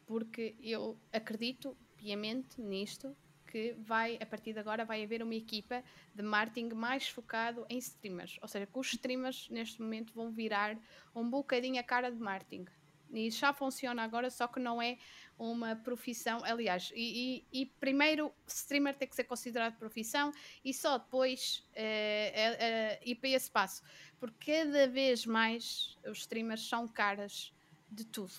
Porque 0.05 0.55
eu 0.61 1.01
acredito 1.11 1.75
piamente 1.97 2.61
nisto 2.61 3.17
que 3.47 3.73
vai, 3.79 4.19
a 4.21 4.27
partir 4.27 4.53
de 4.53 4.59
agora, 4.59 4.85
vai 4.85 5.03
haver 5.03 5.23
uma 5.23 5.35
equipa 5.35 5.83
de 6.15 6.23
marketing 6.23 6.75
mais 6.75 7.09
focado 7.09 7.65
em 7.71 7.79
streamers. 7.79 8.39
Ou 8.43 8.49
seja, 8.49 8.67
que 8.67 8.79
os 8.79 8.93
streamers 8.93 9.49
neste 9.49 9.81
momento 9.81 10.13
vão 10.13 10.31
virar 10.31 10.79
um 11.15 11.27
bocadinho 11.27 11.81
a 11.81 11.83
cara 11.83 12.13
de 12.13 12.21
marketing. 12.21 12.67
E 13.11 13.31
já 13.31 13.53
funciona 13.53 14.03
agora, 14.03 14.31
só 14.31 14.47
que 14.47 14.61
não 14.61 14.81
é 14.81 14.99
uma 15.39 15.77
profissão. 15.77 16.43
Aliás, 16.45 16.93
e, 16.95 17.45
e, 17.53 17.63
e 17.63 17.67
primeiro 17.67 18.33
streamer 18.47 18.95
tem 18.95 19.09
que 19.09 19.17
ser 19.17 19.25
considerado 19.25 19.79
profissão 19.79 20.33
e 20.65 20.75
só 20.75 20.99
depois 20.99 21.65
uh, 21.71 21.75
uh, 21.75 23.03
ir 23.05 23.15
para 23.15 23.31
esse 23.31 23.51
passo. 23.51 23.83
Porque 24.19 24.65
cada 24.65 24.89
vez 24.89 25.25
mais 25.25 25.97
os 26.07 26.19
streamers 26.19 26.69
são 26.69 26.89
caras 26.89 27.53
de 27.91 28.05
tudo. 28.05 28.33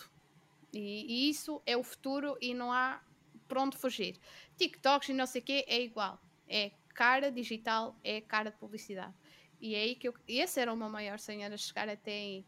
E, 0.73 1.05
e 1.07 1.29
isso 1.29 1.61
é 1.65 1.75
o 1.75 1.83
futuro 1.83 2.37
e 2.39 2.53
não 2.53 2.71
há 2.71 3.01
para 3.47 3.61
onde 3.61 3.77
fugir. 3.77 4.19
TikToks 4.57 5.09
e 5.09 5.13
não 5.13 5.25
sei 5.25 5.41
o 5.41 5.43
quê 5.43 5.65
é 5.67 5.81
igual. 5.81 6.21
É 6.47 6.71
cara 6.93 7.31
digital, 7.31 7.95
é 8.03 8.21
cara 8.21 8.51
de 8.51 8.57
publicidade. 8.57 9.13
E 9.61 9.75
é 9.75 9.79
aí 9.79 9.95
que 9.95 10.07
eu. 10.07 10.13
Esse 10.27 10.59
era 10.59 10.71
o 10.71 10.77
meu 10.77 10.89
maior 10.89 11.19
sonho, 11.19 11.41
era 11.41 11.57
chegar 11.57 11.89
até 11.89 12.11
aí. 12.11 12.45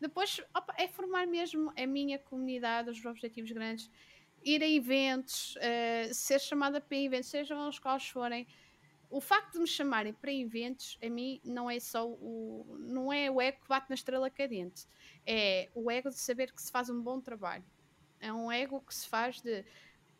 Depois 0.00 0.40
opa, 0.54 0.74
é 0.78 0.86
formar 0.86 1.26
mesmo 1.26 1.72
a 1.76 1.86
minha 1.86 2.18
comunidade, 2.18 2.90
os 2.90 3.04
objetivos 3.04 3.50
grandes, 3.50 3.90
ir 4.44 4.62
a 4.62 4.68
eventos, 4.68 5.56
uh, 5.56 6.14
ser 6.14 6.40
chamada 6.40 6.80
para 6.80 6.96
eventos, 6.96 7.28
sejam 7.28 7.68
os 7.68 7.78
quais 7.78 8.08
forem. 8.08 8.46
O 9.10 9.20
facto 9.20 9.54
de 9.54 9.60
me 9.60 9.66
chamarem 9.66 10.12
para 10.12 10.32
eventos, 10.32 10.98
a 11.02 11.08
mim, 11.08 11.40
não 11.42 11.70
é 11.70 11.80
só 11.80 12.06
o. 12.06 12.76
não 12.78 13.12
é 13.12 13.30
o 13.30 13.40
ego 13.40 13.60
que 13.62 13.68
bate 13.68 13.88
na 13.88 13.94
estrela 13.94 14.28
cadente. 14.30 14.86
É 15.26 15.70
o 15.74 15.90
ego 15.90 16.10
de 16.10 16.18
saber 16.18 16.52
que 16.52 16.60
se 16.60 16.70
faz 16.70 16.90
um 16.90 17.00
bom 17.00 17.18
trabalho. 17.20 17.64
É 18.20 18.32
um 18.32 18.52
ego 18.52 18.80
que 18.82 18.94
se 18.94 19.08
faz 19.08 19.40
de 19.40 19.64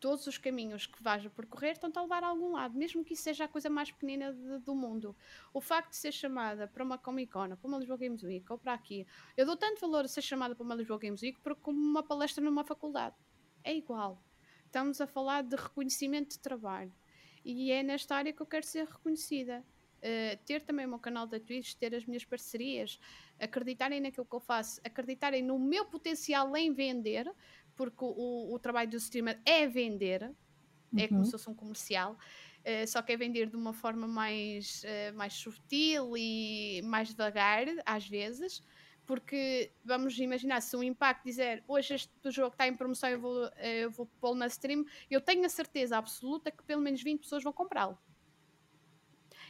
todos 0.01 0.27
os 0.27 0.39
caminhos 0.39 0.87
que 0.87 1.03
vais 1.03 1.25
a 1.25 1.31
percorrer 1.31 1.73
estão-te 1.73 1.99
a 1.99 2.03
levar 2.03 2.25
a 2.25 2.29
algum 2.29 2.53
lado, 2.53 2.77
mesmo 2.77 3.05
que 3.05 3.15
isso 3.15 3.23
seja 3.23 3.45
a 3.45 3.49
coisa 3.49 3.69
mais 3.69 3.91
pequenina 3.91 4.33
de, 4.33 4.59
do 4.59 4.75
mundo. 4.75 5.17
O 5.53 5.61
facto 5.61 5.91
de 5.91 5.97
ser 5.97 6.13
chamada 6.13 6.67
para 6.69 6.85
uma 6.85 6.99
Comic 6.99 7.33
Con, 7.33 7.57
para 7.57 7.69
uma 7.69 7.79
Lisboa 7.79 7.99
Games 7.99 8.23
Week 8.23 8.45
ou 8.51 8.59
para 8.59 8.75
aqui, 8.75 9.07
eu 9.37 9.45
dou 9.45 9.57
tanto 9.57 9.81
valor 9.81 10.05
a 10.05 10.09
ser 10.09 10.23
chamada 10.23 10.55
para 10.55 10.65
uma 10.65 10.75
Lisboa 10.75 10.99
Games 10.99 11.23
Week 11.23 11.39
como 11.61 11.79
uma 11.79 12.03
palestra 12.03 12.43
numa 12.43 12.65
faculdade. 12.65 13.17
É 13.63 13.75
igual. 13.75 14.23
Estamos 14.67 15.01
a 15.01 15.07
falar 15.07 15.43
de 15.43 15.57
reconhecimento 15.57 16.31
de 16.31 16.39
trabalho. 16.41 16.93
E 17.45 17.73
é 17.73 17.83
nesta 17.83 18.15
área 18.17 18.33
que 18.33 18.43
eu 18.43 18.47
quero 18.47 18.67
ser 18.67 18.87
reconhecida. 18.87 19.65
Uh, 19.99 20.39
ter 20.45 20.63
também 20.63 20.87
o 20.87 20.91
meu 20.91 20.99
canal 20.99 21.27
da 21.27 21.41
Twitch, 21.41 21.75
ter 21.75 21.93
as 21.93 22.07
minhas 22.07 22.25
parcerias, 22.25 23.01
acreditarem 23.37 24.01
naquilo 24.01 24.27
que 24.27 24.35
eu 24.35 24.39
faço, 24.39 24.81
acreditarem 24.85 25.43
no 25.43 25.59
meu 25.59 25.87
potencial 25.87 26.57
em 26.57 26.73
vender, 26.73 27.29
porque 27.79 28.05
o, 28.05 28.53
o 28.53 28.59
trabalho 28.59 28.91
do 28.91 28.97
streamer 28.97 29.41
é 29.47 29.65
vender, 29.69 30.25
uhum. 30.25 30.99
é 30.99 31.07
como 31.07 31.21
uhum. 31.21 31.25
se 31.25 31.31
fosse 31.31 31.49
um 31.49 31.55
comercial, 31.55 32.15
uh, 32.15 32.87
só 32.89 33.01
que 33.01 33.13
é 33.13 33.17
vender 33.17 33.49
de 33.49 33.57
uma 33.57 33.73
forma 33.73 34.09
mais, 34.09 34.83
uh, 34.83 35.17
mais 35.17 35.33
sutil 35.35 36.17
e 36.17 36.83
mais 36.83 37.11
devagar, 37.11 37.67
às 37.87 38.09
vezes, 38.09 38.61
porque 39.07 39.71
vamos 39.85 40.19
imaginar 40.19 40.61
se 40.61 40.77
o 40.77 40.83
impacto 40.83 41.25
dizer 41.25 41.63
hoje 41.69 41.95
este 41.95 42.31
jogo 42.31 42.53
está 42.53 42.67
em 42.67 42.77
promoção 42.77 43.09
eu 43.09 43.19
vou, 43.19 43.47
eh, 43.57 43.85
eu 43.85 43.91
vou 43.91 44.07
pô-lo 44.21 44.35
na 44.35 44.49
stream, 44.49 44.85
eu 45.11 45.19
tenho 45.19 45.47
a 45.47 45.49
certeza 45.49 45.97
absoluta 45.97 46.51
que 46.51 46.63
pelo 46.65 46.83
menos 46.83 47.03
20 47.03 47.21
pessoas 47.21 47.43
vão 47.43 47.53
comprá-lo. 47.53 47.97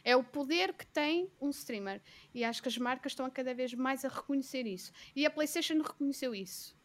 É 0.01 0.15
o 0.15 0.23
poder 0.23 0.73
que 0.73 0.87
tem 0.87 1.29
um 1.41 1.49
streamer. 1.49 2.01
E 2.33 2.45
acho 2.45 2.61
que 2.61 2.69
as 2.69 2.77
marcas 2.77 3.11
estão 3.11 3.25
a 3.25 3.29
cada 3.29 3.53
vez 3.53 3.73
mais 3.73 4.05
a 4.05 4.07
reconhecer 4.07 4.65
isso. 4.65 4.93
E 5.13 5.25
a 5.25 5.29
PlayStation 5.29 5.81
reconheceu 5.81 6.33
isso. 6.33 6.78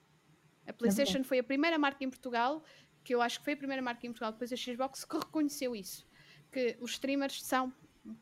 A 0.66 0.72
PlayStation 0.72 1.18
é 1.18 1.24
foi 1.24 1.38
a 1.38 1.44
primeira 1.44 1.78
marca 1.78 2.04
em 2.04 2.10
Portugal, 2.10 2.62
que 3.02 3.14
eu 3.14 3.20
acho 3.20 3.38
que 3.38 3.44
foi 3.44 3.52
a 3.52 3.56
primeira 3.56 3.82
marca 3.82 4.06
em 4.06 4.10
Portugal 4.10 4.32
depois 4.32 4.50
da 4.50 4.56
Xbox, 4.56 5.04
que 5.04 5.16
reconheceu 5.16 5.76
isso. 5.76 6.06
Que 6.50 6.76
os 6.80 6.92
streamers 6.92 7.42
são 7.42 7.72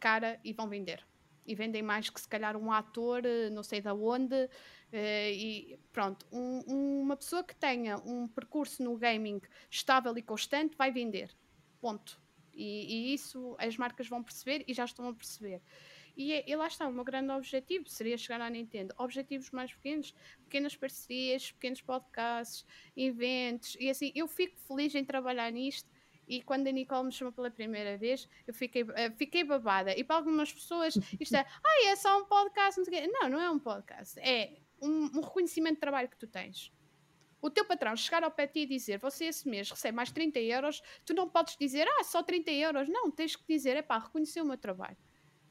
cara 0.01 0.41
e 0.45 0.53
vão 0.53 0.69
vender. 0.69 1.07
E 1.47 1.55
vendem 1.55 1.83
mais 1.83 2.09
que 2.09 2.21
se 2.21 2.29
calhar 2.29 2.57
um 2.57 2.71
ator, 2.71 3.25
eh, 3.25 3.51
não 3.51 3.63
sei 3.63 3.81
da 3.81 3.95
onde. 3.95 4.49
Eh, 4.93 5.33
e 5.33 5.79
pronto, 5.93 6.27
um, 6.33 7.01
uma 7.01 7.17
pessoa 7.17 7.43
que 7.43 7.55
tenha 7.55 7.97
um 7.99 8.29
percurso 8.29 8.83
no 8.83 8.97
gaming 8.97 9.41
estável 9.71 10.17
e 10.17 10.23
constante 10.23 10.77
vai 10.77 10.93
vender. 10.93 11.35
Ponto. 11.81 12.21
E, 12.55 13.11
e, 13.11 13.15
isso 13.15 13.57
as 13.59 13.77
marcas 13.77 14.09
vão 14.09 14.23
perceber 14.23 14.65
e 14.69 14.75
já 14.75 14.85
estão 14.85 15.09
a 15.09 15.15
perceber. 15.15 15.63
E, 16.17 16.45
e 16.47 16.57
lá 16.57 16.67
está, 16.67 16.87
o 16.87 16.93
meu 16.93 17.05
grande 17.05 17.33
objetivo 17.33 17.89
seria 17.89 18.19
chegar 18.19 18.41
à 18.41 18.51
Nintendo. 18.51 18.95
Objetivos 18.99 19.51
mais 19.51 19.73
pequenos, 19.73 20.15
pequenas 20.45 20.77
parcerias, 20.77 21.53
pequenos 21.53 21.81
podcasts, 21.81 22.65
eventos. 22.97 23.77
E 23.81 23.89
assim, 23.89 24.13
eu 24.15 24.29
fico 24.29 24.59
feliz 24.61 24.95
em 24.95 25.05
trabalhar 25.05 25.51
nisto. 25.51 25.91
E 26.29 26.41
quando 26.43 26.67
a 26.69 26.73
Nicole 26.73 27.07
me 27.07 27.13
chamou 27.13 27.33
pela 27.33 27.51
primeira 27.51 27.97
vez, 27.97 28.29
eu 28.47 28.55
fiquei, 28.55 28.83
uh, 28.83 29.13
fiquei 29.17 29.45
babada. 29.45 29.97
E 29.97 30.05
para 30.05 30.17
algumas 30.17 30.53
pessoas, 30.53 30.95
isto 31.19 31.35
é, 31.35 31.41
ah, 31.65 31.87
é 31.87 31.97
só 31.97 32.21
um 32.21 32.25
podcast. 32.27 32.81
Não, 32.81 33.23
não, 33.23 33.29
não 33.31 33.41
é 33.41 33.51
um 33.51 33.59
podcast. 33.59 34.19
É 34.21 34.59
um, 34.81 35.19
um 35.19 35.21
reconhecimento 35.21 35.75
de 35.75 35.81
trabalho 35.81 36.09
que 36.09 36.17
tu 36.17 36.27
tens 36.27 36.73
o 37.41 37.51
teu 37.51 37.65
patrão 37.65 37.97
chegar 37.97 38.23
ao 38.23 38.31
pé 38.31 38.47
de 38.47 38.53
ti 38.53 38.61
e 38.61 38.67
dizer 38.67 38.99
você 38.99 39.25
esse 39.25 39.49
mês 39.49 39.69
recebe 39.69 39.97
mais 39.97 40.13
30 40.13 40.39
euros, 40.39 40.81
tu 41.05 41.13
não 41.13 41.29
podes 41.29 41.57
dizer, 41.57 41.89
ah, 41.89 42.05
só 42.05 42.23
30 42.23 42.53
euros. 42.53 42.89
Não, 42.89 43.11
tens 43.11 43.35
que 43.35 43.43
dizer, 43.49 43.77
é 43.77 43.83
pá, 43.83 43.99
reconhecer 43.99 44.41
o 44.41 44.45
meu 44.45 44.57
trabalho 44.57 44.97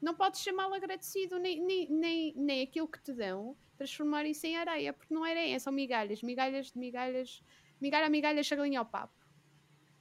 não 0.02 0.14
podes 0.14 0.40
chamá-lo 0.40 0.74
agradecido, 0.74 1.38
nem, 1.38 1.64
nem, 1.64 1.88
nem, 1.88 2.34
nem 2.36 2.62
aquilo 2.62 2.88
que 2.88 3.00
te 3.00 3.12
dão, 3.12 3.56
transformar 3.78 4.26
isso 4.26 4.44
em 4.46 4.56
areia, 4.56 4.92
porque 4.92 5.14
não 5.14 5.24
é 5.24 5.30
areia, 5.30 5.60
são 5.60 5.72
migalhas, 5.72 6.22
migalhas 6.22 6.72
de 6.72 6.78
migalhas, 6.78 7.42
migalha 7.80 8.06
a 8.06 8.10
migalha, 8.10 8.42
chagalinha 8.42 8.80
ao 8.80 8.84
papo. 8.86 9.14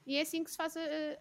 E 0.05 0.15
é 0.17 0.21
assim 0.21 0.43
que 0.43 0.49
se 0.49 0.57
faz 0.57 0.75
uh, 0.75 0.79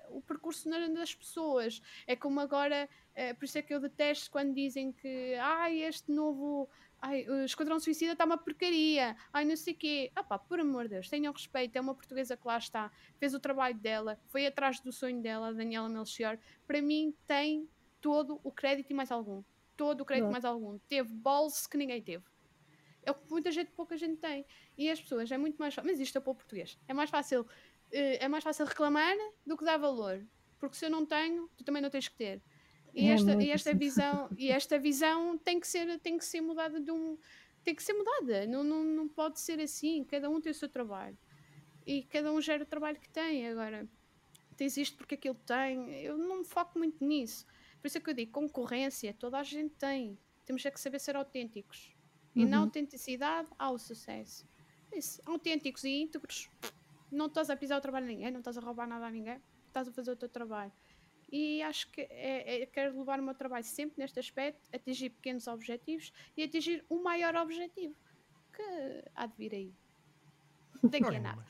o 0.09 0.23
percurso 0.23 0.69
das 0.95 1.15
pessoas. 1.15 1.83
É 2.07 2.17
como 2.17 2.41
agora, 2.41 2.89
uh, 3.13 3.35
por 3.37 3.45
isso 3.45 3.59
é 3.59 3.63
que 3.63 3.75
eu 3.75 3.79
detesto 3.79 4.31
quando 4.31 4.55
dizem 4.55 4.91
que 4.93 5.35
ai, 5.35 5.83
este 5.83 6.11
novo 6.11 6.69
ai, 7.03 7.27
o 7.29 7.45
Esquadrão 7.45 7.79
Suicida 7.79 8.13
está 8.13 8.25
uma 8.25 8.39
porcaria, 8.39 9.17
ai, 9.33 9.45
não 9.45 9.57
sei 9.57 9.75
o 9.75 9.77
quê. 9.77 10.13
Ah 10.17 10.39
por 10.39 10.59
amor 10.59 10.85
de 10.85 10.91
Deus, 10.91 11.09
tenham 11.09 11.33
respeito, 11.33 11.77
é 11.77 11.81
uma 11.81 11.95
portuguesa 11.95 12.37
que 12.37 12.47
lá 12.47 12.57
está, 12.57 12.91
fez 13.19 13.35
o 13.35 13.41
trabalho 13.41 13.79
dela, 13.79 14.19
foi 14.29 14.47
atrás 14.47 14.81
do 14.81 14.91
sonho 14.91 15.21
dela, 15.21 15.53
Daniela 15.53 15.89
Melchior. 15.89 16.39
Para 16.67 16.81
mim, 16.81 17.15
tem 17.27 17.69
todo 18.01 18.41
o 18.43 18.51
crédito 18.51 18.91
e 18.91 18.95
mais 18.95 19.11
algum. 19.11 19.43
Todo 19.77 20.03
o 20.03 20.05
crédito 20.05 20.29
e 20.29 20.33
mais 20.33 20.45
algum. 20.45 20.79
Teve 20.81 21.13
bolso 21.13 21.69
que 21.69 21.77
ninguém 21.77 22.03
teve. 22.03 22.25
É 23.03 23.11
o 23.11 23.15
que 23.15 23.31
muita 23.31 23.51
gente, 23.51 23.71
pouca 23.73 23.97
gente 23.97 24.17
tem. 24.17 24.45
E 24.77 24.91
as 24.91 25.01
pessoas, 25.01 25.31
é 25.31 25.39
muito 25.39 25.57
mais 25.57 25.75
fácil. 25.75 25.91
Mas 25.91 26.01
isto 26.01 26.19
é 26.19 26.21
para 26.21 26.31
o 26.31 26.35
português. 26.35 26.79
É 26.87 26.93
mais 26.93 27.11
fácil, 27.11 27.47
eh, 27.91 28.25
é 28.25 28.29
mais 28.29 28.45
fácil 28.45 28.67
reclamar 28.67 29.17
do 29.47 29.57
que 29.57 29.65
dar 29.65 29.79
valor. 29.79 30.25
Porque 30.59 30.77
se 30.77 30.85
eu 30.85 30.91
não 30.91 31.07
tenho, 31.07 31.49
tu 31.57 31.65
também 31.65 31.81
não 31.81 31.91
tens 31.91 32.09
que 32.09 32.17
ter. 32.17 32.43
E 32.95 33.09
é 33.09 33.13
esta, 33.13 33.43
e 33.43 33.51
esta 33.51 33.75
visão, 33.75 34.29
e 34.37 34.51
esta 34.51 34.79
visão 34.79 35.39
tem 35.39 35.59
que 35.59 35.67
ser, 35.67 35.99
tem 36.01 36.19
que 36.19 36.25
ser 36.25 36.41
mudada 36.41 36.81
de 36.81 36.91
um, 36.91 37.17
tem 37.63 37.75
que 37.75 37.83
ser 37.83 37.95
mudada. 37.95 38.47
Não, 38.47 38.63
não, 38.63 38.85
não 38.85 39.09
pode 39.09 39.41
ser 39.41 39.61
assim. 39.61 40.05
Cada 40.05 40.29
um 40.29 40.41
tem 40.41 40.53
o 40.53 40.55
seu 40.55 40.69
trabalho. 40.69 41.17
E 41.87 42.03
cada 42.05 42.33
um 42.33 42.41
gera 42.41 42.63
o 42.63 42.67
trabalho 42.67 42.99
que 43.01 43.09
tem. 43.09 43.49
Agora, 43.49 43.89
tens 44.57 44.77
isto 44.77 44.97
porque 44.97 45.15
aquilo 45.15 45.37
tem. 45.47 45.91
Eu 46.03 46.19
não 46.19 46.39
me 46.39 46.45
foco 46.45 46.79
muito 46.79 47.03
nisso. 47.05 47.47
Por 47.81 47.87
isso 47.87 47.99
é 47.99 48.01
que 48.01 48.11
eu 48.11 48.15
digo, 48.15 48.33
concorrência, 48.33 49.15
toda 49.15 49.39
a 49.39 49.43
gente 49.43 49.75
tem. 49.77 50.19
Temos 50.45 50.65
é 50.65 50.71
que 50.71 50.81
saber 50.81 50.99
ser 50.99 51.17
autênticos. 51.17 51.95
E 52.35 52.45
na 52.45 52.59
uhum. 52.59 52.65
autenticidade 52.65 53.49
há 53.59 53.71
o 53.71 53.79
sucesso. 53.79 54.47
Isso, 54.93 55.21
autênticos 55.25 55.85
e 55.85 55.91
íntegros, 55.91 56.49
não 57.11 57.27
estás 57.27 57.51
a 57.51 57.57
pisar 57.57 57.79
o 57.79 57.81
trabalho 57.81 58.07
de 58.07 58.15
ninguém, 58.15 58.31
não 58.31 58.41
estás 58.41 58.59
a 58.59 58.61
roubar 58.61 58.87
nada 58.87 59.07
a 59.07 59.11
ninguém, 59.11 59.41
estás 59.67 59.89
a 59.89 59.93
fazer 59.93 60.13
o 60.13 60.17
teu 60.17 60.29
trabalho. 60.29 60.73
E 61.31 61.63
acho 61.63 61.91
que 61.93 62.01
é, 62.03 62.63
é, 62.63 62.67
quero 62.67 62.99
levar 62.99 63.21
o 63.21 63.23
meu 63.23 63.35
trabalho 63.35 63.65
sempre 63.65 64.03
neste 64.03 64.19
aspecto, 64.19 64.61
atingir 64.73 65.11
pequenos 65.11 65.47
objetivos 65.47 66.13
e 66.37 66.43
atingir 66.43 66.85
o 66.89 67.03
maior 67.03 67.37
objetivo 67.37 67.95
que 68.53 69.05
há 69.15 69.27
de 69.27 69.37
vir 69.37 69.55
aí. 69.55 69.75
Daqui 70.83 71.17
a 71.17 71.21
nada. 71.21 71.45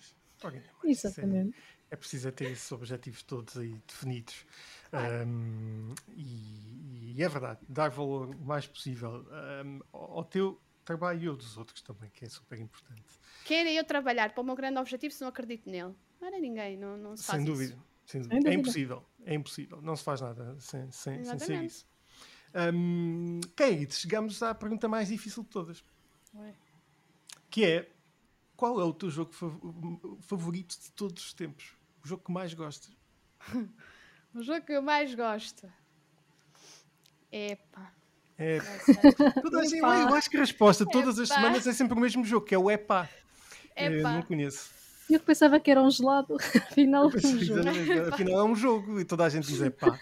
Exatamente. 0.85 1.57
É, 1.90 1.94
é 1.94 1.97
preciso 1.97 2.31
ter 2.32 2.51
esses 2.51 2.70
objetivos 2.73 3.23
todos 3.23 3.57
aí 3.57 3.74
definidos. 3.86 4.44
Um, 4.93 5.95
e, 6.17 7.15
e, 7.17 7.23
é 7.23 7.29
verdade, 7.29 7.61
dar 7.69 7.91
valor 7.91 8.35
o 8.35 8.45
mais 8.45 8.67
possível 8.67 9.27
um, 9.65 9.81
ao 9.93 10.25
teu 10.25 10.61
trabalho 10.85 11.23
e 11.23 11.29
ao 11.29 11.37
dos 11.37 11.57
outros 11.57 11.81
também, 11.83 12.11
que 12.11 12.25
é 12.25 12.29
super 12.29 12.59
importante. 12.59 13.05
Querem 13.45 13.77
eu 13.77 13.85
trabalhar 13.85 14.33
para 14.33 14.41
o 14.41 14.45
meu 14.45 14.57
grande 14.57 14.79
objetivo 14.79 15.15
se 15.15 15.21
não 15.21 15.29
acredito 15.29 15.71
nele? 15.71 15.95
Não 16.21 16.29
era 16.29 16.39
ninguém, 16.39 16.77
não, 16.77 16.97
não 16.97 17.17
se 17.17 17.25
faz 17.25 17.39
sem 17.39 17.47
dúvida, 17.47 17.75
isso. 17.75 17.85
Sem 18.05 18.23
dúvida. 18.23 18.51
É 18.51 18.55
impossível, 18.55 19.05
é 19.25 19.35
impossível, 19.35 19.81
não 19.83 19.95
se 19.95 20.03
faz 20.03 20.21
nada 20.21 20.57
sem, 20.59 20.91
sem, 20.91 21.25
sem 21.25 21.39
ser 21.39 21.65
isso. 21.65 21.87
Um, 22.75 23.41
Kate, 23.55 23.95
chegamos 23.95 24.43
à 24.43 24.53
pergunta 24.55 24.89
mais 24.89 25.09
difícil 25.09 25.45
de 25.45 25.49
todas. 25.51 25.85
Ué. 26.35 26.53
Que 27.49 27.65
é 27.65 27.91
qual 28.57 28.79
é 28.79 28.85
o 28.85 28.93
teu 28.93 29.09
jogo 29.09 29.33
favorito 30.21 30.79
de 30.79 30.91
todos 30.93 31.25
os 31.25 31.33
tempos? 31.33 31.73
O 32.05 32.09
jogo 32.09 32.25
que 32.25 32.31
mais 32.31 32.53
gostas? 32.53 32.95
O 34.35 34.43
jogo 34.43 34.65
que 34.65 34.73
eu 34.73 34.82
mais 34.82 35.15
gosto. 35.15 35.70
Epa. 37.32 37.93
É. 38.39 38.59
Toda 39.43 39.65
gente, 39.65 39.78
eu 39.78 40.15
acho 40.15 40.31
que 40.31 40.36
a 40.36 40.40
resposta 40.40 40.86
todas 40.86 41.19
as 41.19 41.28
semanas 41.28 41.66
é 41.66 41.73
sempre 41.74 41.97
o 41.97 42.01
mesmo 42.01 42.24
jogo, 42.24 42.47
que 42.47 42.55
é 42.55 42.59
o 42.59 42.70
EPA. 42.70 43.09
Eu 43.77 44.02
não 44.02 44.23
conheço. 44.23 44.70
Eu 45.11 45.20
pensava 45.20 45.59
que 45.59 45.70
era 45.70 45.82
um 45.82 45.90
gelado, 45.90 46.36
afinal 46.57 47.11
é 47.11 47.16
um 47.16 47.39
jogo. 47.39 47.69
Afinal 48.12 48.40
é 48.40 48.44
um 48.44 48.55
jogo 48.55 49.01
e 49.01 49.05
toda 49.05 49.24
a 49.24 49.28
gente 49.28 49.47
diz 49.47 49.61
EPA. 49.61 49.98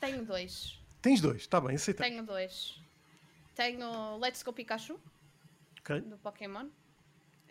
Tenho 0.00 0.24
dois. 0.24 0.78
Tens 1.00 1.20
dois, 1.20 1.42
está 1.42 1.60
bem, 1.60 1.76
aceita. 1.76 2.02
Tenho 2.02 2.22
dois. 2.24 2.78
Tenho 3.54 4.16
Let's 4.18 4.42
Go 4.42 4.52
Pikachu, 4.52 4.98
okay. 5.80 6.00
do 6.00 6.18
Pokémon. 6.18 6.66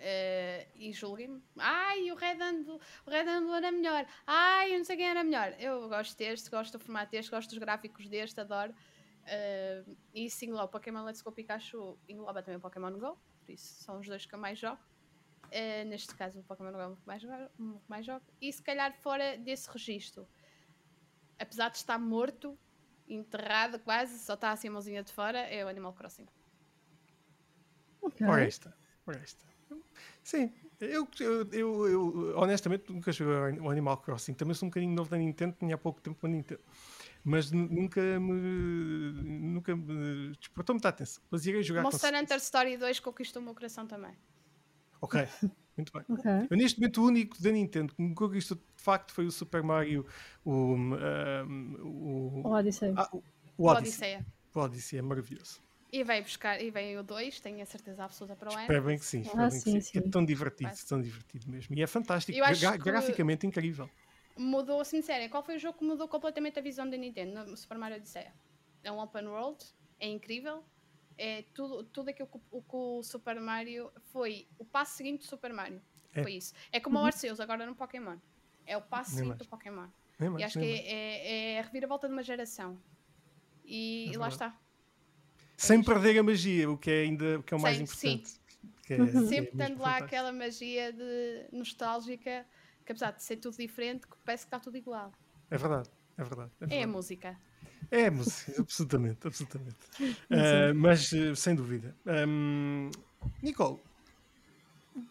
Uh, 0.01 0.67
e 0.73 0.91
julguem-me. 0.91 1.43
Ai, 1.59 2.11
o 2.11 2.15
Red 2.15 2.37
o 3.05 3.09
Red 3.09 3.19
era 3.19 3.71
melhor. 3.71 4.03
Ai, 4.25 4.73
eu 4.73 4.79
não 4.79 4.83
sei 4.83 4.97
quem 4.97 5.07
era 5.07 5.23
melhor. 5.23 5.53
Eu 5.59 5.87
gosto 5.87 6.17
deste, 6.17 6.49
gosto 6.49 6.75
do 6.75 6.83
formato 6.83 7.11
deste, 7.11 7.29
gosto 7.29 7.49
dos 7.49 7.59
gráficos 7.59 8.07
deste, 8.09 8.41
adoro. 8.41 8.73
Uh, 9.21 9.95
e 10.11 10.27
sim, 10.27 10.51
lá, 10.51 10.63
o 10.63 10.67
Pokémon 10.67 11.03
Let's 11.03 11.21
Go 11.21 11.31
Pikachu 11.31 11.99
engloba 12.09 12.41
também 12.41 12.57
o 12.57 12.59
Pokémon 12.59 12.97
Go, 12.97 13.15
por 13.45 13.51
isso 13.51 13.83
são 13.83 13.99
os 13.99 14.07
dois 14.07 14.25
que 14.25 14.33
eu 14.33 14.39
mais 14.39 14.57
jogo. 14.57 14.81
Uh, 15.45 15.85
neste 15.85 16.15
caso, 16.15 16.39
o 16.39 16.43
Pokémon 16.43 16.71
Go 16.71 16.79
é 16.79 16.87
o 16.87 16.95
que 16.95 17.05
mais, 17.05 17.21
mais 17.87 18.03
jogo. 18.03 18.25
E 18.41 18.51
se 18.51 18.63
calhar 18.63 18.91
fora 18.93 19.37
desse 19.37 19.69
registro, 19.69 20.27
apesar 21.37 21.69
de 21.69 21.77
estar 21.77 21.99
morto, 21.99 22.57
enterrado 23.07 23.77
quase, 23.79 24.17
só 24.17 24.33
está 24.33 24.51
assim 24.51 24.69
a 24.69 24.71
mãozinha 24.71 25.03
de 25.03 25.13
fora, 25.13 25.39
é 25.39 25.63
o 25.63 25.67
Animal 25.67 25.93
Crossing. 25.93 26.25
Okay. 28.01 28.25
Ora 28.25 28.43
esta, 28.43 28.75
ora 29.05 29.19
esta. 29.19 29.50
Sim, 30.23 30.51
eu, 30.79 31.07
eu, 31.19 31.47
eu, 31.51 31.87
eu, 31.87 32.37
honestamente 32.37 32.91
nunca 32.91 33.11
joguei 33.11 33.59
o 33.59 33.69
Animal 33.69 33.97
Crossing. 33.97 34.33
Também 34.33 34.53
sou 34.53 34.67
um 34.67 34.69
bocadinho 34.69 34.93
novo 34.93 35.09
da 35.09 35.17
Nintendo, 35.17 35.55
tinha 35.59 35.75
há 35.75 35.77
pouco 35.77 36.01
tempo 36.01 36.25
a 36.25 36.29
Nintendo. 36.29 36.61
Mas 37.23 37.51
nunca 37.51 38.01
me. 38.19 39.11
Nunca 39.23 39.75
me 39.75 40.31
despertou 40.39 40.73
muita 40.73 40.89
atenção. 40.89 41.21
Mas 41.29 41.45
irei 41.45 41.61
jogar 41.61 41.83
Monster 41.83 42.13
Hunter 42.15 42.37
Story 42.37 42.77
2 42.77 42.99
conquistou 42.99 43.41
o 43.41 43.45
meu 43.45 43.53
coração 43.53 43.85
também. 43.85 44.15
Ok, 44.99 45.19
Muito 45.77 45.93
bem. 45.93 46.03
Ok. 46.09 46.31
Eu, 46.49 46.57
neste 46.57 46.79
momento, 46.79 47.01
o 47.01 47.05
único 47.05 47.41
da 47.41 47.51
Nintendo 47.51 47.93
que 47.95 48.01
me 48.01 48.13
conquistou 48.13 48.57
de 48.57 48.63
facto 48.83 49.13
foi 49.13 49.25
o 49.25 49.31
Super 49.31 49.63
Mario, 49.63 50.05
o. 50.43 50.51
um, 50.51 51.75
o, 51.81 52.41
O 52.47 52.51
Odyssey. 52.51 52.93
ah, 52.95 53.07
o- 53.11 53.17
o 53.17 53.23
O 53.57 53.67
Odyssey. 53.67 54.15
Odisseia. 54.17 54.25
O 54.53 54.59
Odyssey 54.59 54.99
é 54.99 55.01
maravilhoso. 55.01 55.61
E 55.91 56.03
vem 56.05 56.21
buscar, 56.21 56.61
e 56.61 56.71
vem 56.71 56.97
o 56.97 57.03
2, 57.03 57.39
tenho 57.41 57.61
a 57.61 57.65
certeza 57.65 58.05
absoluta 58.05 58.33
para 58.35 58.49
o 58.49 58.53
ano. 58.53 58.61
Espero 58.61 58.83
bem 58.83 58.97
que 58.97 59.05
sim. 59.05 59.21
espero 59.21 59.41
Ah, 59.43 59.49
bem 59.49 59.57
que 59.59 59.63
sim, 59.69 59.81
sim. 59.81 59.99
É 59.99 60.01
sim. 60.01 60.09
tão 60.09 60.23
divertido, 60.23 60.69
Vai. 60.69 60.77
tão 60.87 61.01
divertido 61.01 61.49
mesmo. 61.49 61.75
E 61.77 61.81
é 61.81 61.87
fantástico. 61.87 62.37
Eu 62.37 62.45
acho 62.45 62.61
gra- 62.61 62.71
que- 62.77 62.77
Graficamente 62.85 63.45
incrível. 63.45 63.89
Mudou, 64.37 64.79
assim, 64.79 65.01
sério, 65.01 65.29
qual 65.29 65.43
foi 65.43 65.57
o 65.57 65.59
jogo 65.59 65.77
que 65.77 65.83
mudou 65.83 66.07
completamente 66.07 66.57
a 66.57 66.61
visão 66.61 66.89
da 66.89 66.95
Nintendo 66.95 67.45
no 67.45 67.57
Super 67.57 67.77
Mario 67.77 67.97
Odyssey? 67.97 68.25
É 68.81 68.89
um 68.91 68.99
open 68.99 69.27
world, 69.27 69.63
é 69.99 70.07
incrível, 70.07 70.63
é 71.17 71.43
tudo, 71.53 71.83
tudo 71.83 72.09
aquilo 72.09 72.27
que 72.29 72.39
o, 72.49 72.61
que 72.61 72.75
o 72.75 73.03
Super 73.03 73.39
Mario 73.41 73.91
foi 74.13 74.47
o 74.57 74.63
passo 74.63 74.95
seguinte 74.95 75.19
do 75.19 75.25
Super 75.27 75.51
Mario. 75.51 75.81
É. 76.13 76.23
Foi 76.23 76.33
isso. 76.33 76.53
É 76.71 76.79
como 76.79 76.97
Uhum. 76.97 77.03
o 77.03 77.05
Arceus 77.07 77.39
agora 77.41 77.65
no 77.65 77.75
Pokémon. 77.75 78.17
É 78.65 78.77
o 78.77 78.81
passo 78.81 79.11
seguinte 79.11 79.37
do 79.37 79.45
Pokémon. 79.45 79.87
Nem 80.17 80.29
E 80.29 80.31
mais, 80.33 80.45
acho 80.45 80.59
que 80.59 80.65
mais. 80.65 80.79
é, 80.79 80.83
é, 80.85 81.53
é 81.55 81.59
a 81.59 81.63
reviravolta 81.63 82.07
de 82.07 82.13
uma 82.13 82.23
geração. 82.23 82.81
E, 83.65 84.07
É 84.09 84.13
e 84.13 84.17
lá 84.17 84.29
está. 84.29 84.57
Sem 85.65 85.83
perder 85.83 86.17
a 86.19 86.23
magia, 86.23 86.69
o 86.69 86.77
que 86.77 86.89
é 86.89 87.01
ainda 87.01 87.39
o 87.39 87.43
que 87.43 87.53
é 87.53 87.57
o 87.57 87.61
mais 87.61 87.77
Sem- 87.77 87.85
sim. 87.85 88.13
importante. 88.15 88.41
Que 88.85 88.93
é- 88.93 88.97
Uhum. 89.01 89.07
é 89.07 89.11
Sempre 89.29 89.51
tendo 89.57 89.79
lá 89.79 89.83
fantástico. 89.93 90.03
aquela 90.05 90.31
magia 90.33 90.91
de 90.91 91.45
nostálgica, 91.51 92.45
que 92.85 92.91
apesar 92.91 93.11
de 93.11 93.23
ser 93.23 93.37
tudo 93.37 93.57
diferente, 93.57 94.07
que 94.07 94.15
parece 94.25 94.43
que 94.45 94.47
está 94.47 94.59
tudo 94.59 94.75
igual. 94.77 95.11
É 95.49 95.57
verdade, 95.57 95.89
é 96.17 96.23
verdade. 96.23 96.51
É, 96.59 96.63
É 96.63 96.65
a 96.65 96.69
verdade. 96.69 96.87
música. 96.91 97.39
É, 97.91 98.09
música, 98.09 98.53
absolutamente, 98.61 99.27
absolutamente. 99.27 99.77
Ah, 100.31 100.73
mas 100.75 101.11
eh, 101.13 101.35
sem 101.35 101.53
dúvida. 101.55 101.95
Ahm, 102.05 102.89
Nicole, 103.41 103.79
o 104.95 105.01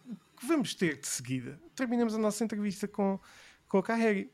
que 0.40 0.46
vamos 0.46 0.74
ter 0.74 0.98
de 0.98 1.06
seguida? 1.06 1.58
Terminamos 1.76 2.14
a 2.14 2.18
nossa 2.18 2.42
entrevista 2.44 2.88
com, 2.88 3.18
com 3.68 3.78
a 3.78 3.82
Kaheri. 3.82 4.30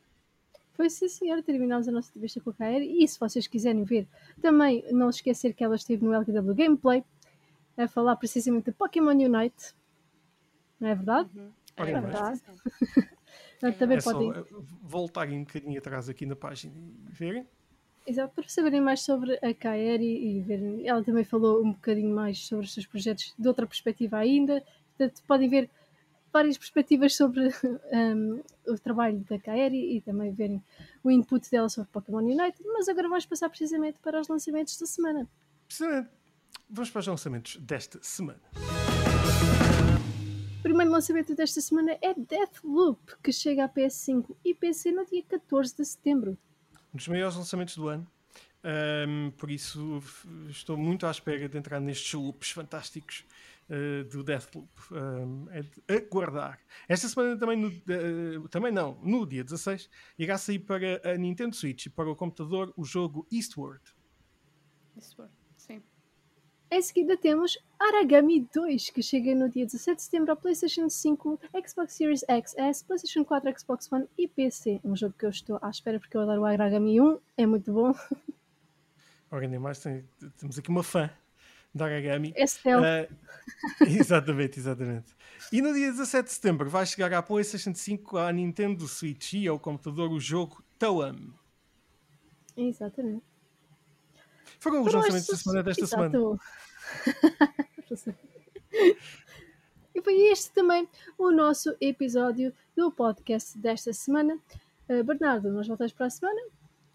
Foi 0.77 0.91
sim, 0.91 1.09
senhora. 1.09 1.43
Terminámos 1.43 1.89
a 1.89 1.93
nossa 1.93 2.11
entrevista 2.11 2.41
com 2.41 2.51
a 2.51 2.55
Kaeri. 2.55 3.03
E 3.03 3.09
se 3.09 3.19
vocês 3.19 3.47
quiserem 3.47 3.83
ver, 3.85 4.07
também 4.43 4.85
não 4.93 5.09
esquecer 5.09 5.55
que 5.55 5.65
ela 5.65 5.77
esteve 5.77 6.05
no 6.05 6.13
LKW 6.13 6.55
Gameplay 6.55 7.03
a 7.77 7.89
falar 7.89 8.17
precisamente 8.17 8.67
de 8.67 8.73
Pokémon 8.73 9.11
Unite. 9.13 9.75
Não 10.79 10.89
é 10.89 10.95
verdade? 10.95 11.31
Uhum. 11.35 11.51
É 11.77 11.93
mas- 11.93 12.03
verdade. 12.05 12.41
Portanto, 13.61 13.77
também 13.79 13.97
É 13.97 14.01
só 14.01 14.13
podem, 14.13 14.31
eh, 14.33 14.45
voltarem 14.83 15.39
um 15.39 15.45
bocadinho 15.45 15.79
atrás 15.79 16.09
aqui 16.09 16.25
na 16.27 16.37
página 16.37 16.73
e 16.77 16.95
verem. 17.13 17.47
exato, 18.07 18.35
para 18.35 18.49
saberem 18.49 18.81
mais 18.81 19.01
sobre 19.01 19.39
a 19.43 19.53
Kaeri 19.55 20.05
e 20.37 20.41
verem. 20.43 20.87
Ela 20.87 21.03
também 21.03 21.25
falou 21.25 21.63
um 21.65 21.73
bocadinho 21.73 22.15
mais 22.15 22.39
sobre 22.47 22.65
os 22.67 22.73
seus 22.75 22.87
projetos 22.87 23.35
de 23.39 23.49
outra 23.49 23.67
perspectiva 23.67 24.19
ainda. 24.19 24.63
Portanto, 24.97 25.23
podem 25.27 25.49
ver 25.49 25.71
várias 26.37 26.59
perspectivas 26.59 27.17
sobre 27.17 27.49
um, 27.93 28.43
o 28.67 28.79
trabalho 28.79 29.25
da 29.29 29.39
Kaeri 29.39 29.97
e 29.97 30.03
também 30.03 30.35
verem 30.35 30.63
o 31.03 31.11
input 31.11 31.51
dela 31.51 31.67
sobre 31.71 31.91
Pokémon 31.91 32.19
Unite. 32.19 32.63
Mas 32.63 32.91
agora 32.91 33.09
vamos 33.09 33.25
passar 33.25 33.49
precisamente 33.49 33.99
para 34.01 34.21
os 34.21 34.29
lançamentos 34.29 34.79
da 34.79 34.85
semana. 34.85 35.27
Precisamente, 35.67 36.11
vamos 36.69 36.91
para 36.91 37.01
os 37.01 37.07
lançamentos 37.07 37.57
desta 37.57 37.99
semana. 38.03 38.41
O 40.59 40.63
primeiro 40.63 40.93
lançamento 40.93 41.35
desta 41.35 41.63
semana 41.63 41.97
é 42.03 42.13
Deathloop, 42.13 43.17
que 43.23 43.33
chega 43.33 43.65
a 43.65 43.69
PS5 43.69 44.37
e 44.45 44.55
PC 44.55 44.93
no 44.93 45.07
dia 45.07 45.23
14 45.23 45.75
de 45.75 45.87
setembro. 45.87 46.37
Um 46.93 46.99
dos 46.99 47.09
maiores 47.09 47.37
lançamentos 47.37 47.77
do 47.77 47.89
ano. 47.89 48.07
Ahm, 48.63 49.31
por 49.39 49.51
isso 49.51 50.03
estou 50.51 50.77
muito 50.77 51.07
à 51.07 51.11
espera 51.11 51.49
de 51.49 51.57
entrar 51.57 51.81
nestes 51.81 52.13
loops 52.13 52.51
fantásticos 52.51 53.25
eh, 53.69 54.05
do 54.05 54.23
Deathloop. 54.23 54.71
Ahm, 54.93 55.47
é 55.51 55.63
de 55.63 55.83
aguardar. 55.89 56.59
Esta 56.89 57.09
semana 57.09 57.37
também, 57.39 57.57
no, 57.59 57.69
eh, 57.69 58.49
também 58.51 58.73
não, 58.73 58.99
no 59.03 59.27
dia 59.27 59.43
16, 59.45 59.89
irá 60.19 60.39
sair 60.39 60.61
para 60.61 61.01
a 61.05 61.17
Nintendo 61.17 61.55
Switch 61.55 61.87
e 61.87 61.91
para 61.91 62.11
o 62.11 62.17
computador 62.17 62.73
o 62.77 62.85
jogo 62.85 63.27
Eastward. 63.33 63.83
For. 65.15 65.29
Sim. 65.57 65.83
Em 66.71 66.83
seguida 66.83 67.17
temos 67.17 67.59
Aragami 67.79 68.49
2, 68.53 68.91
que 68.91 69.03
chega 69.03 69.35
no 69.35 69.49
dia 69.49 69.65
17 69.67 69.97
de 69.97 70.03
setembro 70.03 70.31
ao 70.33 70.37
PlayStation 70.37 70.89
5, 70.89 71.39
Xbox 71.67 71.93
Series 71.95 72.21
XS, 72.21 72.83
PlayStation 72.83 73.25
4, 73.25 73.61
Xbox 73.61 73.93
One 73.93 74.07
e 74.19 74.27
PC. 74.27 74.81
Um 74.83 74.97
jogo 74.97 75.15
que 75.19 75.27
eu 75.27 75.31
estou 75.31 75.59
à 75.63 75.71
espera 75.71 76.01
porque 76.01 76.17
eu 76.17 76.23
adoro 76.23 76.41
o 76.43 76.45
Aragami 76.45 77.01
1, 77.01 77.21
é 77.37 77.47
muito 77.47 77.73
bom. 77.73 77.95
Ora, 79.31 79.47
nem 79.47 79.59
mais, 79.59 79.81
tem- 79.81 80.05
temos 80.39 80.59
aqui 80.59 80.71
uma 80.71 80.83
fã 80.83 81.11
da 81.77 81.87
Aragami. 81.87 82.33
É 82.37 82.47
stealth. 82.47 82.85
Ah, 82.85 83.07
exatamente, 83.87 84.59
exatamente. 84.59 85.15
E 85.53 85.63
no 85.63 85.73
dia 85.73 85.91
17 85.91 86.27
de 86.27 86.33
setembro 86.33 86.69
vai 86.69 86.85
chegar 86.85 87.13
à 87.13 87.23
PlayStation 87.23 87.75
5, 87.75 88.17
à 88.17 88.33
Nintendo 88.33 88.89
Switch 88.89 89.35
e 89.35 89.47
ao 89.47 89.59
computador 89.59 90.11
o 90.11 90.19
jogo 90.19 90.63
Toem. 90.79 91.33
Exatamente. 92.57 93.23
Foram 94.59 94.83
os 94.83 94.93
lançamentos 94.93 95.27
da 95.27 95.37
semana 95.37 95.63
desta 95.63 95.87
semana. 95.87 96.19
Exato. 97.91 98.19
e 99.95 100.03
foi 100.03 100.15
este 100.29 100.51
também 100.53 100.89
o 101.19 101.31
nosso 101.31 101.77
episódio 101.81 102.53
do 102.75 102.91
podcast 102.91 103.57
desta 103.59 103.93
semana. 103.93 104.39
Uh, 104.89 105.05
Bernardo, 105.05 105.53
nós 105.53 105.69
voltamos 105.69 105.93
para 105.93 106.07
a 106.07 106.11
semana. 106.11 106.41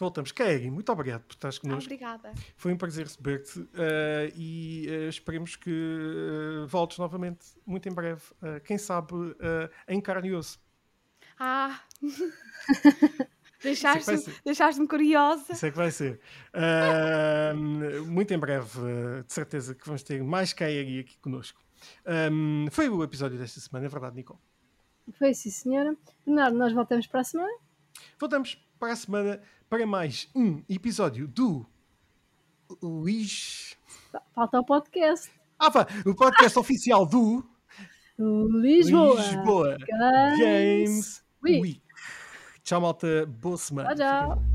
Voltamos. 0.01 0.31
Keggy, 0.31 0.69
muito 0.71 0.91
obrigado 0.91 1.21
por 1.21 1.33
estares 1.33 1.57
connosco. 1.59 1.85
Obrigada. 1.85 2.33
Foi 2.57 2.73
um 2.73 2.77
prazer 2.77 3.05
receber-te 3.05 3.67
eh, 3.75 4.33
e 4.35 4.87
eh, 4.89 5.07
esperemos 5.07 5.55
que 5.55 5.69
eh, 5.69 6.65
voltes 6.67 6.97
novamente 6.97 7.45
muito 7.65 7.87
em 7.87 7.93
breve. 7.93 8.21
Quem 8.65 8.77
sabe 8.77 9.13
em 9.87 10.01
carne 10.01 10.29
e 10.29 10.33
osso. 10.33 10.59
Ah! 11.39 11.79
É 13.61 13.63
Deixaste-me 13.63 14.17
ser. 14.17 14.41
deixaste 14.43 14.87
curiosa. 14.87 15.53
Isso 15.53 15.65
é 15.67 15.69
que 15.69 15.77
vai 15.77 15.91
ser. 15.91 16.19
Eh, 16.51 17.53
muito 18.07 18.33
em 18.33 18.37
breve, 18.39 18.79
eh, 18.79 19.21
de 19.23 19.31
certeza 19.31 19.75
que 19.75 19.85
vamos 19.85 20.01
ter 20.01 20.23
mais 20.23 20.51
Keggy 20.51 21.01
aqui 21.01 21.19
connosco. 21.19 21.61
Um, 22.31 22.65
foi 22.71 22.89
o 22.89 23.03
episódio 23.03 23.37
desta 23.37 23.59
semana, 23.59 23.85
é 23.85 23.89
verdade, 23.89 24.15
Nicole? 24.15 24.39
Foi 25.13 25.33
sim, 25.35 25.51
senhora. 25.51 25.95
Bernardo, 26.25 26.57
nós 26.57 26.73
voltamos 26.73 27.05
para 27.05 27.19
a 27.19 27.23
semana. 27.23 27.53
Voltamos 28.19 28.57
para 28.79 28.93
a 28.93 28.95
semana 28.95 29.41
para 29.69 29.85
mais 29.85 30.29
um 30.35 30.63
episódio 30.67 31.27
do 31.27 31.65
Luís. 32.81 33.77
Falta 34.33 34.59
o 34.59 34.65
podcast. 34.65 35.31
Ah, 35.59 35.69
pá, 35.69 35.87
o 36.05 36.15
podcast 36.15 36.57
oficial 36.59 37.05
do 37.05 37.43
Lisboa. 38.17 39.15
Lisboa 39.15 39.77
Games 39.77 40.39
Games 40.39 41.23
Week. 41.43 41.61
Week. 41.61 41.81
Tchau, 42.63 42.81
malta. 42.81 43.25
Boa 43.25 43.57
semana. 43.57 43.95
Tchau, 43.95 44.35
tchau. 44.35 44.50